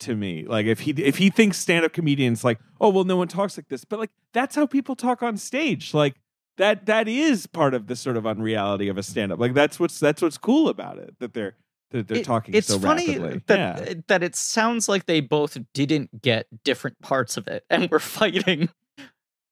to 0.00 0.14
me. 0.16 0.44
Like 0.46 0.66
if 0.66 0.80
he 0.80 0.92
if 0.92 1.18
he 1.18 1.30
thinks 1.30 1.58
stand 1.58 1.84
up 1.84 1.92
comedians 1.92 2.44
like, 2.44 2.58
oh 2.80 2.88
well, 2.88 3.04
no 3.04 3.16
one 3.16 3.28
talks 3.28 3.56
like 3.58 3.68
this, 3.68 3.84
but 3.84 3.98
like 3.98 4.10
that's 4.32 4.56
how 4.56 4.66
people 4.66 4.96
talk 4.96 5.22
on 5.22 5.36
stage. 5.36 5.92
Like 5.92 6.14
that 6.56 6.86
that 6.86 7.08
is 7.08 7.46
part 7.46 7.74
of 7.74 7.86
the 7.86 7.96
sort 7.96 8.16
of 8.16 8.26
unreality 8.26 8.88
of 8.88 8.96
a 8.98 9.02
stand 9.02 9.32
up. 9.32 9.38
Like 9.38 9.54
that's 9.54 9.78
what's 9.80 9.98
that's 9.98 10.22
what's 10.22 10.38
cool 10.38 10.68
about 10.68 10.98
it 10.98 11.14
that 11.20 11.34
they're 11.34 11.56
that 11.90 12.08
they're 12.08 12.18
It- 12.18 12.24
talking 12.24 12.54
it's 12.54 12.68
so 12.68 12.78
funny 12.78 13.18
rapidly. 13.18 13.42
that 13.46 13.58
yeah. 13.80 13.84
Eh, 13.88 13.94
that 14.08 14.22
it 14.22 14.34
sounds 14.36 14.88
like 14.88 15.06
they 15.06 15.20
both 15.20 15.56
didn't 15.74 16.22
get 16.22 16.46
different 16.64 17.00
parts 17.00 17.36
of 17.36 17.46
it 17.48 17.64
and 17.70 17.90
were 17.90 17.98
fighting 18.00 18.68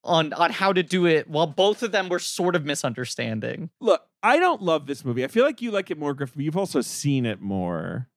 on 0.05 0.33
on 0.33 0.51
how 0.51 0.73
to 0.73 0.83
do 0.83 1.07
it 1.07 1.29
while 1.29 1.47
both 1.47 1.83
of 1.83 1.93
them 1.93 2.09
were 2.09 2.19
sort 2.19 2.57
of 2.57 2.65
misunderstanding. 2.65 3.71
Look, 3.81 4.03
I 4.23 4.39
don't 4.39 4.63
love 4.63 4.87
this 4.87 5.05
movie. 5.05 5.25
I 5.25 5.29
feel 5.29 5.45
like 5.45 5.63
you 5.63 5.71
like 5.71 5.91
it 5.91 5.99
more, 5.99 6.15
Griff, 6.15 6.33
but 6.35 6.45
you've 6.45 6.57
also 6.57 6.81
seen 6.81 7.27
it 7.27 7.41
more. 7.41 8.09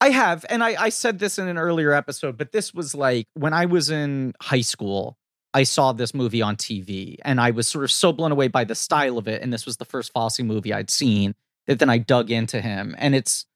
I 0.00 0.10
have, 0.10 0.44
and 0.50 0.62
I, 0.62 0.74
I 0.78 0.88
said 0.90 1.18
this 1.18 1.38
in 1.38 1.48
an 1.48 1.56
earlier 1.56 1.92
episode, 1.92 2.36
but 2.36 2.52
this 2.52 2.74
was 2.74 2.94
like 2.94 3.26
when 3.34 3.54
I 3.54 3.64
was 3.66 3.90
in 3.90 4.34
high 4.42 4.60
school, 4.60 5.16
I 5.54 5.62
saw 5.62 5.92
this 5.92 6.12
movie 6.12 6.42
on 6.42 6.56
TV 6.56 7.16
and 7.24 7.40
I 7.40 7.52
was 7.52 7.68
sort 7.68 7.84
of 7.84 7.92
so 7.92 8.12
blown 8.12 8.32
away 8.32 8.48
by 8.48 8.64
the 8.64 8.74
style 8.74 9.16
of 9.16 9.28
it. 9.28 9.40
And 9.40 9.52
this 9.52 9.64
was 9.64 9.76
the 9.76 9.84
first 9.84 10.12
Fosse 10.12 10.40
movie 10.40 10.72
I'd 10.72 10.90
seen 10.90 11.34
that 11.66 11.78
then 11.78 11.88
I 11.88 11.98
dug 11.98 12.30
into 12.30 12.60
him. 12.60 12.94
And 12.98 13.14
it's 13.14 13.46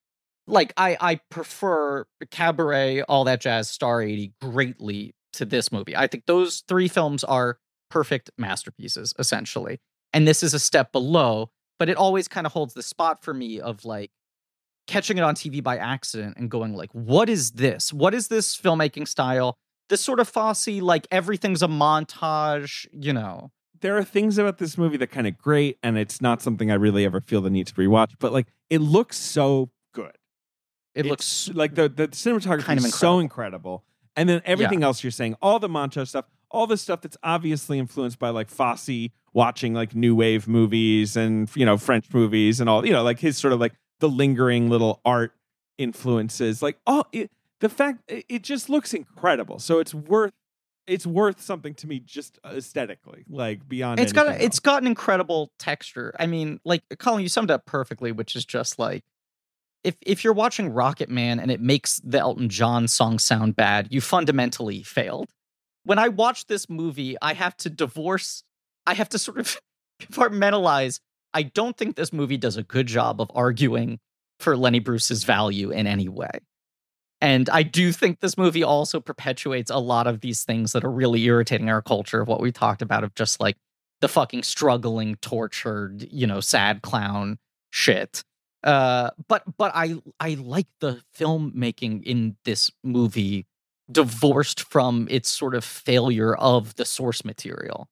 like 0.46 0.72
I 0.76 0.96
I 1.00 1.20
prefer 1.30 2.06
Cabaret, 2.30 3.02
all 3.02 3.24
that 3.24 3.40
jazz, 3.40 3.68
Star 3.68 4.00
80 4.00 4.32
greatly 4.40 5.14
to 5.34 5.44
this 5.44 5.72
movie. 5.72 5.96
I 5.96 6.06
think 6.06 6.26
those 6.26 6.62
three 6.68 6.88
films 6.88 7.24
are 7.24 7.58
perfect 7.90 8.30
masterpieces, 8.38 9.12
essentially. 9.18 9.80
And 10.12 10.26
this 10.26 10.42
is 10.42 10.54
a 10.54 10.58
step 10.58 10.92
below, 10.92 11.50
but 11.78 11.88
it 11.88 11.96
always 11.96 12.28
kind 12.28 12.46
of 12.46 12.52
holds 12.52 12.74
the 12.74 12.82
spot 12.82 13.22
for 13.22 13.34
me 13.34 13.60
of 13.60 13.84
like 13.84 14.10
catching 14.86 15.18
it 15.18 15.22
on 15.22 15.34
TV 15.34 15.62
by 15.62 15.76
accident 15.76 16.36
and 16.38 16.50
going 16.50 16.74
like, 16.74 16.90
what 16.92 17.28
is 17.28 17.52
this? 17.52 17.92
What 17.92 18.14
is 18.14 18.28
this 18.28 18.56
filmmaking 18.56 19.06
style? 19.06 19.58
This 19.88 20.00
sort 20.00 20.20
of 20.20 20.28
Fosse, 20.28 20.68
like 20.80 21.06
everything's 21.10 21.62
a 21.62 21.68
montage, 21.68 22.86
you 22.92 23.12
know. 23.12 23.50
There 23.80 23.96
are 23.96 24.04
things 24.04 24.38
about 24.38 24.58
this 24.58 24.76
movie 24.76 24.96
that 24.98 25.06
kind 25.10 25.26
of 25.26 25.38
great, 25.38 25.78
and 25.82 25.96
it's 25.96 26.20
not 26.20 26.42
something 26.42 26.70
I 26.70 26.74
really 26.74 27.04
ever 27.04 27.20
feel 27.20 27.40
the 27.40 27.50
need 27.50 27.68
to 27.68 27.74
rewatch. 27.74 28.12
But 28.18 28.32
like, 28.32 28.48
it 28.68 28.80
looks 28.80 29.16
so 29.16 29.70
good. 29.92 30.16
It 30.94 31.06
It's 31.06 31.08
looks 31.08 31.50
like 31.54 31.74
the 31.74 31.88
the 31.88 32.08
cinematography 32.08 32.64
kind 32.64 32.78
of 32.78 32.84
is 32.86 32.94
so 32.94 33.18
incredible, 33.20 33.84
and 34.16 34.28
then 34.28 34.42
everything 34.44 34.82
else 34.82 35.04
you're 35.04 35.10
saying, 35.12 35.36
all 35.40 35.58
the 35.58 35.68
montage 35.68 36.08
stuff, 36.08 36.24
all 36.50 36.66
the 36.66 36.76
stuff 36.76 37.02
that's 37.02 37.16
obviously 37.22 37.78
influenced 37.78 38.18
by 38.18 38.30
like 38.30 38.48
Fosse 38.48 39.10
watching 39.32 39.74
like 39.74 39.94
new 39.94 40.14
wave 40.16 40.48
movies 40.48 41.16
and 41.16 41.48
you 41.54 41.64
know 41.64 41.76
French 41.76 42.12
movies 42.12 42.60
and 42.60 42.68
all 42.68 42.84
you 42.84 42.92
know 42.92 43.04
like 43.04 43.20
his 43.20 43.38
sort 43.38 43.52
of 43.52 43.60
like 43.60 43.74
the 44.00 44.08
lingering 44.08 44.68
little 44.68 45.00
art 45.04 45.32
influences, 45.76 46.62
like 46.62 46.78
all 46.86 47.06
it, 47.12 47.30
the 47.60 47.68
fact 47.68 48.02
it, 48.08 48.42
just 48.42 48.68
looks 48.68 48.94
incredible. 48.94 49.58
So 49.58 49.78
it's 49.78 49.94
worth 49.94 50.32
it's 50.86 51.06
worth 51.06 51.40
something 51.40 51.74
to 51.74 51.86
me 51.86 52.00
just 52.00 52.38
aesthetically, 52.46 53.24
like 53.28 53.68
beyond. 53.68 54.00
it's 54.00 54.12
got 54.12 54.26
a, 54.26 54.42
it's 54.42 54.58
got 54.58 54.82
an 54.82 54.86
incredible 54.86 55.52
texture. 55.58 56.14
I 56.18 56.26
mean, 56.26 56.60
like 56.64 56.82
Colin, 56.98 57.22
you 57.22 57.28
summed 57.28 57.50
up 57.50 57.66
perfectly, 57.66 58.10
which 58.10 58.34
is 58.34 58.44
just 58.44 58.78
like 58.78 59.04
if 59.84 59.96
if 60.02 60.24
you're 60.24 60.32
watching 60.32 60.72
Rocket 60.72 61.08
Man 61.08 61.40
and 61.40 61.50
it 61.50 61.60
makes 61.60 62.00
the 62.04 62.18
Elton 62.18 62.48
John 62.48 62.88
song 62.88 63.18
sound 63.18 63.56
bad, 63.56 63.88
you 63.90 64.00
fundamentally 64.00 64.82
failed. 64.82 65.30
When 65.84 65.98
I 65.98 66.08
watch 66.08 66.46
this 66.46 66.68
movie, 66.68 67.16
I 67.20 67.34
have 67.34 67.56
to 67.58 67.70
divorce. 67.70 68.44
I 68.86 68.94
have 68.94 69.08
to 69.10 69.18
sort 69.18 69.38
of 69.38 69.60
compartmentalize. 70.02 71.00
I 71.34 71.42
don't 71.42 71.76
think 71.76 71.96
this 71.96 72.12
movie 72.12 72.36
does 72.38 72.56
a 72.56 72.62
good 72.62 72.86
job 72.86 73.20
of 73.20 73.30
arguing 73.34 73.98
for 74.40 74.56
Lenny 74.56 74.78
Bruce's 74.78 75.24
value 75.24 75.70
in 75.70 75.86
any 75.86 76.08
way. 76.08 76.30
And 77.20 77.48
I 77.50 77.62
do 77.64 77.90
think 77.92 78.20
this 78.20 78.38
movie 78.38 78.62
also 78.62 79.00
perpetuates 79.00 79.70
a 79.70 79.78
lot 79.78 80.06
of 80.06 80.20
these 80.20 80.44
things 80.44 80.72
that 80.72 80.84
are 80.84 80.90
really 80.90 81.24
irritating 81.24 81.68
our 81.68 81.82
culture 81.82 82.20
of 82.20 82.28
what 82.28 82.40
we 82.40 82.52
talked 82.52 82.82
about 82.82 83.02
of 83.04 83.14
just 83.14 83.40
like 83.40 83.56
the 84.00 84.08
fucking 84.08 84.44
struggling, 84.44 85.16
tortured, 85.16 86.06
you 86.12 86.26
know, 86.26 86.40
sad 86.40 86.82
clown 86.82 87.38
shit. 87.70 88.22
Uh 88.62 89.10
but 89.28 89.44
but 89.56 89.72
I 89.74 89.96
I 90.20 90.34
like 90.34 90.66
the 90.80 91.00
filmmaking 91.16 92.02
in 92.04 92.36
this 92.44 92.70
movie 92.82 93.46
divorced 93.90 94.60
from 94.62 95.06
its 95.10 95.30
sort 95.30 95.54
of 95.54 95.64
failure 95.64 96.34
of 96.36 96.74
the 96.76 96.84
source 96.84 97.24
material 97.24 97.88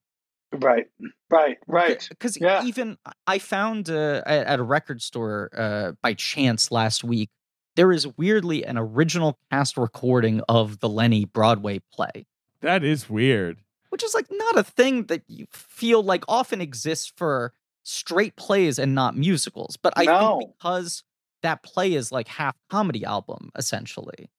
Right, 0.53 0.85
right, 1.29 1.57
right. 1.67 2.07
because 2.09 2.37
Yeah. 2.39 2.63
even 2.63 2.97
I 3.27 3.37
found 3.39 3.89
uh, 3.89 4.21
at, 4.25 4.47
at 4.47 4.59
a 4.59 4.63
record 4.63 5.01
store 5.01 5.49
uh, 5.55 5.91
by 6.01 6.13
chance 6.13 6.71
last 6.71 7.03
week 7.03 7.29
there 7.77 7.93
is 7.93 8.05
weirdly 8.17 8.65
an 8.65 8.77
original 8.77 9.39
cast 9.51 9.77
recording 9.77 10.41
of 10.49 10.79
the 10.81 10.89
Lenny 10.89 11.25
Broadway 11.25 11.79
play, 11.93 12.25
that 12.61 12.83
is 12.83 13.09
weird. 13.09 13.59
which 13.91 14.03
is 14.03 14.13
like 14.13 14.27
not 14.29 14.57
a 14.59 14.63
thing 14.63 15.05
that 15.05 15.23
you 15.27 15.47
feel 15.51 16.03
like 16.03 16.25
often 16.27 16.59
exists 16.61 17.11
for 17.15 17.53
straight 17.83 18.35
plays 18.35 18.77
and 18.77 18.93
not 18.93 19.15
musicals. 19.15 19.77
But 19.77 19.93
I 19.95 20.03
No. 20.05 20.39
think 20.39 20.51
because 20.57 21.03
that 21.43 21.63
play 21.63 21.93
is 21.93 22.11
like 22.11 22.27
half 22.27 22.55
comedy 22.69 23.05
album 23.05 23.49
essentially, 23.55 24.29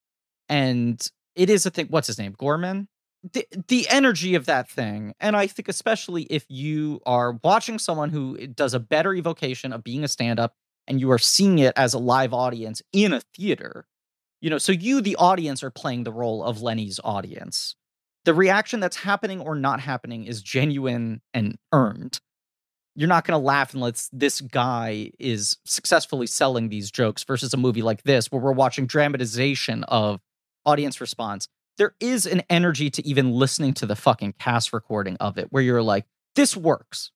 and 0.49 1.05
it 1.36 1.51
is 1.51 1.66
a 1.66 1.70
thing. 1.70 1.86
What's 1.89 2.09
his 2.09 2.18
name? 2.18 2.34
Gorman. 2.36 2.89
The, 3.32 3.47
the 3.68 3.89
energy 3.89 4.36
of 4.36 4.47
that 4.47 4.68
thing, 4.70 5.12
and 5.18 5.36
I 5.36 5.49
think 5.49 5.68
especially 5.68 6.22
if 6.24 6.45
you 6.49 7.01
are 7.05 7.32
watching 7.43 7.78
someone 7.80 8.11
who 8.11 8.39
eh, 8.41 8.47
does 8.55 8.74
a 8.74 8.80
better 8.80 9.12
evocation 9.12 9.72
of 9.72 9.82
being 9.82 10.05
a 10.05 10.09
stand-up, 10.09 10.55
and 10.89 11.01
you 11.01 11.12
are 11.12 11.18
seeing 11.18 11.61
it 11.61 11.74
as 11.76 11.95
a 11.95 11.99
live 11.99 12.34
audience 12.34 12.82
in 12.93 13.12
a 13.12 13.20
theater, 13.36 13.86
you 14.41 14.51
know, 14.51 14.59
so 14.59 14.72
you, 14.72 15.01
the 15.01 15.16
audience, 15.16 15.62
are 15.62 15.70
playing 15.70 16.05
the 16.05 16.12
role 16.12 16.43
of 16.43 16.62
Lenny's 16.62 16.99
audience. 17.05 17.76
The 18.24 18.34
reaction 18.34 18.80
that's 18.80 18.97
happening 18.97 19.41
or 19.41 19.55
not 19.55 19.80
happening 19.80 20.24
is 20.24 20.43
genuine 20.43 21.20
and 21.34 21.57
earned. 21.72 22.20
You're 22.95 23.09
not 23.09 23.24
going 23.24 23.39
to 23.39 23.45
laugh 23.45 23.74
unless 23.74 24.09
this 24.12 24.41
guy 24.41 25.12
is 25.18 25.57
successfully 25.64 26.26
selling 26.26 26.68
these 26.68 26.91
jokes 26.91 27.22
versus 27.22 27.55
a 27.55 27.57
movie 27.57 27.82
like 27.82 28.03
this, 28.03 28.32
where 28.32 28.41
we're 28.41 28.53
watching 28.53 28.86
dramatization 28.86 29.84
of 29.84 30.20
audience 30.64 31.01
response. 31.01 31.49
There 31.76 31.95
is 32.01 32.26
an 32.26 32.43
energy 32.51 32.91
to 32.91 33.07
even 33.07 33.30
listening 33.30 33.74
to 33.74 33.86
the 33.86 33.95
fucking 33.95 34.34
cast 34.39 34.72
recording 34.72 35.16
of 35.18 35.39
it 35.39 35.47
where 35.51 35.62
you're 35.62 35.82
like, 35.82 36.07
this 36.34 36.57
works. 36.57 37.12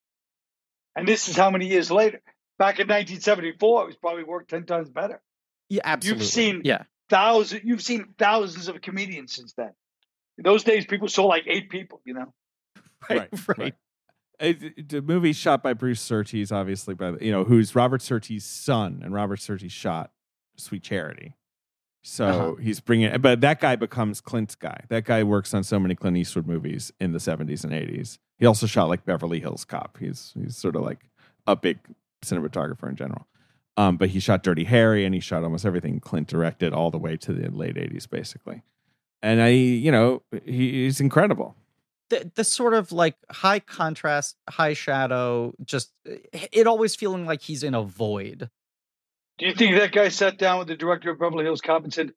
And 0.95 1.07
this 1.07 1.27
is 1.27 1.35
how 1.35 1.49
many 1.49 1.67
years 1.67 1.91
later? 1.91 2.21
Back 2.59 2.79
in 2.79 2.87
1974, 2.87 3.83
it 3.83 3.87
was 3.87 3.95
probably 3.97 4.23
worked 4.23 4.49
ten 4.49 4.65
times 4.65 4.89
better. 4.89 5.21
Yeah, 5.69 5.81
absolutely. 5.83 6.23
You've 6.23 6.31
seen- 6.31 6.61
yeah. 6.63 6.83
Thousand, 7.09 7.61
you've 7.63 7.81
seen 7.81 8.13
thousands 8.17 8.67
of 8.69 8.81
comedians 8.81 9.33
since 9.35 9.53
then. 9.53 9.71
In 10.37 10.43
those 10.43 10.63
days, 10.63 10.85
people 10.85 11.07
saw 11.07 11.25
like 11.25 11.43
eight 11.47 11.69
people. 11.69 12.01
You 12.05 12.13
know, 12.15 12.33
Right, 13.09 13.29
right. 13.57 13.75
It, 14.39 14.89
the 14.89 15.01
movie 15.01 15.33
shot 15.33 15.61
by 15.61 15.73
Bruce 15.73 16.01
Surtees, 16.01 16.51
obviously, 16.51 16.95
by 16.95 17.11
the- 17.11 17.23
you 17.25 17.31
know 17.31 17.43
who's 17.43 17.75
Robert 17.75 18.01
Surtees' 18.01 18.45
son, 18.45 19.01
and 19.03 19.13
Robert 19.13 19.41
Surtees 19.41 19.71
shot 19.71 20.11
Sweet 20.57 20.81
Charity. 20.83 21.35
So 22.05 22.25
Uh-huh. 22.27 22.55
he's 22.55 22.79
bringing, 22.79 23.15
but 23.21 23.41
that 23.41 23.59
guy 23.61 23.75
becomes 23.75 24.19
Clint's 24.19 24.55
guy. 24.55 24.85
That 24.89 25.05
guy 25.05 25.23
works 25.23 25.53
on 25.53 25.63
so 25.63 25.79
many 25.79 25.95
Clint 25.95 26.17
Eastwood 26.17 26.47
movies 26.47 26.91
in 26.99 27.11
the 27.13 27.19
seventies 27.19 27.63
and 27.63 27.73
eighties. 27.73 28.17
He 28.39 28.45
also 28.45 28.65
shot 28.65 28.85
like 28.89 29.05
Beverly 29.05 29.39
Hills 29.39 29.65
Cop. 29.65 29.97
He's 29.99 30.33
he's 30.41 30.57
sort 30.57 30.75
of 30.75 30.81
like 30.81 31.05
a 31.47 31.55
big 31.55 31.79
cinematographer 32.23 32.89
in 32.89 32.95
general. 32.95 33.27
Um, 33.75 33.97
but 33.97 34.09
he 34.09 34.19
shot 34.19 34.43
Dirty 34.43 34.65
Harry, 34.65 35.03
and 35.05 35.15
he 35.15 35.21
shot 35.21 35.43
almost 35.43 35.65
everything 35.65 35.99
Clint 35.99 36.27
directed 36.27 36.73
all 36.73 36.91
the 36.91 36.99
way 36.99 37.17
to 37.17 37.33
the 37.33 37.49
late 37.49 37.77
eighties, 37.77 38.05
basically. 38.07 38.61
And 39.21 39.41
I, 39.41 39.49
you 39.49 39.91
know, 39.91 40.21
he, 40.45 40.83
he's 40.83 40.99
incredible. 40.99 41.55
the, 42.09 42.31
the 42.35 42.43
sort 42.43 42.73
of 42.73 42.91
like 42.91 43.15
high 43.31 43.59
contrast, 43.59 44.35
high 44.49 44.73
shadow, 44.73 45.53
just 45.63 45.91
it 46.05 46.67
always 46.67 46.95
feeling 46.95 47.25
like 47.25 47.41
he's 47.41 47.63
in 47.63 47.73
a 47.73 47.83
void. 47.83 48.49
do 49.39 49.47
you 49.47 49.55
think 49.55 49.77
that 49.77 49.91
guy 49.91 50.09
sat 50.09 50.37
down 50.37 50.59
with 50.59 50.67
the 50.67 50.75
director 50.75 51.09
of 51.11 51.19
Beverly 51.19 51.43
Hills 51.43 51.61
Cop 51.61 51.83
and 51.83 51.93
said, 51.93 52.13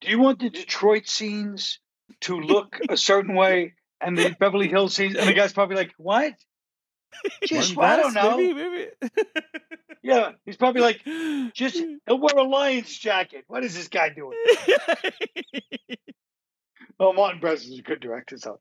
"Do 0.00 0.08
you 0.08 0.20
want 0.20 0.38
the 0.38 0.50
Detroit 0.50 1.08
scenes 1.08 1.80
to 2.20 2.38
look 2.38 2.78
a 2.88 2.96
certain 2.96 3.34
way 3.34 3.74
and 4.00 4.16
the 4.16 4.36
Beverly 4.38 4.68
Hills 4.68 4.94
scenes?" 4.94 5.16
And 5.16 5.28
the 5.28 5.34
guy's 5.34 5.52
probably 5.52 5.76
like, 5.76 5.92
"What? 5.96 6.34
Just 7.44 7.76
I 7.78 7.96
don't 7.96 8.14
know." 8.14 8.36
Maybe, 8.36 8.54
maybe. 8.54 8.86
Yeah, 10.02 10.32
he's 10.46 10.56
probably 10.56 10.80
like, 10.80 11.04
"Just 11.52 11.76
he'll 12.06 12.18
wear 12.18 12.34
a 12.34 12.42
lion's 12.42 12.96
jacket. 12.96 13.44
What 13.48 13.64
is 13.64 13.74
this 13.74 13.88
guy 13.88 14.08
doing?" 14.08 14.38
Oh, 17.02 17.14
Martin 17.14 17.40
Brest 17.40 17.64
is 17.64 17.78
a 17.78 17.82
good 17.82 17.98
director, 18.00 18.36
so 18.36 18.60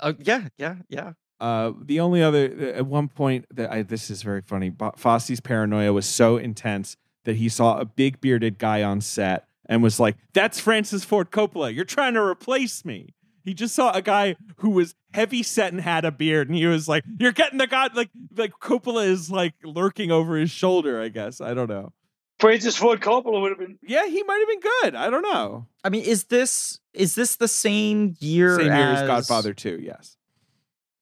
oh 0.00 0.14
yeah, 0.18 0.48
yeah, 0.58 0.76
yeah. 0.90 1.12
Uh, 1.40 1.72
the 1.82 2.00
only 2.00 2.22
other 2.22 2.44
at 2.74 2.84
one 2.84 3.08
point 3.08 3.46
that 3.50 3.72
I 3.72 3.82
this 3.82 4.10
is 4.10 4.20
very 4.22 4.42
funny. 4.42 4.70
Fosse's 4.96 5.40
paranoia 5.40 5.90
was 5.90 6.04
so 6.04 6.36
intense 6.36 6.96
that 7.24 7.36
he 7.36 7.48
saw 7.48 7.78
a 7.78 7.86
big 7.86 8.20
bearded 8.20 8.58
guy 8.58 8.82
on 8.82 9.00
set 9.00 9.46
and 9.64 9.82
was 9.82 9.98
like, 9.98 10.16
"That's 10.34 10.60
Francis 10.60 11.04
Ford 11.04 11.30
Coppola. 11.30 11.74
You're 11.74 11.86
trying 11.86 12.12
to 12.14 12.20
replace 12.20 12.84
me." 12.84 13.14
He 13.44 13.54
just 13.54 13.74
saw 13.74 13.92
a 13.92 14.02
guy 14.02 14.36
who 14.56 14.70
was 14.70 14.94
heavy 15.12 15.42
set 15.42 15.72
and 15.72 15.80
had 15.80 16.04
a 16.04 16.10
beard, 16.10 16.48
and 16.48 16.56
he 16.56 16.66
was 16.66 16.88
like, 16.88 17.04
"You're 17.18 17.32
getting 17.32 17.58
the 17.58 17.66
guy 17.66 17.88
like 17.94 18.10
like 18.36 18.52
Coppola 18.60 19.06
is 19.06 19.30
like 19.30 19.54
lurking 19.64 20.10
over 20.10 20.36
his 20.36 20.50
shoulder." 20.50 21.00
I 21.00 21.08
guess 21.08 21.40
I 21.40 21.54
don't 21.54 21.68
know. 21.68 21.92
Francis 22.38 22.76
Ford 22.76 23.00
Coppola 23.00 23.40
would 23.42 23.50
have 23.50 23.58
been. 23.58 23.78
Yeah, 23.82 24.06
he 24.06 24.22
might 24.22 24.38
have 24.38 24.48
been 24.48 24.72
good. 24.82 24.94
I 24.94 25.10
don't 25.10 25.22
know. 25.22 25.66
I 25.84 25.88
mean, 25.88 26.04
is 26.04 26.24
this 26.24 26.78
is 26.92 27.14
this 27.14 27.36
the 27.36 27.48
same 27.48 28.16
year? 28.20 28.56
Same 28.56 28.66
year 28.66 28.74
as 28.74 29.02
as 29.02 29.06
Godfather 29.06 29.54
Two. 29.54 29.78
Yes, 29.80 30.16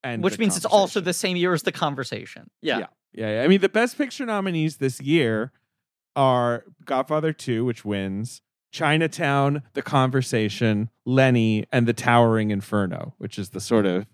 and 0.03 0.23
which 0.23 0.39
means 0.39 0.57
it's 0.57 0.67
also 0.67 1.01
the 1.01 1.13
same 1.13 1.37
year 1.37 1.53
as 1.53 1.63
the 1.63 1.73
conversation. 1.73 2.51
Yeah. 2.61 2.79
Yeah. 2.79 2.87
Yeah, 3.15 3.31
yeah. 3.37 3.43
I 3.43 3.49
mean, 3.49 3.61
the 3.61 3.69
Best 3.69 3.97
Picture 3.97 4.27
nominees 4.27 4.77
this 4.77 5.01
year 5.01 5.51
are 6.15 6.65
Godfather 6.85 7.33
2, 7.33 7.65
which 7.65 7.85
wins, 7.85 8.43
Chinatown, 8.71 9.63
The 9.75 9.83
Conversation, 9.83 10.91
Lenny, 11.05 11.65
and 11.73 11.87
The 11.87 11.93
Towering 11.93 12.51
Inferno, 12.51 13.15
which 13.19 13.39
is 13.39 13.51
the 13.51 13.61
sort 13.61 13.87
of, 13.87 14.07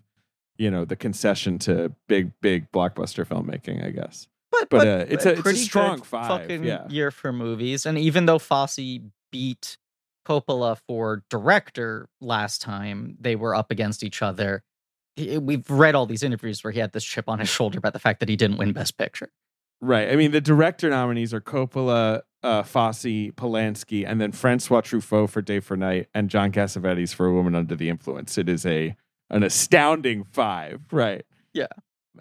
you 0.57 0.71
know, 0.71 0.85
the 0.85 0.95
concession 0.95 1.59
to 1.59 1.93
big, 2.07 2.31
big 2.41 2.71
blockbuster 2.71 3.25
filmmaking, 3.25 3.85
I 3.85 3.89
guess. 3.91 4.27
But, 4.51 4.69
But, 4.69 4.87
uh, 4.87 5.05
it's 5.09 5.25
a- 5.25 5.31
it's 5.31 5.39
a 5.39 5.43
pretty 5.43 5.59
strong 5.59 6.01
five, 6.01 6.27
fucking 6.27 6.63
yeah. 6.63 6.87
year 6.87 7.11
for 7.11 7.33
movies. 7.33 7.85
And 7.85 7.97
even 7.97 8.25
though 8.25 8.39
Fosse 8.39 8.79
beat 9.31 9.77
Coppola 10.25 10.77
for 10.87 11.23
director 11.29 12.07
last 12.21 12.61
time, 12.61 13.17
they 13.19 13.35
were 13.35 13.53
up 13.53 13.69
against 13.71 14.03
each 14.03 14.21
other. 14.21 14.63
He- 15.17 15.37
We've 15.37 15.69
read 15.69 15.93
all 15.95 16.05
these 16.05 16.23
interviews 16.23 16.63
where 16.63 16.71
he 16.71 16.79
had 16.79 16.93
this 16.93 17.03
chip 17.03 17.27
on 17.27 17.39
his 17.39 17.49
shoulder 17.49 17.77
about 17.77 17.93
the 17.93 17.99
fact 17.99 18.21
that 18.21 18.29
he 18.29 18.35
didn't 18.37 18.57
win 18.57 18.71
Best 18.71 18.97
Picture. 18.97 19.29
Right. 19.81 20.09
I 20.09 20.15
mean, 20.15 20.31
the 20.31 20.41
director 20.41 20.89
nominees 20.89 21.33
are 21.33 21.41
Coppola, 21.41 22.21
uh, 22.45 22.63
Fosse, 22.63 23.31
Polanski, 23.31 24.05
and 24.07 24.21
then 24.21 24.31
Francois 24.31 24.81
Truffaut 24.81 25.29
for 25.29 25.41
Day 25.41 25.59
for 25.59 25.75
Night 25.75 26.07
and 26.13 26.29
John 26.29 26.51
Cassavetes 26.51 27.13
for 27.13 27.25
A 27.25 27.33
Woman 27.33 27.55
Under 27.55 27.75
the 27.75 27.89
Influence. 27.89 28.37
It 28.37 28.47
is 28.47 28.65
a 28.65 28.95
an 29.31 29.41
astounding 29.43 30.23
five. 30.23 30.81
Right. 30.91 31.25
Yeah. 31.53 31.67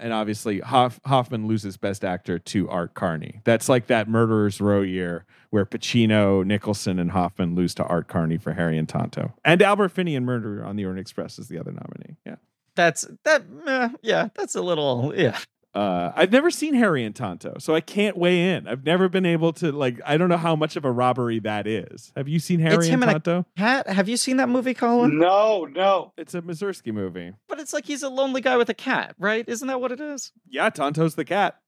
And 0.01 0.13
obviously, 0.13 0.61
Hoff, 0.61 0.99
Hoffman 1.05 1.47
loses 1.47 1.77
Best 1.77 2.05
Actor 2.05 2.41
to 2.41 2.69
Art 2.69 2.95
Carney. 2.95 3.43
That's 3.45 3.69
like 3.69 3.87
that 3.89 4.09
Murderers 4.09 4.61
Row 4.61 4.81
year 4.81 5.25
where 5.51 5.65
Pacino, 5.67 6.45
Nicholson, 6.45 6.99
and 6.99 7.13
Hoffman 7.13 7.55
lose 7.55 7.75
to 7.77 7.85
Art 7.85 8.09
Carney 8.09 8.39
for 8.39 8.55
Harry 8.55 8.77
and 8.77 8.89
Tonto. 8.89 9.35
And 9.45 9.63
Albert 9.63 9.91
Finney 9.91 10.17
and 10.17 10.27
Murder 10.27 10.65
on 10.65 10.75
the 10.77 10.85
Orient 10.85 11.01
Express 11.01 11.39
is 11.39 11.47
the 11.49 11.59
other 11.59 11.71
nominee. 11.71 12.17
Yeah. 12.27 12.37
That's 12.75 13.07
that. 13.23 13.45
eh, 13.67 13.89
yeah, 14.03 14.29
that's 14.35 14.57
a 14.57 14.63
little. 14.63 15.13
Yeah, 15.15 15.39
Uh, 15.75 16.13
I've 16.15 16.31
never 16.31 16.53
seen 16.53 16.75
Harry 16.75 17.03
and 17.05 17.17
Tonto, 17.17 17.57
so 17.59 17.75
I 17.75 17.81
can't 17.81 18.17
weigh 18.17 18.53
in. 18.55 18.69
I've 18.69 18.85
never 18.85 19.09
been 19.09 19.27
able 19.27 19.53
to 19.55 19.73
like. 19.73 20.01
I 20.07 20.17
don't 20.17 20.29
know 20.29 20.37
how 20.37 20.55
much 20.55 20.77
of 20.77 20.85
a 20.85 20.93
robbery 20.93 21.41
that 21.41 21.67
is. 21.67 22.13
Have 22.17 22.29
you 22.29 22.39
seen 22.39 22.61
Harry 22.61 22.77
It's 22.77 22.87
and 22.87 22.95
him 22.95 23.03
and 23.03 23.11
a- 23.11 23.15
Tonto? 23.15 23.47
Cat. 23.57 23.89
Have 23.89 24.09
you 24.09 24.17
seen 24.17 24.37
that 24.37 24.49
movie, 24.49 24.73
Colin? 24.75 25.19
No, 25.19 25.65
no. 25.65 26.13
It's 26.17 26.33
a 26.35 26.43
Mazursky 26.43 26.93
movie. 26.95 27.33
But 27.49 27.59
it's 27.59 27.73
like 27.73 27.87
he's 27.87 28.05
a 28.05 28.09
lonely 28.09 28.41
guy 28.41 28.57
with 28.57 28.69
a 28.69 28.75
cat, 28.75 29.17
right? 29.19 29.45
Isn't 29.49 29.67
that 29.67 29.81
what 29.81 29.91
it 29.91 30.01
is? 30.01 30.31
Yeah, 30.49 30.71
Tonto's 30.71 31.17
the 31.17 31.25
cat. 31.25 31.59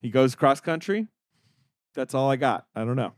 He 0.00 0.10
goes 0.10 0.34
cross 0.34 0.60
country. 0.60 1.06
That's 1.94 2.14
all 2.14 2.28
I 2.30 2.36
got. 2.36 2.66
I 2.74 2.84
don't 2.84 2.96
know. 2.96 3.12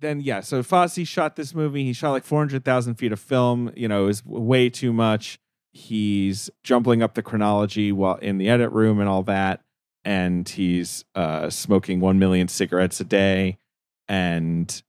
Then 0.00 0.20
yeah, 0.20 0.40
so 0.40 0.62
Fosse 0.64 0.98
shot 1.06 1.36
this 1.36 1.54
movie. 1.54 1.84
He 1.84 1.92
shot 1.92 2.10
like 2.10 2.24
four 2.24 2.40
hundred 2.40 2.64
thousand 2.64 2.96
feet 2.96 3.12
of 3.12 3.20
film. 3.20 3.70
You 3.76 3.86
know, 3.86 4.02
it 4.02 4.06
was 4.06 4.26
way 4.26 4.68
too 4.68 4.92
much. 4.92 5.38
He's 5.70 6.50
jumbling 6.64 7.02
up 7.02 7.14
the 7.14 7.22
chronology 7.22 7.92
while 7.92 8.16
in 8.16 8.38
the 8.38 8.48
edit 8.48 8.72
room 8.72 8.98
and 8.98 9.08
all 9.08 9.22
that, 9.24 9.60
and 10.06 10.48
he's 10.48 11.04
uh, 11.16 11.50
smoking 11.50 11.98
one 11.98 12.20
million 12.20 12.46
cigarettes 12.46 13.00
a 13.00 13.04
day. 13.04 13.58
And 14.06 14.82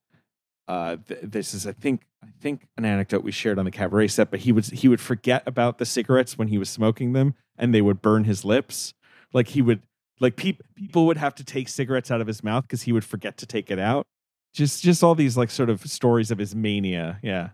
uh, 0.68 0.98
th- 1.08 1.22
this 1.24 1.56
is, 1.56 1.66
I 1.66 1.72
think, 1.72 2.04
I 2.24 2.28
think 2.40 2.68
an 2.78 2.86
anecdote 2.86 3.24
we 3.24 3.32
shared 3.32 3.58
on 3.58 3.66
the 3.66 3.72
cabaret 3.72 4.10
set. 4.10 4.30
But 4.30 4.42
he 4.42 4.52
would 4.52 4.66
he 4.66 4.88
would 4.88 5.02
forget 5.02 5.42
about 5.48 5.80
the 5.80 5.86
cigarettes 5.86 6.38
when 6.38 6.50
he 6.50 6.60
was 6.60 6.70
smoking 6.70 7.14
them, 7.14 7.34
and 7.58 7.74
they 7.74 7.82
would 7.82 8.00
burn 8.00 8.26
his 8.26 8.46
lips. 8.46 8.94
Like 9.34 9.50
he 9.50 9.62
would 9.62 9.82
like 10.20 10.36
peop 10.36 10.62
people 10.76 11.08
would 11.08 11.18
have 11.18 11.34
to 11.36 11.44
take 11.44 11.68
cigarettes 11.68 12.12
out 12.12 12.22
of 12.22 12.28
his 12.28 12.44
mouth 12.44 12.64
because 12.66 12.84
he 12.84 12.92
would 12.92 13.06
forget 13.06 13.38
to 13.38 13.48
take 13.48 13.72
it 13.72 13.80
out. 13.80 14.06
Just 14.54 14.84
just 14.84 15.04
all 15.04 15.16
these 15.16 15.36
like 15.36 15.50
sort 15.50 15.72
of 15.72 15.82
stories 15.88 16.30
of 16.30 16.38
his 16.38 16.56
mania. 16.56 17.20
Yeah. 17.24 17.50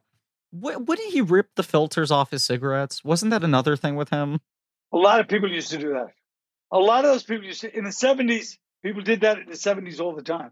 What, 0.52 0.86
wouldn't 0.86 1.14
he 1.14 1.22
rip 1.22 1.48
the 1.56 1.64
filters 1.64 2.12
off 2.12 2.30
his 2.30 2.44
cigarettes? 2.44 3.04
Wasn't 3.04 3.32
that 3.32 3.44
another 3.44 3.76
thing 3.76 3.96
with 3.96 4.10
him? 4.10 4.40
A 4.92 4.98
lot 4.98 5.20
of 5.20 5.28
people 5.28 5.50
used 5.50 5.72
to 5.72 5.80
do 5.80 5.94
that. 5.94 6.10
A 6.74 6.80
lot 6.80 7.06
of 7.06 7.12
those 7.12 7.24
people 7.24 7.46
used 7.46 7.62
to, 7.62 7.78
in 7.78 7.84
the 7.84 7.92
70s, 7.92 8.58
people 8.84 9.04
did 9.04 9.22
that 9.22 9.38
in 9.38 9.46
the 9.46 9.54
70s 9.54 10.02
all 10.02 10.16
the 10.16 10.24
time. 10.24 10.52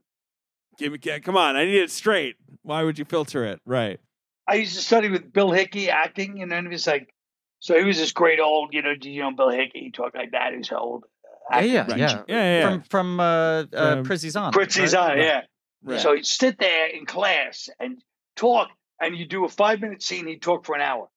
Give 0.77 0.93
me 0.93 0.99
come 0.99 1.35
on, 1.35 1.55
I 1.57 1.65
need 1.65 1.81
it 1.81 1.91
straight. 1.91 2.35
Why 2.61 2.83
would 2.83 2.97
you 2.97 3.05
filter 3.05 3.43
it? 3.43 3.59
Right. 3.65 3.99
I 4.47 4.55
used 4.55 4.75
to 4.75 4.81
study 4.81 5.09
with 5.09 5.33
Bill 5.33 5.51
Hickey 5.51 5.89
acting, 5.89 6.41
and 6.41 6.51
then 6.51 6.65
it 6.67 6.69
was 6.69 6.87
like, 6.87 7.13
so 7.59 7.77
he 7.77 7.83
was 7.83 7.97
this 7.97 8.11
great 8.11 8.39
old, 8.39 8.73
you 8.73 8.81
know, 8.81 8.93
you 9.01 9.21
know, 9.21 9.31
Bill 9.31 9.49
Hickey, 9.49 9.79
he 9.79 9.91
talked 9.91 10.15
like 10.15 10.31
that, 10.31 10.51
he 10.51 10.59
was 10.59 10.71
old. 10.71 11.05
Yeah, 11.51 11.57
acting 11.57 11.71
yeah, 11.71 11.81
Right. 11.81 11.97
yeah. 11.97 12.07
Yeah, 12.07 12.23
yeah, 12.27 12.59
yeah. 12.59 12.69
From 12.69 12.81
from 12.83 13.19
uh, 13.19 13.23
uh, 13.23 13.95
From 13.95 14.05
Prizzi's 14.05 14.35
on. 14.35 14.53
Prizzi's 14.53 14.93
right? 14.93 15.11
on, 15.11 15.17
yeah. 15.17 15.41
Right. 15.83 15.99
So 15.99 16.15
he'd 16.15 16.25
sit 16.25 16.59
there 16.59 16.87
in 16.87 17.05
class 17.05 17.69
and 17.79 18.01
talk, 18.35 18.69
and 18.99 19.17
you 19.17 19.25
do 19.25 19.43
a 19.45 19.49
five 19.49 19.81
minute 19.81 20.01
scene, 20.03 20.27
he'd 20.27 20.41
talk 20.41 20.65
for 20.65 20.75
an 20.75 20.81
hour. 20.81 21.09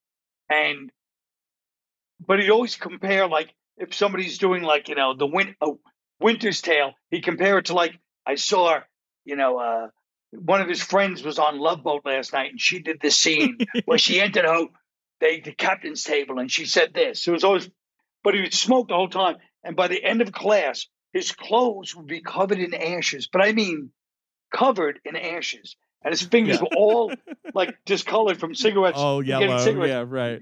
And, 0.51 0.91
but 2.27 2.41
he'd 2.41 2.51
always 2.51 2.77
compare, 2.77 3.29
like, 3.29 3.55
if 3.79 3.95
somebody's 3.95 4.39
doing, 4.39 4.63
like, 4.63 4.89
you 4.89 4.95
know, 4.95 5.15
the 5.17 5.27
win- 5.27 5.57
oh, 5.61 5.79
Winter's 6.21 6.61
Tale, 6.63 6.93
he'd 7.11 7.25
compare 7.25 7.59
it 7.59 7.67
to, 7.67 7.75
like, 7.75 7.99
I 8.27 8.37
saw, 8.37 8.81
you 9.25 9.37
know, 9.37 9.59
uh, 9.59 9.89
one 10.33 10.61
of 10.61 10.69
his 10.69 10.83
friends 10.83 11.23
was 11.23 11.39
on 11.39 11.59
Love 11.59 11.83
Boat 11.83 12.03
last 12.05 12.33
night, 12.33 12.51
and 12.51 12.61
she 12.61 12.81
did 12.81 13.01
this 13.01 13.17
scene 13.17 13.59
where 13.85 13.99
she 13.99 14.21
entered 14.21 14.45
her, 14.45 14.67
they, 15.21 15.41
the 15.41 15.53
captain's 15.53 16.03
table, 16.05 16.39
and 16.39 16.51
she 16.51 16.65
said 16.67 16.93
this. 16.95 17.27
It 17.27 17.31
was 17.31 17.45
always, 17.45 17.69
but 18.23 18.35
he 18.35 18.41
would 18.41 18.55
smoke 18.55 18.89
the 18.89 18.95
whole 18.95 19.09
time. 19.09 19.37
And 19.63 19.77
by 19.77 19.89
the 19.89 20.03
end 20.03 20.21
of 20.23 20.33
class, 20.33 20.87
his 21.13 21.33
clothes 21.33 21.95
would 21.95 22.07
be 22.07 22.21
covered 22.21 22.59
in 22.59 22.75
ashes. 22.75 23.29
But 23.33 23.43
I 23.43 23.53
mean, 23.53 23.91
covered 24.53 24.99
in 25.05 25.17
ashes. 25.17 25.77
And 26.03 26.13
his 26.13 26.23
fingers 26.23 26.57
Yeah. 26.57 26.63
were 26.63 26.77
all 26.77 27.15
like 27.55 27.77
discolored 27.87 28.39
from 28.39 28.55
cigarettes. 28.55 28.99
Oh, 29.01 29.21
yellow. 29.21 29.57
cigarettes. 29.59 29.89
Yeah, 29.89 30.05
right. 30.07 30.41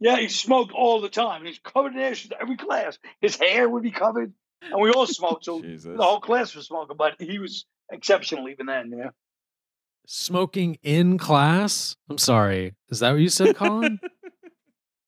Yeah, 0.00 0.16
he 0.16 0.28
smoked 0.28 0.72
all 0.72 1.00
the 1.00 1.10
time. 1.10 1.44
He's 1.44 1.58
covered 1.58 1.92
in 1.92 2.00
ashes 2.00 2.32
every 2.40 2.56
class. 2.56 2.98
His 3.20 3.36
hair 3.36 3.68
would 3.68 3.82
be 3.82 3.90
covered. 3.90 4.32
And 4.62 4.80
we 4.80 4.90
all 4.90 5.06
smoked. 5.06 5.44
So 5.44 5.60
Jesus. 5.60 5.96
the 5.96 6.02
whole 6.02 6.20
class 6.20 6.54
was 6.54 6.66
smoking, 6.66 6.96
but 6.96 7.16
he 7.18 7.38
was 7.38 7.66
exceptional 7.90 8.48
even 8.48 8.66
then. 8.66 8.92
Yeah. 8.96 9.10
Smoking 10.06 10.78
in 10.82 11.18
class? 11.18 11.96
I'm 12.08 12.18
sorry. 12.18 12.74
Is 12.88 13.00
that 13.00 13.12
what 13.12 13.20
you 13.20 13.28
said, 13.28 13.56
Colin? 13.56 14.00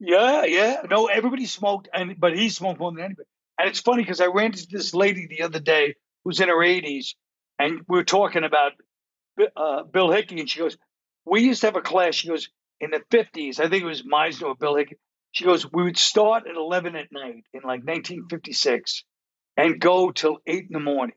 Yeah, 0.05 0.45
yeah. 0.47 0.83
No, 0.91 1.07
everybody 1.07 1.47
smoked, 1.47 1.89
and 1.95 2.19
but 2.19 2.37
he 2.37 2.49
smoked 2.49 2.81
more 2.81 2.91
than 2.91 3.05
anybody. 3.05 3.29
And 3.57 3.69
it's 3.69 3.79
funny 3.79 4.03
because 4.03 4.21
I 4.21 4.27
ran 4.27 4.47
into 4.47 4.67
this 4.69 4.95
lady 4.95 5.29
the 5.29 5.43
other 5.43 5.61
day 5.61 5.95
who's 6.25 6.41
in 6.41 6.49
her 6.49 6.57
80s, 6.57 7.15
and 7.61 7.83
we 7.87 7.99
were 7.99 8.05
talking 8.05 8.43
about 8.43 8.73
uh, 9.57 9.85
Bill 9.85 10.11
Hickey, 10.11 10.41
and 10.41 10.51
she 10.51 10.59
goes, 10.59 10.77
"We 11.25 11.43
used 11.43 11.61
to 11.61 11.69
have 11.69 11.77
a 11.77 11.83
class." 11.83 12.17
She 12.17 12.27
goes, 12.27 12.49
"In 12.83 12.91
the 12.91 13.01
50s, 13.11 13.59
I 13.59 13.69
think 13.71 13.83
it 13.83 13.87
was 13.87 14.03
Meisner 14.03 14.49
or 14.49 14.55
Bill 14.55 14.77
Hickey." 14.77 14.99
She 15.31 15.45
goes, 15.45 15.73
"We 15.73 15.85
would 15.85 15.97
start 15.97 16.47
at 16.47 16.57
11 16.57 16.95
at 16.97 17.11
night 17.11 17.47
in 17.55 17.63
like 17.63 17.83
1956, 17.85 19.05
and 19.57 19.81
go 19.81 20.11
till 20.11 20.41
eight 20.47 20.67
in 20.67 20.73
the 20.73 20.81
morning." 20.81 21.17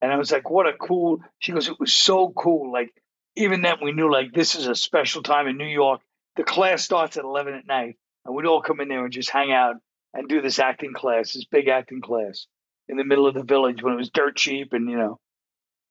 And 0.00 0.10
I 0.10 0.16
was 0.16 0.32
like, 0.32 0.50
"What 0.50 0.66
a 0.66 0.72
cool!" 0.72 1.20
She 1.38 1.52
goes, 1.52 1.68
"It 1.68 1.78
was 1.78 1.92
so 1.92 2.30
cool. 2.30 2.72
Like 2.72 2.90
even 3.36 3.62
then, 3.62 3.76
we 3.80 3.92
knew 3.92 4.10
like 4.10 4.32
this 4.32 4.56
is 4.56 4.66
a 4.66 4.74
special 4.74 5.22
time 5.22 5.46
in 5.46 5.56
New 5.56 5.64
York. 5.66 6.00
The 6.34 6.42
class 6.42 6.82
starts 6.82 7.16
at 7.16 7.24
11 7.24 7.54
at 7.54 7.66
night." 7.66 7.96
and 8.24 8.34
we'd 8.34 8.46
all 8.46 8.62
come 8.62 8.80
in 8.80 8.88
there 8.88 9.04
and 9.04 9.12
just 9.12 9.30
hang 9.30 9.52
out 9.52 9.76
and 10.14 10.28
do 10.28 10.40
this 10.40 10.58
acting 10.58 10.92
class, 10.92 11.32
this 11.32 11.44
big 11.44 11.68
acting 11.68 12.00
class 12.00 12.46
in 12.88 12.96
the 12.96 13.04
middle 13.04 13.26
of 13.26 13.34
the 13.34 13.42
village 13.42 13.82
when 13.82 13.94
it 13.94 13.98
was 13.98 14.10
dirt 14.10 14.36
cheap 14.36 14.72
and 14.72 14.88
you 14.90 14.96
know, 14.96 15.18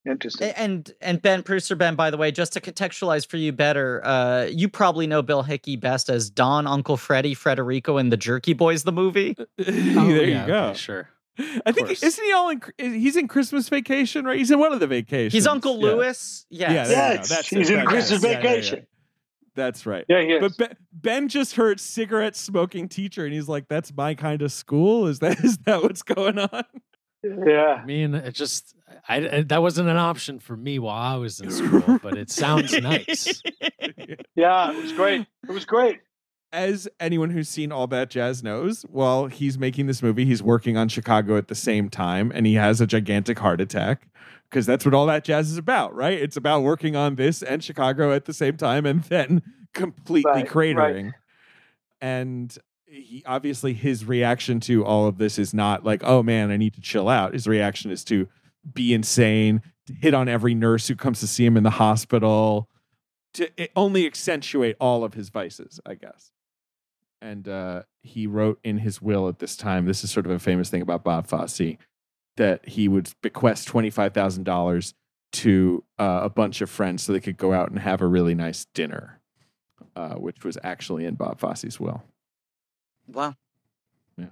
interesting. 0.06 0.50
And 0.56 0.92
and 1.02 1.22
Ben 1.22 1.44
producer 1.44 1.76
Ben, 1.76 1.96
by 1.96 2.10
the 2.12 2.18
way, 2.18 2.32
just 2.32 2.54
to 2.54 2.62
contextualize 2.62 3.28
for 3.28 3.38
you 3.38 3.52
better, 3.52 4.02
uh, 4.06 4.46
you 4.52 4.68
probably 4.70 5.08
know 5.08 5.22
Bill 5.22 5.44
Hickey 5.44 5.76
best 5.76 6.10
as 6.10 6.30
Don 6.30 6.68
Uncle 6.68 6.98
Freddie 6.98 7.36
Frederico 7.36 8.00
in 8.00 8.10
the 8.10 8.18
Jerky 8.18 8.54
Boys 8.54 8.84
the 8.84 8.92
movie. 8.92 9.36
Oh, 9.60 9.64
there 9.64 10.26
yeah, 10.26 10.42
you 10.42 10.48
go. 10.48 10.64
okay, 10.70 10.78
sure. 10.78 11.10
I 11.66 11.72
think 11.72 11.88
course. 11.88 12.04
isn't 12.04 12.24
he 12.24 12.32
all 12.34 12.50
in? 12.50 12.62
He's 12.78 13.16
in 13.16 13.28
Christmas 13.28 13.70
Vacation, 13.70 14.26
right? 14.26 14.38
He's 14.38 14.52
in 14.52 14.60
one 14.60 14.74
of 14.74 14.80
the 14.80 14.88
vacations. 14.88 15.34
He's 15.34 15.48
Uncle 15.48 15.76
Yeah. 15.78 15.82
Lewis. 15.82 16.46
Yes. 16.50 16.72
Yeah, 16.72 16.84
there 16.84 16.98
Yeah, 17.14 17.18
That's 17.24 17.48
he's 17.48 17.70
it. 17.70 17.74
in 17.74 17.80
That- 17.80 17.88
Christmas 17.88 18.24
yes. 18.24 18.24
Yeah, 18.24 18.30
yeah, 18.30 18.44
yeah. 18.44 18.50
Vacation. 18.56 18.88
That's 19.56 19.86
right. 19.86 20.06
Yeah, 20.08 20.20
yeah. 20.20 20.38
But 20.40 20.58
ben, 20.58 20.76
ben 20.94 21.28
just 21.28 21.56
heard 21.56 21.80
cigarette 21.80 22.36
smoking 22.38 22.88
teacher, 22.88 23.26
and 23.26 23.34
he's 23.34 23.50
like, 23.50 23.68
"That's 23.68 23.94
my 23.94 24.14
kind 24.16 24.42
of 24.42 24.52
school." 24.52 25.08
Is 25.08 25.20
that 25.20 25.40
is 25.44 25.58
that 25.66 25.84
what's 25.84 26.04
going 26.04 26.40
on? 26.40 26.64
yeah. 27.24 27.80
I 27.82 27.86
mean, 27.86 28.16
it 28.16 28.34
just 28.34 28.76
I, 29.10 29.16
I- 29.38 29.42
that 29.44 29.62
wasn't 29.62 29.90
an 29.90 29.98
option 29.98 30.40
for 30.40 30.56
me 30.58 30.80
while 30.80 30.96
I 31.02 31.16
was 31.18 31.40
in 31.40 31.52
school, 31.52 32.00
but 32.02 32.18
it 32.18 32.30
sounds 32.30 32.74
nice. 32.80 33.42
Yeah, 34.36 34.72
it 34.72 34.82
was 34.82 34.92
great. 34.94 35.26
It 35.48 35.52
was 35.52 35.66
great. 35.66 36.00
As 36.54 36.88
anyone 37.00 37.30
who's 37.30 37.48
seen 37.50 37.72
all 37.72 37.88
that 37.88 38.10
jazz 38.10 38.44
knows, 38.44 38.84
while 38.84 39.28
he's 39.28 39.58
making 39.58 39.88
this 39.88 40.02
movie, 40.02 40.26
he's 40.26 40.42
working 40.44 40.76
on 40.78 40.90
Chicago 40.90 41.38
at 41.38 41.48
the 41.48 41.56
same 41.56 41.90
time, 41.90 42.32
and 42.34 42.46
he 42.46 42.56
has 42.56 42.82
a 42.82 42.88
gigantic 42.88 43.40
heart 43.40 43.62
attack 43.62 44.08
because 44.50 44.66
that's 44.66 44.84
what 44.86 44.94
all 44.94 45.06
that 45.06 45.24
jazz 45.24 45.50
is 45.52 45.58
about, 45.58 45.94
right? 45.96 46.20
It's 46.20 46.36
about 46.38 46.62
working 46.62 46.96
on 46.96 47.16
this 47.16 47.42
and 47.44 47.64
Chicago 47.64 48.12
at 48.14 48.26
the 48.26 48.34
same 48.34 48.58
time, 48.58 48.86
and 48.86 49.04
then 49.04 49.42
completely 49.74 50.32
Right, 50.32 50.44
right. 50.44 50.76
cratering. 50.76 51.12
And 52.02 52.58
he 52.86 53.24
obviously 53.26 53.74
his 53.74 54.04
reaction 54.06 54.60
to 54.62 54.84
all 54.84 55.08
of 55.08 55.18
this 55.18 55.38
is 55.40 55.54
not 55.54 55.86
like, 55.86 56.02
"Oh 56.04 56.22
man, 56.24 56.52
I 56.52 56.58
need 56.58 56.74
to 56.74 56.82
chill 56.82 57.08
out." 57.10 57.34
His 57.34 57.48
reaction 57.48 57.92
is 57.92 58.04
to 58.06 58.28
be 58.74 58.94
insane, 58.94 59.62
to 59.88 59.94
hit 59.94 60.14
on 60.14 60.28
every 60.28 60.54
nurse 60.54 60.88
who 60.88 60.96
comes 60.96 61.20
to 61.20 61.28
see 61.28 61.46
him 61.46 61.58
in 61.58 61.64
the 61.64 61.72
hospital, 61.72 62.70
to 63.34 63.50
eh, 63.60 63.68
only 63.76 64.06
accentuate 64.06 64.76
all 64.80 65.04
of 65.04 65.14
his 65.14 65.30
vices, 65.30 65.80
I 65.86 65.96
guess. 65.96 66.32
And 67.22 67.48
uh, 67.48 67.84
he 68.02 68.26
wrote 68.28 68.60
in 68.64 68.80
his 68.80 69.02
will 69.02 69.28
at 69.28 69.40
this 69.40 69.56
time, 69.56 69.86
this 69.86 70.04
is 70.04 70.12
sort 70.12 70.26
of 70.26 70.32
a 70.32 70.40
famous 70.40 70.70
thing 70.70 70.82
about 70.82 71.04
Bob 71.04 71.28
Fosse, 71.28 71.78
that 72.38 72.68
he 72.68 72.88
would 72.88 73.12
bequest 73.22 73.68
$25,000 73.68 74.94
to 75.34 75.84
uh, 76.00 76.22
a 76.24 76.30
bunch 76.30 76.62
of 76.62 76.70
friends 76.70 77.04
so 77.04 77.14
they 77.14 77.20
could 77.20 77.38
go 77.38 77.54
out 77.54 77.70
and 77.70 77.80
have 77.80 78.02
a 78.02 78.08
really 78.08 78.34
nice 78.34 78.66
dinner, 78.74 79.22
uh, 79.96 80.16
which 80.16 80.44
was 80.44 80.58
actually 80.64 81.06
in 81.06 81.16
Bob 81.16 81.40
Fosse's 81.40 81.80
will. 81.80 82.04
Wow. 83.08 83.36
Yeah. 84.18 84.26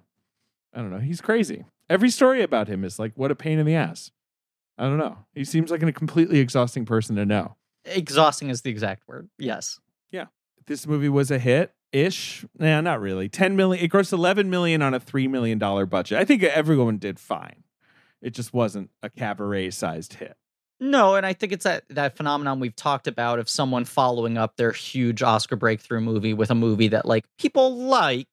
I 0.73 0.79
don't 0.79 0.91
know. 0.91 0.99
He's 0.99 1.21
crazy. 1.21 1.65
Every 1.89 2.09
story 2.09 2.41
about 2.41 2.67
him 2.67 2.83
is 2.83 2.99
like, 2.99 3.13
what 3.15 3.31
a 3.31 3.35
pain 3.35 3.59
in 3.59 3.65
the 3.65 3.75
ass. 3.75 4.11
I 4.79 4.83
don't 4.83 4.97
know. 4.97 5.17
He 5.35 5.43
seems 5.43 5.69
like 5.71 5.83
a 5.83 5.91
completely 5.91 6.39
exhausting 6.39 6.85
person 6.85 7.15
to 7.17 7.25
know. 7.25 7.57
Exhausting 7.85 8.49
is 8.49 8.61
the 8.61 8.69
exact 8.69 9.07
word. 9.07 9.29
Yes. 9.37 9.79
Yeah. 10.09 10.25
This 10.67 10.87
movie 10.87 11.09
was 11.09 11.29
a 11.31 11.37
hit 11.37 11.73
ish. 11.91 12.45
Nah, 12.57 12.79
not 12.81 13.01
really. 13.01 13.27
10 13.29 13.55
million. 13.55 13.83
It 13.83 13.91
grossed 13.91 14.13
11 14.13 14.49
million 14.49 14.81
on 14.81 14.93
a 14.93 14.99
$3 14.99 15.29
million 15.29 15.59
budget. 15.59 16.17
I 16.17 16.23
think 16.23 16.43
everyone 16.43 16.97
did 16.97 17.19
fine. 17.19 17.63
It 18.21 18.31
just 18.31 18.53
wasn't 18.53 18.89
a 19.03 19.09
cabaret 19.09 19.71
sized 19.71 20.13
hit. 20.13 20.37
No, 20.79 21.15
and 21.15 21.25
I 21.25 21.33
think 21.33 21.51
it's 21.51 21.65
that 21.65 21.83
that 21.89 22.15
phenomenon 22.15 22.61
we've 22.61 22.75
talked 22.75 23.07
about 23.07 23.39
of 23.39 23.49
someone 23.49 23.83
following 23.83 24.37
up 24.37 24.55
their 24.55 24.71
huge 24.71 25.21
Oscar 25.21 25.57
breakthrough 25.57 25.99
movie 25.99 26.33
with 26.33 26.51
a 26.51 26.55
movie 26.55 26.87
that 26.89 27.05
like 27.05 27.25
people 27.37 27.75
like. 27.75 28.27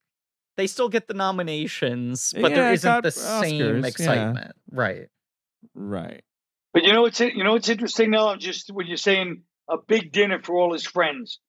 They 0.55 0.65
still 0.65 0.89
get 0.89 1.07
the 1.07 1.13
nominations, 1.13 2.33
but 2.33 2.51
Yeah, 2.51 2.57
there 2.57 2.73
isn't 2.73 3.03
the 3.03 3.11
same 3.11 3.61
Oscars, 3.61 3.81
yeah. 3.81 3.87
excitement. 3.87 4.55
Right. 4.71 5.07
Right. 5.75 6.23
But 6.73 6.83
you 6.83 6.93
know 6.93 7.01
what's 7.01 7.19
you 7.19 7.43
know 7.43 7.53
what's 7.53 7.69
interesting 7.69 8.11
now? 8.11 8.35
Just 8.35 8.69
when 8.71 8.87
you're 8.87 8.97
saying 8.97 9.41
a 9.69 9.77
big 9.77 10.11
dinner 10.11 10.39
for 10.41 10.55
all 10.57 10.73
his 10.73 10.85
friends, 10.85 11.39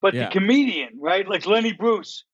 but 0.00 0.14
Yeah. 0.14 0.26
the 0.26 0.30
comedian, 0.32 0.98
right? 1.00 1.26
Like 1.28 1.46
Lenny 1.46 1.72
Bruce, 1.72 2.24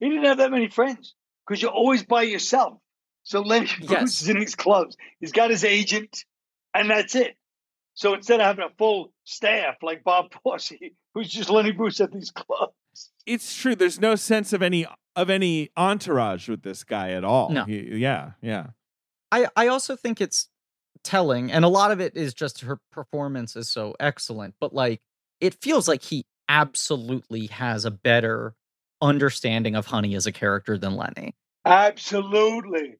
he 0.00 0.08
didn't 0.08 0.24
have 0.24 0.38
that 0.38 0.50
many 0.50 0.68
friends 0.68 1.14
because 1.46 1.62
you're 1.62 1.70
always 1.70 2.02
by 2.04 2.22
yourself. 2.22 2.78
So 3.22 3.40
Lenny 3.40 3.66
Bruce 3.78 3.90
Yes. 3.90 4.22
is 4.22 4.28
in 4.28 4.40
his 4.40 4.54
clubs. 4.54 4.96
He's 5.20 5.32
got 5.32 5.50
his 5.50 5.64
agent, 5.64 6.24
and 6.74 6.90
that's 6.90 7.14
it. 7.14 7.36
So 7.94 8.14
instead 8.14 8.40
of 8.40 8.46
having 8.46 8.64
a 8.64 8.74
full 8.76 9.12
staff 9.24 9.76
like 9.82 10.04
Bob 10.04 10.32
Fosse, 10.44 10.72
who's 11.14 11.28
just 11.30 11.48
Lenny 11.50 11.72
Bruce 11.72 12.00
at 12.00 12.12
these 12.12 12.30
clubs. 12.30 12.72
It's 13.26 13.54
true. 13.54 13.74
There's 13.74 14.00
no 14.00 14.14
sense 14.16 14.52
of 14.52 14.62
any 14.62 14.86
of 15.14 15.30
any 15.30 15.70
entourage 15.76 16.48
with 16.48 16.62
this 16.62 16.84
guy 16.84 17.12
at 17.12 17.24
all. 17.24 17.50
No. 17.50 17.64
He- 17.64 17.96
yeah, 17.96 18.32
yeah. 18.42 18.68
I 19.32 19.48
I 19.56 19.68
also 19.68 19.96
think 19.96 20.20
it's 20.20 20.48
telling, 21.06 21.50
and 21.50 21.64
a 21.64 21.68
lot 21.68 21.90
of 21.90 22.00
it 22.00 22.16
is 22.16 22.34
just 22.34 22.60
her 22.62 22.78
performance 22.92 23.56
is 23.56 23.68
so 23.68 23.94
excellent. 24.00 24.54
But 24.60 24.74
like, 24.74 25.00
it 25.40 25.54
feels 25.62 25.88
like 25.88 26.02
he 26.02 26.26
absolutely 26.48 27.46
has 27.46 27.84
a 27.84 27.90
better 27.90 28.54
understanding 29.00 29.74
of 29.74 29.86
Honey 29.86 30.14
as 30.14 30.26
a 30.26 30.32
character 30.32 30.76
than 30.76 30.96
Lenny. 30.96 31.34
Absolutely. 31.64 32.98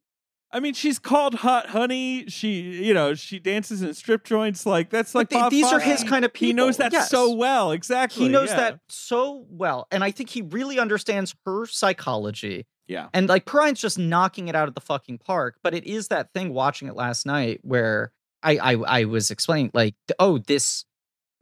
I 0.53 0.61
mean, 0.61 0.75
she's 0.75 0.99
called 0.99 1.35
Hot 1.37 1.67
Honey. 1.67 2.27
She, 2.29 2.61
you 2.85 2.95
know, 2.95 3.15
she 3.15 3.39
dances 3.39 3.83
in 3.83 3.93
strip 3.95 4.25
joints. 4.25 4.65
Like 4.65 4.91
that's 4.91 5.15
like 5.15 5.29
But 5.29 5.35
th- 5.35 5.43
Bob 5.43 5.51
these 5.51 5.73
are 5.73 5.81
his 5.81 6.05
kind 6.05 6.25
of 6.25 6.33
people. 6.33 6.47
He 6.47 6.53
knows 6.53 6.77
that 6.77 6.93
yes. 6.93 7.11
so 7.11 7.35
well. 7.35 7.73
Exactly. 7.73 8.25
He 8.25 8.29
knows 8.29 8.51
yeah. 8.51 8.57
that 8.57 8.81
so 8.89 9.45
well, 9.51 9.87
and 9.91 10.05
I 10.05 10.13
think 10.13 10.31
he 10.31 10.43
really 10.43 10.79
understands 10.79 11.35
her 11.45 11.67
psychology. 11.67 12.67
Yeah. 12.89 13.09
And 13.13 13.29
like 13.29 13.47
Perrine's 13.47 13.81
just 13.81 13.99
knocking 13.99 14.49
it 14.49 14.55
out 14.55 14.69
of 14.69 14.75
the 14.75 14.81
fucking 14.81 15.19
park. 15.19 15.57
But 15.63 15.75
it 15.75 15.85
is 15.85 16.09
that 16.09 16.33
thing 16.33 16.53
watching 16.53 16.89
it 16.89 16.95
last 16.95 17.27
night 17.27 17.61
where 17.63 18.13
I 18.43 18.57
I, 18.59 18.73
I 18.75 19.05
was 19.05 19.31
explaining 19.31 19.71
like, 19.75 19.95
oh, 20.19 20.39
this 20.39 20.85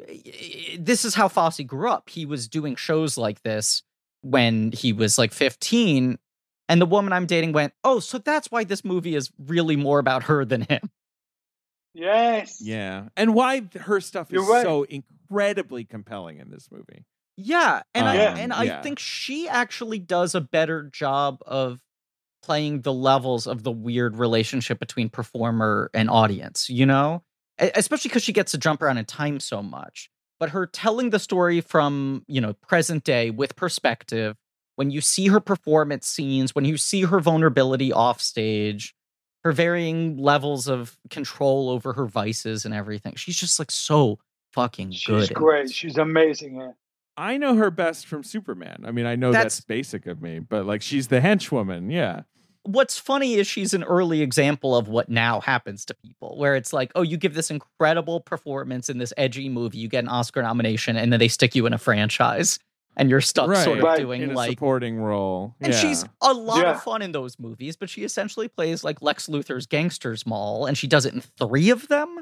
eh, 0.08 0.16
eh, 0.26 0.76
this 0.78 1.04
is 1.04 1.14
how 1.14 1.28
Fosse 1.28 1.60
grew 1.60 1.88
up. 1.90 2.08
He 2.08 2.24
was 2.26 2.48
doing 2.48 2.76
shows 2.76 3.18
like 3.18 3.42
this 3.42 3.82
when 4.22 4.72
he 4.72 4.92
was 4.92 5.18
like 5.18 5.32
15. 5.32 6.18
And 6.66 6.80
the 6.80 6.86
woman 6.86 7.12
I'm 7.12 7.26
dating 7.26 7.52
went, 7.52 7.74
Oh, 7.84 8.00
so 8.00 8.16
that's 8.16 8.50
why 8.50 8.64
this 8.64 8.84
movie 8.84 9.14
is 9.14 9.30
really 9.38 9.76
more 9.76 9.98
about 9.98 10.24
her 10.24 10.44
than 10.46 10.62
him. 10.62 10.90
Yes. 11.92 12.60
Yeah. 12.60 13.08
And 13.16 13.34
why 13.34 13.62
her 13.80 14.00
stuff 14.00 14.28
is 14.28 14.32
You're 14.34 14.50
right. 14.50 14.64
so 14.64 14.84
incredibly 14.84 15.84
compelling 15.84 16.38
in 16.38 16.50
this 16.50 16.68
movie. 16.72 17.04
Yeah, 17.36 17.82
and 17.94 18.08
I 18.08 18.26
Um, 18.26 18.38
and 18.38 18.52
I 18.52 18.64
yeah. 18.64 18.82
think 18.82 18.98
she 18.98 19.48
actually 19.48 19.98
does 19.98 20.34
a 20.34 20.40
better 20.40 20.84
job 20.84 21.38
of 21.46 21.80
playing 22.42 22.82
the 22.82 22.92
levels 22.92 23.46
of 23.46 23.62
the 23.62 23.72
weird 23.72 24.16
relationship 24.16 24.78
between 24.78 25.08
performer 25.08 25.90
and 25.94 26.10
audience, 26.10 26.68
you 26.68 26.86
know? 26.86 27.24
Especially 27.58 28.10
cuz 28.10 28.22
she 28.22 28.32
gets 28.32 28.52
to 28.52 28.58
jump 28.58 28.82
around 28.82 28.98
in 28.98 29.04
time 29.04 29.40
so 29.40 29.62
much. 29.62 30.10
But 30.38 30.50
her 30.50 30.66
telling 30.66 31.10
the 31.10 31.18
story 31.18 31.60
from, 31.60 32.24
you 32.28 32.40
know, 32.40 32.52
present 32.54 33.04
day 33.04 33.30
with 33.30 33.56
perspective, 33.56 34.36
when 34.76 34.90
you 34.90 35.00
see 35.00 35.28
her 35.28 35.40
performance 35.40 36.06
scenes, 36.06 36.54
when 36.54 36.64
you 36.64 36.76
see 36.76 37.02
her 37.02 37.20
vulnerability 37.20 37.92
off 37.92 38.20
stage, 38.20 38.94
her 39.44 39.52
varying 39.52 40.16
levels 40.18 40.68
of 40.68 40.98
control 41.10 41.70
over 41.70 41.92
her 41.94 42.06
vices 42.06 42.64
and 42.64 42.74
everything. 42.74 43.14
She's 43.14 43.36
just 43.36 43.58
like 43.58 43.70
so 43.70 44.18
fucking 44.52 44.88
good. 45.06 45.28
She's 45.28 45.30
great. 45.30 45.70
She's 45.72 45.96
amazing. 45.96 46.56
Yeah. 46.56 46.72
I 47.16 47.36
know 47.36 47.54
her 47.56 47.70
best 47.70 48.06
from 48.06 48.22
Superman. 48.24 48.82
I 48.86 48.90
mean, 48.90 49.06
I 49.06 49.14
know 49.16 49.30
that's, 49.32 49.56
That's- 49.58 49.60
basic 49.64 50.06
of 50.06 50.20
me, 50.20 50.40
but 50.40 50.66
like 50.66 50.82
she's 50.82 51.08
the 51.08 51.20
henchwoman. 51.20 51.92
Yeah. 51.92 52.22
what's 52.64 52.98
funny 52.98 53.34
is 53.34 53.46
she's 53.46 53.74
an 53.74 53.84
early 53.84 54.20
example 54.22 54.74
of 54.74 54.88
what 54.88 55.08
now 55.10 55.38
happens 55.40 55.84
to 55.84 55.94
people 55.94 56.38
where 56.38 56.56
it's 56.56 56.72
like 56.72 56.90
oh 56.94 57.02
you 57.02 57.18
give 57.18 57.34
this 57.34 57.50
incredible 57.50 58.20
performance 58.20 58.88
in 58.88 58.96
this 58.96 59.12
edgy 59.18 59.50
movie 59.50 59.76
you 59.76 59.86
get 59.86 60.02
an 60.02 60.08
oscar 60.08 60.40
nomination 60.40 60.96
and 60.96 61.12
then 61.12 61.20
they 61.20 61.28
stick 61.28 61.54
you 61.54 61.66
in 61.66 61.74
a 61.74 61.78
franchise 61.78 62.58
and 62.96 63.10
you're 63.10 63.20
stuck 63.20 63.54
sort 63.56 63.76
of 63.78 63.84
Right. 63.84 63.98
doing 63.98 64.22
in 64.22 64.30
a 64.30 64.34
like 64.34 64.52
supporting 64.52 64.96
role. 64.96 65.54
and 65.60 65.74
yeah. 65.74 65.78
she's 65.78 66.06
a 66.22 66.32
lot 66.32 66.62
Yeah. 66.62 66.70
of 66.70 66.82
fun 66.82 67.02
in 67.02 67.12
those 67.12 67.38
movies 67.38 67.76
but 67.76 67.90
she 67.90 68.02
essentially 68.02 68.48
plays 68.48 68.82
like 68.82 69.02
lex 69.02 69.26
luthor's 69.28 69.66
gangsters 69.66 70.24
mall 70.26 70.64
and 70.64 70.78
she 70.78 70.86
does 70.86 71.04
it 71.04 71.12
in 71.12 71.20
three 71.20 71.68
of 71.68 71.88
them 71.88 72.20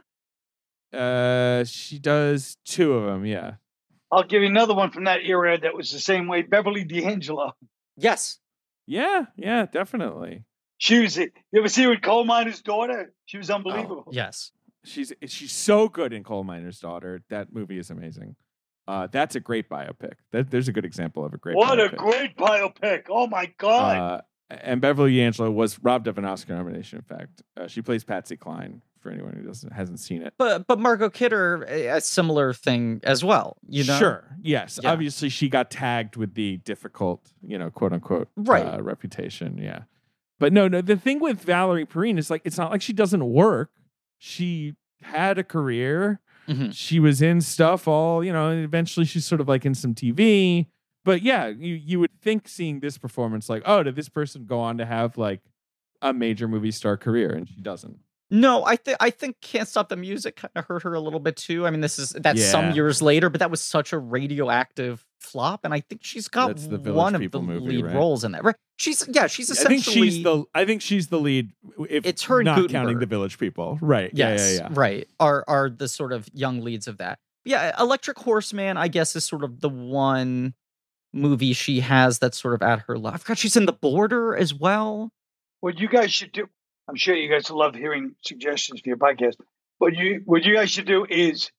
uh 0.93 1.62
she 1.64 1.98
does 2.01 2.56
two 2.64 2.94
of 2.94 3.06
them, 3.06 3.24
yeah. 3.24 3.55
I'll 4.12 4.22
give 4.24 4.43
you 4.43 4.48
another 4.48 4.74
one 4.74 4.90
from 4.90 5.05
that 5.05 5.24
era 5.24 5.59
that 5.59 5.74
was 5.74 5.90
the 5.90 5.98
same 5.98 6.28
way. 6.28 6.43
Beverly 6.43 6.84
D'Angelo. 6.84 7.55
yes 7.97 8.39
Yeah, 8.86 9.24
yeah, 9.36 9.66
definitely. 9.66 10.44
She 10.78 11.01
was. 11.01 11.16
It 11.16 11.32
you 11.52 11.60
ever 11.60 11.68
see 11.68 11.84
her 11.84 11.93
in 11.94 12.01
Coal 12.01 12.24
Miner's 12.24 12.60
Daughter? 12.60 13.12
She 13.24 13.39
was 13.39 13.51
Oh, 13.51 13.55
unbelievable. 13.56 14.06
yes 14.12 14.52
She's 14.84 15.12
she's 15.26 15.52
so 15.52 15.89
good 15.89 16.12
in 16.12 16.24
Coal 16.24 16.44
Miner's 16.44 16.78
Daughter. 16.80 17.22
That 17.30 17.52
movie 17.52 17.78
is 17.78 17.90
amazing. 17.90 18.36
Uh, 18.89 19.06
that's 19.10 19.36
a 19.36 19.40
great 19.40 19.68
biopic. 19.70 20.14
That, 20.32 20.51
there's 20.51 20.66
a 20.66 20.72
good 20.72 20.84
example 20.84 21.24
of 21.24 21.32
a 21.32 21.39
great. 21.39 21.55
What 21.56 21.78
a 21.80 21.89
great 21.89 22.36
biopic! 22.36 23.05
Oh 23.09 23.28
my 23.28 23.47
god! 23.56 23.97
Uh, 23.97 24.20
and 24.51 24.80
Beverly 24.80 25.14
D'Angelo 25.16 25.52
was 25.52 25.78
robbed 25.78 26.09
of 26.09 26.18
an 26.18 26.24
Oscar 26.24 26.56
nomination. 26.56 26.98
In 26.98 27.05
fact, 27.16 27.43
uh, 27.56 27.68
she 27.68 27.80
plays 27.80 28.02
Patsy 28.02 28.36
Cline. 28.36 28.82
For 29.03 29.11
anyone 29.11 29.35
who 29.35 29.43
doesn't 29.43 29.73
hasn't 29.73 29.99
seen 30.01 30.23
it, 30.23 30.35
but 30.39 30.66
but 30.69 30.79
margot 30.79 31.11
kidder 31.11 31.66
a 31.69 31.89
a 31.89 32.01
similar 32.01 32.53
thing 32.53 33.01
as 33.03 33.24
well 33.24 33.57
you 33.69 33.83
know 33.85 33.99
sure, 33.99 34.37
yes, 34.41 34.79
Yeah. 34.83 34.93
obviously 34.93 35.29
she 35.29 35.49
got 35.49 35.70
tagged 35.73 36.15
with 36.16 36.35
the 36.35 36.59
difficult, 36.59 37.33
you 37.47 37.59
know, 37.59 37.69
quote 37.70 37.93
unquote, 37.93 38.29
Right. 38.37 38.65
uh, 38.65 38.81
reputation. 38.81 39.59
Yeah, 39.59 39.83
but 40.39 40.53
no, 40.53 40.69
no. 40.69 40.81
The 40.83 40.97
thing 40.97 41.19
with 41.20 41.41
Valerie 41.43 41.85
Perrine 41.85 42.16
is 42.19 42.31
like 42.31 42.43
it's 42.45 42.57
not 42.59 42.70
like 42.70 42.81
she 42.83 42.93
doesn't 42.93 43.24
work. 43.24 43.70
She 44.19 44.74
had 45.03 45.37
a 45.39 45.45
career. 45.45 46.20
Mhm. 46.49 46.73
She 46.73 47.01
was 47.01 47.20
in 47.23 47.41
stuff 47.41 47.89
all, 47.89 48.23
you 48.24 48.33
know, 48.33 48.51
and 48.51 48.65
eventually 48.65 49.07
she's 49.07 49.24
sort 49.24 49.41
of 49.41 49.49
like 49.49 49.65
in 49.66 49.74
some 49.74 49.95
TV. 49.95 50.66
But 51.05 51.23
yeah, 51.23 51.49
you 51.49 51.74
you 51.74 51.99
would 52.01 52.12
think 52.20 52.47
seeing 52.47 52.79
this 52.81 52.99
performance 52.99 53.49
like, 53.49 53.62
oh, 53.66 53.83
did 53.83 53.97
this 53.97 54.09
person 54.09 54.45
go 54.47 54.61
on 54.61 54.79
to 54.79 54.85
have 54.87 55.19
like 55.19 55.41
a 56.01 56.12
major 56.12 56.47
movie 56.47 56.70
star 56.70 56.97
career? 56.97 57.31
And 57.33 57.49
she 57.49 57.61
doesn't. 57.61 57.99
No, 58.34 58.64
I 58.64 58.76
think 58.76 58.96
I 58.98 59.10
think 59.10 59.36
"Can't 59.42 59.68
Stop 59.68 59.90
the 59.90 59.96
Music" 59.96 60.36
kind 60.36 60.50
of 60.56 60.64
hurt 60.64 60.82
her 60.84 60.94
a 60.94 61.00
little 61.00 61.20
bit 61.20 61.36
too. 61.36 61.66
I 61.66 61.70
mean, 61.70 61.82
this 61.82 61.98
is 61.98 62.10
that's 62.10 62.42
some 62.44 62.70
years 62.72 63.02
later, 63.02 63.28
but 63.28 63.40
that 63.40 63.50
was 63.50 63.60
such 63.60 63.92
a 63.92 63.98
radioactive 63.98 65.04
flop, 65.20 65.64
and 65.64 65.74
I 65.74 65.80
think 65.80 66.02
she's 66.02 66.28
got 66.28 66.48
That's 66.48 66.66
the 66.66 66.78
one 66.92 67.14
of 67.14 67.30
the 67.30 67.42
movie, 67.42 67.76
lead 67.76 67.84
right? 67.84 67.94
roles 67.94 68.24
in 68.24 68.32
that. 68.32 68.42
Right? 68.42 68.56
She's 68.78 69.06
yeah, 69.12 69.26
she's 69.26 69.50
essentially. 69.50 69.76
I 69.76 69.80
think 69.82 70.12
she's 70.14 70.22
the 70.24 70.44
I 70.54 70.64
think 70.64 70.82
she's 70.82 71.09
the 71.09 71.20
lead. 71.20 71.52
If 71.90 72.06
It's 72.06 72.22
her 72.24 72.40
and 72.40 72.46
not 72.46 72.70
counting 72.70 72.98
the 72.98 73.06
Village 73.06 73.38
People, 73.38 73.78
right? 73.82 74.10
yes, 74.14 74.40
Yeah, 74.40 74.48
yeah, 74.48 74.60
yeah. 74.62 74.68
right. 74.72 75.09
Are 75.20 75.44
are 75.46 75.68
the 75.68 75.86
sort 75.86 76.12
of 76.14 76.26
young 76.32 76.62
leads 76.62 76.88
of 76.88 76.96
that? 76.98 77.18
Yeah, 77.44 77.78
Electric 77.78 78.18
Horseman, 78.18 78.76
I 78.78 78.88
guess, 78.88 79.14
is 79.14 79.24
sort 79.24 79.44
of 79.44 79.60
the 79.60 79.68
one 79.68 80.54
movie 81.12 81.52
she 81.52 81.80
has 81.80 82.18
that's 82.18 82.40
sort 82.40 82.54
of 82.54 82.62
at 82.62 82.80
her 82.86 82.96
level. 82.96 83.14
I 83.16 83.18
forgot 83.18 83.36
she's 83.36 83.56
in 83.56 83.66
The 83.66 83.72
Border 83.74 84.34
as 84.34 84.54
well. 84.54 85.10
what 85.60 85.78
you 85.78 85.86
guys 85.88 86.10
should 86.12 86.32
do. 86.32 86.48
I'm 86.88 86.96
sure 86.96 87.14
you 87.14 87.30
guys 87.30 87.50
love 87.50 87.74
hearing 87.74 88.14
suggestions 88.24 88.80
for 88.80 88.88
your 88.88 88.98
podcast. 88.98 89.34
But 89.78 89.94
you, 89.94 90.22
what 90.24 90.44
you 90.44 90.54
guys 90.54 90.70
should 90.70 90.86
do 90.86 91.06
is, 91.09 91.50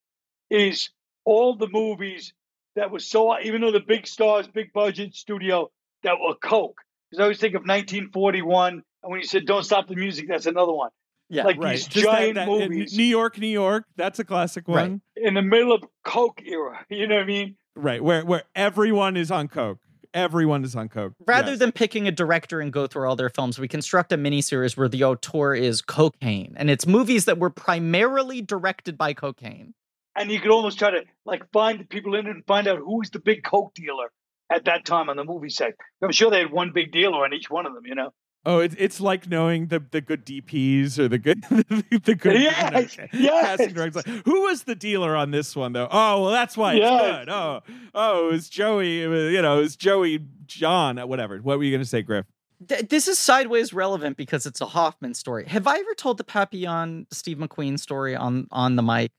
is 0.49 0.89
all 1.25 1.55
the 1.55 1.67
movies 1.67 2.33
that 2.75 2.91
were 2.91 2.99
so, 2.99 3.39
even 3.39 3.61
though 3.61 3.71
the 3.71 3.79
big 3.79 4.07
stars, 4.07 4.47
big 4.47 4.73
budget 4.73 5.13
studio 5.15 5.71
that 6.03 6.15
were 6.19 6.35
Coke. 6.35 6.77
Because 7.09 7.19
I 7.21 7.23
always 7.23 7.39
think 7.39 7.53
of 7.55 7.61
1941, 7.61 8.73
and 8.73 8.83
when 9.11 9.19
you 9.19 9.25
said 9.27 9.45
"Don't 9.45 9.63
Stop 9.63 9.87
the 9.87 9.95
Music," 9.95 10.27
that's 10.27 10.45
another 10.45 10.71
one. 10.73 10.89
Yeah, 11.29 11.43
Like 11.45 11.57
Right. 11.57 11.71
these 11.77 11.87
Just 11.87 12.05
giant 12.05 12.35
that- 12.35 12.47
uh, 12.47 12.53
in 12.55 12.69
movies 12.69 12.97
New 12.97 13.03
York, 13.03 13.37
New 13.39 13.47
York. 13.47 13.85
That's 13.95 14.19
a 14.19 14.23
classic 14.23 14.65
Right. 14.67 14.89
one. 14.89 15.01
in 15.15 15.33
the 15.35 15.41
middle 15.41 15.71
of 15.73 15.83
Coke 16.03 16.41
era. 16.45 16.85
You 16.89 17.07
know 17.07 17.15
what 17.15 17.23
I 17.23 17.27
mean? 17.27 17.55
Right. 17.75 18.03
Where 18.03 18.23
where 18.25 18.43
everyone 18.55 19.15
is 19.17 19.31
on 19.31 19.47
coke. 19.47 19.79
Everyone 20.13 20.63
is 20.63 20.75
on 20.75 20.89
coke. 20.89 21.13
Rather 21.25 21.51
Yes. 21.51 21.59
than 21.59 21.71
picking 21.71 22.07
a 22.07 22.11
director 22.11 22.61
and 22.61 22.71
go 22.71 22.85
through 22.85 23.07
all 23.07 23.15
their 23.15 23.29
films, 23.29 23.57
we 23.59 23.67
construct 23.67 24.11
a 24.11 24.17
miniseries 24.17 24.77
where 24.77 24.87
the 24.87 25.03
auteur 25.03 25.55
is 25.55 25.81
cocaine, 25.81 26.53
and 26.55 26.69
it's 26.69 26.85
movies 26.85 27.25
that 27.25 27.39
were 27.39 27.49
primarily 27.49 28.41
directed 28.41 28.97
by 28.97 29.13
cocaine. 29.13 29.73
and 30.15 30.29
you 30.31 30.39
could 30.39 30.51
almost 30.51 30.77
try 30.77 30.91
to 30.91 31.03
like 31.25 31.41
find 31.51 31.79
the 31.79 31.85
people 31.85 32.13
in 32.13 32.27
it 32.27 32.29
and 32.29 32.45
find 32.45 32.67
out 32.67 32.77
who 32.77 32.99
was 32.99 33.09
the 33.09 33.17
big 33.19 33.43
coke 33.43 33.73
dealer 33.73 34.11
at 34.51 34.65
that 34.65 34.85
time 34.85 35.09
on 35.09 35.17
the 35.17 35.23
movie 35.23 35.49
set. 35.49 35.73
I'm 36.03 36.11
sure 36.11 36.29
they 36.29 36.37
had 36.37 36.51
one 36.51 36.71
big 36.71 36.91
dealer 36.91 37.23
on 37.23 37.33
each 37.33 37.49
one 37.49 37.65
of 37.65 37.73
them. 37.73 37.83
You 37.87 37.95
know. 37.95 38.13
Oh, 38.45 38.59
it's 38.59 38.75
it's 38.77 38.99
like 38.99 39.29
knowing 39.29 39.67
the, 39.67 39.81
the 39.91 40.01
good 40.01 40.25
DPs 40.25 40.99
or 40.99 41.07
the 41.07 41.17
good 41.17 41.43
the 41.49 42.13
good 42.19 42.41
Yes, 42.41 42.97
you 42.97 43.03
know, 43.03 43.07
yes. 43.13 43.45
casting 43.57 43.73
directors. 43.73 44.05
Like, 44.05 44.25
who 44.25 44.41
was 44.41 44.63
the 44.63 44.75
dealer 44.75 45.15
on 45.15 45.31
this 45.31 45.55
one 45.55 45.71
though? 45.71 45.87
Oh, 45.89 46.23
well, 46.23 46.31
that's 46.31 46.57
why 46.57 46.73
Yes. 46.73 47.01
it's 47.01 47.19
good. 47.25 47.29
Oh, 47.29 47.61
oh, 47.95 48.27
it 48.27 48.31
was 48.33 48.49
Joey. 48.49 49.03
It 49.03 49.07
was, 49.07 49.31
you 49.31 49.41
know, 49.41 49.59
it 49.59 49.61
was 49.61 49.75
Joey 49.77 50.25
John. 50.45 50.99
uh, 50.99 51.07
Whatever. 51.07 51.37
What 51.37 51.57
were 51.57 51.63
you 51.63 51.71
gonna 51.71 51.85
say, 51.85 52.01
Griff? 52.01 52.25
Th- 52.67 52.87
this 52.89 53.07
is 53.07 53.17
sideways 53.17 53.71
relevant 53.73 54.17
because 54.17 54.45
it's 54.45 54.59
a 54.59 54.65
Hoffman 54.65 55.13
story. 55.13 55.45
Have 55.47 55.65
I 55.67 55.77
ever 55.77 55.93
told 55.95 56.17
the 56.17 56.23
Papillon 56.25 57.07
Steve 57.11 57.37
McQueen 57.37 57.79
story 57.79 58.13
on 58.15 58.47
on 58.51 58.75
the 58.75 58.83
mic? 58.83 59.11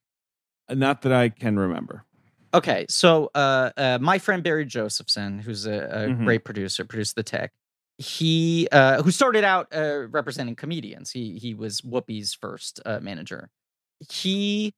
Uh, 0.69 0.75
Not 0.75 1.01
that 1.03 1.13
I 1.13 1.31
can 1.31 1.59
remember. 1.59 2.05
Okay, 2.53 2.85
so 2.91 3.31
uh, 3.35 3.71
uh, 3.77 3.99
my 4.01 4.19
friend 4.19 4.43
Barry 4.43 4.65
Josephson, 4.67 5.39
who's 5.41 5.67
a, 5.67 5.73
a 5.73 5.97
Mhm. 6.09 6.25
great 6.25 6.45
producer, 6.45 6.85
produced 6.85 7.17
the 7.17 7.23
Tick. 7.23 7.51
He 7.99 8.69
uh, 8.73 9.03
who 9.03 9.11
started 9.11 9.45
out 9.45 9.69
uh, 9.75 10.09
representing 10.09 10.57
comedians. 10.57 11.11
He 11.11 11.39
he 11.39 11.55
was 11.55 11.81
Whoopi's 11.83 12.35
first 12.35 12.81
uh, 12.85 13.01
manager. 13.01 13.51
He 14.11 14.75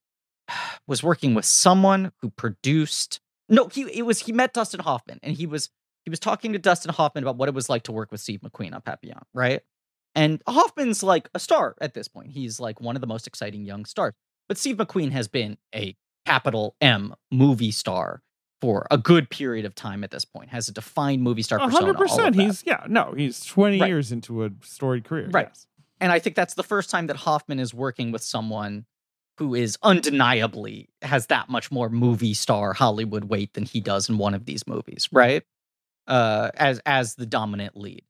was 0.86 1.02
working 1.02 1.34
with 1.34 1.44
someone 1.44 2.12
who 2.20 2.30
produced. 2.30 3.20
No, 3.48 3.68
he 3.68 3.82
it 3.82 4.02
was 4.02 4.20
he 4.20 4.32
met 4.32 4.52
Dustin 4.52 4.80
Hoffman, 4.80 5.18
and 5.22 5.34
he 5.34 5.46
was 5.46 5.70
he 6.04 6.10
was 6.10 6.20
talking 6.20 6.52
to 6.52 6.58
Dustin 6.58 6.92
Hoffman 6.92 7.24
about 7.24 7.36
what 7.36 7.48
it 7.48 7.54
was 7.54 7.68
like 7.68 7.84
to 7.84 7.92
work 7.92 8.12
with 8.12 8.20
Steve 8.20 8.40
McQueen 8.40 8.74
on 8.74 8.82
Papillon, 8.82 9.22
right? 9.34 9.62
And 10.14 10.42
Hoffman's 10.46 11.02
like 11.02 11.28
a 11.34 11.38
star 11.38 11.74
at 11.80 11.94
this 11.94 12.08
point. 12.08 12.30
He's 12.30 12.60
like 12.60 12.80
one 12.80 12.96
of 12.96 13.00
the 13.00 13.06
most 13.06 13.26
exciting 13.26 13.64
young 13.64 13.84
stars. 13.84 14.14
But 14.48 14.58
Steve 14.58 14.76
McQueen 14.76 15.10
has 15.10 15.28
been 15.28 15.58
a 15.74 15.96
capital 16.24 16.76
M 16.80 17.14
movie 17.30 17.70
star 17.70 18.22
for 18.60 18.86
a 18.90 18.98
good 18.98 19.28
period 19.30 19.64
of 19.66 19.74
time 19.74 20.02
at 20.04 20.10
this 20.10 20.24
point. 20.24 20.48
Has 20.50 20.68
a 20.68 20.72
defined 20.72 21.22
movie 21.22 21.42
star 21.42 21.58
hundred 21.58 21.96
percent. 21.96 22.34
He's 22.34 22.62
yeah. 22.66 22.84
No, 22.88 23.12
he's 23.16 23.44
twenty 23.44 23.80
Right. 23.80 23.88
years 23.88 24.12
into 24.12 24.44
a 24.44 24.50
storied 24.62 25.04
career. 25.04 25.28
Right. 25.30 25.48
Yes. 25.48 25.66
and 26.00 26.12
I 26.12 26.18
think 26.18 26.36
that's 26.36 26.54
the 26.54 26.62
first 26.62 26.90
time 26.90 27.06
that 27.08 27.16
Hoffman 27.16 27.58
is 27.60 27.72
working 27.74 28.12
with 28.12 28.22
someone 28.22 28.86
who 29.38 29.54
is 29.54 29.76
undeniably 29.82 30.88
has 31.02 31.26
that 31.26 31.48
much 31.50 31.70
more 31.70 31.88
movie 31.90 32.32
star 32.34 32.72
Hollywood 32.72 33.24
weight 33.24 33.52
than 33.54 33.64
he 33.64 33.80
does 33.80 34.08
in 34.08 34.16
one 34.18 34.32
of 34.34 34.44
these 34.46 34.66
movies, 34.66 35.08
right? 35.12 35.42
Uh, 36.06 36.50
as 36.54 36.80
as 36.86 37.16
the 37.16 37.26
dominant 37.26 37.76
lead. 37.76 38.02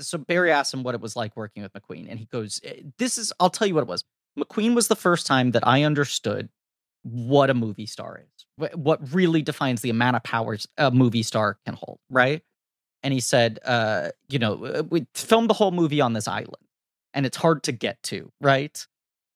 So 0.00 0.18
Barry 0.18 0.50
asked 0.52 0.74
him 0.74 0.82
what 0.82 0.94
it 0.94 1.00
was 1.00 1.16
like 1.16 1.36
working 1.36 1.62
with 1.62 1.72
McQueen, 1.72 2.06
and 2.10 2.18
he 2.18 2.26
goes, 2.26 2.60
"Eh, 2.64 2.82
"This 2.98 3.16
is 3.18 3.32
I'll 3.40 3.50
tell 3.50 3.66
you 3.66 3.74
what 3.74 3.82
it 3.82 3.86
was. 3.88 4.04
McQueen 4.38 4.74
was 4.74 4.88
the 4.88 4.96
first 4.96 5.26
time 5.26 5.52
that 5.52 5.66
I 5.66 5.82
understood 5.84 6.48
what 7.02 7.48
a 7.50 7.54
movie 7.54 7.86
star 7.86 8.18
is, 8.22 8.39
what 8.74 9.12
really 9.12 9.42
defines 9.42 9.80
the 9.82 9.90
amount 9.90 10.16
of 10.16 10.22
powers 10.22 10.66
a 10.78 10.90
movie 10.90 11.22
star 11.22 11.58
can 11.64 11.74
hold, 11.74 11.98
right?" 12.10 12.42
And 13.02 13.12
he 13.14 13.20
said, 13.20 13.58
uh, 13.64 14.10
"You 14.28 14.38
know, 14.38 14.64
uh, 14.64 14.82
we 14.88 15.06
filmed 15.14 15.48
the 15.50 15.54
whole 15.54 15.70
movie 15.70 16.00
on 16.00 16.12
this 16.12 16.28
island." 16.28 16.56
and 17.12 17.26
it's 17.26 17.36
hard 17.36 17.64
to 17.64 17.72
get 17.72 18.00
to, 18.04 18.30
right? 18.40 18.86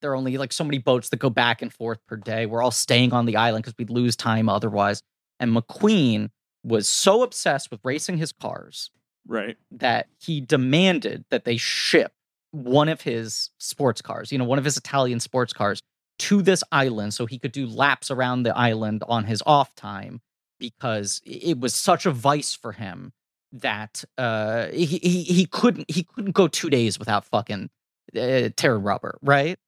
There 0.01 0.13
are 0.13 0.15
only 0.15 0.39
like 0.39 0.53
so 0.53 0.63
many 0.63 0.79
boats 0.79 1.09
that 1.09 1.17
go 1.17 1.29
back 1.29 1.61
and 1.61 1.73
forth 1.73 1.99
per 2.07 2.15
day. 2.17 2.47
We're 2.47 2.63
all 2.63 2.71
staying 2.71 3.13
on 3.13 3.27
the 3.27 3.35
island 3.37 3.65
because 3.65 3.77
we'd 3.77 3.91
lose 3.91 4.15
time 4.15 4.49
otherwise. 4.49 5.03
And 5.41 5.51
McQueen 5.57 6.31
was 6.63 6.87
so 6.87 7.25
obsessed 7.25 7.73
with 7.73 7.81
racing 7.83 8.19
his 8.19 8.31
cars 8.31 8.93
Right. 9.27 9.57
that 9.73 10.07
he 10.21 10.41
demanded 10.41 11.25
that 11.31 11.45
they 11.45 11.57
ship 11.57 12.13
one 12.53 12.89
of 12.89 13.01
his 13.01 13.51
sports 13.59 14.01
cars, 14.01 14.31
you 14.31 14.39
know, 14.39 14.45
one 14.45 14.59
of 14.61 14.65
his 14.65 14.77
Italian 14.77 15.19
sports 15.19 15.53
cars 15.53 15.81
to 16.19 16.43
this 16.43 16.63
island 16.73 17.15
so 17.15 17.27
he 17.27 17.39
could 17.39 17.53
do 17.53 17.67
laps 17.67 18.11
around 18.11 18.43
the 18.43 18.57
island 18.57 19.03
on 19.09 19.25
his 19.25 19.43
off 19.47 19.75
time 19.75 20.21
because 20.59 21.21
it 21.25 21.59
was 21.59 21.75
such 21.75 22.07
a 22.07 22.11
vice 22.11 22.55
for 22.55 22.73
him 22.73 23.13
that 23.53 24.05
uh 24.19 24.67
he 24.69 24.85
he, 24.87 25.23
he 25.23 25.47
couldn't 25.47 25.91
he 25.91 26.03
couldn't 26.03 26.33
go 26.33 26.49
2 26.49 26.71
days 26.71 26.99
without 26.99 27.25
fucking 27.25 27.71
uh, 28.17 28.49
tear 28.57 28.77
rubber, 28.77 29.19
right? 29.23 29.59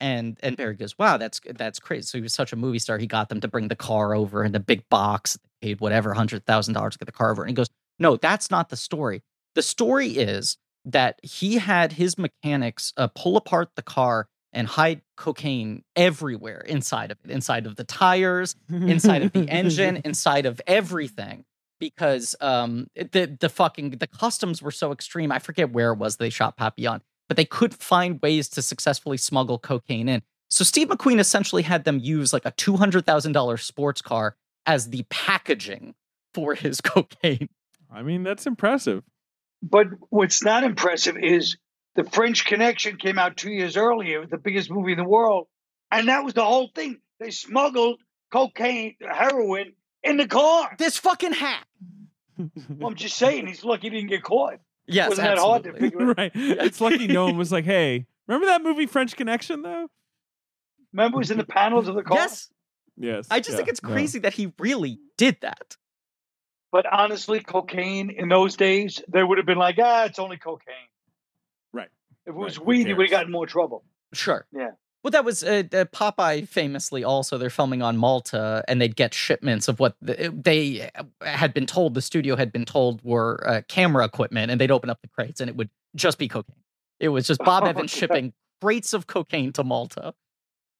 And 0.00 0.38
and 0.42 0.56
Barry 0.56 0.76
goes, 0.76 0.96
"Wow, 0.98 1.16
that's 1.16 1.40
that's 1.54 1.80
crazy." 1.80 2.02
So 2.02 2.18
he 2.18 2.22
was 2.22 2.32
such 2.34 2.52
a 2.52 2.56
movie 2.56 2.78
star. 2.78 2.98
He 2.98 3.06
got 3.06 3.28
them 3.28 3.40
to 3.40 3.48
bring 3.48 3.68
the 3.68 3.76
car 3.76 4.14
over 4.14 4.44
in 4.44 4.52
the 4.52 4.60
big 4.60 4.88
box. 4.88 5.38
Paid 5.60 5.80
whatever 5.80 6.14
hundred 6.14 6.46
thousand 6.46 6.74
dollars 6.74 6.94
to 6.94 6.98
get 7.00 7.06
the 7.06 7.12
car 7.12 7.32
over. 7.32 7.42
And 7.42 7.50
he 7.50 7.54
goes, 7.54 7.68
"No, 7.98 8.16
that's 8.16 8.50
not 8.50 8.68
the 8.68 8.76
story. 8.76 9.22
The 9.54 9.62
story 9.62 10.10
is 10.10 10.56
that 10.84 11.18
he 11.22 11.56
had 11.58 11.92
his 11.92 12.16
mechanics 12.16 12.92
uh, 12.96 13.08
pull 13.08 13.36
apart 13.36 13.70
the 13.74 13.82
car 13.82 14.28
and 14.52 14.66
hide 14.66 15.02
cocaine 15.16 15.84
everywhere 15.96 16.60
inside 16.60 17.10
of 17.10 17.18
it, 17.24 17.30
inside 17.30 17.66
of 17.66 17.76
the 17.76 17.84
tires, 17.84 18.56
inside 18.70 19.22
of 19.22 19.32
the 19.32 19.48
engine, 19.48 19.96
inside 20.04 20.46
of 20.46 20.60
everything." 20.66 21.44
Because 21.80 22.34
um, 22.40 22.88
the 22.96 23.36
the 23.38 23.48
fucking 23.48 23.90
the 23.90 24.06
customs 24.06 24.60
were 24.60 24.70
so 24.70 24.90
extreme. 24.92 25.30
I 25.30 25.38
forget 25.38 25.72
where 25.72 25.92
it 25.92 25.98
was 25.98 26.16
they 26.16 26.30
shot 26.30 26.56
Papillon, 26.56 27.02
but 27.28 27.36
they 27.36 27.44
could 27.44 27.74
find 27.74 28.20
ways 28.20 28.48
to 28.50 28.62
successfully 28.62 29.16
smuggle 29.16 29.58
cocaine 29.58 30.08
in. 30.08 30.22
So 30.50 30.64
Steve 30.64 30.88
McQueen 30.88 31.20
essentially 31.20 31.62
had 31.62 31.84
them 31.84 32.00
use 32.00 32.32
like 32.32 32.46
a 32.46 32.50
two 32.52 32.76
hundred 32.76 33.06
thousand 33.06 33.32
dollars 33.32 33.62
sports 33.62 34.02
car 34.02 34.36
as 34.66 34.90
the 34.90 35.04
packaging 35.08 35.94
for 36.34 36.54
his 36.54 36.80
cocaine. 36.82 37.48
I 37.90 38.02
mean, 38.02 38.22
that's 38.22 38.46
impressive. 38.46 39.04
But 39.62 39.86
what's 40.10 40.42
not 40.42 40.62
impressive 40.62 41.16
is 41.16 41.56
the 41.98 42.04
French 42.10 42.44
Connection 42.46 42.96
came 42.96 43.18
out 43.18 43.36
two 43.36 43.50
years 43.50 43.76
earlier, 43.76 44.24
the 44.24 44.38
biggest 44.38 44.70
movie 44.70 44.92
in 44.92 44.98
the 44.98 45.04
world, 45.04 45.48
and 45.90 46.06
that 46.08 46.22
was 46.24 46.32
the 46.32 46.44
whole 46.44 46.70
thing. 46.74 46.98
They 47.18 47.30
smuggled 47.32 48.00
cocaine, 48.32 48.94
heroin 49.00 49.72
in 50.04 50.16
the 50.16 50.28
car. 50.28 50.76
This 50.78 50.96
fucking 50.96 51.32
hack. 51.32 51.66
Well, 52.38 52.90
I'm 52.90 52.94
just 52.94 53.16
saying, 53.16 53.48
he's 53.48 53.64
lucky 53.64 53.88
he 53.88 53.96
didn't 53.96 54.10
get 54.10 54.22
caught. 54.22 54.60
Yes, 54.86 55.08
Wasn't 55.10 55.26
that 55.26 55.38
hard 55.38 55.64
to 55.64 55.70
absolutely. 55.70 55.90
figure 55.90 56.10
out? 56.10 56.16
right. 56.16 56.30
It's 56.34 56.80
lucky 56.80 57.08
no 57.08 57.24
one 57.26 57.36
was 57.36 57.50
like, 57.50 57.64
"Hey, 57.64 58.06
remember 58.28 58.46
that 58.46 58.62
movie 58.62 58.86
French 58.86 59.16
Connection?" 59.16 59.62
Though. 59.62 59.88
Remember, 60.92 61.16
it 61.16 61.18
was 61.18 61.30
in 61.32 61.36
the 61.38 61.44
panels 61.44 61.88
of 61.88 61.96
the 61.96 62.02
car. 62.02 62.16
Yes, 62.18 62.48
Yes. 62.96 63.26
I 63.30 63.40
just 63.40 63.50
yeah, 63.50 63.56
think 63.56 63.68
it's 63.68 63.82
no. 63.82 63.90
crazy 63.90 64.20
that 64.20 64.34
he 64.34 64.52
really 64.58 64.98
did 65.16 65.36
that. 65.42 65.76
But 66.72 66.86
honestly, 66.90 67.40
cocaine 67.40 68.10
in 68.10 68.28
those 68.28 68.56
days, 68.56 69.02
they 69.08 69.22
would 69.24 69.38
have 69.38 69.46
been 69.46 69.58
like, 69.58 69.76
ah, 69.82 70.04
it's 70.04 70.18
only 70.18 70.36
cocaine. 70.36 70.74
If 72.28 72.34
it 72.34 72.38
was 72.38 72.58
Right, 72.58 72.66
weed, 72.66 72.86
he 72.86 72.94
would 72.94 73.06
have 73.06 73.10
gotten 73.10 73.32
more 73.32 73.46
trouble. 73.46 73.84
Sure. 74.12 74.46
Yeah. 74.52 74.72
Well, 75.02 75.12
that 75.12 75.24
was 75.24 75.42
uh, 75.42 75.62
uh, 75.72 75.84
Popeye 75.86 76.46
famously 76.46 77.02
also. 77.02 77.38
They're 77.38 77.50
filming 77.50 77.80
on 77.82 77.96
Malta, 77.96 78.62
and 78.68 78.80
they'd 78.80 78.96
get 78.96 79.14
shipments 79.14 79.66
of 79.68 79.80
what 79.80 79.96
the, 80.02 80.34
they 80.36 80.90
uh, 80.94 81.04
had 81.22 81.54
been 81.54 81.66
told. 81.66 81.94
The 81.94 82.02
studio 82.02 82.36
had 82.36 82.52
been 82.52 82.66
told 82.66 83.02
were 83.02 83.42
uh, 83.48 83.62
camera 83.68 84.04
equipment, 84.04 84.50
and 84.50 84.60
they'd 84.60 84.70
open 84.70 84.90
up 84.90 85.00
the 85.00 85.08
crates, 85.08 85.40
and 85.40 85.48
it 85.48 85.56
would 85.56 85.70
just 85.94 86.18
be 86.18 86.28
cocaine. 86.28 86.56
It 87.00 87.08
was 87.08 87.26
just 87.26 87.40
Bob 87.40 87.62
Oh, 87.64 87.68
Evans 87.68 87.90
shipping 87.90 88.34
crates 88.60 88.92
of 88.92 89.06
cocaine 89.06 89.52
to 89.54 89.64
Malta. 89.64 90.12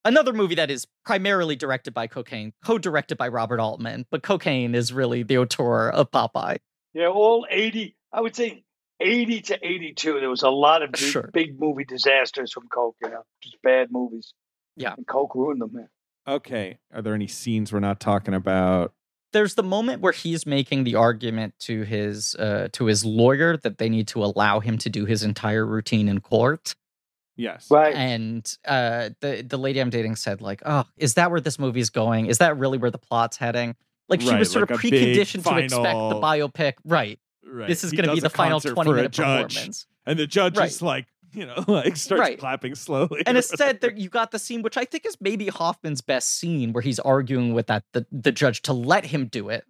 Another 0.04 0.32
movie 0.32 0.56
that 0.56 0.70
is 0.70 0.86
primarily 1.06 1.56
directed 1.56 1.94
by 1.94 2.06
cocaine, 2.08 2.52
co-directed 2.64 3.16
by 3.16 3.28
Robert 3.28 3.60
Altman, 3.60 4.04
but 4.10 4.22
cocaine 4.22 4.74
is 4.74 4.92
really 4.92 5.22
the 5.22 5.38
auteur 5.38 5.90
of 5.90 6.10
Popeye. 6.10 6.58
Yeah, 6.92 7.06
all 7.06 7.46
80, 7.48 7.96
I 8.12 8.20
would 8.20 8.34
say 8.34 8.64
80 9.00 9.40
to 9.42 9.58
82, 9.66 10.20
there 10.20 10.28
was 10.30 10.42
a 10.42 10.50
lot 10.50 10.82
of 10.82 10.92
big, 10.92 11.00
Sure. 11.00 11.30
big 11.32 11.58
movie 11.60 11.84
disasters 11.84 12.52
from 12.52 12.68
Coke, 12.68 12.96
you 13.02 13.08
know, 13.10 13.22
just 13.42 13.56
bad 13.62 13.88
movies. 13.90 14.34
Yeah. 14.76 14.94
And 14.96 15.06
Coke 15.06 15.34
ruined 15.34 15.60
them, 15.60 15.70
man. 15.72 15.88
Okay. 16.26 16.78
Are 16.92 17.00
there 17.02 17.14
any 17.14 17.26
scenes 17.28 17.72
we're 17.72 17.80
not 17.80 18.00
talking 18.00 18.34
about? 18.34 18.92
there's 19.34 19.56
the 19.56 19.62
moment 19.62 20.00
where 20.00 20.12
he's 20.14 20.46
making 20.46 20.84
the 20.84 20.94
argument 20.94 21.52
to 21.58 21.82
his 21.82 22.34
uh, 22.36 22.66
to 22.72 22.86
his 22.86 23.04
lawyer 23.04 23.58
that 23.58 23.76
they 23.76 23.90
need 23.90 24.08
to 24.08 24.24
allow 24.24 24.58
him 24.58 24.78
to 24.78 24.88
do 24.88 25.04
his 25.04 25.22
entire 25.22 25.66
routine 25.66 26.08
in 26.08 26.18
court. 26.18 26.74
Yes. 27.36 27.70
Right. 27.70 27.94
And 27.94 28.50
uh, 28.66 29.10
the 29.20 29.42
the 29.42 29.58
lady 29.58 29.80
I'm 29.80 29.90
dating 29.90 30.16
said 30.16 30.40
like, 30.40 30.62
"Oh, 30.64 30.84
is 30.96 31.12
that 31.14 31.30
where 31.30 31.40
this 31.42 31.58
movie's 31.58 31.90
going? 31.90 32.24
Is 32.24 32.38
that 32.38 32.56
really 32.56 32.78
where 32.78 32.90
the 32.90 32.96
plot's 32.98 33.36
heading?" 33.36 33.76
Like 34.08 34.22
she 34.22 34.30
Right, 34.30 34.38
was 34.38 34.50
sort 34.50 34.70
like 34.70 34.82
of 34.82 34.90
preconditioned 34.90 35.44
to 35.44 35.58
expect 35.58 35.94
the 35.98 36.14
biopic. 36.22 36.74
Right. 36.86 37.18
Right. 37.50 37.68
This 37.68 37.84
is 37.84 37.92
going 37.92 38.06
to 38.08 38.14
be 38.14 38.20
the 38.20 38.30
final 38.30 38.60
20 38.60 38.74
for 38.90 38.94
minute 38.96 39.12
judge, 39.12 39.54
performance. 39.54 39.86
and 40.06 40.18
the 40.18 40.26
judge 40.26 40.56
Right. 40.56 40.68
is 40.68 40.82
like, 40.82 41.06
you 41.32 41.46
know, 41.46 41.64
like 41.68 41.96
starts 41.96 42.20
Right. 42.20 42.38
clapping 42.38 42.74
slowly. 42.74 43.22
And 43.26 43.36
instead, 43.36 43.80
there, 43.80 43.92
you 43.92 44.08
got 44.08 44.30
the 44.30 44.38
scene, 44.38 44.62
which 44.62 44.76
I 44.76 44.84
think 44.84 45.06
is 45.06 45.16
maybe 45.20 45.48
Hoffman's 45.48 46.00
best 46.00 46.36
scene, 46.38 46.72
where 46.72 46.82
he's 46.82 46.98
arguing 46.98 47.54
with 47.54 47.66
that 47.68 47.84
the, 47.92 48.06
the 48.12 48.32
judge 48.32 48.62
to 48.62 48.72
let 48.72 49.06
him 49.06 49.26
do 49.26 49.48
it. 49.48 49.64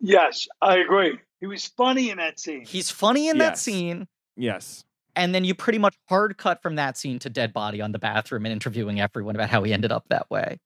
Yes, 0.00 0.46
I 0.60 0.78
agree. 0.78 1.18
He 1.40 1.46
was 1.46 1.66
funny 1.66 2.10
in 2.10 2.18
that 2.18 2.38
scene. 2.38 2.64
He's 2.66 2.90
funny 2.90 3.28
in 3.28 3.38
that 3.38 3.56
scene, 3.58 4.06
yes. 4.36 4.84
and 5.16 5.34
then 5.34 5.42
you 5.44 5.54
pretty 5.54 5.78
much 5.78 5.96
hard 6.08 6.36
cut 6.36 6.60
from 6.62 6.74
that 6.76 6.98
scene 6.98 7.18
to 7.20 7.30
dead 7.30 7.52
body 7.54 7.80
on 7.80 7.92
the 7.92 7.98
bathroom 7.98 8.44
and 8.44 8.52
interviewing 8.52 9.00
everyone 9.00 9.36
about 9.36 9.48
how 9.48 9.62
he 9.62 9.72
ended 9.72 9.90
up 9.90 10.04
that 10.10 10.28
way. 10.30 10.58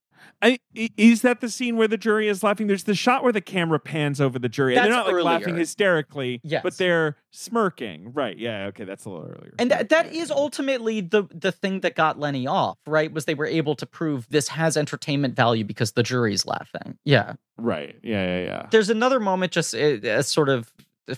I, 0.43 0.59
is 0.75 1.23
that 1.23 1.41
the 1.41 1.49
scene 1.49 1.77
where 1.77 1.89
the 1.89 1.97
jury 1.97 2.29
is 2.29 2.43
laughing? 2.43 2.67
There's 2.67 2.85
the 2.85 2.95
shot 2.95 3.23
where 3.23 3.33
the 3.33 3.41
camera 3.41 3.79
pans 3.79 4.21
over 4.21 4.39
the 4.39 4.49
jury, 4.49 4.77
and 4.77 4.85
they're 4.85 4.93
not 4.93 5.07
like 5.13 5.25
laughing 5.25 5.57
hysterically, 5.57 6.41
Yes. 6.43 6.63
but 6.63 6.77
they're 6.77 7.17
smirking. 7.31 8.13
Right? 8.13 8.37
Yeah. 8.39 8.67
Okay, 8.67 8.85
that's 8.85 9.05
a 9.05 9.11
little 9.11 9.25
earlier. 9.27 9.55
And 9.59 9.71
that, 9.71 9.89
that 9.89 10.13
is 10.13 10.31
ultimately 10.31 11.01
the 11.01 11.25
the 11.31 11.53
thing 11.53 11.81
that 11.81 11.95
got 11.95 12.19
Lenny 12.19 12.47
off, 12.47 12.79
right? 12.87 13.13
Was 13.13 13.25
they 13.25 13.35
were 13.35 13.47
able 13.47 13.75
to 13.77 13.87
prove 13.87 14.27
this 14.31 14.49
has 14.49 14.77
entertainment 14.77 15.35
value 15.35 15.65
because 15.65 15.93
the 15.93 16.03
jury's 16.03 16.45
laughing. 16.47 16.99
Yeah. 17.05 17.35
right. 17.57 17.97
Yeah, 18.03 18.27
yeah, 18.39 18.45
yeah. 18.45 18.67
There's 18.71 18.91
another 18.91 19.21
moment, 19.21 19.53
just 19.53 19.75
eh, 19.75 19.99
a, 20.03 20.19
a 20.19 20.23
sort 20.23 20.49
of 20.49 20.73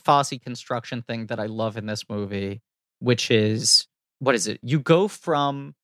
Fosse 0.05 0.35
construction 0.43 1.03
thing 1.03 1.27
that 1.27 1.39
I 1.41 1.47
love 1.47 1.77
in 1.77 1.87
this 1.87 2.09
movie, 2.09 2.61
which 3.01 3.31
is 3.31 3.87
what 4.19 4.35
is 4.35 4.47
it? 4.47 4.61
You 4.63 4.81
go 4.81 5.09
from 5.09 5.75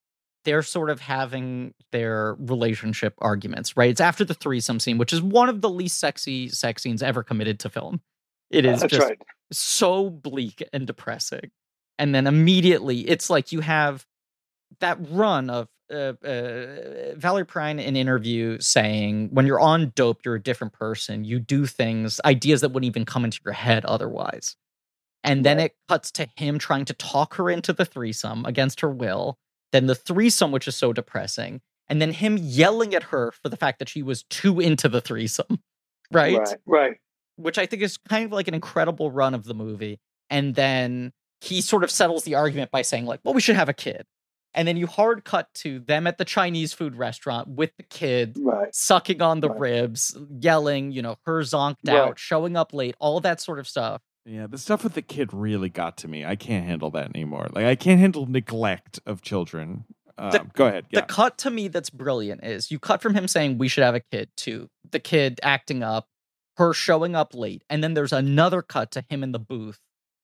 they're 0.45 0.63
sort 0.63 0.91
of 0.91 1.01
having 1.01 1.75
their 1.93 2.35
relationship 2.39 3.15
arguments, 3.19 3.77
right? 3.77 3.91
It's 3.91 4.01
after 4.01 4.25
the 4.25 4.35
threesome 4.35 4.81
scene, 4.81 4.99
which 4.99 5.13
is 5.13 5.23
one 5.23 5.49
of 5.49 5.61
the 5.61 5.71
least 5.71 6.01
sexy 6.01 6.49
sex 6.49 6.83
scenes 6.83 7.03
ever 7.03 7.23
committed 7.23 7.61
to 7.61 7.69
film. 7.69 8.01
It 8.51 8.65
is 8.65 8.81
That's 8.81 8.93
just 8.93 9.09
right. 9.09 9.19
so 9.53 10.11
bleak 10.11 10.63
and 10.73 10.87
depressing. 10.87 11.51
And 11.99 12.15
then 12.15 12.27
immediately, 12.27 13.01
it's 13.01 13.31
like 13.31 13.53
you 13.53 13.61
have 13.61 14.07
that 14.81 14.99
run 15.11 15.51
of 15.51 15.69
uh, 15.91 16.15
uh, 16.25 17.15
Valerie 17.17 17.45
Perrine 17.45 17.79
in 17.79 17.97
interview 17.97 18.59
saying, 18.61 19.29
when 19.33 19.47
you're 19.47 19.61
on 19.61 19.93
dope, 19.95 20.25
you're 20.25 20.35
a 20.35 20.43
different 20.43 20.73
person. 20.73 21.25
You 21.25 21.39
do 21.39 21.67
things, 21.67 22.21
ideas 22.25 22.63
that 22.63 22.71
wouldn't 22.71 22.89
even 22.89 23.05
come 23.05 23.25
into 23.25 23.41
your 23.45 23.55
head 23.55 23.85
otherwise. 23.85 24.57
And 25.23 25.45
then 25.45 25.61
it 25.61 25.77
cuts 25.89 26.11
to 26.13 26.27
him 26.37 26.59
trying 26.59 26.87
to 26.87 26.95
talk 26.95 27.35
her 27.35 27.49
into 27.49 27.73
the 27.73 27.85
threesome 27.85 28.45
against 28.45 28.81
her 28.81 28.91
will. 28.91 29.39
Then 29.73 29.87
the 29.87 29.95
threesome, 29.95 30.53
which 30.53 30.69
is 30.69 30.77
so 30.77 30.93
depressing. 30.93 31.61
And 31.89 32.01
then 32.01 32.13
him 32.13 32.39
yelling 32.39 32.95
at 32.95 33.05
her 33.05 33.33
for 33.33 33.49
the 33.49 33.57
fact 33.57 33.79
that 33.81 33.89
she 33.89 34.03
was 34.03 34.23
too 34.25 34.61
into 34.61 34.89
the 34.89 35.01
threesome. 35.01 35.61
Right? 36.11 36.37
Right. 36.39 36.57
Right. 36.67 36.97
which 37.37 37.57
I 37.57 37.65
think 37.65 37.81
is 37.81 37.97
kind 37.97 38.27
of 38.27 38.33
like 38.33 38.47
an 38.47 38.53
incredible 38.53 39.11
run 39.11 39.33
of 39.33 39.45
the 39.45 39.55
movie. 39.55 39.99
And 40.29 40.55
then 40.55 41.13
he 41.41 41.63
sort 41.63 41.85
of 41.85 41.91
settles 41.91 42.25
the 42.25 42.35
argument 42.35 42.71
by 42.71 42.83
saying, 42.83 43.07
like, 43.07 43.21
well, 43.25 43.33
we 43.33 43.41
should 43.41 43.57
have 43.57 43.71
a 43.71 43.73
kid. 43.73 44.05
And 44.53 44.69
then 44.69 44.77
you 44.77 44.87
hard 44.87 45.25
cut 45.25 45.49
to 45.55 45.79
them 45.81 46.07
at 46.07 46.19
the 46.19 46.27
Chinese 46.27 46.75
food 46.75 46.95
restaurant 46.97 47.49
with 47.49 47.75
the 47.79 47.83
kid 47.85 48.37
Right. 48.39 48.69
sucking 48.75 49.23
on 49.23 49.41
the 49.41 49.49
Right. 49.49 49.59
ribs, 49.61 50.15
yelling, 50.39 50.93
you 50.93 51.01
know, 51.01 51.17
her 51.25 51.41
zonked 51.41 51.77
Right. 51.87 51.97
out, 51.97 52.19
showing 52.19 52.55
up 52.59 52.75
late, 52.75 52.95
all 52.99 53.19
that 53.21 53.41
sort 53.41 53.59
of 53.59 53.67
stuff. 53.67 54.03
Yeah, 54.25 54.47
the 54.47 54.59
stuff 54.59 54.85
with 54.85 54.95
the 54.95 55.03
kid 55.03 55.33
really 55.33 55.69
got 55.69 55.97
to 55.99 56.09
me. 56.09 56.25
I 56.25 56.37
can't 56.37 56.65
handle 56.65 56.91
that 56.91 57.07
anymore. 57.15 57.49
Like 57.53 57.65
I 57.65 57.75
can't 57.75 58.01
handle 58.01 58.27
neglect 58.27 59.01
of 59.05 59.23
children. 59.23 59.85
Um, 60.17 60.31
The- 60.31 60.47
go 60.55 60.67
ahead. 60.67 60.87
Yeah. 60.91 61.01
The 61.01 61.07
cut 61.07 61.39
to 61.39 61.51
me 61.51 61.69
that's 61.69 61.91
brilliant 61.91 62.45
is 62.45 62.71
you 62.71 62.79
cut 62.79 63.03
from 63.03 63.15
him 63.15 63.27
saying 63.27 63.59
we 63.59 63.69
should 63.69 63.85
have 63.85 63.95
a 63.95 64.03
kid 64.13 64.31
to 64.39 64.69
the 64.91 65.01
kid 65.01 65.41
acting 65.43 65.83
up, 65.83 66.07
her 66.57 66.73
showing 66.73 67.17
up 67.17 67.35
late, 67.35 67.65
and 67.69 67.83
then 67.83 67.95
there's 67.95 68.13
another 68.13 68.63
cut 68.63 68.91
to 68.93 69.05
him 69.09 69.23
in 69.23 69.33
the 69.33 69.39
booth 69.39 69.79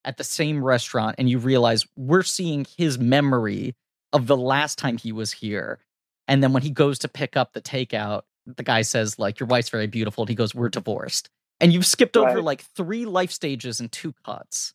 at 0.04 0.16
the 0.16 0.24
same 0.24 0.62
restaurant, 0.64 1.16
and 1.18 1.28
you 1.28 1.38
realize 1.38 1.86
we're 1.96 2.22
seeing 2.22 2.66
his 2.76 2.98
memory 2.98 3.74
of 4.12 4.26
the 4.26 4.36
last 4.36 4.78
time 4.78 4.96
he 4.96 5.12
was 5.12 5.32
here. 5.32 5.80
And 6.28 6.42
then 6.42 6.52
when 6.52 6.62
he 6.62 6.70
goes 6.70 6.98
to 7.00 7.08
pick 7.08 7.36
up 7.36 7.52
the 7.52 7.60
takeout, 7.60 8.22
the 8.46 8.62
guy 8.62 8.82
says, 8.82 9.18
like, 9.18 9.40
your 9.40 9.46
wife's 9.48 9.68
very 9.70 9.86
beautiful. 9.86 10.22
And 10.22 10.28
he 10.28 10.34
goes, 10.34 10.54
We're 10.54 10.68
divorced. 10.68 11.28
And 11.60 11.72
you've 11.72 11.86
skipped 11.86 12.16
over 12.16 12.40
like 12.40 12.62
three 12.62 13.04
life 13.04 13.30
stages 13.32 13.80
and 13.80 13.90
two 13.90 14.14
cuts. 14.24 14.74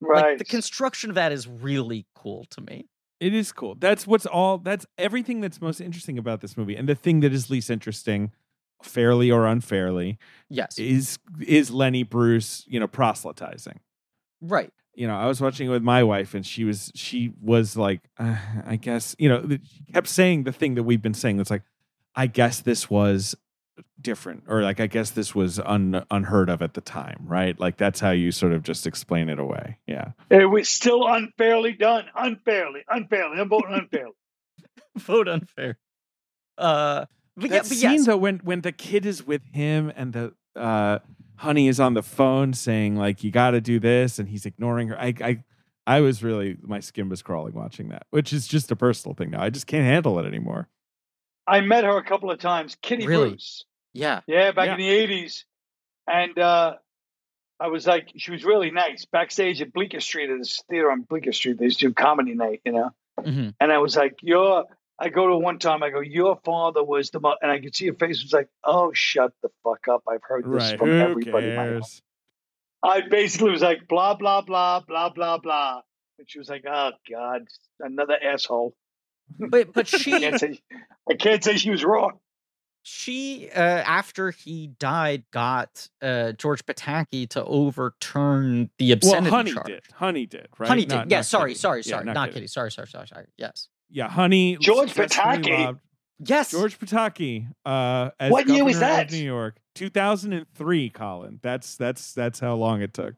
Right. 0.00 0.30
Like 0.30 0.38
the 0.38 0.44
construction 0.44 1.10
of 1.10 1.14
that 1.16 1.32
is 1.32 1.46
really 1.46 2.06
cool 2.14 2.44
to 2.50 2.60
me. 2.60 2.86
It 3.20 3.34
is 3.34 3.50
cool. 3.52 3.74
That's 3.74 4.06
what's 4.06 4.26
all. 4.26 4.58
That's 4.58 4.86
everything 4.96 5.40
that's 5.40 5.60
most 5.60 5.80
interesting 5.80 6.18
about 6.18 6.40
this 6.40 6.56
movie, 6.56 6.76
and 6.76 6.88
the 6.88 6.94
thing 6.94 7.18
that 7.20 7.32
is 7.32 7.50
least 7.50 7.68
interesting, 7.68 8.30
fairly 8.82 9.28
or 9.30 9.44
unfairly, 9.46 10.18
Yes. 10.48 10.78
is 10.78 11.18
is 11.44 11.70
Lenny 11.72 12.04
Bruce. 12.04 12.64
You 12.68 12.78
know, 12.80 12.86
proselytizing. 12.86 13.80
right. 14.40 14.72
You 14.94 15.06
know, 15.06 15.16
I 15.16 15.26
was 15.26 15.40
watching 15.40 15.68
it 15.68 15.70
with 15.70 15.82
my 15.84 16.02
wife, 16.02 16.34
and 16.34 16.44
she 16.46 16.64
was 16.64 16.90
she 16.94 17.32
was 17.40 17.76
like, 17.76 18.00
uh, 18.18 18.36
I 18.66 18.76
guess 18.76 19.14
you 19.18 19.28
know, 19.28 19.46
she 19.48 19.84
kept 19.92 20.08
saying 20.08 20.44
the 20.44 20.52
thing 20.52 20.74
that 20.76 20.82
we've 20.84 21.02
been 21.02 21.14
saying. 21.14 21.38
It's 21.40 21.50
like, 21.50 21.62
I 22.16 22.26
guess 22.28 22.60
this 22.60 22.88
was 22.90 23.34
different, 24.00 24.44
or 24.48 24.62
like, 24.62 24.80
I 24.80 24.86
guess 24.86 25.10
this 25.10 25.34
was 25.34 25.58
un, 25.58 26.04
unheard 26.10 26.50
of 26.50 26.62
at 26.62 26.74
the 26.74 26.80
time, 26.80 27.24
right? 27.26 27.58
Like 27.58 27.76
that's 27.76 28.00
how 28.00 28.10
you 28.10 28.32
sort 28.32 28.52
of 28.52 28.62
just 28.62 28.86
explain 28.86 29.28
it 29.28 29.38
away. 29.38 29.78
Yeah. 29.86 30.12
it 30.30 30.46
was 30.46 30.68
still 30.68 31.06
unfairly 31.06 31.72
done. 31.72 32.06
Unfairly. 32.14 32.84
Unfairly. 32.88 33.40
I'm 33.40 33.48
voting 33.48 33.74
unfairly. 33.74 34.14
vote 34.96 35.28
unfair. 35.28 35.78
Uh, 36.56 37.06
but 37.36 37.50
yeah, 37.50 37.56
that 37.58 37.68
but 37.68 37.76
scene 37.76 37.92
yes, 37.92 38.06
though 38.06 38.16
when 38.16 38.38
when 38.38 38.62
the 38.62 38.72
kid 38.72 39.06
is 39.06 39.26
with 39.26 39.42
him 39.52 39.92
and 39.94 40.12
the 40.12 40.34
uh 40.56 40.98
honey 41.36 41.68
is 41.68 41.78
on 41.78 41.94
the 41.94 42.02
phone 42.02 42.52
saying 42.52 42.96
like 42.96 43.22
you 43.22 43.30
got 43.30 43.52
to 43.52 43.60
do 43.60 43.78
this 43.78 44.18
and 44.18 44.28
he's 44.28 44.44
ignoring 44.44 44.88
her 44.88 45.00
I 45.00 45.14
I 45.20 45.44
I 45.86 46.00
was 46.00 46.22
really 46.22 46.56
my 46.60 46.80
skin 46.80 47.08
was 47.08 47.22
crawling 47.22 47.54
watching 47.54 47.90
that 47.90 48.06
which 48.10 48.32
is 48.32 48.48
just 48.48 48.72
a 48.72 48.76
personal 48.76 49.14
thing 49.14 49.30
now 49.30 49.40
I 49.40 49.50
just 49.50 49.68
can't 49.68 49.84
handle 49.84 50.18
it 50.18 50.26
anymore 50.26 50.68
I 51.48 51.60
met 51.62 51.84
her 51.84 51.96
a 51.96 52.04
couple 52.04 52.30
of 52.30 52.38
times. 52.38 52.76
Kitty 52.82 53.06
Really? 53.06 53.30
Bruce. 53.30 53.64
yeah, 53.94 54.20
Yeah, 54.26 54.52
back 54.52 54.66
Yeah. 54.66 54.72
in 54.74 54.78
the 54.80 54.88
eighties. 54.90 55.44
And 56.06 56.38
uh 56.38 56.74
I 57.60 57.66
was 57.68 57.86
like, 57.86 58.12
she 58.16 58.30
was 58.30 58.44
really 58.44 58.70
nice. 58.70 59.04
Backstage 59.06 59.60
at 59.60 59.72
Bleecker 59.72 60.00
Street, 60.00 60.30
at 60.30 60.38
this 60.38 60.62
theater 60.70 60.92
on 60.92 61.02
Bleecker 61.02 61.32
Street, 61.32 61.58
they 61.58 61.64
used 61.64 61.80
to 61.80 61.88
do 61.88 61.94
comedy 61.94 62.34
night, 62.34 62.60
you 62.64 62.72
know. 62.72 62.90
mhm. 63.20 63.54
And 63.58 63.72
I 63.72 63.78
was 63.78 63.96
like, 63.96 64.16
Your 64.22 64.64
I 65.00 65.08
go 65.10 65.28
to 65.28 65.36
one 65.36 65.58
time, 65.58 65.82
I 65.82 65.90
go, 65.90 66.00
Your 66.00 66.36
father 66.44 66.84
was 66.84 67.10
the 67.10 67.20
mo-, 67.20 67.36
and 67.42 67.50
I 67.50 67.60
could 67.60 67.74
see 67.74 67.86
her 67.88 67.94
face 67.94 68.22
was 68.22 68.32
like, 68.32 68.48
Oh, 68.64 68.92
shut 68.92 69.32
the 69.42 69.48
fuck 69.64 69.88
up. 69.88 70.02
I've 70.08 70.22
heard 70.22 70.44
this 70.44 70.70
right 70.70 70.78
from 70.78 70.88
who 70.90 71.00
everybody. 71.00 71.48
in 71.48 71.54
my 71.56 71.64
life." 71.70 71.80
cares 71.80 72.02
I 72.82 73.00
basically 73.00 73.50
was 73.50 73.60
like, 73.62 73.88
blah, 73.88 74.14
blah, 74.14 74.40
blah, 74.42 74.78
blah, 74.80 75.08
blah, 75.10 75.38
blah. 75.38 75.80
And 76.18 76.30
she 76.30 76.38
was 76.38 76.48
like, 76.48 76.64
Oh 76.68 76.92
God, 77.10 77.42
another 77.80 78.16
asshole. 78.22 78.74
But 79.38 79.72
but 79.72 79.92
I 79.94 79.98
she 79.98 80.10
can't 80.12 80.38
say 80.40 80.60
I 81.10 81.14
can't 81.14 81.42
say 81.42 81.56
she 81.56 81.70
was 81.70 81.84
wrong. 81.84 82.18
she 82.82 83.48
uh, 83.54 83.58
after 83.60 84.30
he 84.30 84.68
died 84.78 85.24
got 85.32 85.88
uh, 86.02 86.32
George 86.32 86.64
Pataki 86.66 87.28
to 87.30 87.44
overturn 87.44 88.70
the 88.78 88.88
well 88.88 88.92
obscenity 88.94 89.30
honey 89.30 89.52
charge. 89.52 89.66
did 89.66 89.82
honey 89.94 90.26
did 90.26 90.48
right 90.58 90.68
Honey 90.68 90.86
Not- 90.86 91.04
did. 91.08 91.12
Yeah, 91.12 91.20
sorry, 91.22 91.50
Kitty. 91.50 91.58
sorry, 91.60 91.78
Yeah, 91.84 91.90
sorry. 91.90 92.04
not, 92.06 92.14
not 92.14 92.28
Kitty. 92.28 92.34
Kitty. 92.40 92.46
Sorry, 92.48 92.70
sorry, 92.70 92.88
sorry, 92.88 93.06
sorry. 93.08 93.26
Yes. 93.36 93.68
yeah 93.90 94.08
honey 94.08 94.56
George 94.60 94.94
Pataki? 94.94 95.78
Yes. 96.20 96.50
George 96.50 96.78
Pataki, 96.78 97.46
uh, 97.64 98.10
as 98.18 98.32
What 98.32 98.48
year 98.48 98.64
was 98.64 98.80
that? 98.80 99.12
New 99.12 99.18
York, 99.18 99.56
two 99.76 99.88
thousand 99.88 100.32
and 100.32 100.46
three. 100.54 100.90
Colin, 100.90 101.38
that's 101.42 101.76
that's 101.76 102.12
that's 102.12 102.40
how 102.40 102.54
long 102.56 102.82
it 102.82 102.92
took. 102.92 103.14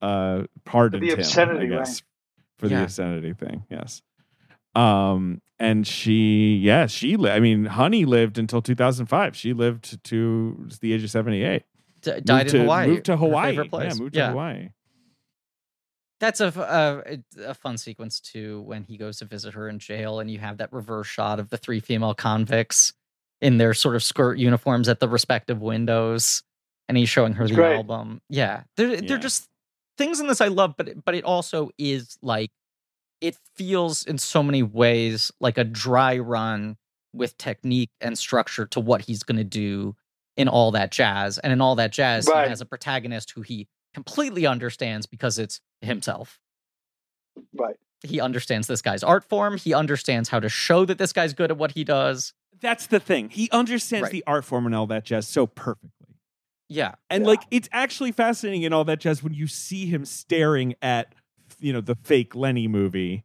Uh, 0.00 0.44
pardoned 0.64 1.02
him, 1.02 1.10
I 1.10 1.14
obscenity, 1.14 1.68
right? 1.70 1.78
guess, 1.78 2.02
for 2.58 2.68
the 2.68 2.82
obscenity 2.84 3.32
thing. 3.32 3.64
Yes. 3.68 4.00
Um, 4.76 5.40
and 5.58 5.86
she, 5.86 6.56
yeah, 6.56 6.86
she. 6.86 7.16
Li- 7.16 7.30
I 7.30 7.40
mean, 7.40 7.64
Honey 7.64 8.04
lived 8.04 8.36
until 8.38 8.60
two 8.60 8.74
thousand 8.74 9.06
five. 9.06 9.34
She 9.36 9.52
lived 9.54 10.02
to 10.04 10.68
the 10.80 10.92
age 10.92 11.02
of 11.02 11.10
seventy 11.10 11.42
eight. 11.42 11.62
D- 12.02 12.20
died 12.20 12.48
to, 12.48 12.56
in 12.56 12.62
Hawaii. 12.62 12.86
Moved 12.88 13.04
to 13.06 13.16
Hawaii. 13.16 13.50
favorite 13.52 13.70
place. 13.70 13.94
Yeah, 13.94 14.00
moved 14.02 14.14
to 14.14 14.26
Hawaii. 14.28 14.68
That's 16.18 16.40
a 16.40 17.20
a 17.44 17.54
fun 17.54 17.76
sequence 17.76 18.20
too 18.20 18.62
when 18.62 18.84
he 18.84 18.96
goes 18.96 19.18
to 19.18 19.26
visit 19.26 19.52
her 19.54 19.68
in 19.68 19.78
jail, 19.78 20.18
and 20.20 20.30
you 20.30 20.38
have 20.38 20.58
that 20.58 20.72
reverse 20.72 21.06
shot 21.06 21.38
of 21.40 21.50
the 21.50 21.58
three 21.58 21.80
female 21.80 22.14
convicts 22.14 22.92
in 23.42 23.58
their 23.58 23.74
sort 23.74 23.96
of 23.96 24.02
skirt 24.02 24.38
uniforms 24.38 24.88
at 24.88 24.98
the 24.98 25.08
respective 25.08 25.60
windows, 25.60 26.42
and 26.88 26.96
he's 26.96 27.10
showing 27.10 27.34
her 27.34 27.44
It's 27.44 27.50
the 27.52 27.56
great. 27.56 27.76
album. 27.76 28.22
Yeah, 28.30 28.62
they're 28.76 28.94
Yeah. 28.94 29.00
they're 29.06 29.18
just 29.18 29.46
things 29.98 30.18
in 30.20 30.26
this 30.26 30.40
I 30.40 30.48
love, 30.48 30.74
but 30.78 30.88
it- 30.88 31.04
but 31.04 31.14
it 31.14 31.24
also 31.24 31.68
is 31.76 32.16
like 32.22 32.50
it 33.20 33.36
feels 33.54 34.04
in 34.04 34.18
so 34.18 34.42
many 34.42 34.62
ways 34.62 35.32
like 35.40 35.58
a 35.58 35.64
dry 35.64 36.18
run 36.18 36.76
with 37.12 37.36
technique 37.38 37.90
and 38.00 38.18
structure 38.18 38.66
to 38.66 38.80
what 38.80 39.02
he's 39.02 39.22
going 39.22 39.38
to 39.38 39.44
do 39.44 39.96
in 40.36 40.48
all 40.48 40.70
that 40.72 40.90
jazz, 40.90 41.38
and 41.38 41.50
in 41.52 41.60
all 41.62 41.74
that 41.76 41.92
jazz, 41.92 42.26
Right. 42.28 42.44
he 42.44 42.50
has 42.50 42.60
a 42.60 42.66
protagonist 42.66 43.30
who 43.30 43.40
he 43.40 43.68
completely 43.94 44.44
understands 44.46 45.06
because 45.06 45.38
it's 45.38 45.60
himself 45.80 46.38
Right. 47.54 47.76
he 48.02 48.20
understands 48.20 48.66
this 48.66 48.82
guy's 48.82 49.02
art 49.02 49.24
form. 49.24 49.56
He 49.56 49.72
understands 49.72 50.28
how 50.28 50.40
to 50.40 50.48
show 50.50 50.84
that 50.84 50.98
this 50.98 51.14
guy's 51.14 51.32
good 51.32 51.50
at 51.50 51.56
what 51.56 51.72
he 51.72 51.84
does. 51.84 52.34
That's 52.60 52.86
the 52.86 53.00
thing. 53.00 53.30
He 53.30 53.48
understands 53.50 54.04
Right. 54.04 54.12
the 54.12 54.24
art 54.26 54.44
form 54.44 54.66
and 54.66 54.74
all 54.74 54.86
that 54.88 55.04
jazz 55.04 55.26
so 55.26 55.46
perfectly. 55.46 55.90
Yeah. 56.68 56.96
And 57.08 57.22
Yeah. 57.24 57.28
like 57.28 57.42
it's 57.50 57.68
actually 57.72 58.12
fascinating 58.12 58.62
in 58.62 58.72
all 58.74 58.84
that 58.84 59.00
jazz 59.00 59.22
when 59.22 59.32
you 59.32 59.46
see 59.46 59.86
him 59.86 60.04
staring 60.04 60.74
at 60.82 61.14
you 61.58 61.72
know 61.72 61.80
the 61.80 61.94
fake 61.96 62.34
Lenny 62.34 62.68
movie. 62.68 63.24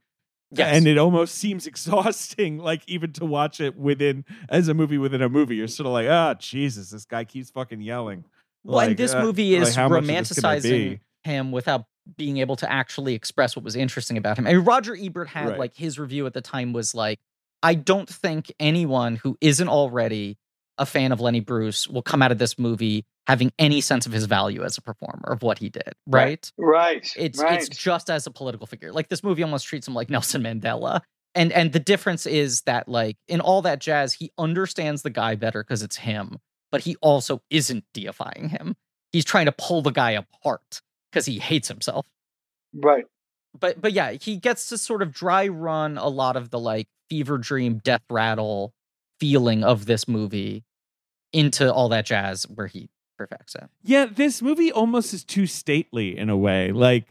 Yes. 0.53 0.75
And 0.75 0.85
it 0.85 0.97
almost 0.97 1.35
seems 1.35 1.65
exhausting, 1.71 2.57
like 2.57 2.81
even 2.87 3.13
to 3.13 3.25
watch 3.25 3.61
it 3.61 3.77
within 3.77 4.25
as 4.49 4.67
a 4.67 4.73
movie 4.73 4.97
within 4.97 5.21
a 5.21 5.29
movie. 5.29 5.55
You're 5.55 5.67
sort 5.69 5.87
of 5.87 5.93
like, 5.93 6.07
ah, 6.09 6.33
Jesus, 6.33 6.89
this 6.89 7.05
guy 7.05 7.23
keeps 7.23 7.49
fucking 7.49 7.79
yelling. 7.81 8.25
well, 8.63 8.81
and 8.81 8.97
this 8.97 9.13
uh, 9.13 9.21
movie 9.23 9.55
is 9.55 9.73
how 9.75 9.87
much 9.87 9.99
of 10.01 10.07
this 10.07 10.33
can 10.33 10.45
I 10.45 10.57
romanticizing 10.59 10.99
him 11.23 11.51
without 11.53 11.85
being 12.17 12.37
able 12.37 12.55
to 12.57 12.69
actually 12.69 13.13
express 13.13 13.55
what 13.55 13.63
was 13.63 13.75
interesting 13.77 14.17
about 14.17 14.37
him. 14.37 14.45
I 14.47 14.53
mean, 14.53 14.65
Roger 14.65 14.97
Ebert 14.99 15.29
had 15.29 15.49
Right. 15.49 15.59
like 15.59 15.75
his 15.75 15.97
review 15.97 16.25
at 16.25 16.33
the 16.33 16.41
time 16.41 16.73
was 16.73 16.93
like, 16.93 17.19
I 17.63 17.75
don't 17.75 18.09
think 18.09 18.51
anyone 18.59 19.15
who 19.17 19.37
isn't 19.39 19.69
already 19.69 20.37
a 20.77 20.85
fan 20.85 21.11
of 21.11 21.19
Lenny 21.19 21.39
Bruce 21.39 21.88
will 21.88 22.02
come 22.02 22.22
out 22.22 22.31
of 22.31 22.38
this 22.38 22.57
movie 22.57 23.06
having 23.27 23.52
any 23.60 23.81
sense 23.81 24.06
of 24.06 24.11
his 24.11 24.26
value 24.26 24.64
as 24.64 24.77
a 24.77 24.81
performer 24.81 25.31
of 25.31 25.43
what 25.43 25.60
he 25.60 25.69
did, 25.69 25.93
right? 26.07 26.52
Right. 26.57 27.07
It's 27.15 27.39
right. 27.39 27.60
it's 27.60 27.69
just 27.69 28.10
as 28.10 28.26
a 28.27 28.31
political 28.31 28.68
figure. 28.68 28.91
Like 28.91 29.10
this 29.10 29.23
movie 29.23 29.43
almost 29.43 29.68
treats 29.68 29.88
him 29.88 29.93
like 29.93 30.10
Nelson 30.10 30.43
Mandela. 30.43 31.02
And 31.34 31.52
and 31.53 31.72
the 31.72 31.80
difference 31.80 32.26
is 32.26 32.61
that 32.64 32.89
like 32.89 33.18
in 33.27 33.39
all 33.39 33.61
that 33.61 33.80
jazz, 33.80 34.14
he 34.14 34.31
understands 34.38 35.02
the 35.03 35.10
guy 35.10 35.35
better 35.35 35.64
because 35.64 35.84
it's 35.84 35.98
him, 35.98 36.39
but 36.72 36.81
he 36.81 36.98
also 37.02 37.41
isn't 37.49 37.85
deifying 37.93 38.49
him. 38.49 38.76
He's 39.11 39.26
trying 39.26 39.45
to 39.45 39.52
pull 39.52 39.81
the 39.81 39.91
guy 39.91 40.11
apart 40.11 40.81
because 41.11 41.26
he 41.26 41.39
hates 41.39 41.68
himself. 41.68 42.06
right. 42.73 43.06
But 43.57 43.81
but 43.81 43.91
yeah, 43.91 44.14
he 44.14 44.38
gets 44.38 44.69
to 44.69 44.77
sort 44.77 45.02
of 45.02 45.11
dry 45.11 45.48
run 45.48 45.98
a 45.98 46.07
lot 46.07 46.38
of 46.38 46.49
the 46.49 46.60
like 46.60 46.88
fever 47.10 47.38
dream, 47.38 47.80
death 47.84 48.03
rattle 48.10 48.73
feeling 49.22 49.64
of 49.64 49.85
this 49.85 50.07
movie 50.07 50.65
into 51.31 51.72
all 51.72 51.88
that 51.89 52.07
jazz 52.07 52.48
where 52.49 52.65
he 52.65 52.89
perfects 53.19 53.53
it. 53.53 53.69
Yeah, 53.84 54.07
this 54.07 54.41
movie 54.41 54.72
almost 54.72 55.14
is 55.14 55.23
too 55.23 55.45
stately 55.45 56.18
in 56.18 56.31
a 56.31 56.35
way. 56.35 56.72
Like 56.72 57.06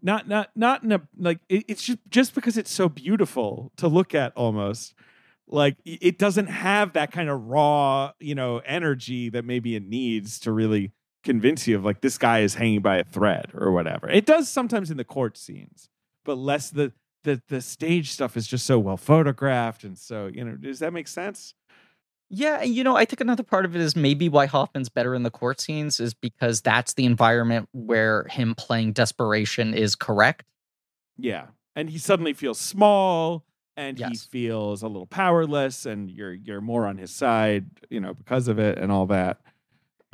not 0.00 0.26
not 0.26 0.50
not 0.56 0.82
in 0.82 0.92
a 0.92 1.02
like 1.18 1.40
it, 1.50 1.66
it's 1.68 1.84
just 1.84 1.98
just 2.08 2.34
because 2.34 2.56
it's 2.56 2.72
so 2.72 2.88
beautiful 2.88 3.70
to 3.76 3.86
look 3.86 4.14
at 4.14 4.32
almost. 4.34 4.94
Like 5.46 5.76
it 5.84 6.18
doesn't 6.18 6.46
have 6.46 6.94
that 6.94 7.12
kind 7.12 7.28
of 7.28 7.48
raw, 7.48 8.12
you 8.18 8.34
know, 8.34 8.62
energy 8.64 9.28
that 9.28 9.44
maybe 9.44 9.76
it 9.76 9.86
needs 9.86 10.40
to 10.40 10.52
really 10.52 10.92
convince 11.22 11.68
you 11.68 11.76
of 11.76 11.84
like 11.84 12.00
this 12.00 12.16
guy 12.16 12.40
is 12.40 12.54
hanging 12.54 12.80
by 12.80 12.96
a 12.96 13.04
thread 13.04 13.50
or 13.54 13.70
whatever. 13.72 14.08
It 14.08 14.24
does 14.24 14.48
sometimes 14.48 14.90
in 14.90 14.96
the 14.96 15.04
court 15.04 15.36
scenes, 15.36 15.90
but 16.24 16.38
less 16.38 16.70
the 16.70 16.92
the 17.24 17.42
the 17.48 17.60
stage 17.60 18.10
stuff 18.10 18.36
is 18.36 18.46
just 18.46 18.66
so 18.66 18.78
well 18.78 18.96
photographed 18.96 19.84
and 19.84 19.98
so, 19.98 20.26
you 20.26 20.44
know, 20.44 20.56
does 20.56 20.80
that 20.80 20.92
make 20.92 21.08
sense? 21.08 21.54
Yeah, 22.34 22.62
you 22.62 22.82
know, 22.82 22.96
I 22.96 23.04
think 23.04 23.20
another 23.20 23.42
part 23.42 23.66
of 23.66 23.76
it 23.76 23.82
is 23.82 23.94
maybe 23.94 24.30
why 24.30 24.46
Hoffman's 24.46 24.88
better 24.88 25.14
in 25.14 25.22
the 25.22 25.30
court 25.30 25.60
scenes 25.60 26.00
is 26.00 26.14
because 26.14 26.62
that's 26.62 26.94
the 26.94 27.04
environment 27.04 27.68
where 27.72 28.24
him 28.30 28.54
playing 28.54 28.94
desperation 28.94 29.74
is 29.74 29.94
correct. 29.94 30.46
Yeah. 31.18 31.48
And 31.76 31.90
he 31.90 31.98
suddenly 31.98 32.32
feels 32.32 32.58
small 32.58 33.44
and 33.76 33.98
he 33.98 34.14
feels 34.16 34.82
a 34.82 34.88
little 34.88 35.06
powerless 35.06 35.84
and 35.84 36.10
you're 36.10 36.32
you're 36.32 36.62
more 36.62 36.86
on 36.86 36.96
his 36.96 37.10
side, 37.10 37.66
you 37.90 38.00
know, 38.00 38.14
because 38.14 38.48
of 38.48 38.58
it 38.58 38.78
and 38.78 38.90
all 38.90 39.06
that. 39.06 39.40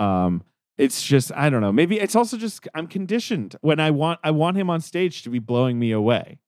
Um 0.01 0.43
it's 0.77 1.03
just 1.05 1.31
I 1.37 1.51
don't 1.51 1.61
know. 1.61 1.73
Maybe 1.73 2.01
it's 2.01 2.17
also 2.17 2.37
just 2.37 2.67
I'm 2.75 2.87
conditioned 2.89 3.55
when 3.61 3.79
I 3.79 3.93
want 3.93 4.21
I 4.25 4.33
want 4.33 4.57
him 4.57 4.71
on 4.71 4.81
stage 4.81 5.23
to 5.23 5.31
be 5.31 5.39
blowing 5.39 5.79
me 5.79 5.93
away. 5.93 6.39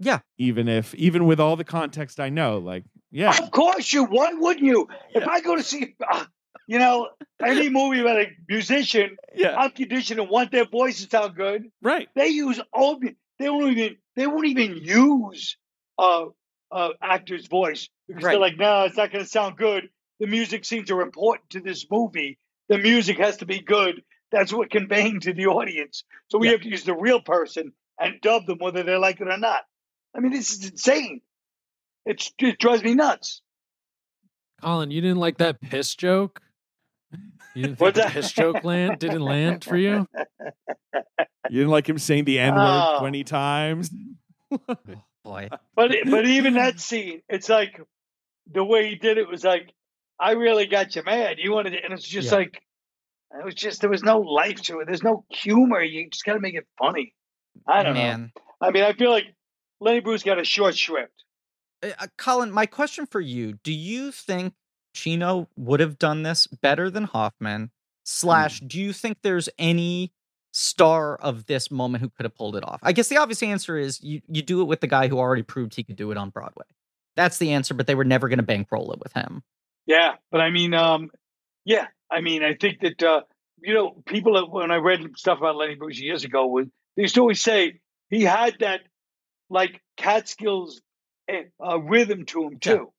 Yeah. 0.00 0.20
Even 0.38 0.66
if 0.66 0.94
even 0.94 1.26
with 1.26 1.38
all 1.38 1.56
the 1.56 1.64
context 1.64 2.18
I 2.18 2.30
know, 2.30 2.58
like 2.58 2.84
yeah. 3.10 3.36
Of 3.38 3.50
course 3.50 3.92
you. 3.92 4.04
Why 4.04 4.32
wouldn't 4.32 4.64
you? 4.64 4.88
If 5.14 5.26
I 5.28 5.40
go 5.40 5.56
to 5.56 5.62
see, 5.62 5.94
uh, 6.10 6.24
you 6.66 6.78
know, 6.78 7.08
any 7.44 7.68
movie 7.68 8.00
about 8.00 8.16
a 8.18 8.26
musician, 8.48 9.16
Yeah. 9.34 9.56
I'm 9.56 9.70
conditioned 9.72 10.18
to 10.18 10.24
want 10.24 10.50
their 10.52 10.64
voice 10.64 11.02
to 11.04 11.10
sound 11.10 11.36
good. 11.36 11.70
Right. 11.82 12.08
They 12.16 12.28
use 12.28 12.58
old. 12.72 13.04
They 13.38 13.50
won't 13.50 13.76
even. 13.76 13.96
They 14.16 14.26
won't 14.26 14.46
even 14.46 14.76
use 14.76 15.56
uh, 15.98 16.26
uh 16.70 16.88
actor's 17.02 17.46
voice 17.46 17.88
because 18.08 18.24
Right. 18.24 18.32
they're 18.32 18.40
like, 18.40 18.58
no, 18.58 18.84
it's 18.84 18.96
not 18.96 19.12
going 19.12 19.24
to 19.24 19.30
sound 19.30 19.56
good. 19.56 19.88
The 20.18 20.26
music 20.26 20.64
scenes 20.64 20.90
are 20.90 21.00
important 21.02 21.50
to 21.50 21.60
this 21.60 21.86
movie. 21.90 22.38
The 22.68 22.78
music 22.78 23.18
has 23.18 23.38
to 23.38 23.46
be 23.46 23.60
good. 23.60 24.02
That's 24.32 24.52
what 24.52 24.70
conveying 24.70 25.20
to 25.20 25.32
the 25.32 25.46
audience. 25.46 26.04
So 26.28 26.38
we 26.38 26.46
Yeah. 26.46 26.52
have 26.52 26.60
to 26.62 26.68
use 26.68 26.84
the 26.84 26.94
real 26.94 27.20
person 27.20 27.72
and 27.98 28.20
dub 28.20 28.46
them 28.46 28.58
whether 28.58 28.82
they 28.82 28.96
like 28.96 29.20
it 29.20 29.28
or 29.28 29.36
not. 29.38 29.62
I 30.16 30.20
mean, 30.20 30.32
this 30.32 30.52
is 30.52 30.70
insane. 30.70 31.20
It's, 32.06 32.32
it 32.38 32.58
drives 32.58 32.82
me 32.82 32.94
nuts. 32.94 33.42
Colin, 34.62 34.90
you 34.90 35.00
didn't 35.00 35.18
like 35.18 35.38
that 35.38 35.60
piss 35.60 35.94
joke? 35.94 36.40
You 37.54 37.62
didn't 37.62 37.78
think 37.78 37.80
What's 37.80 37.96
the 37.96 38.02
that? 38.04 38.12
piss 38.12 38.32
joke 38.32 38.64
land 38.64 38.98
didn't 38.98 39.22
land 39.22 39.64
for 39.64 39.76
you? 39.76 40.06
You 41.48 41.58
didn't 41.60 41.70
like 41.70 41.88
him 41.88 41.98
saying 41.98 42.24
the 42.24 42.38
N 42.38 42.54
word 42.54 42.82
Oh. 42.96 42.98
20 43.00 43.24
times. 43.24 43.90
Oh, 44.68 44.76
boy. 45.24 45.48
But 45.74 45.92
but 46.06 46.26
even 46.26 46.54
that 46.54 46.80
scene, 46.80 47.22
it's 47.28 47.48
like 47.48 47.80
the 48.52 48.64
way 48.64 48.88
he 48.88 48.96
did 48.96 49.18
it 49.18 49.28
was 49.28 49.44
like, 49.44 49.72
I 50.18 50.32
really 50.32 50.66
got 50.66 50.94
you 50.96 51.02
mad. 51.04 51.36
You 51.38 51.52
wanted 51.52 51.74
it, 51.74 51.84
and 51.84 51.92
it's 51.92 52.06
just 52.06 52.30
Yeah. 52.30 52.38
like 52.38 52.60
it 53.38 53.44
was 53.44 53.54
just 53.54 53.80
there 53.80 53.90
was 53.90 54.02
no 54.02 54.18
life 54.20 54.60
to 54.62 54.80
it. 54.80 54.86
There's 54.86 55.02
no 55.02 55.24
humor. 55.30 55.80
You 55.82 56.08
just 56.10 56.24
got 56.24 56.34
to 56.34 56.40
make 56.40 56.54
it 56.54 56.66
funny. 56.78 57.14
I 57.66 57.82
don't 57.82 57.94
know. 57.94 58.28
I 58.60 58.70
mean, 58.70 58.82
I 58.82 58.92
feel 58.92 59.10
like 59.10 59.24
Lenny 59.80 60.00
Bruce 60.00 60.22
got 60.22 60.38
a 60.38 60.44
short 60.44 60.76
shrift. 60.76 61.24
Uh, 61.82 61.90
uh, 61.98 62.06
Colin, 62.18 62.52
my 62.52 62.66
question 62.66 63.06
for 63.06 63.20
you: 63.20 63.54
Do 63.64 63.72
you 63.72 64.12
think 64.12 64.54
Pacino 64.94 65.46
would 65.56 65.80
have 65.80 65.98
done 65.98 66.22
this 66.22 66.46
better 66.46 66.90
than 66.90 67.04
Hoffman? 67.04 67.70
Slash, 68.04 68.60
do 68.60 68.80
you 68.80 68.92
think 68.92 69.18
there's 69.22 69.48
any 69.58 70.12
star 70.52 71.14
of 71.16 71.46
this 71.46 71.70
moment 71.70 72.02
who 72.02 72.10
could 72.10 72.24
have 72.24 72.34
pulled 72.34 72.56
it 72.56 72.64
off? 72.64 72.80
I 72.82 72.92
guess 72.92 73.08
the 73.08 73.18
obvious 73.18 73.42
answer 73.42 73.76
is 73.76 74.02
you 74.02 74.20
you 74.28 74.42
do 74.42 74.60
it 74.62 74.64
with 74.64 74.80
the 74.80 74.86
guy 74.86 75.08
who 75.08 75.18
already 75.18 75.42
proved 75.42 75.74
he 75.74 75.84
could 75.84 75.96
do 75.96 76.10
it 76.10 76.16
on 76.16 76.30
Broadway. 76.30 76.64
That's 77.16 77.38
the 77.38 77.52
answer, 77.52 77.74
but 77.74 77.86
they 77.86 77.94
were 77.94 78.04
never 78.04 78.28
going 78.28 78.38
to 78.38 78.44
bankroll 78.44 78.92
it 78.92 78.98
with 79.00 79.12
him. 79.12 79.42
Yeah, 79.86 80.14
but 80.30 80.40
I 80.40 80.50
mean, 80.50 80.74
um, 80.74 81.10
yeah, 81.64 81.86
I 82.10 82.20
mean, 82.20 82.42
I 82.42 82.54
think 82.54 82.80
that 82.80 83.02
uh, 83.02 83.22
you 83.60 83.74
know, 83.74 84.02
people 84.06 84.48
when 84.50 84.70
I 84.70 84.76
read 84.76 85.06
stuff 85.16 85.38
about 85.38 85.56
Lenny 85.56 85.74
Bruce 85.74 86.00
years 86.00 86.24
ago, 86.24 86.46
would 86.48 86.70
they 86.96 87.02
used 87.02 87.14
to 87.14 87.20
always 87.20 87.40
say 87.40 87.80
he 88.08 88.24
had 88.24 88.56
that 88.60 88.80
like 89.50 89.82
Catskills 89.96 90.80
eh, 91.28 91.44
uh, 91.64 91.78
rhythm 91.80 92.24
to 92.26 92.44
him 92.44 92.52
Yeah. 92.54 92.58
too. 92.76 92.92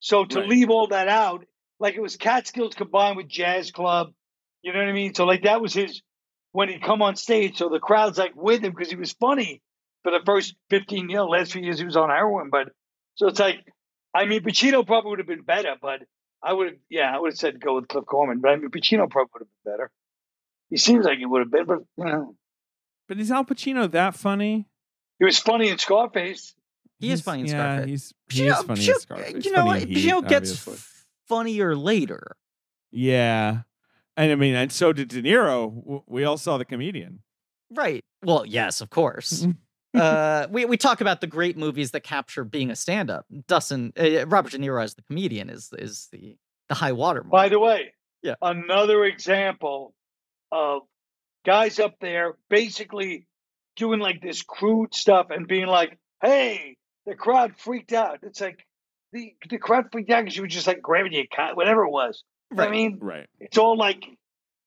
So 0.00 0.24
to 0.26 0.40
Right. 0.40 0.48
leave 0.48 0.70
all 0.70 0.88
that 0.88 1.08
out, 1.08 1.46
like 1.80 1.94
it 1.94 2.00
was 2.00 2.16
Catskills 2.16 2.74
combined 2.74 3.16
with 3.16 3.28
Jazz 3.28 3.70
Club, 3.70 4.12
you 4.62 4.72
know 4.72 4.78
what 4.80 4.88
I 4.88 4.92
mean? 4.92 5.14
So 5.14 5.24
like 5.24 5.42
that 5.44 5.60
was 5.62 5.72
his 5.72 6.02
when 6.52 6.68
he 6.68 6.78
come 6.78 7.00
on 7.02 7.16
stage. 7.16 7.56
So 7.56 7.68
the 7.68 7.80
crowd's 7.80 8.18
like 8.18 8.34
with 8.36 8.62
him 8.62 8.72
because 8.72 8.90
he 8.90 8.96
was 8.96 9.12
funny 9.12 9.62
for 10.02 10.12
the 10.12 10.20
first 10.26 10.54
fifteen, 10.68 11.08
you 11.08 11.16
know, 11.16 11.26
last 11.26 11.52
few 11.52 11.62
years 11.62 11.78
he 11.78 11.84
was 11.84 11.96
on 11.96 12.10
heroin. 12.10 12.50
But 12.50 12.68
so 13.14 13.28
it's 13.28 13.40
like, 13.40 13.64
I 14.14 14.26
mean, 14.26 14.42
Pacino 14.42 14.86
probably 14.86 15.10
would 15.10 15.18
have 15.20 15.28
been 15.28 15.42
better, 15.42 15.74
but 15.80 16.00
I 16.42 16.52
would 16.52 16.66
have, 16.68 16.76
yeah, 16.90 17.14
I 17.14 17.18
would 17.18 17.32
have 17.32 17.38
said 17.38 17.58
go 17.60 17.76
with 17.76 17.88
Cliff 17.88 18.04
Gorman. 18.06 18.40
But 18.40 18.50
I 18.50 18.56
mean, 18.56 18.68
Pacino 18.70 19.08
probably 19.10 19.30
would 19.34 19.42
have 19.42 19.48
been 19.64 19.72
better. 19.72 19.90
He 20.70 20.76
seems 20.76 21.04
like 21.06 21.18
he 21.18 21.26
would 21.26 21.40
have 21.40 21.50
been, 21.50 21.64
but 21.66 21.78
you 21.96 22.04
know, 22.04 22.36
But 23.08 23.18
is 23.18 23.30
Al 23.30 23.44
Pacino 23.44 23.90
that 23.90 24.14
funny? 24.14 24.68
He 25.18 25.24
was 25.24 25.38
funny 25.38 25.68
in 25.68 25.78
Scarface. 25.78 26.54
He 26.98 27.10
is 27.10 27.20
funny 27.20 27.40
in 27.42 27.46
yeah, 27.46 27.52
Scarface. 27.52 27.88
He's, 27.90 28.14
he 28.30 28.46
is 28.46 28.54
Pacino- 28.54 28.66
funny 28.66 28.88
in 28.88 29.00
Scarface. 29.00 29.44
You 29.44 29.52
know, 29.52 29.64
funny 29.66 29.80
Heat, 29.86 30.28
gets 30.28 30.50
obviously. 30.66 30.76
funnier 31.28 31.76
later. 31.76 32.36
Yeah. 32.90 33.62
And 34.16 34.30
I 34.30 34.34
mean, 34.36 34.54
and 34.54 34.70
so 34.70 34.92
did 34.92 35.08
De 35.08 35.22
Niro. 35.22 36.02
We 36.06 36.24
all 36.24 36.38
saw 36.38 36.56
the 36.56 36.64
comedian. 36.64 37.20
Right. 37.70 38.04
Well, 38.22 38.46
yes, 38.46 38.80
of 38.80 38.90
course. 38.90 39.46
uh, 39.94 40.46
we 40.50 40.64
we 40.64 40.76
talk 40.76 41.00
about 41.00 41.20
the 41.20 41.26
great 41.26 41.56
movies 41.56 41.90
that 41.90 42.00
capture 42.04 42.44
being 42.44 42.70
a 42.70 42.76
stand-up. 42.76 43.26
Dustin 43.48 43.92
uh, 43.98 44.26
Robert 44.26 44.52
De 44.52 44.58
Niro 44.58 44.82
as 44.82 44.94
the 44.94 45.02
comedian 45.02 45.50
is 45.50 45.70
is 45.76 46.08
the 46.12 46.36
the 46.68 46.74
high 46.76 46.92
water 46.92 47.22
mark. 47.22 47.32
By 47.32 47.48
the 47.48 47.58
way, 47.58 47.92
Yeah. 48.22 48.34
another 48.40 49.04
example 49.04 49.94
of 50.52 50.82
guys 51.44 51.78
up 51.80 51.96
there 52.00 52.36
basically 52.48 53.26
doing 53.76 54.00
like 54.00 54.20
this 54.22 54.42
crude 54.42 54.94
stuff 54.94 55.28
and 55.30 55.46
being 55.48 55.66
like, 55.66 55.98
"Hey, 56.22 56.76
the 57.06 57.14
crowd 57.14 57.56
freaked 57.56 57.92
out." 57.92 58.20
It's 58.22 58.40
like 58.40 58.64
the 59.12 59.34
the 59.48 59.58
crowd 59.58 59.86
freaked 59.92 60.10
out 60.10 60.22
because 60.24 60.36
you 60.36 60.42
were 60.42 60.48
just 60.48 60.66
like 60.66 60.82
grabbing 60.82 61.12
your 61.12 61.26
cat, 61.26 61.56
whatever 61.56 61.84
it 61.84 61.90
was. 61.90 62.22
Right. 62.50 62.68
I 62.68 62.70
mean, 62.70 62.98
Right. 63.00 63.26
it's 63.40 63.58
all 63.58 63.76
like, 63.76 64.04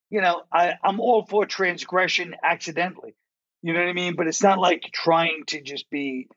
you 0.10 0.22
know, 0.22 0.44
I 0.52 0.74
I'm 0.84 1.00
all 1.00 1.26
for 1.26 1.46
transgression 1.46 2.36
accidentally. 2.44 3.16
You 3.62 3.74
know 3.74 3.80
what 3.80 3.90
I 3.90 3.94
mean? 3.94 4.16
But 4.16 4.28
it's 4.28 4.44
not 4.44 4.60
like 4.60 4.90
trying 4.94 5.44
to 5.48 5.62
just 5.62 5.90
be 5.90 6.28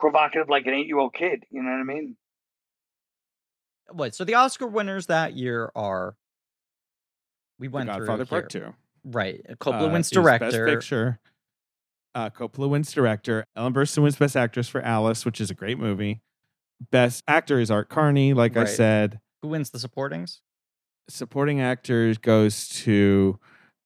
provocative 0.00 0.48
like 0.48 0.66
an 0.66 0.74
eight 0.74 0.86
year 0.86 0.98
old 0.98 1.14
kid. 1.14 1.44
You 1.50 1.62
know 1.62 1.70
what 1.70 1.80
I 1.80 1.84
mean? 1.84 2.16
What? 3.90 4.14
So 4.14 4.24
the 4.24 4.34
Oscar 4.34 4.66
winners 4.66 5.06
that 5.06 5.34
year 5.34 5.72
are 5.74 6.14
we 7.58 7.68
The 7.68 7.72
went 7.72 7.88
Godfather 7.88 8.24
through 8.24 8.40
Part. 8.40 8.50
Two. 8.50 8.74
Right. 9.04 9.44
Coppola 9.58 9.88
Uh, 9.88 9.92
wins 9.92 10.12
it 10.12 10.18
was 10.18 10.26
Best 10.26 10.40
director. 10.40 10.66
Picture. 10.66 11.20
Uh, 12.18 12.28
Coppola 12.30 12.68
wins 12.68 12.90
director. 12.90 13.44
Ellen 13.54 13.72
Burstyn 13.72 14.02
wins 14.02 14.16
Best 14.16 14.36
Actress 14.36 14.68
for 14.68 14.80
Alice, 14.82 15.24
which 15.24 15.40
is 15.40 15.52
a 15.52 15.54
great 15.54 15.78
movie. 15.78 16.20
Best 16.90 17.22
actor 17.28 17.60
is 17.60 17.70
Art 17.70 17.88
Carney, 17.88 18.34
like 18.34 18.56
I 18.56 18.64
said. 18.64 19.20
Who 19.42 19.48
wins 19.48 19.70
the 19.70 19.78
supportings? 19.78 20.38
Supporting 21.08 21.60
actors 21.60 22.18
goes 22.18 22.68
to 22.70 23.38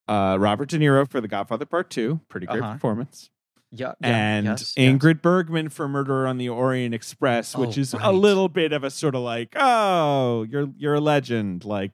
uh, 0.09 0.39
Robert 0.41 0.71
De 0.71 0.79
Niro 0.79 1.07
for 1.07 1.21
The 1.21 1.29
Godfather 1.29 1.67
Part 1.67 1.91
Two. 1.91 2.21
Pretty 2.31 2.47
great 2.47 2.63
Uh-huh. 2.63 2.73
performance. 2.73 3.29
Yeah. 3.71 3.93
yeah, 4.01 4.09
and 4.09 4.47
yes, 4.47 4.75
yes. 4.77 4.93
Ingrid 4.95 5.21
Bergman 5.21 5.69
for 5.69 5.87
Murder 5.87 6.27
on 6.27 6.39
the 6.39 6.49
Orient 6.49 6.95
Express, 6.95 7.55
which 7.55 7.77
Oh, 7.77 7.81
is 7.83 7.93
a 7.95 8.13
little 8.13 8.49
bit 8.49 8.73
of 8.73 8.83
a 8.83 8.91
sort 8.91 9.15
of 9.15 9.21
like, 9.23 9.53
oh, 9.57 10.45
you're 10.45 10.69
you're 10.79 10.95
a 10.95 11.01
legend. 11.01 11.67
Like, 11.67 11.93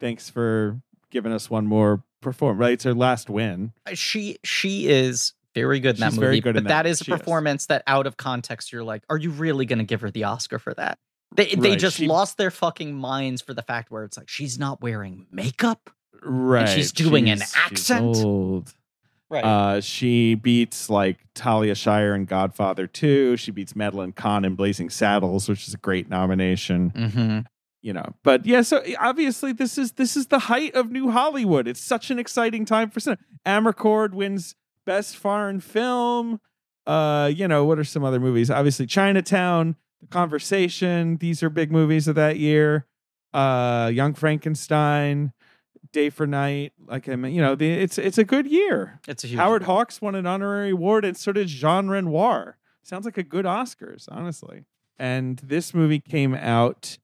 thanks 0.00 0.28
for 0.28 0.80
giving 1.12 1.30
us 1.32 1.48
one 1.48 1.66
more 1.68 2.02
perform. 2.20 2.58
Right, 2.58 2.72
it's 2.72 2.84
her 2.84 2.94
last 2.94 3.30
win. 3.30 3.72
Uh, 3.86 3.94
She 3.94 4.38
she 4.44 4.88
is 4.88 5.34
very 5.54 5.80
good 5.80 5.96
in 5.96 6.00
that 6.00 6.10
She's 6.10 6.16
movie. 6.16 6.26
very 6.26 6.40
good 6.40 6.54
but 6.54 6.64
that 6.64 6.84
that. 6.84 6.86
is 6.86 7.00
a 7.00 7.04
She 7.04 7.12
is. 7.12 7.18
performance 7.18 7.66
that 7.66 7.82
out 7.86 8.06
of 8.06 8.16
context 8.16 8.72
you're 8.72 8.84
like, 8.84 9.02
are 9.10 9.16
you 9.18 9.30
really 9.30 9.66
going 9.66 9.78
to 9.78 9.84
give 9.84 10.00
her 10.02 10.10
the 10.10 10.24
Oscar 10.24 10.58
for 10.58 10.74
that? 10.74 10.98
They 11.34 11.54
they 11.54 11.76
just 11.76 11.96
she- 11.98 12.06
lost 12.06 12.38
their 12.38 12.50
fucking 12.50 12.94
minds 12.94 13.42
for 13.42 13.52
the 13.54 13.62
fact 13.62 13.90
where 13.90 14.04
it's 14.04 14.16
like 14.16 14.28
she's 14.28 14.58
not 14.58 14.80
wearing 14.80 15.26
makeup. 15.30 15.90
Right. 16.22 16.68
she's 16.68 16.90
doing 16.92 17.28
an 17.30 17.38
she's 17.38 17.54
accent? 17.56 18.16
old. 18.16 18.72
Right. 19.30 19.44
Uh, 19.44 19.80
she 19.82 20.34
beats 20.34 20.88
like 20.88 21.18
Talia 21.34 21.74
Shire 21.74 22.14
in 22.14 22.24
Godfather 22.24 22.86
2. 22.86 23.36
She 23.36 23.50
beats 23.50 23.76
Madeline 23.76 24.12
Kahn 24.12 24.46
in 24.46 24.54
Blazing 24.54 24.88
Saddles, 24.88 25.50
which 25.50 25.68
is 25.68 25.74
a 25.74 25.76
great 25.76 26.08
nomination. 26.08 26.90
mm-hmm. 26.92 27.38
You 27.82 27.92
know, 27.92 28.14
but 28.24 28.44
yeah. 28.46 28.62
So 28.62 28.82
obviously, 28.98 29.52
this 29.52 29.76
is 29.78 29.92
this 29.92 30.16
is 30.16 30.26
the 30.28 30.38
height 30.40 30.74
of 30.74 30.90
New 30.90 31.10
Hollywood. 31.10 31.68
It's 31.68 31.80
such 31.80 32.10
an 32.10 32.18
exciting 32.18 32.64
time 32.64 32.90
for 32.90 32.98
cinema. 33.00 33.18
Amarcord 33.46 34.14
wins 34.14 34.56
Best 34.88 35.18
Foreign 35.18 35.60
Film. 35.60 36.40
Uh, 36.86 37.30
you 37.34 37.46
know, 37.46 37.66
what 37.66 37.78
are 37.78 37.84
some 37.84 38.04
other 38.04 38.18
movies? 38.18 38.50
Obviously, 38.50 38.86
Chinatown, 38.86 39.76
The 40.00 40.06
Conversation. 40.06 41.18
These 41.18 41.42
are 41.42 41.50
big 41.50 41.70
movies 41.70 42.08
of 42.08 42.14
that 42.14 42.38
year. 42.38 42.86
Uh, 43.34 43.90
Young 43.92 44.14
Frankenstein, 44.14 45.34
Day 45.92 46.08
for 46.08 46.26
Night. 46.26 46.72
Like 46.86 47.06
I 47.06 47.16
mean, 47.16 47.34
you 47.34 47.42
know, 47.42 47.54
the, 47.54 47.70
it's 47.70 47.98
it's 47.98 48.16
a 48.16 48.24
good 48.24 48.46
year. 48.46 48.98
It's 49.06 49.24
a 49.24 49.26
huge 49.26 49.38
Howard 49.38 49.64
Hawks 49.64 50.00
won 50.00 50.14
an 50.14 50.26
honorary 50.26 50.70
award, 50.70 51.04
and 51.04 51.18
so 51.18 51.32
did 51.32 51.48
Jean 51.48 51.88
Renoir. 51.88 52.56
Sounds 52.82 53.04
like 53.04 53.18
a 53.18 53.22
good 53.22 53.44
Oscars, 53.44 54.08
honestly. 54.10 54.64
And 54.98 55.38
this 55.40 55.74
movie 55.74 56.00
came 56.00 56.34
out, 56.34 56.96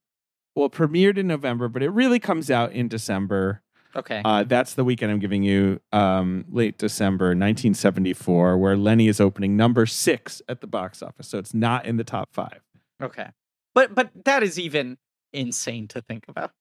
well, 0.56 0.70
premiered 0.70 1.18
in 1.18 1.26
November, 1.26 1.68
but 1.68 1.82
it 1.82 1.90
really 1.90 2.18
comes 2.18 2.50
out 2.50 2.72
in 2.72 2.88
December. 2.88 3.60
Okay. 3.96 4.22
Uh, 4.24 4.42
that's 4.42 4.74
the 4.74 4.84
weekend 4.84 5.12
I'm 5.12 5.18
giving 5.20 5.42
you, 5.42 5.80
um, 5.92 6.44
late 6.50 6.78
December 6.78 7.26
1974, 7.26 8.58
where 8.58 8.76
Lenny 8.76 9.06
is 9.08 9.20
opening 9.20 9.56
number 9.56 9.86
six 9.86 10.42
at 10.48 10.60
the 10.60 10.66
box 10.66 11.02
office. 11.02 11.28
So 11.28 11.38
it's 11.38 11.54
not 11.54 11.86
in 11.86 11.96
the 11.96 12.04
top 12.04 12.30
five. 12.32 12.60
okay. 13.02 13.28
But 13.74 13.94
but 13.94 14.10
that 14.24 14.42
is 14.44 14.58
even 14.58 14.98
insane 15.32 15.88
to 15.88 16.00
think 16.00 16.26
about. 16.28 16.52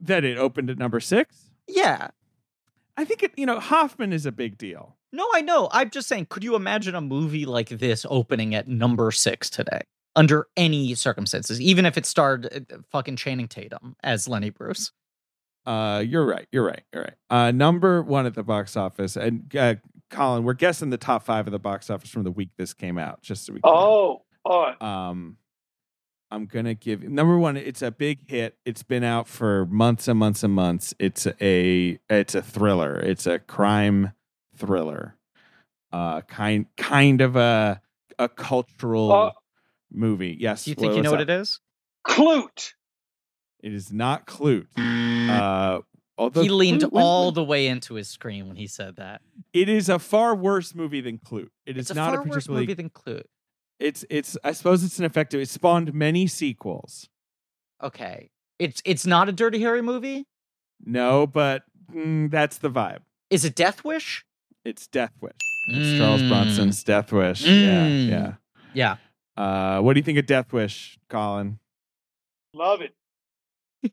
That 0.00 0.24
it 0.24 0.38
opened 0.38 0.70
at 0.70 0.78
number 0.78 0.98
six? 0.98 1.50
Yeah. 1.68 2.08
I 2.96 3.04
think 3.04 3.22
it, 3.22 3.32
you 3.36 3.46
know, 3.46 3.60
Hoffman 3.60 4.12
is 4.12 4.26
a 4.26 4.32
big 4.32 4.58
deal. 4.58 4.96
No, 5.12 5.26
I 5.34 5.40
know. 5.40 5.68
I'm 5.72 5.90
just 5.90 6.08
saying, 6.08 6.26
could 6.28 6.42
you 6.44 6.54
imagine 6.56 6.94
a 6.94 7.00
movie 7.00 7.46
like 7.46 7.68
this 7.68 8.04
opening 8.08 8.54
at 8.54 8.66
number 8.68 9.10
six 9.10 9.48
today? 9.48 9.80
Under 10.16 10.48
any 10.56 10.94
circumstances, 10.94 11.60
even 11.60 11.86
if 11.86 11.96
it 11.96 12.04
starred 12.06 12.46
uh, 12.72 12.78
fucking 12.90 13.16
Channing 13.16 13.46
Tatum 13.46 13.94
as 14.02 14.26
Lenny 14.26 14.50
Bruce. 14.50 14.90
Uh, 15.66 16.02
you're 16.06 16.24
right. 16.24 16.46
You're 16.52 16.64
right. 16.64 16.82
You're 16.92 17.02
right. 17.02 17.14
Uh, 17.28 17.50
number 17.50 18.02
one 18.02 18.26
at 18.26 18.34
the 18.34 18.42
box 18.42 18.76
office, 18.76 19.16
and 19.16 19.54
uh, 19.56 19.74
Colin, 20.10 20.44
we're 20.44 20.54
guessing 20.54 20.90
the 20.90 20.96
top 20.98 21.22
five 21.22 21.46
of 21.46 21.52
the 21.52 21.58
box 21.58 21.90
office 21.90 22.10
from 22.10 22.24
the 22.24 22.30
week 22.30 22.50
this 22.56 22.72
came 22.74 22.98
out, 22.98 23.22
just 23.22 23.44
so 23.46 23.52
we. 23.52 23.60
Can, 23.60 23.70
Oh, 23.72 24.22
all 24.44 24.62
right. 24.62 24.80
Um, 24.82 25.36
I'm 26.30 26.46
gonna 26.46 26.74
give 26.74 27.02
number 27.02 27.36
one. 27.38 27.56
It's 27.56 27.82
a 27.82 27.90
big 27.90 28.28
hit. 28.28 28.56
It's 28.64 28.82
been 28.82 29.02
out 29.04 29.26
for 29.28 29.66
months 29.66 30.06
and 30.08 30.18
months 30.18 30.42
and 30.44 30.54
months. 30.54 30.94
It's 30.98 31.26
a 31.40 31.98
it's 32.08 32.34
a 32.34 32.42
thriller. 32.42 32.98
It's 32.98 33.26
a 33.26 33.38
crime 33.40 34.12
thriller. 34.56 35.16
Uh, 35.92 36.20
kind 36.22 36.66
kind 36.76 37.20
of 37.20 37.34
a 37.36 37.80
a 38.18 38.28
cultural 38.28 39.10
Uh, 39.12 39.30
movie. 39.90 40.36
Yes. 40.38 40.64
Do 40.64 40.70
you 40.70 40.74
think 40.76 40.94
you 40.94 41.02
know 41.02 41.10
what 41.10 41.20
it 41.20 41.30
is? 41.30 41.58
Klute. 42.06 42.74
It 43.62 43.72
is 43.74 43.92
not 43.92 44.26
Klute. 44.26 44.66
Uh, 44.76 45.80
although 46.16 46.42
he 46.42 46.48
leaned 46.48 46.82
Klute- 46.82 46.92
when- 46.92 47.02
all 47.02 47.30
the 47.32 47.44
way 47.44 47.66
into 47.66 47.94
his 47.94 48.08
screen 48.08 48.46
when 48.48 48.56
he 48.56 48.66
said 48.66 48.96
that. 48.96 49.22
It 49.52 49.68
is 49.68 49.88
a 49.88 49.98
far 49.98 50.34
worse 50.34 50.74
movie 50.74 51.00
than 51.00 51.18
Klute. 51.18 51.50
It 51.66 51.76
is 51.76 51.82
It's 51.84 51.90
a 51.90 51.94
not 51.94 52.10
far 52.10 52.20
a 52.20 52.22
worse 52.24 52.28
particularly. 52.46 52.66
movie 52.66 52.74
than 52.74 52.90
Clue. 52.90 53.22
it's 53.78 54.04
it's. 54.10 54.36
I 54.44 54.52
suppose 54.52 54.82
it's 54.84 54.98
an 54.98 55.04
effective. 55.04 55.40
It 55.40 55.48
spawned 55.48 55.92
many 55.94 56.26
sequels. 56.26 57.08
Okay, 57.82 58.30
it's 58.58 58.80
it's 58.84 59.06
not 59.06 59.28
a 59.28 59.32
Dirty 59.32 59.60
Harry 59.60 59.82
movie. 59.82 60.26
No, 60.84 61.26
but 61.26 61.62
mm, 61.92 62.30
that's 62.30 62.58
the 62.58 62.70
vibe. 62.70 63.00
Is 63.30 63.44
it 63.44 63.54
Death 63.54 63.84
Wish? 63.84 64.24
It's 64.64 64.86
Death 64.86 65.12
Wish. 65.20 65.32
It's 65.68 65.98
Charles 65.98 66.22
Mm. 66.22 66.28
Bronson's 66.28 66.82
Death 66.84 67.12
Wish. 67.12 67.44
Mm. 67.44 68.08
Yeah, 68.08 68.34
Yeah. 68.74 68.96
yeah. 69.36 69.42
Uh, 69.76 69.80
what 69.80 69.94
do 69.94 70.00
you 70.00 70.04
think 70.04 70.18
of 70.18 70.26
Death 70.26 70.52
Wish, 70.52 70.98
Colin? 71.08 71.58
Love 72.54 72.80
it. 72.82 72.94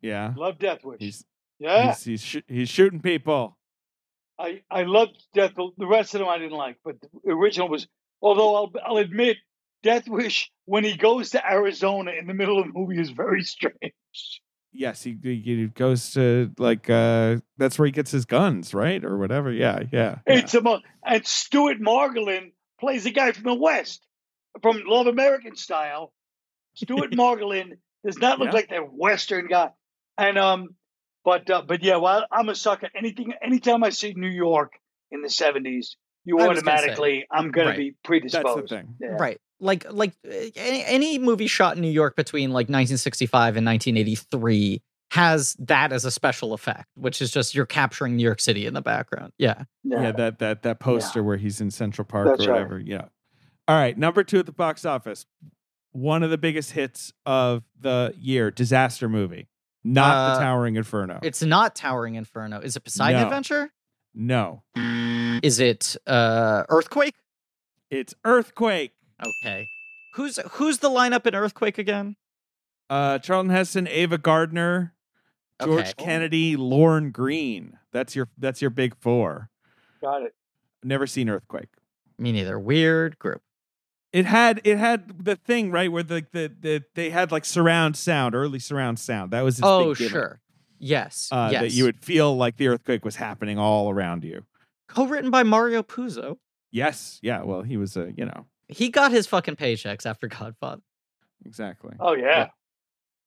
Yeah, 0.02 0.34
Love 0.36 0.60
Death 0.60 0.84
Wish. 0.84 1.00
he's 1.00 1.26
yeah. 1.60 1.88
he's 1.94 2.04
he's, 2.04 2.24
sh- 2.24 2.48
he's 2.48 2.70
shooting 2.70 3.02
people. 3.02 3.58
I, 4.40 4.62
I 4.70 4.84
loved 4.84 5.24
Death. 5.34 5.54
The 5.56 5.88
rest 5.88 6.14
of 6.14 6.20
them 6.20 6.30
I 6.30 6.38
didn't 6.38 6.58
like, 6.58 6.78
but 6.84 6.96
the 7.02 7.32
original 7.32 7.70
was. 7.70 7.88
Although 8.22 8.56
I'll 8.56 8.72
I'll 8.86 8.98
admit, 8.98 9.38
Death 9.84 10.08
Wish 10.08 10.52
when 10.66 10.84
he 10.84 10.96
goes 10.98 11.32
to 11.32 11.46
Arizona 11.52 12.12
in 12.12 12.28
the 12.28 12.34
middle 12.34 12.60
of 12.60 12.68
the 12.68 12.74
movie 12.74 13.00
is 13.00 13.10
very 13.10 13.44
strange. 13.56 13.94
Yes, 14.74 15.02
he, 15.02 15.18
he 15.24 15.68
goes 15.68 16.12
to 16.12 16.52
like 16.60 16.90
uh 16.90 17.38
that's 17.58 17.80
where 17.80 17.86
he 17.86 17.92
gets 17.92 18.12
his 18.12 18.26
guns, 18.26 18.74
right, 18.74 19.04
or 19.04 19.18
whatever. 19.18 19.52
Yeah, 19.52 19.84
yeah. 19.92 20.20
yeah. 20.28 20.34
It's 20.36 20.54
a 20.54 20.62
mo- 20.62 20.82
and 21.06 21.26
Stuart 21.26 21.80
Margolin 21.80 22.52
plays 22.80 23.06
a 23.06 23.12
guy 23.12 23.32
from 23.32 23.44
the 23.46 23.56
West, 23.56 24.06
from 24.62 24.84
Love 24.86 25.08
American 25.08 25.56
style. 25.56 26.14
Stuart 26.76 27.12
Margolin 27.14 27.78
does 28.08 28.18
not 28.18 28.40
look 28.40 28.48
Yeah. 28.48 28.54
like 28.54 28.70
that 28.70 28.92
Western 28.92 29.48
guy, 29.48 29.70
and 30.18 30.38
um, 30.40 30.70
but 31.24 31.50
uh, 31.50 31.62
but 31.68 31.84
yeah, 31.84 31.98
well, 31.98 32.26
I'm 32.32 32.50
a 32.50 32.56
sucker. 32.56 32.90
Anything, 32.96 33.34
anytime 33.42 33.84
I 33.84 33.90
see 33.92 34.14
New 34.16 34.30
York 34.30 34.72
in 35.12 35.22
the 35.22 35.28
'70s, 35.28 35.96
you 36.26 36.40
I 36.40 36.48
was 36.48 36.62
gonna 36.62 36.66
say, 36.66 36.72
automatically 36.72 37.28
I'm 37.30 37.52
gonna 37.52 37.70
right. 37.70 37.78
be 37.78 37.90
That's 37.92 38.00
predisposed. 38.04 38.64
the 38.64 38.68
thing. 38.78 38.96
Yeah. 39.02 39.08
Right. 39.20 39.40
Like 39.60 39.92
like 39.92 40.14
uh, 40.28 40.32
any, 40.56 40.86
any 40.86 41.20
movie 41.20 41.48
shot 41.48 41.76
in 41.76 41.82
New 41.82 41.92
York 41.92 42.16
between 42.16 42.50
like 42.52 42.70
1965 42.70 43.58
and 43.58 43.66
1983 43.66 44.82
has 45.12 45.56
that 45.60 45.92
as 45.94 46.04
a 46.06 46.12
special 46.12 46.54
effect, 46.54 46.88
which 46.96 47.22
is 47.22 47.32
just 47.32 47.56
you're 47.56 47.66
capturing 47.66 48.16
New 48.18 48.24
York 48.24 48.40
City 48.42 48.66
in 48.66 48.74
the 48.74 48.82
background. 48.82 49.32
Yeah. 49.38 49.64
Yeah. 49.84 50.02
Yeah, 50.04 50.12
that 50.14 50.40
that 50.40 50.64
that 50.64 50.80
poster 50.80 51.24
where 51.24 51.38
he's 51.38 51.60
in 51.62 51.72
Central 51.72 52.06
Park 52.06 52.28
That's 52.28 52.46
or 52.46 52.52
right. 52.52 52.56
whatever. 52.58 52.80
Yeah. 52.80 53.06
All 53.70 53.76
right, 53.78 53.98
number 53.98 54.24
two 54.24 54.40
at 54.40 54.46
the 54.46 54.54
box 54.54 54.86
office. 54.86 55.26
One 55.98 56.22
of 56.22 56.30
the 56.30 56.38
biggest 56.38 56.74
hits 56.74 57.11
of 57.26 57.64
the 57.80 58.14
year, 58.19 58.52
disaster 58.52 59.10
movie. 59.10 59.48
Not 59.84 60.34
the 60.34 60.40
Uh, 60.40 60.44
Towering 60.44 60.76
Inferno. 60.76 61.19
It's 61.24 61.41
not 61.41 61.76
Towering 61.76 62.14
Inferno. 62.14 62.60
Is 62.60 62.76
it 62.76 62.82
Poseidon 62.82 63.22
No. 63.22 63.26
Adventure? 63.28 63.72
no, 64.14 64.64
Is 65.41 65.60
it 65.60 65.95
uh 66.06 66.65
Earthquake? 66.69 67.15
it's 67.90 68.14
Earthquake. 68.24 68.94
Okay. 69.44 69.68
Who's 70.14 70.38
who's 70.52 70.78
the 70.80 70.90
lineup 70.90 71.26
in 71.26 71.34
Earthquake 71.34 71.80
again? 71.80 72.15
Uh, 72.91 73.18
Charlton 73.18 73.49
Heston, 73.49 73.88
Ava 73.88 74.18
Gardner, 74.19 74.94
George 75.64 75.80
Okay. 75.82 75.94
Kennedy, 75.98 76.56
Lorne 76.56 77.10
Greene. 77.10 77.80
That's 77.91 78.15
your 78.15 78.30
that's 78.38 78.61
your 78.61 78.69
big 78.69 78.95
four. 78.95 79.49
Got 80.02 80.22
it. 80.24 80.36
Never 80.84 81.07
seen 81.07 81.28
Earthquake. 81.28 81.69
Me 82.19 82.32
neither. 82.32 82.60
Weird 82.60 83.18
group. 83.18 83.41
It 84.18 84.26
had 84.26 84.61
it 84.64 84.77
had 84.77 85.26
the 85.26 85.35
thing 85.35 85.69
right 85.72 85.91
where 85.91 86.02
the 86.03 86.26
the, 86.31 86.52
the 86.60 86.84
they 86.95 87.10
had 87.11 87.31
like 87.31 87.45
surround 87.45 87.95
sound, 87.95 88.34
early 88.34 88.60
surround 88.60 88.98
sound. 88.99 89.31
That 89.31 89.41
was 89.44 89.60
its 89.60 89.68
Oh, 89.68 89.94
big 89.94 90.10
sure. 90.10 90.41
Yes. 90.80 91.30
Uh, 91.31 91.49
yes. 91.52 91.61
That 91.61 91.72
you 91.72 91.84
would 91.84 91.98
feel 92.03 92.35
like 92.35 92.57
the 92.57 92.68
earthquake 92.68 93.03
was 93.06 93.15
happening 93.15 93.57
all 93.60 93.89
around 93.89 94.23
you. 94.23 94.44
Co-written 94.88 95.30
by 95.31 95.44
Mario 95.44 95.84
Puzo. 95.84 96.38
Yes, 96.72 97.19
yeah. 97.22 97.44
Well, 97.44 97.61
he 97.61 97.77
was 97.77 97.95
a 97.98 98.11
you 98.18 98.26
know 98.26 98.45
He 98.68 98.89
got 98.89 99.11
his 99.11 99.27
fucking 99.27 99.56
paychecks 99.56 100.06
after 100.06 100.27
Godfather. 100.27 100.81
exactly. 101.45 101.94
Oh 101.99 102.14
yeah. 102.14 102.48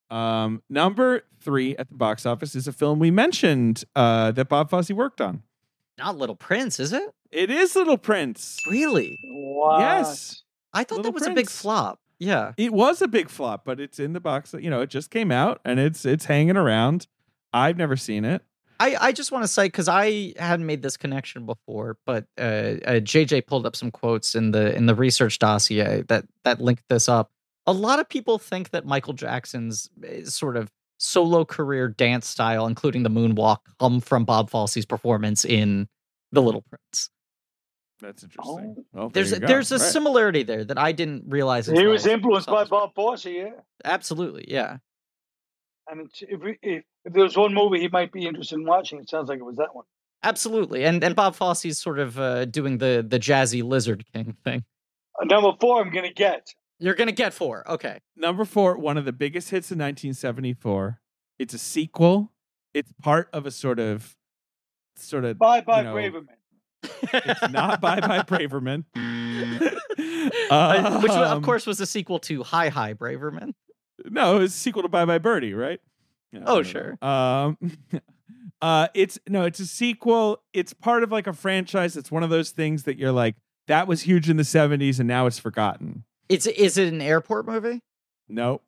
Um, 0.09 0.61
number 0.69 1.23
three 1.39 1.77
at 1.77 1.87
the 1.89 1.95
box 1.95 2.25
office 2.25 2.53
is 2.55 2.67
a 2.67 2.73
film 2.73 2.99
we 2.99 3.11
mentioned 3.11 3.85
uh, 3.95 4.31
that 4.31 4.49
Bob 4.49 4.69
Fosse 4.69 4.91
worked 4.91 5.21
on. 5.21 5.43
Not 5.97 6.17
Little 6.17 6.35
Prince, 6.35 6.79
is 6.81 6.91
it? 6.91 7.09
It 7.31 7.49
is 7.49 7.75
Little 7.77 7.97
Prince. 7.97 8.57
Really? 8.69 9.17
What? 9.23 9.79
Yes, 9.79 10.43
I 10.73 10.83
thought 10.83 10.97
Little 10.97 11.11
that 11.11 11.19
was 11.19 11.27
a 11.27 11.31
big 11.31 11.49
flop. 11.49 11.99
Yeah. 12.19 12.53
it 12.55 12.71
was 12.71 13.01
a 13.01 13.07
big 13.07 13.29
flop, 13.29 13.65
but 13.65 13.79
it's 13.79 13.99
in 13.99 14.13
the 14.13 14.19
box. 14.19 14.53
You 14.57 14.69
know, 14.69 14.81
it 14.81 14.89
just 14.91 15.09
came 15.09 15.31
out 15.31 15.59
and 15.65 15.79
it's 15.79 16.05
it's 16.05 16.25
hanging 16.25 16.57
around. 16.57 17.07
I've 17.51 17.77
never 17.77 17.97
seen 17.97 18.25
it. 18.25 18.43
I, 18.79 18.95
I 18.99 19.11
just 19.11 19.31
want 19.31 19.43
to 19.43 19.47
say 19.47 19.67
because 19.67 19.87
I 19.87 20.33
hadn't 20.37 20.65
made 20.65 20.81
this 20.81 20.97
connection 20.97 21.45
before, 21.45 21.97
but 22.05 22.25
uh, 22.39 22.41
uh, 22.41 22.99
JJ 22.99 23.45
pulled 23.45 23.67
up 23.67 23.75
some 23.75 23.91
quotes 23.91 24.33
in 24.33 24.51
the 24.51 24.75
in 24.75 24.87
the 24.87 24.95
research 24.95 25.37
dossier 25.37 26.03
that 26.07 26.25
that 26.43 26.59
linked 26.59 26.83
this 26.89 27.07
up. 27.07 27.31
A 27.67 27.73
lot 27.73 27.99
of 27.99 28.09
people 28.09 28.39
think 28.39 28.71
that 28.71 28.85
Michael 28.85 29.13
Jackson's 29.13 29.89
uh, 30.03 30.25
sort 30.25 30.57
of 30.57 30.71
solo 30.97 31.45
career 31.45 31.89
dance 31.89 32.27
style, 32.27 32.65
including 32.65 33.03
the 33.03 33.09
moonwalk, 33.09 33.57
come 33.79 34.01
from 34.01 34.25
Bob 34.25 34.49
Fosse's 34.49 34.85
performance 34.85 35.45
in 35.45 35.87
The 36.31 36.41
Little 36.41 36.63
Prince. 36.63 37.11
That's 38.01 38.23
interesting. 38.23 38.75
Oh. 38.77 38.85
Well, 38.93 39.09
There's 39.09 39.31
you 39.31 39.37
a, 39.37 39.39
there's 39.41 39.71
a 39.71 39.75
Right. 39.77 39.81
similarity 39.91 40.43
there 40.43 40.63
that 40.65 40.77
I 40.77 40.91
didn't 40.91 41.25
realize. 41.27 41.67
He 41.67 41.85
was 41.85 42.05
influenced 42.07 42.47
by 42.47 42.63
Bob 42.65 42.95
Fosse, 42.95 43.25
yeah. 43.25 43.51
Absolutely, 43.85 44.45
yeah. 44.47 44.77
And 45.89 46.01
it's, 46.01 46.21
if, 46.27 46.39
we- 46.41 46.57
if 46.61 46.83
if 47.05 47.13
there 47.13 47.23
was 47.23 47.35
one 47.37 47.53
movie 47.53 47.79
he 47.79 47.87
might 47.87 48.11
be 48.11 48.25
interested 48.27 48.55
in 48.55 48.65
watching, 48.65 48.99
it 48.99 49.09
sounds 49.09 49.29
like 49.29 49.39
it 49.39 49.43
was 49.43 49.57
that 49.57 49.75
one. 49.75 49.85
Absolutely, 50.23 50.83
and 50.85 51.03
and 51.03 51.15
Bob 51.15 51.35
Fosse's 51.35 51.79
sort 51.79 51.97
of 51.99 52.19
uh, 52.19 52.45
doing 52.45 52.77
the 52.77 53.05
the 53.07 53.19
jazzy 53.19 53.63
Lizard 53.63 54.05
King 54.13 54.35
thing. 54.43 54.63
Uh, 55.19 55.25
number 55.25 55.51
four, 55.59 55.81
I'm 55.81 55.91
gonna 55.91 56.13
get. 56.13 56.47
You're 56.79 56.93
gonna 56.95 57.11
get 57.11 57.33
four. 57.33 57.67
Okay. 57.69 57.99
Number 58.15 58.45
four, 58.45 58.77
one 58.77 58.97
of 58.97 59.05
the 59.05 59.11
biggest 59.13 59.49
hits 59.49 59.71
in 59.71 59.77
1974. 59.79 60.99
It's 61.39 61.53
a 61.53 61.57
sequel. 61.59 62.31
It's 62.73 62.91
part 63.01 63.29
of 63.33 63.45
a 63.45 63.51
sort 63.51 63.79
of, 63.79 64.15
sort 64.95 65.25
of. 65.25 65.37
Bye 65.39 65.61
bye, 65.61 65.79
you 65.79 65.83
know, 65.85 65.95
Braverman. 65.95 66.27
It's 67.13 67.49
not 67.51 67.81
Bye 67.81 67.99
Bye 67.99 68.21
Braverman. 68.23 68.85
Uh, 70.51 70.99
Which, 71.01 71.11
of 71.11 71.37
Um, 71.37 71.43
course, 71.43 71.65
was 71.65 71.79
a 71.81 71.85
sequel 71.85 72.19
to 72.19 72.43
Hi 72.43 72.69
Hi 72.69 72.93
Braverman. 72.93 73.53
No, 74.05 74.39
it's 74.41 74.53
a 74.53 74.57
sequel 74.57 74.83
to 74.83 74.87
Bye 74.89 75.05
Bye 75.05 75.17
Birdie, 75.17 75.53
right? 75.53 75.79
Yeah, 76.31 76.41
Oh, 76.45 76.61
sure. 76.63 76.97
Um, 77.03 77.57
uh, 78.61 78.87
it's 78.93 79.19
no, 79.27 79.43
it's 79.45 79.59
a 79.59 79.65
sequel. 79.65 80.41
It's 80.53 80.73
part 80.73 81.03
of 81.03 81.11
like 81.11 81.27
a 81.27 81.33
franchise. 81.33 81.97
It's 81.97 82.11
one 82.11 82.23
of 82.23 82.29
those 82.29 82.51
things 82.51 82.83
that 82.83 82.97
you're 82.97 83.11
like, 83.11 83.35
that 83.67 83.87
was 83.87 84.01
huge 84.01 84.29
in 84.29 84.37
the 84.37 84.43
70s 84.43 84.99
and 84.99 85.07
now 85.07 85.25
it's 85.25 85.39
forgotten. 85.39 86.03
It's 86.29 86.45
is 86.47 86.77
it 86.77 86.91
an 86.93 87.01
airport 87.01 87.45
movie? 87.47 87.81
Nope. 88.29 88.63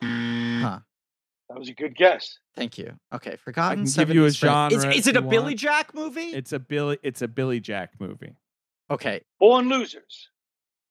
Huh. 1.53 1.55
That 1.55 1.59
was 1.59 1.69
a 1.69 1.73
good 1.73 1.95
guess. 1.95 2.38
Thank 2.55 2.77
you. 2.77 2.93
Okay, 3.13 3.35
forgotten. 3.38 3.85
can 3.85 3.93
give 4.05 4.15
you 4.15 4.25
a 4.25 4.30
70s 4.30 4.39
frank- 4.39 4.73
Is, 4.73 4.81
genre 4.81 4.95
is 4.95 5.07
it 5.07 5.17
a 5.17 5.21
you 5.21 5.27
Billy 5.30 5.43
want. 5.45 5.57
Jack 5.59 5.93
movie? 5.93 6.21
It's 6.21 6.51
a 6.53 6.59
Billy. 6.59 6.97
It's 7.03 7.21
a 7.21 7.27
Billy 7.27 7.59
Jack 7.59 7.91
movie. 7.99 8.35
okay. 8.91 9.21
Born 9.39 9.69
losers. 9.69 10.30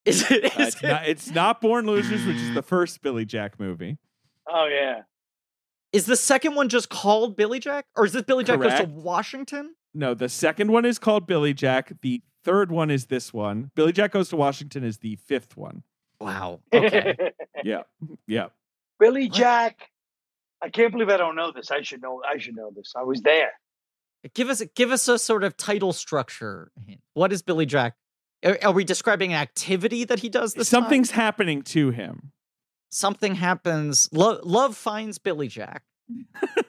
Is 0.05 0.28
it? 0.30 0.44
Uh, 0.44 0.51
it's 0.59 0.76
it 0.82 0.86
not. 0.89 1.06
It's 1.09 1.30
not 1.30 1.60
Born 1.60 1.86
Losers, 1.86 2.26
which 2.26 2.36
is 2.36 2.55
the 2.55 2.62
first 2.74 3.02
Billy 3.02 3.24
Jack 3.24 3.60
movie. 3.60 3.98
Oh 4.48 4.66
yeah. 4.66 5.02
is 5.93 6.06
the 6.06 6.16
second 6.16 6.56
one 6.56 6.68
just 6.68 6.89
called 6.90 7.36
Billy 7.36 7.60
Jack, 7.60 7.86
or 7.97 8.05
is 8.05 8.12
this 8.12 8.22
Billy 8.22 8.43
Jack 8.43 8.60
goes 8.60 8.80
to 8.80 8.86
Washington? 8.86 9.74
No, 9.94 10.14
the 10.14 10.28
second 10.28 10.72
one 10.72 10.84
is 10.84 10.98
called 10.98 11.26
Billy 11.28 11.55
Jack. 11.55 11.93
The 12.02 12.20
third 12.44 12.72
one 12.72 12.90
is 12.90 13.06
this 13.06 13.32
one. 13.32 13.70
Billy 13.76 13.93
Jack 13.93 14.10
goes 14.10 14.28
to 14.30 14.36
Washington 14.36 14.82
is 14.82 14.98
the 14.98 15.14
fifth 15.16 15.56
one. 15.56 15.84
Wow. 16.20 16.60
Okay. 16.72 17.16
Yeah, 17.64 17.82
yeah. 18.26 18.47
Billy 18.98 19.28
Jack. 19.28 19.91
I 20.62 20.68
can't 20.68 20.93
believe 20.93 21.09
I 21.09 21.16
don't 21.16 21.34
know 21.36 21.51
this. 21.52 21.70
I 21.70 21.82
should 21.82 22.01
know. 22.02 22.22
I 22.28 22.39
should 22.39 22.55
know 22.56 22.70
this. 22.74 22.93
I 22.97 23.02
was 23.02 23.20
there. 23.22 23.51
give 24.34 24.48
us 24.48 24.62
give 24.74 24.90
us 24.93 25.09
a 25.09 25.18
sort 25.18 25.43
of 25.44 25.56
title 25.56 25.93
structure. 25.93 26.70
hint. 26.86 27.01
What 27.14 27.32
is 27.32 27.43
Billy 27.43 27.66
Jack? 27.66 27.94
Are, 28.44 28.59
are 28.62 28.72
we 28.72 28.84
describing 28.84 29.32
an 29.32 29.40
activity 29.40 30.05
that 30.05 30.20
he 30.20 30.28
does 30.28 30.55
this 30.55 30.70
time? 30.70 30.82
Something's 30.82 31.10
happening 31.12 31.62
to 31.62 31.90
him. 31.90 32.32
something 32.90 33.34
happens. 33.34 34.09
Lo- 34.12 34.40
love 34.43 34.76
finds 34.76 35.18
Billy 35.18 35.48
Jack. 35.48 35.82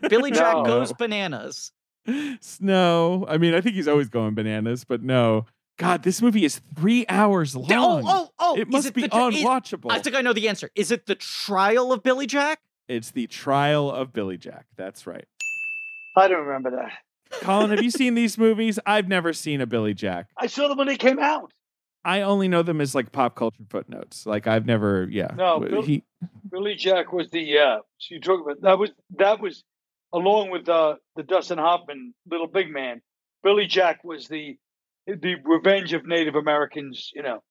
Billy 0.09 0.31
Jack 0.39 0.55
No. 0.55 0.63
goes 0.63 0.93
bananas. 0.93 1.71
No, 2.59 3.25
I 3.29 3.37
mean, 3.37 3.53
I 3.53 3.61
think 3.61 3.75
he's 3.75 3.87
always 3.87 4.09
going 4.09 4.33
bananas, 4.35 4.83
but 4.83 5.01
no. 5.01 5.45
God, 5.77 6.03
this 6.03 6.21
movie 6.21 6.45
is 6.45 6.61
three 6.75 7.05
hours 7.09 7.55
oh, 7.55 7.59
long. 7.61 8.03
Oh, 8.05 8.07
oh, 8.07 8.29
oh! 8.39 8.57
It 8.59 8.69
must 8.69 8.93
be 8.93 9.01
the 9.03 9.07
tra- 9.07 9.27
is- 9.27 9.35
unwatchable. 9.43 9.91
I 9.91 9.99
think 9.99 10.15
I 10.15 10.21
know 10.21 10.33
the 10.33 10.47
answer. 10.49 10.69
Is 10.75 10.91
it 10.91 11.05
the 11.07 11.15
trial 11.15 11.91
of 11.91 12.03
Billy 12.03 12.27
Jack? 12.27 12.59
It's 12.87 13.11
the 13.11 13.27
trial 13.27 13.91
of 13.91 14.13
Billy 14.13 14.37
Jack. 14.37 14.65
That's 14.77 15.07
right. 15.07 15.25
I 16.15 16.27
don't 16.27 16.45
remember 16.45 16.71
that. 16.71 16.91
Colin, 17.41 17.71
have 17.71 17.83
you 17.83 17.91
seen 17.91 18.15
these 18.15 18.37
movies? 18.37 18.79
I've 18.85 19.07
never 19.07 19.33
seen 19.33 19.61
a 19.61 19.65
Billy 19.65 19.93
Jack. 19.93 20.27
I 20.37 20.47
saw 20.47 20.67
them 20.67 20.77
when 20.77 20.87
they 20.87 20.97
came 20.97 21.19
out. 21.19 21.51
I 22.05 22.21
only 22.21 22.47
know 22.47 22.63
them 22.63 22.81
as 22.81 22.93
like 22.93 23.11
pop 23.11 23.35
culture 23.35 23.63
footnotes. 23.69 24.25
Like 24.25 24.45
I've 24.45 24.65
never, 24.65 25.07
yeah. 25.09 25.31
No, 25.35 25.59
Bill- 25.59 25.81
he, 25.81 26.03
Billy 26.51 26.75
Jack 26.75 27.13
was 27.13 27.29
the 27.29 27.59
uh 27.59 27.77
so 27.97 28.15
you 28.15 28.19
talk 28.21 28.41
about 28.41 28.61
that 28.61 28.77
was 28.77 28.91
that 29.17 29.39
was 29.39 29.63
along 30.11 30.51
with 30.51 30.67
uh 30.67 30.95
the 31.15 31.23
Dustin 31.23 31.57
Hoffman 31.57 32.13
Little 32.29 32.47
Big 32.47 32.69
Man. 32.69 33.01
Billy 33.41 33.67
Jack 33.67 34.03
was 34.03 34.27
the 34.27 34.57
the 35.07 35.35
revenge 35.43 35.93
of 35.93 36.05
Native 36.05 36.35
Americans, 36.35 37.11
you 37.15 37.23
know, 37.23 37.41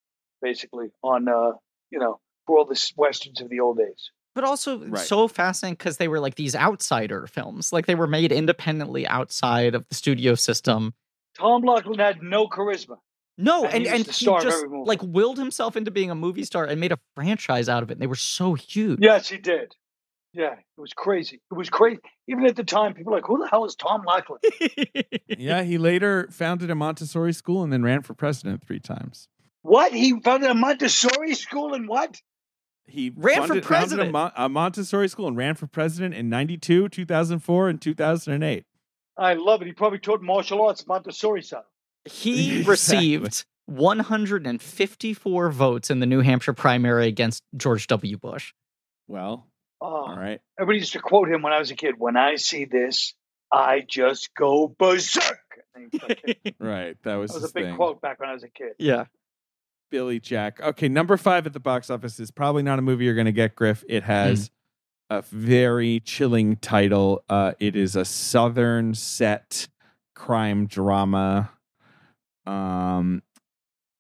basically 0.43 0.89
on 1.03 1.29
uh 1.29 1.53
you 1.91 1.99
know 1.99 2.21
for 2.47 2.59
all 2.59 2.67
the 2.67 2.93
westerns 2.97 3.41
of 3.41 3.49
the 3.49 3.61
old 3.61 3.79
days. 3.79 4.11
But 4.35 4.45
also 4.45 4.79
Right. 4.79 5.05
so 5.05 5.29
fascinating 5.29 5.75
because 5.75 5.99
they 5.99 6.09
were 6.09 6.21
like 6.21 6.37
these 6.37 6.57
outsider 6.57 7.27
films. 7.27 7.73
Like 7.73 7.87
they 7.87 7.95
were 7.95 8.07
made 8.07 8.33
independently 8.33 9.07
outside 9.07 9.75
of 9.75 9.87
the 9.89 9.95
studio 9.95 10.35
system. 10.35 10.95
Tom 11.39 11.63
Laughlin 11.63 11.99
had 11.99 12.23
no 12.23 12.47
charisma. 12.49 12.97
No, 13.39 13.65
And 13.65 13.75
and 13.75 13.83
he 13.83 13.89
and 13.89 13.99
he 14.07 14.27
just 14.27 14.67
like 14.85 15.01
willed 15.03 15.39
himself 15.39 15.77
into 15.77 15.91
being 15.91 16.11
a 16.11 16.15
movie 16.15 16.45
star 16.45 16.65
and 16.65 16.79
made 16.81 16.93
a 16.93 16.99
franchise 17.15 17.69
out 17.69 17.83
of 17.83 17.91
it. 17.91 17.95
And 17.95 18.03
they 18.03 18.07
were 18.07 18.15
so 18.15 18.55
huge. 18.55 18.99
Yes, 19.03 19.29
he 19.29 19.39
did. 19.39 19.75
Yeah, 20.35 20.53
it 20.55 20.81
was 20.81 20.93
crazy. 20.95 21.41
It 21.51 21.55
was 21.55 21.69
crazy. 21.69 21.99
Even 22.27 22.47
at 22.47 22.57
the 22.57 22.65
time, 22.65 22.95
people 22.95 23.13
were 23.13 23.19
like, 23.19 23.27
"Who 23.27 23.39
the 23.39 23.49
hell 23.49 23.65
is 23.67 23.75
Tom 23.75 24.03
Laughlin?" 24.07 24.39
yeah, 25.29 25.63
he 25.63 25.77
later 25.77 26.29
founded 26.31 26.71
a 26.71 26.75
Montessori 26.75 27.33
school 27.35 27.63
and 27.63 27.71
then 27.73 27.83
ran 27.83 28.01
for 28.03 28.15
president 28.15 28.65
three 28.67 28.81
times. 28.81 29.29
What? 29.63 29.93
He 29.93 30.19
founded 30.21 30.51
a 30.51 30.55
Montessori 30.55 31.35
school 31.35 31.75
and 31.75 31.87
what? 31.87 32.21
He 32.87 33.13
Ran 33.17 33.43
for 33.43 33.49
funded, 33.49 33.49
founded 33.49 33.65
a, 33.65 33.67
president. 33.67 34.13
Mon- 34.13 34.33
a 34.37 34.49
Montessori 34.49 35.09
school 35.09 35.29
and 35.29 35.37
ran 35.37 35.55
for 35.55 35.67
president 35.67 36.15
in 36.15 36.29
92, 36.29 36.89
2004, 36.89 37.69
and 37.69 37.81
2008. 37.81 38.65
I 39.17 39.35
love 39.35 39.63
it. 39.63 39.67
He 39.67 39.73
probably 39.73 39.99
taught 39.99 40.21
martial 40.23 40.63
arts 40.67 40.87
Montessori 40.87 41.43
style. 41.43 41.65
He 42.05 42.59
Exactly. 42.61 42.71
received 42.71 43.45
154 43.67 45.51
votes 45.51 45.91
in 45.91 46.01
the 46.01 46.07
New 46.07 46.21
Hampshire 46.21 46.53
primary 46.53 47.07
against 47.07 47.43
George 47.57 47.87
W. 47.89 48.17
Bush. 48.19 48.53
Well, 49.09 49.47
Oh, 49.85 49.87
all 50.11 50.17
right. 50.17 50.41
Everybody 50.61 50.79
used 50.79 50.93
to 50.93 51.01
quote 51.01 51.29
him 51.29 51.43
when 51.43 51.53
I 51.53 51.59
was 51.59 51.73
a 51.73 51.75
kid. 51.75 51.97
When 51.99 52.17
I 52.17 52.37
see 52.37 52.67
this, 52.67 53.15
I 53.53 53.81
just 53.87 54.33
go 54.33 54.69
berserk. 54.79 55.41
And 55.75 55.89
he- 55.93 55.99
that 56.45 56.55
Right. 56.61 56.97
That 57.03 57.17
was, 57.17 57.33
was 57.33 57.43
his 57.43 57.51
a 57.51 57.55
big 57.55 57.65
thing. 57.65 57.77
quote 57.77 58.01
back 58.01 58.21
when 58.21 58.29
I 58.29 58.33
was 58.33 58.45
a 58.45 58.49
kid. 58.49 58.75
yeah. 58.79 59.07
Billy 59.93 60.19
Jack. 60.19 60.59
Okay, 60.61 60.89
number 60.89 61.17
five 61.19 61.47
at 61.47 61.53
the 61.53 61.61
box 61.61 61.91
office 61.91 62.19
is 62.19 62.31
probably 62.31 62.63
not 62.63 62.79
a 62.79 62.83
movie 62.83 63.05
you're 63.05 63.15
going 63.15 63.27
to 63.27 63.31
get, 63.33 63.55
Griff. 63.55 63.85
It 63.89 64.03
has 64.05 64.51
Hmm. 65.11 65.17
a 65.19 65.23
very 65.23 66.01
chilling 66.01 66.57
title. 66.57 67.23
Uh, 67.29 67.53
it 67.61 67.77
is 67.77 67.95
a 67.95 68.05
southern 68.07 68.95
set 68.95 69.69
crime 70.15 70.67
drama. 70.67 71.51
Um, 72.47 73.23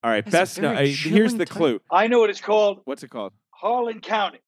all 0.03 0.11
right, 0.11 0.25
That's 0.25 0.55
best. 0.57 0.61
No, 0.63 0.73
I, 0.73 0.87
here's 0.87 0.97
chilling 0.99 1.39
the 1.39 1.45
title. 1.45 1.57
clue. 1.61 1.81
I 1.91 2.07
know 2.09 2.21
what 2.21 2.31
it's 2.31 2.41
called. 2.41 2.81
What's 2.87 3.03
it 3.03 3.11
called? 3.11 3.35
Harlan 3.51 4.01
County. 4.01 4.39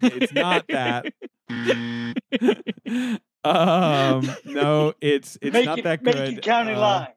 It's 0.00 0.32
not 0.32 0.66
that. 0.68 1.06
um, 3.44 4.30
no, 4.44 4.94
it's 5.00 5.36
it's 5.42 5.52
Make 5.52 5.66
not 5.66 5.78
it, 5.80 5.84
that 5.84 6.02
good. 6.02 6.16
it 6.16 6.42
county 6.42 6.72
Uh, 6.72 6.80
line. 6.80 7.08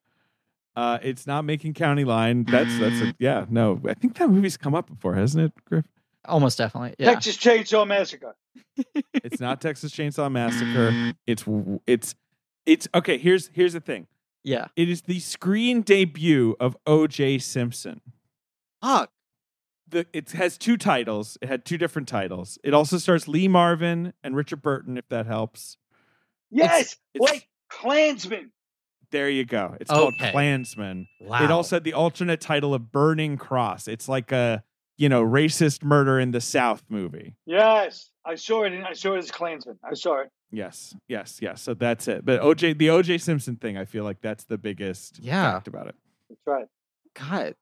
Uh, 0.80 0.98
it's 1.02 1.28
not 1.28 1.44
Macon 1.44 1.74
County 1.74 2.06
Line. 2.06 2.46
That's 2.46 2.78
that's 2.80 3.02
a, 3.02 3.14
yeah. 3.20 3.46
No, 3.50 3.82
I 3.86 3.94
think 3.96 4.18
that 4.18 4.30
movie's 4.30 4.56
come 4.56 4.74
up 4.74 4.88
before, 4.90 5.14
hasn't 5.16 5.44
it, 5.44 5.66
Griff? 5.66 5.84
Almost 6.26 6.58
definitely. 6.58 6.96
Yeah. 6.98 7.12
Texas 7.14 7.36
Chainsaw 7.38 7.86
Massacre. 7.86 8.36
It's 9.14 9.42
not 9.42 9.60
Texas 9.60 9.92
Chainsaw 9.92 10.32
Massacre. 10.32 11.14
It's 11.28 11.44
it's 11.86 12.16
it's 12.66 12.88
okay. 12.96 13.18
Here's 13.18 13.50
here's 13.54 13.74
the 13.74 13.82
thing. 13.82 14.08
Yeah. 14.44 14.68
It 14.78 14.88
is 14.90 15.02
the 15.02 15.20
screen 15.20 15.82
debut 15.82 16.56
of 16.62 16.78
O.J. 16.88 17.40
Simpson. 17.40 18.00
Fuck. 18.82 19.12
The 19.90 20.06
it 20.14 20.32
has 20.32 20.58
two 20.58 20.78
titles. 20.78 21.38
It 21.42 21.50
had 21.50 21.66
two 21.66 21.78
different 21.78 22.08
titles. 22.08 22.58
It 22.64 22.74
also 22.74 22.98
stars 23.00 23.28
Lee 23.28 23.50
Marvin 23.50 24.14
and 24.24 24.36
Richard 24.36 24.62
Burton, 24.62 24.98
if 24.98 25.10
that 25.10 25.26
helps. 25.26 25.76
Yes, 26.50 26.96
it's- 27.14 27.32
like 27.34 27.50
Klansman. 27.70 28.52
There 29.12 29.30
you 29.30 29.46
go. 29.46 29.76
It's 29.80 29.90
called 29.90 30.14
Okay. 30.16 30.32
Klansman. 30.32 31.08
Wow. 31.20 31.44
It 31.44 31.52
also 31.52 31.78
had 31.78 31.84
the 31.84 31.94
alternate 31.94 32.42
title 32.42 32.74
of 32.74 32.92
Burning 32.92 33.38
Cross. 33.38 33.88
It's 33.88 34.08
like 34.08 34.32
a 34.32 34.64
you 34.98 35.10
know 35.10 35.24
racist 35.24 35.84
murder 35.84 36.20
in 36.20 36.32
the 36.32 36.42
South 36.42 36.84
movie. 36.90 37.36
Yes, 37.46 38.12
I 38.26 38.36
saw 38.36 38.64
it. 38.64 38.74
I 38.84 38.94
saw 38.94 39.16
it 39.16 39.20
as 39.20 39.32
Klansman. 39.32 39.80
I 39.84 39.94
saw 39.96 40.22
it. 40.22 40.30
Yes, 40.52 40.96
yes, 41.08 41.40
yes. 41.42 41.62
So 41.62 41.74
that's 41.74 42.08
it. 42.08 42.26
But 42.26 42.42
OJ, 42.42 42.78
the 42.78 42.88
OJ 42.88 43.22
Simpson 43.22 43.56
thing, 43.56 43.78
I 43.78 43.86
feel 43.86 44.04
like 44.04 44.22
that's 44.22 44.44
the 44.46 44.58
biggest 44.58 45.20
Yeah. 45.20 45.54
fact 45.54 45.68
about 45.68 45.88
it. 45.88 45.96
That's 46.30 46.42
right. 46.46 46.66
God. 47.14 47.56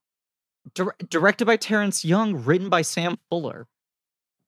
Dir- 0.74 0.96
directed 1.10 1.46
by 1.46 1.56
Terrence 1.58 2.04
Young, 2.04 2.44
written 2.44 2.70
by 2.70 2.82
Sam 2.82 3.18
Fuller. 3.30 3.68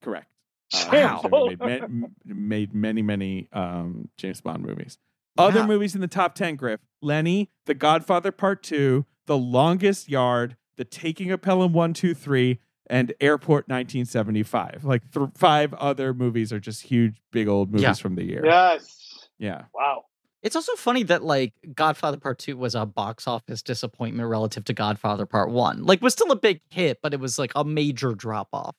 Correct. 0.02 0.28
Uh, 0.74 0.78
Sam 0.78 1.10
Simpson 1.22 1.30
Fuller. 1.30 1.56
made, 1.66 1.90
ma- 1.90 2.08
made 2.26 2.74
many, 2.74 3.02
many 3.02 3.48
um, 3.54 4.10
James 4.18 4.42
Bond 4.42 4.64
movies. 4.66 4.98
Other 5.38 5.62
Yeah. 5.62 5.68
movies 5.68 5.96
in 5.96 6.02
the 6.02 6.08
top 6.08 6.36
ten, 6.36 6.56
Griff: 6.56 6.80
Lenny, 7.02 7.50
The 7.66 7.74
Godfather 7.74 8.32
Part 8.32 8.64
Two, 8.64 9.06
The 9.26 9.38
Longest 9.38 10.10
Yard, 10.10 10.58
The 10.76 10.86
Taking 10.86 11.32
of 11.32 11.42
Pelham 11.42 11.72
One, 11.74 11.94
Two, 11.94 12.14
Three, 12.14 12.60
and 12.90 13.14
Airport 13.22 13.68
1975. 13.68 14.84
Like 14.84 15.12
th- 15.12 15.30
five 15.36 15.74
other 15.76 16.14
movies 16.14 16.52
are 16.52 16.60
just 16.60 16.84
huge, 16.84 17.22
big 17.32 17.48
old 17.48 17.70
movies 17.72 17.84
Yeah. 17.84 17.94
from 17.94 18.16
the 18.16 18.24
year. 18.24 18.42
Yes. 18.46 19.28
Yeah. 19.38 19.66
Wow. 19.74 20.06
It's 20.42 20.56
also 20.56 20.74
funny 20.76 21.04
that 21.04 21.24
like 21.24 21.54
Godfather 21.76 22.18
Part 22.18 22.40
2 22.40 22.58
was 22.58 22.74
a 22.74 22.86
box 22.86 23.28
office 23.28 23.62
disappointment 23.62 24.28
relative 24.30 24.64
to 24.66 24.74
Godfather 24.74 25.26
Part 25.26 25.52
1. 25.52 25.84
Like 25.84 26.02
was 26.02 26.14
still 26.14 26.32
a 26.32 26.36
big 26.36 26.62
hit, 26.70 27.00
but 27.04 27.14
it 27.14 27.20
was 27.20 27.38
like 27.38 27.52
a 27.56 27.64
major 27.64 28.14
drop 28.16 28.48
off. 28.54 28.76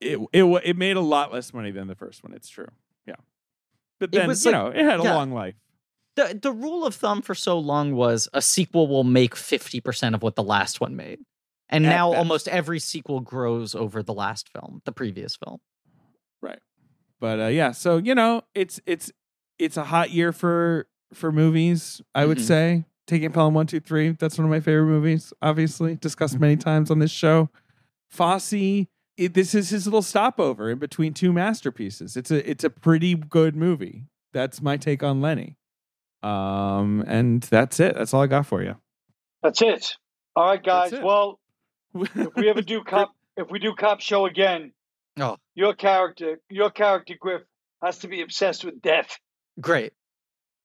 it 0.00 0.18
it 0.32 0.44
wa- 0.44 0.60
it 0.64 0.78
made 0.78 0.96
a 0.96 1.00
lot 1.02 1.30
less 1.32 1.52
money 1.52 1.70
than 1.70 1.86
the 1.88 1.94
first 1.94 2.22
one. 2.24 2.32
It's 2.32 2.48
true. 2.48 2.68
Yeah, 3.06 3.16
but 3.98 4.08
It 4.08 4.12
then 4.12 4.28
was 4.28 4.42
you 4.46 4.50
like- 4.52 4.58
know 4.60 4.68
it 4.80 4.82
had 4.84 5.00
a 5.00 5.02
yeah. 5.02 5.14
long 5.14 5.30
life. 5.32 5.56
The 6.28 6.34
the 6.34 6.52
rule 6.52 6.84
of 6.86 6.94
thumb 6.94 7.22
for 7.22 7.34
so 7.34 7.58
long 7.58 7.94
was 7.94 8.28
a 8.32 8.42
sequel 8.42 8.88
will 8.88 9.04
make 9.04 9.34
50% 9.34 10.14
of 10.14 10.22
what 10.22 10.34
the 10.36 10.42
last 10.42 10.80
one 10.80 10.96
made. 10.96 11.20
And 11.68 11.86
At 11.86 11.90
now 11.90 12.10
best. 12.10 12.18
almost 12.18 12.48
every 12.48 12.80
sequel 12.80 13.20
grows 13.20 13.74
over 13.74 14.02
the 14.02 14.12
last 14.14 14.48
film, 14.48 14.82
the 14.84 14.92
previous 14.92 15.36
film. 15.36 15.58
Right. 16.42 16.58
But 17.20 17.40
uh, 17.40 17.46
yeah, 17.46 17.72
so 17.72 17.96
you 17.98 18.14
know, 18.14 18.42
it's 18.54 18.80
it's 18.86 19.10
it's 19.58 19.76
a 19.76 19.84
hot 19.84 20.10
year 20.10 20.32
for 20.32 20.86
for 21.14 21.30
movies. 21.32 22.00
I 22.14 22.26
would 22.26 22.38
Mhm. 22.38 22.42
say 22.42 22.84
Taking 23.06 23.32
Pelham 23.32 23.54
One 23.54 23.66
Two 23.66 23.80
Three. 23.80 24.10
That's 24.12 24.36
one 24.38 24.44
of 24.46 24.50
my 24.50 24.60
favorite 24.60 24.86
movies. 24.86 25.32
Obviously, 25.42 25.96
discussed 25.96 26.38
many 26.40 26.56
times 26.56 26.90
on 26.90 26.98
this 26.98 27.10
show. 27.10 27.50
Fosse. 28.08 28.86
It, 29.16 29.34
this 29.34 29.54
is 29.54 29.68
his 29.70 29.86
little 29.86 30.00
stopover 30.02 30.70
in 30.70 30.78
between 30.78 31.12
two 31.12 31.32
masterpieces. 31.32 32.16
It's 32.16 32.30
a 32.30 32.48
it's 32.50 32.64
a 32.64 32.70
pretty 32.70 33.14
good 33.14 33.54
movie. 33.54 34.06
That's 34.32 34.62
my 34.62 34.76
take 34.76 35.02
on 35.02 35.20
Lenny. 35.20 35.56
Um, 36.22 37.02
and 37.06 37.42
that's 37.42 37.80
it. 37.80 37.94
That's 37.96 38.12
all 38.14 38.22
I 38.22 38.26
got 38.26 38.46
for 38.46 38.62
you. 38.62 38.76
That's 39.42 39.62
it. 39.62 39.96
All 40.36 40.44
right, 40.46 40.62
guys. 40.62 40.92
Well, 40.92 41.40
if 41.94 42.34
we 42.36 42.48
ever 42.48 42.62
do 42.62 42.82
cop, 42.84 43.12
if 43.36 43.50
we 43.50 43.58
do 43.58 43.74
cop 43.74 44.00
show 44.00 44.26
again, 44.26 44.72
Oh. 45.18 45.36
your 45.54 45.74
character, 45.74 46.40
your 46.48 46.70
character 46.70 47.14
Griff 47.18 47.42
has 47.82 47.98
to 47.98 48.08
be 48.08 48.22
obsessed 48.22 48.64
with 48.64 48.80
death. 48.80 49.18
Great. 49.60 49.92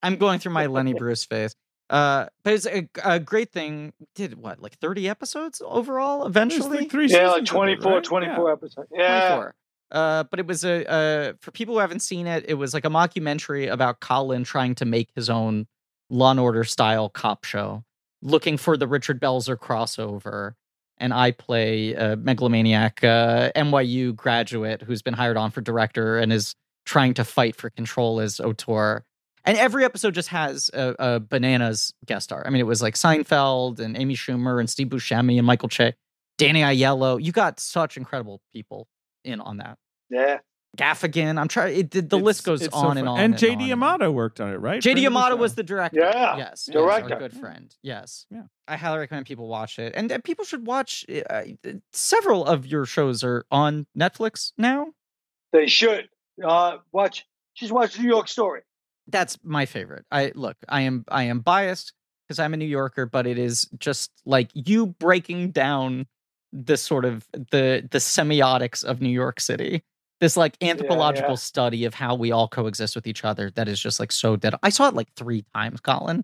I'm 0.04 0.18
going 0.18 0.40
through 0.40 0.54
my 0.54 0.68
Lenny 0.68 0.94
Bruce 0.98 1.26
phase. 1.26 1.56
Uh, 1.90 2.26
but 2.44 2.54
it's 2.54 2.66
a, 2.66 2.88
a 3.04 3.20
great 3.20 3.52
thing. 3.52 3.94
Did 4.16 4.36
what, 4.36 4.60
like 4.62 4.78
30 4.80 5.08
episodes 5.10 5.62
overall 5.66 6.26
eventually? 6.26 6.80
like 6.80 6.92
three 6.92 7.08
Yeah, 7.08 7.30
like 7.30 7.48
seasons 7.48 7.50
of 7.52 7.56
it, 7.56 7.82
24, 7.82 7.92
right? 7.94 8.04
24 8.04 8.52
episodes. 8.54 8.88
Yeah. 8.92 9.28
24. 9.36 9.56
Uh, 9.96 10.26
but 10.26 10.40
it 10.40 10.46
was 10.46 10.66
a 10.66 10.86
uh, 10.92 11.34
for 11.40 11.52
people 11.52 11.74
who 11.74 11.80
haven't 11.80 12.02
seen 12.02 12.28
it, 12.28 12.44
it 12.50 12.56
was 12.56 12.74
like 12.74 12.84
a 12.84 12.90
mockumentary 12.90 13.72
about 13.72 14.02
Colin 14.02 14.44
trying 14.44 14.76
to 14.76 14.84
make 14.84 15.10
his 15.16 15.30
own 15.30 15.68
Law 16.10 16.32
and 16.32 16.40
Order 16.40 16.66
style 16.66 17.08
cop 17.08 17.46
show, 17.46 17.86
looking 18.22 18.58
for 18.58 18.76
the 18.76 18.90
Richard 18.90 19.22
Belzer 19.22 19.56
crossover. 19.56 20.56
And 20.98 21.14
I 21.14 21.32
play 21.32 21.94
a 21.94 22.18
megalomaniac 22.18 23.06
uh, 23.06 23.52
NYU 23.56 24.14
graduate 24.14 24.82
who's 24.82 25.02
been 25.02 25.14
hired 25.14 25.38
on 25.38 25.52
for 25.52 25.62
director 25.62 26.18
and 26.18 26.34
is 26.34 26.56
trying 26.86 27.14
to 27.14 27.24
fight 27.24 27.56
for 27.56 27.70
control 27.70 28.20
as 28.20 28.42
auteur. 28.42 29.06
And 29.46 29.58
every 29.58 29.86
episode 29.86 30.14
just 30.14 30.30
has 30.30 30.70
a, 30.74 30.96
a 31.00 31.20
bananas 31.22 31.94
guest 32.06 32.26
star. 32.26 32.44
I 32.46 32.50
mean, 32.50 32.60
it 32.60 32.68
was 32.68 32.82
like 32.82 32.96
Seinfeld 32.96 33.80
and 33.80 33.98
Amy 33.98 34.16
Schumer 34.16 34.60
and 34.60 34.70
Steve 34.70 34.88
Buscemi 34.88 35.38
and 35.38 35.48
Michael 35.48 35.70
Che, 35.70 35.94
Danny 36.38 36.62
Aiello. 36.62 37.24
You 37.24 37.32
got 37.32 37.62
such 37.62 37.96
incredible 37.96 38.42
people 38.52 38.90
in 39.24 39.40
on 39.40 39.58
that. 39.58 39.78
Yeah. 40.10 40.40
Gaffigan. 40.78 41.40
I'm 41.40 41.48
trying. 41.48 41.78
It, 41.78 41.92
the 41.92 42.02
the 42.02 42.18
It's- 42.18 42.22
list 42.24 42.44
goes 42.44 42.62
it's 42.62 42.74
so 42.78 42.86
on 42.86 42.98
and 42.98 43.08
on. 43.08 43.18
And 43.20 43.34
on 43.34 43.40
JD 43.40 43.54
and 43.72 43.82
on. 43.84 43.92
Amato 43.94 44.12
worked 44.12 44.42
on 44.42 44.52
it, 44.52 44.58
right? 44.58 44.82
JD 44.82 44.84
Friend 44.84 44.98
of 44.98 45.02
the 45.02 45.08
Amato 45.20 45.36
was 45.38 45.56
the 45.56 45.64
director. 45.64 46.00
Yeah, 46.02 46.38
Yes. 46.38 46.66
director. 46.66 47.10
Yes, 47.10 47.12
our 47.14 47.20
good 47.20 47.34
friend. 47.40 47.76
Yes. 47.82 48.26
Yeah. 48.30 48.44
I 48.68 48.76
highly 48.76 49.00
recommend 49.00 49.26
people 49.26 49.48
watch 49.48 49.80
it. 49.80 49.94
And 49.96 50.12
uh, 50.12 50.20
people 50.24 50.44
should 50.44 50.68
watch 50.68 51.06
uh, 51.30 51.44
several 51.94 52.46
of 52.46 52.66
your 52.66 52.86
shows 52.86 53.24
are 53.24 53.46
on 53.52 53.88
Netflix 53.98 54.52
now. 54.58 54.88
They 55.54 55.68
should. 55.68 56.10
Uh, 56.44 56.78
watch. 56.92 57.26
Just 57.56 57.72
watch 57.72 57.98
New 57.98 58.10
York 58.10 58.28
Story. 58.28 58.62
That's 59.08 59.38
my 59.44 59.66
favorite. 59.66 60.06
I 60.12 60.34
look, 60.36 60.58
I 60.68 60.82
am 60.82 61.06
I 61.08 61.24
am 61.24 61.40
biased 61.40 61.94
because 62.28 62.38
I'm 62.40 62.54
a 62.54 62.58
New 62.58 62.66
Yorker, 62.66 63.06
but 63.06 63.26
it 63.28 63.38
is 63.38 63.70
just 63.80 64.12
like 64.26 64.50
you 64.54 64.88
breaking 64.88 65.52
down 65.52 66.08
the 66.52 66.76
sort 66.76 67.06
of 67.06 67.26
the 67.32 67.88
the 67.90 68.00
semiotics 68.00 68.84
of 68.84 69.00
New 69.02 69.08
York 69.10 69.40
City. 69.40 69.84
This 70.22 70.38
like 70.38 70.56
anthropological 70.62 71.32
yeah. 71.32 71.36
study 71.36 71.86
of 71.86 71.94
how 71.94 72.16
we 72.16 72.32
all 72.32 72.48
coexist 72.48 72.96
with 72.96 73.06
each 73.06 73.26
other 73.26 73.52
that 73.52 73.68
is 73.68 73.80
just 73.80 74.00
like 74.00 74.12
so 74.12 74.36
dead. 74.36 74.56
I 74.64 74.70
saw 74.70 74.88
it 74.88 74.94
like 74.94 75.10
three 75.16 75.44
times, 75.54 75.82
Colin. 75.82 76.24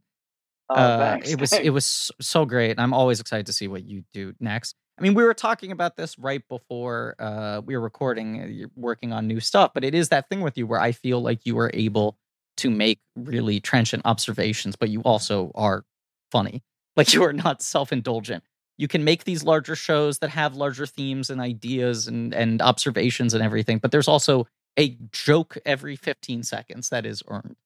Oh, 0.70 0.76
Uh, 0.76 1.18
it 1.26 1.40
was 1.40 1.52
it 1.52 1.72
was 1.72 1.86
so- 1.86 2.14
so 2.22 2.46
great, 2.46 2.72
and 2.72 2.80
I'm 2.80 2.94
always 2.94 3.20
excited 3.20 3.46
to 3.48 3.54
see 3.54 3.68
what 3.68 3.84
you 3.84 4.04
do 4.14 4.34
next. 4.40 4.76
I 4.98 5.02
mean, 5.02 5.14
we 5.14 5.24
were 5.24 5.34
talking 5.34 5.72
about 5.72 5.98
this 5.98 6.18
right 6.20 6.42
before 6.48 7.16
uh, 7.20 7.62
we 7.66 7.76
were 7.76 7.82
recording. 7.82 8.42
uh, 8.42 8.46
You're 8.46 8.72
working 8.76 9.12
on 9.12 9.28
new 9.28 9.40
stuff, 9.40 9.72
but 9.74 9.84
it 9.84 9.94
is 9.96 10.10
that 10.10 10.30
thing 10.30 10.42
with 10.42 10.58
you 10.58 10.68
where 10.68 10.80
I 10.80 10.92
feel 10.92 11.22
like 11.22 11.46
you 11.46 11.58
are 11.60 11.72
able 11.74 12.18
to 12.58 12.70
make 12.70 13.00
really 13.16 13.60
trenchant 13.60 14.04
observations, 14.06 14.76
but 14.76 14.90
you 14.90 15.02
also 15.02 15.52
are 15.56 15.84
funny. 16.32 16.64
Like 16.96 17.14
you 17.14 17.24
are 17.24 17.34
not 17.34 17.62
self 17.62 17.92
indulgent. 17.92 18.44
You 18.77 18.88
can 18.88 19.03
make 19.03 19.23
these 19.26 19.43
larger 19.43 19.76
shows 19.76 20.19
that 20.19 20.30
have 20.30 20.56
larger 20.56 20.85
themes 20.85 21.30
and 21.30 21.39
ideas 21.39 22.07
and 22.07 22.34
and 22.34 22.61
observations 22.61 23.34
and 23.34 23.43
everything, 23.43 23.77
but 23.77 23.91
there's 23.91 24.07
also 24.07 24.48
a 24.80 24.98
joke 25.11 25.57
every 25.65 25.95
15 25.95 26.43
seconds 26.43 26.89
that 26.89 27.06
is 27.06 27.22
earned. 27.27 27.57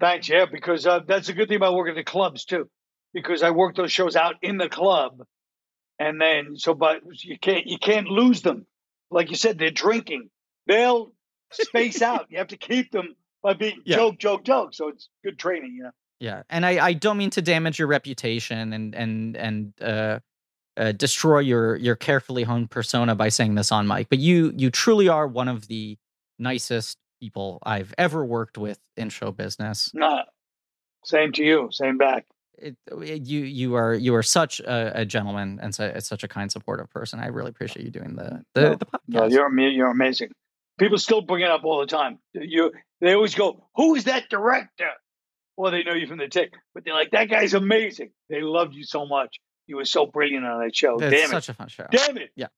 Thanks, 0.00 0.28
yeah, 0.28 0.46
because 0.50 0.86
uh, 0.86 1.00
that's 1.00 1.28
a 1.28 1.32
good 1.34 1.48
thing 1.48 1.56
about 1.56 1.74
working 1.74 1.98
at 1.98 2.06
clubs 2.06 2.44
too, 2.44 2.68
because 3.12 3.42
I 3.42 3.50
work 3.50 3.76
those 3.76 3.92
shows 3.92 4.16
out 4.16 4.36
in 4.42 4.56
the 4.56 4.68
club, 4.68 5.22
and 5.98 6.20
then 6.20 6.56
so 6.56 6.74
but 6.74 7.02
you 7.24 7.38
can't 7.38 7.66
you 7.66 7.78
can't 7.78 8.08
lose 8.08 8.42
them. 8.42 8.66
Like 9.10 9.30
you 9.30 9.36
said, 9.36 9.58
they're 9.58 9.70
drinking. 9.70 10.30
They'll 10.66 11.12
space 11.50 12.02
out. 12.02 12.26
You 12.30 12.38
have 12.38 12.48
to 12.48 12.56
keep 12.56 12.90
them 12.92 13.16
by 13.42 13.54
being 13.54 13.80
Yeah. 13.84 13.96
joke, 13.96 14.18
joke, 14.18 14.44
joke. 14.44 14.74
So 14.74 14.88
it's 14.88 15.08
good 15.24 15.38
training, 15.38 15.74
you 15.76 15.82
know. 15.84 15.90
Yeah, 16.20 16.42
and 16.50 16.66
I, 16.66 16.84
I 16.84 16.92
don't 16.94 17.16
mean 17.16 17.30
to 17.30 17.42
damage 17.42 17.78
your 17.78 17.88
reputation 17.88 18.72
and 18.72 18.94
and 18.94 19.36
and 19.36 19.72
uh, 19.80 20.18
uh, 20.78 20.92
destroy 20.92 21.40
your 21.40 21.76
your 21.76 21.96
carefully 21.96 22.44
honed 22.44 22.70
persona 22.70 23.14
by 23.14 23.28
saying 23.28 23.54
this 23.56 23.70
on 23.72 23.86
mic, 23.86 24.08
but 24.08 24.18
you 24.18 24.52
you 24.56 24.70
truly 24.70 25.08
are 25.08 25.26
one 25.26 25.48
of 25.48 25.66
the 25.68 25.98
nicest 26.38 26.96
people 27.20 27.58
I've 27.64 27.92
ever 27.98 28.24
worked 28.24 28.56
with 28.56 28.78
in 28.96 29.08
show 29.10 29.32
business. 29.32 29.90
No, 29.92 30.22
same 31.04 31.32
to 31.32 31.44
you. 31.44 31.68
Same 31.72 31.98
back. 31.98 32.26
It, 32.56 32.76
it- 33.02 33.22
you 33.26 33.40
you 33.40 33.74
are 33.74 33.94
you 33.94 34.14
are 34.14 34.22
such 34.22 34.60
a, 34.60 35.00
a 35.00 35.04
gentleman 35.04 35.58
and 35.62 35.74
so, 35.74 35.92
such 35.98 36.22
a 36.24 36.28
kind, 36.28 36.50
supportive 36.50 36.88
person. 36.90 37.18
I 37.20 37.26
really 37.26 37.50
appreciate 37.50 37.84
you 37.84 37.90
doing 37.90 38.14
the 38.16 38.44
the, 38.54 38.60
No, 38.60 38.74
the 38.76 38.86
podcast. 38.86 38.98
No, 39.08 39.26
you're 39.26 39.58
you're 39.68 39.90
amazing. 39.90 40.30
People 40.78 40.98
still 40.98 41.20
bring 41.22 41.42
it 41.42 41.50
up 41.50 41.64
all 41.64 41.80
the 41.80 41.86
time. 41.86 42.18
You 42.34 42.72
they 43.00 43.14
always 43.14 43.34
go, 43.34 43.68
"Who's 43.76 44.04
that 44.04 44.28
director?" 44.28 44.90
Well, 45.56 45.72
they 45.72 45.82
know 45.82 45.92
you 45.94 46.06
from 46.06 46.18
the 46.18 46.28
tick, 46.28 46.52
but 46.72 46.84
they're 46.84 46.94
like, 46.94 47.10
"That 47.10 47.28
guy's 47.28 47.52
amazing." 47.54 48.10
They 48.28 48.42
loved 48.42 48.74
you 48.74 48.84
so 48.84 49.04
much. 49.06 49.38
You 49.68 49.76
were 49.76 49.84
so 49.84 50.06
brilliant 50.06 50.44
on 50.44 50.60
that 50.60 50.74
show. 50.74 50.94
it's 50.98 51.02
Damn 51.10 51.24
it! 51.24 51.28
such 51.28 51.48
a 51.50 51.54
fun 51.54 51.68
show. 51.68 51.86
Damn 51.90 52.16
it! 52.16 52.30
Yeah. 52.34 52.48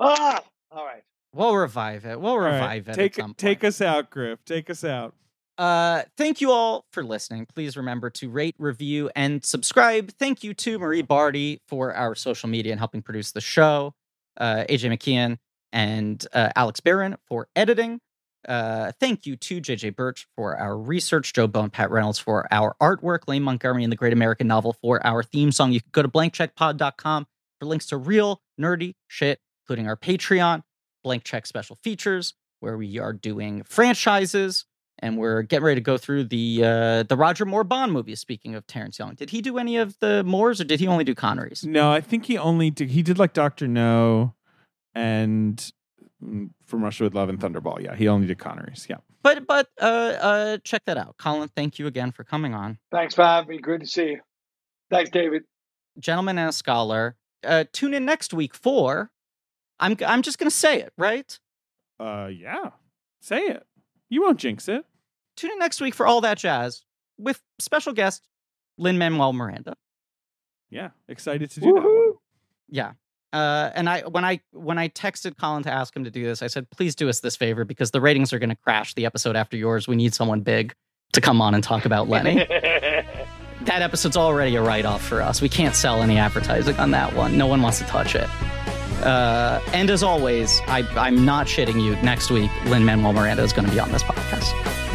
Ah, 0.00 0.42
all 0.70 0.84
right. 0.84 1.02
We'll 1.34 1.56
revive 1.56 2.04
it. 2.04 2.20
We'll 2.20 2.32
All 2.32 2.38
right, 2.38 2.54
revive 2.54 2.88
it. 2.88 2.94
Take 2.94 3.18
at 3.18 3.22
some 3.22 3.34
take 3.34 3.64
us 3.64 3.80
out, 3.80 4.10
Griff. 4.10 4.44
Take 4.44 4.70
us 4.70 4.82
out. 4.84 5.14
Uh, 5.56 6.02
thank 6.16 6.40
you 6.40 6.50
all 6.52 6.84
for 6.92 7.02
listening. 7.02 7.44
Please 7.46 7.76
remember 7.76 8.10
to 8.10 8.28
rate, 8.30 8.54
review, 8.58 9.10
and 9.16 9.44
subscribe. 9.44 10.12
Thank 10.18 10.44
you 10.44 10.54
to 10.54 10.78
Marie 10.78 11.02
Bardi 11.02 11.60
for 11.66 11.92
our 11.94 12.14
social 12.14 12.48
media 12.48 12.72
and 12.72 12.78
helping 12.78 13.02
produce 13.02 13.32
the 13.32 13.40
show. 13.40 13.94
Uh, 14.36 14.64
AJ 14.68 14.92
McKeon 14.96 15.38
and 15.72 16.24
uh, 16.32 16.50
Alex 16.54 16.80
Barron 16.80 17.16
for 17.26 17.48
editing. 17.56 18.00
Uh, 18.46 18.92
thank 19.00 19.26
you 19.26 19.36
to 19.36 19.60
JJ 19.60 19.96
Birch 19.96 20.26
for 20.36 20.56
our 20.56 20.76
research, 20.78 21.32
Joe 21.32 21.46
Bone, 21.46 21.70
Pat 21.70 21.90
Reynolds 21.90 22.18
for 22.18 22.46
our 22.52 22.76
artwork, 22.80 23.20
Lane 23.26 23.42
Montgomery 23.42 23.82
and 23.82 23.92
the 23.92 23.96
Great 23.96 24.12
American 24.12 24.46
Novel 24.46 24.74
for 24.74 25.04
our 25.06 25.22
theme 25.22 25.52
song. 25.52 25.72
You 25.72 25.80
can 25.80 25.90
go 25.92 26.02
to 26.02 26.08
blankcheckpod.com 26.08 27.26
for 27.58 27.66
links 27.66 27.86
to 27.86 27.96
real 27.96 28.42
nerdy 28.60 28.94
shit, 29.08 29.40
including 29.64 29.88
our 29.88 29.96
Patreon, 29.96 30.62
blank 31.02 31.24
check 31.24 31.46
special 31.46 31.76
features, 31.76 32.34
where 32.60 32.76
we 32.76 32.98
are 32.98 33.12
doing 33.12 33.62
franchises 33.64 34.66
and 35.00 35.16
we're 35.16 35.42
getting 35.42 35.64
ready 35.64 35.80
to 35.80 35.84
go 35.84 35.96
through 35.96 36.24
the 36.24 36.62
uh, 36.64 37.02
the 37.04 37.16
Roger 37.16 37.44
Moore 37.44 37.64
Bond 37.64 37.92
movies. 37.92 38.20
Speaking 38.20 38.54
of 38.54 38.66
Terrence 38.66 38.98
Young, 38.98 39.14
did 39.14 39.30
he 39.30 39.40
do 39.40 39.58
any 39.58 39.76
of 39.76 39.96
the 40.00 40.24
Moores 40.24 40.60
or 40.60 40.64
did 40.64 40.80
he 40.80 40.86
only 40.86 41.04
do 41.04 41.14
Connerys? 41.14 41.64
No, 41.64 41.92
I 41.92 42.00
think 42.00 42.26
he 42.26 42.36
only 42.36 42.70
did. 42.70 42.90
He 42.90 43.02
did 43.02 43.18
like 43.18 43.32
Doctor 43.32 43.68
No, 43.68 44.34
and 44.94 45.72
From 46.20 46.82
Russia 46.84 47.04
with 47.04 47.14
Love 47.14 47.28
and 47.28 47.38
Thunderball. 47.38 47.80
Yeah, 47.80 47.94
he 47.94 48.08
only 48.08 48.26
did 48.26 48.38
Connery's. 48.38 48.86
Yeah. 48.90 48.96
But 49.22 49.46
but 49.46 49.68
uh, 49.80 49.84
uh, 49.84 50.58
check 50.64 50.84
that 50.86 50.96
out, 50.96 51.16
Colin. 51.18 51.48
Thank 51.54 51.78
you 51.78 51.86
again 51.86 52.10
for 52.12 52.24
coming 52.24 52.54
on, 52.54 52.78
Thanks 52.90 53.14
for 53.14 53.22
having 53.24 53.48
me. 53.56 53.58
Good 53.62 53.80
to 53.80 53.86
see 53.86 54.08
you. 54.10 54.20
Thanks, 54.90 55.10
David. 55.10 55.42
gentleman 55.98 56.38
and 56.38 56.48
a 56.48 56.52
scholar. 56.52 57.16
Uh, 57.44 57.64
tune 57.72 57.94
in 57.94 58.04
next 58.04 58.34
week 58.34 58.54
for. 58.54 59.10
I'm 59.78 59.96
I'm 60.06 60.22
just 60.22 60.38
gonna 60.38 60.50
say 60.50 60.80
it 60.80 60.92
right. 60.98 61.38
Uh, 62.00 62.28
yeah. 62.32 62.70
Say 63.20 63.42
it. 63.42 63.64
You 64.08 64.22
won't 64.22 64.38
jinx 64.40 64.68
it. 64.68 64.84
Tune 65.36 65.52
in 65.52 65.58
next 65.58 65.80
week 65.80 65.94
for 65.94 66.06
all 66.06 66.20
that 66.22 66.38
jazz 66.38 66.84
with 67.16 67.40
special 67.60 67.92
guest 67.92 68.26
Lin 68.76 68.98
Manuel 68.98 69.32
Miranda. 69.32 69.76
Yeah, 70.70 70.90
excited 71.08 71.50
to 71.52 71.60
do 71.60 71.72
that. 71.74 71.82
One. 71.82 72.12
Yeah. 72.68 72.92
Uh, 73.32 73.70
and 73.74 73.88
I 73.88 74.00
when 74.02 74.24
I 74.24 74.40
when 74.52 74.78
I 74.78 74.88
texted 74.88 75.36
Colin 75.36 75.62
to 75.64 75.70
ask 75.70 75.94
him 75.94 76.04
to 76.04 76.10
do 76.10 76.24
this, 76.24 76.42
I 76.42 76.46
said, 76.46 76.68
please 76.70 76.94
do 76.94 77.08
us 77.08 77.20
this 77.20 77.36
favor 77.36 77.64
because 77.64 77.90
the 77.90 78.00
ratings 78.00 78.32
are 78.32 78.38
going 78.38 78.48
to 78.50 78.56
crash 78.56 78.94
the 78.94 79.04
episode 79.04 79.36
after 79.36 79.56
yours. 79.56 79.86
We 79.86 79.96
need 79.96 80.14
someone 80.14 80.40
big 80.40 80.74
to 81.12 81.20
come 81.20 81.40
on 81.42 81.54
and 81.54 81.62
talk 81.62 81.84
about 81.84 82.08
Lenny. 82.08 82.36
that 83.68 83.82
episode's 83.82 84.16
already 84.16 84.56
a 84.56 84.62
write 84.62 84.86
off 84.86 85.02
for 85.04 85.20
us. 85.20 85.42
We 85.42 85.48
can't 85.48 85.74
sell 85.74 86.02
any 86.02 86.16
advertising 86.16 86.76
on 86.76 86.90
that 86.92 87.14
one. 87.14 87.36
No 87.36 87.46
one 87.46 87.60
wants 87.60 87.78
to 87.78 87.84
touch 87.84 88.14
it. 88.14 88.28
Uh, 89.04 89.60
and 89.72 89.90
as 89.90 90.02
always, 90.02 90.60
I, 90.66 90.86
I'm 90.96 91.24
not 91.24 91.46
shitting 91.46 91.82
you. 91.82 91.96
Next 92.02 92.30
week, 92.30 92.50
Lin 92.66 92.84
Manuel 92.84 93.12
Miranda 93.12 93.42
is 93.42 93.52
going 93.52 93.66
to 93.66 93.72
be 93.72 93.78
on 93.78 93.92
this 93.92 94.02
podcast. 94.02 94.87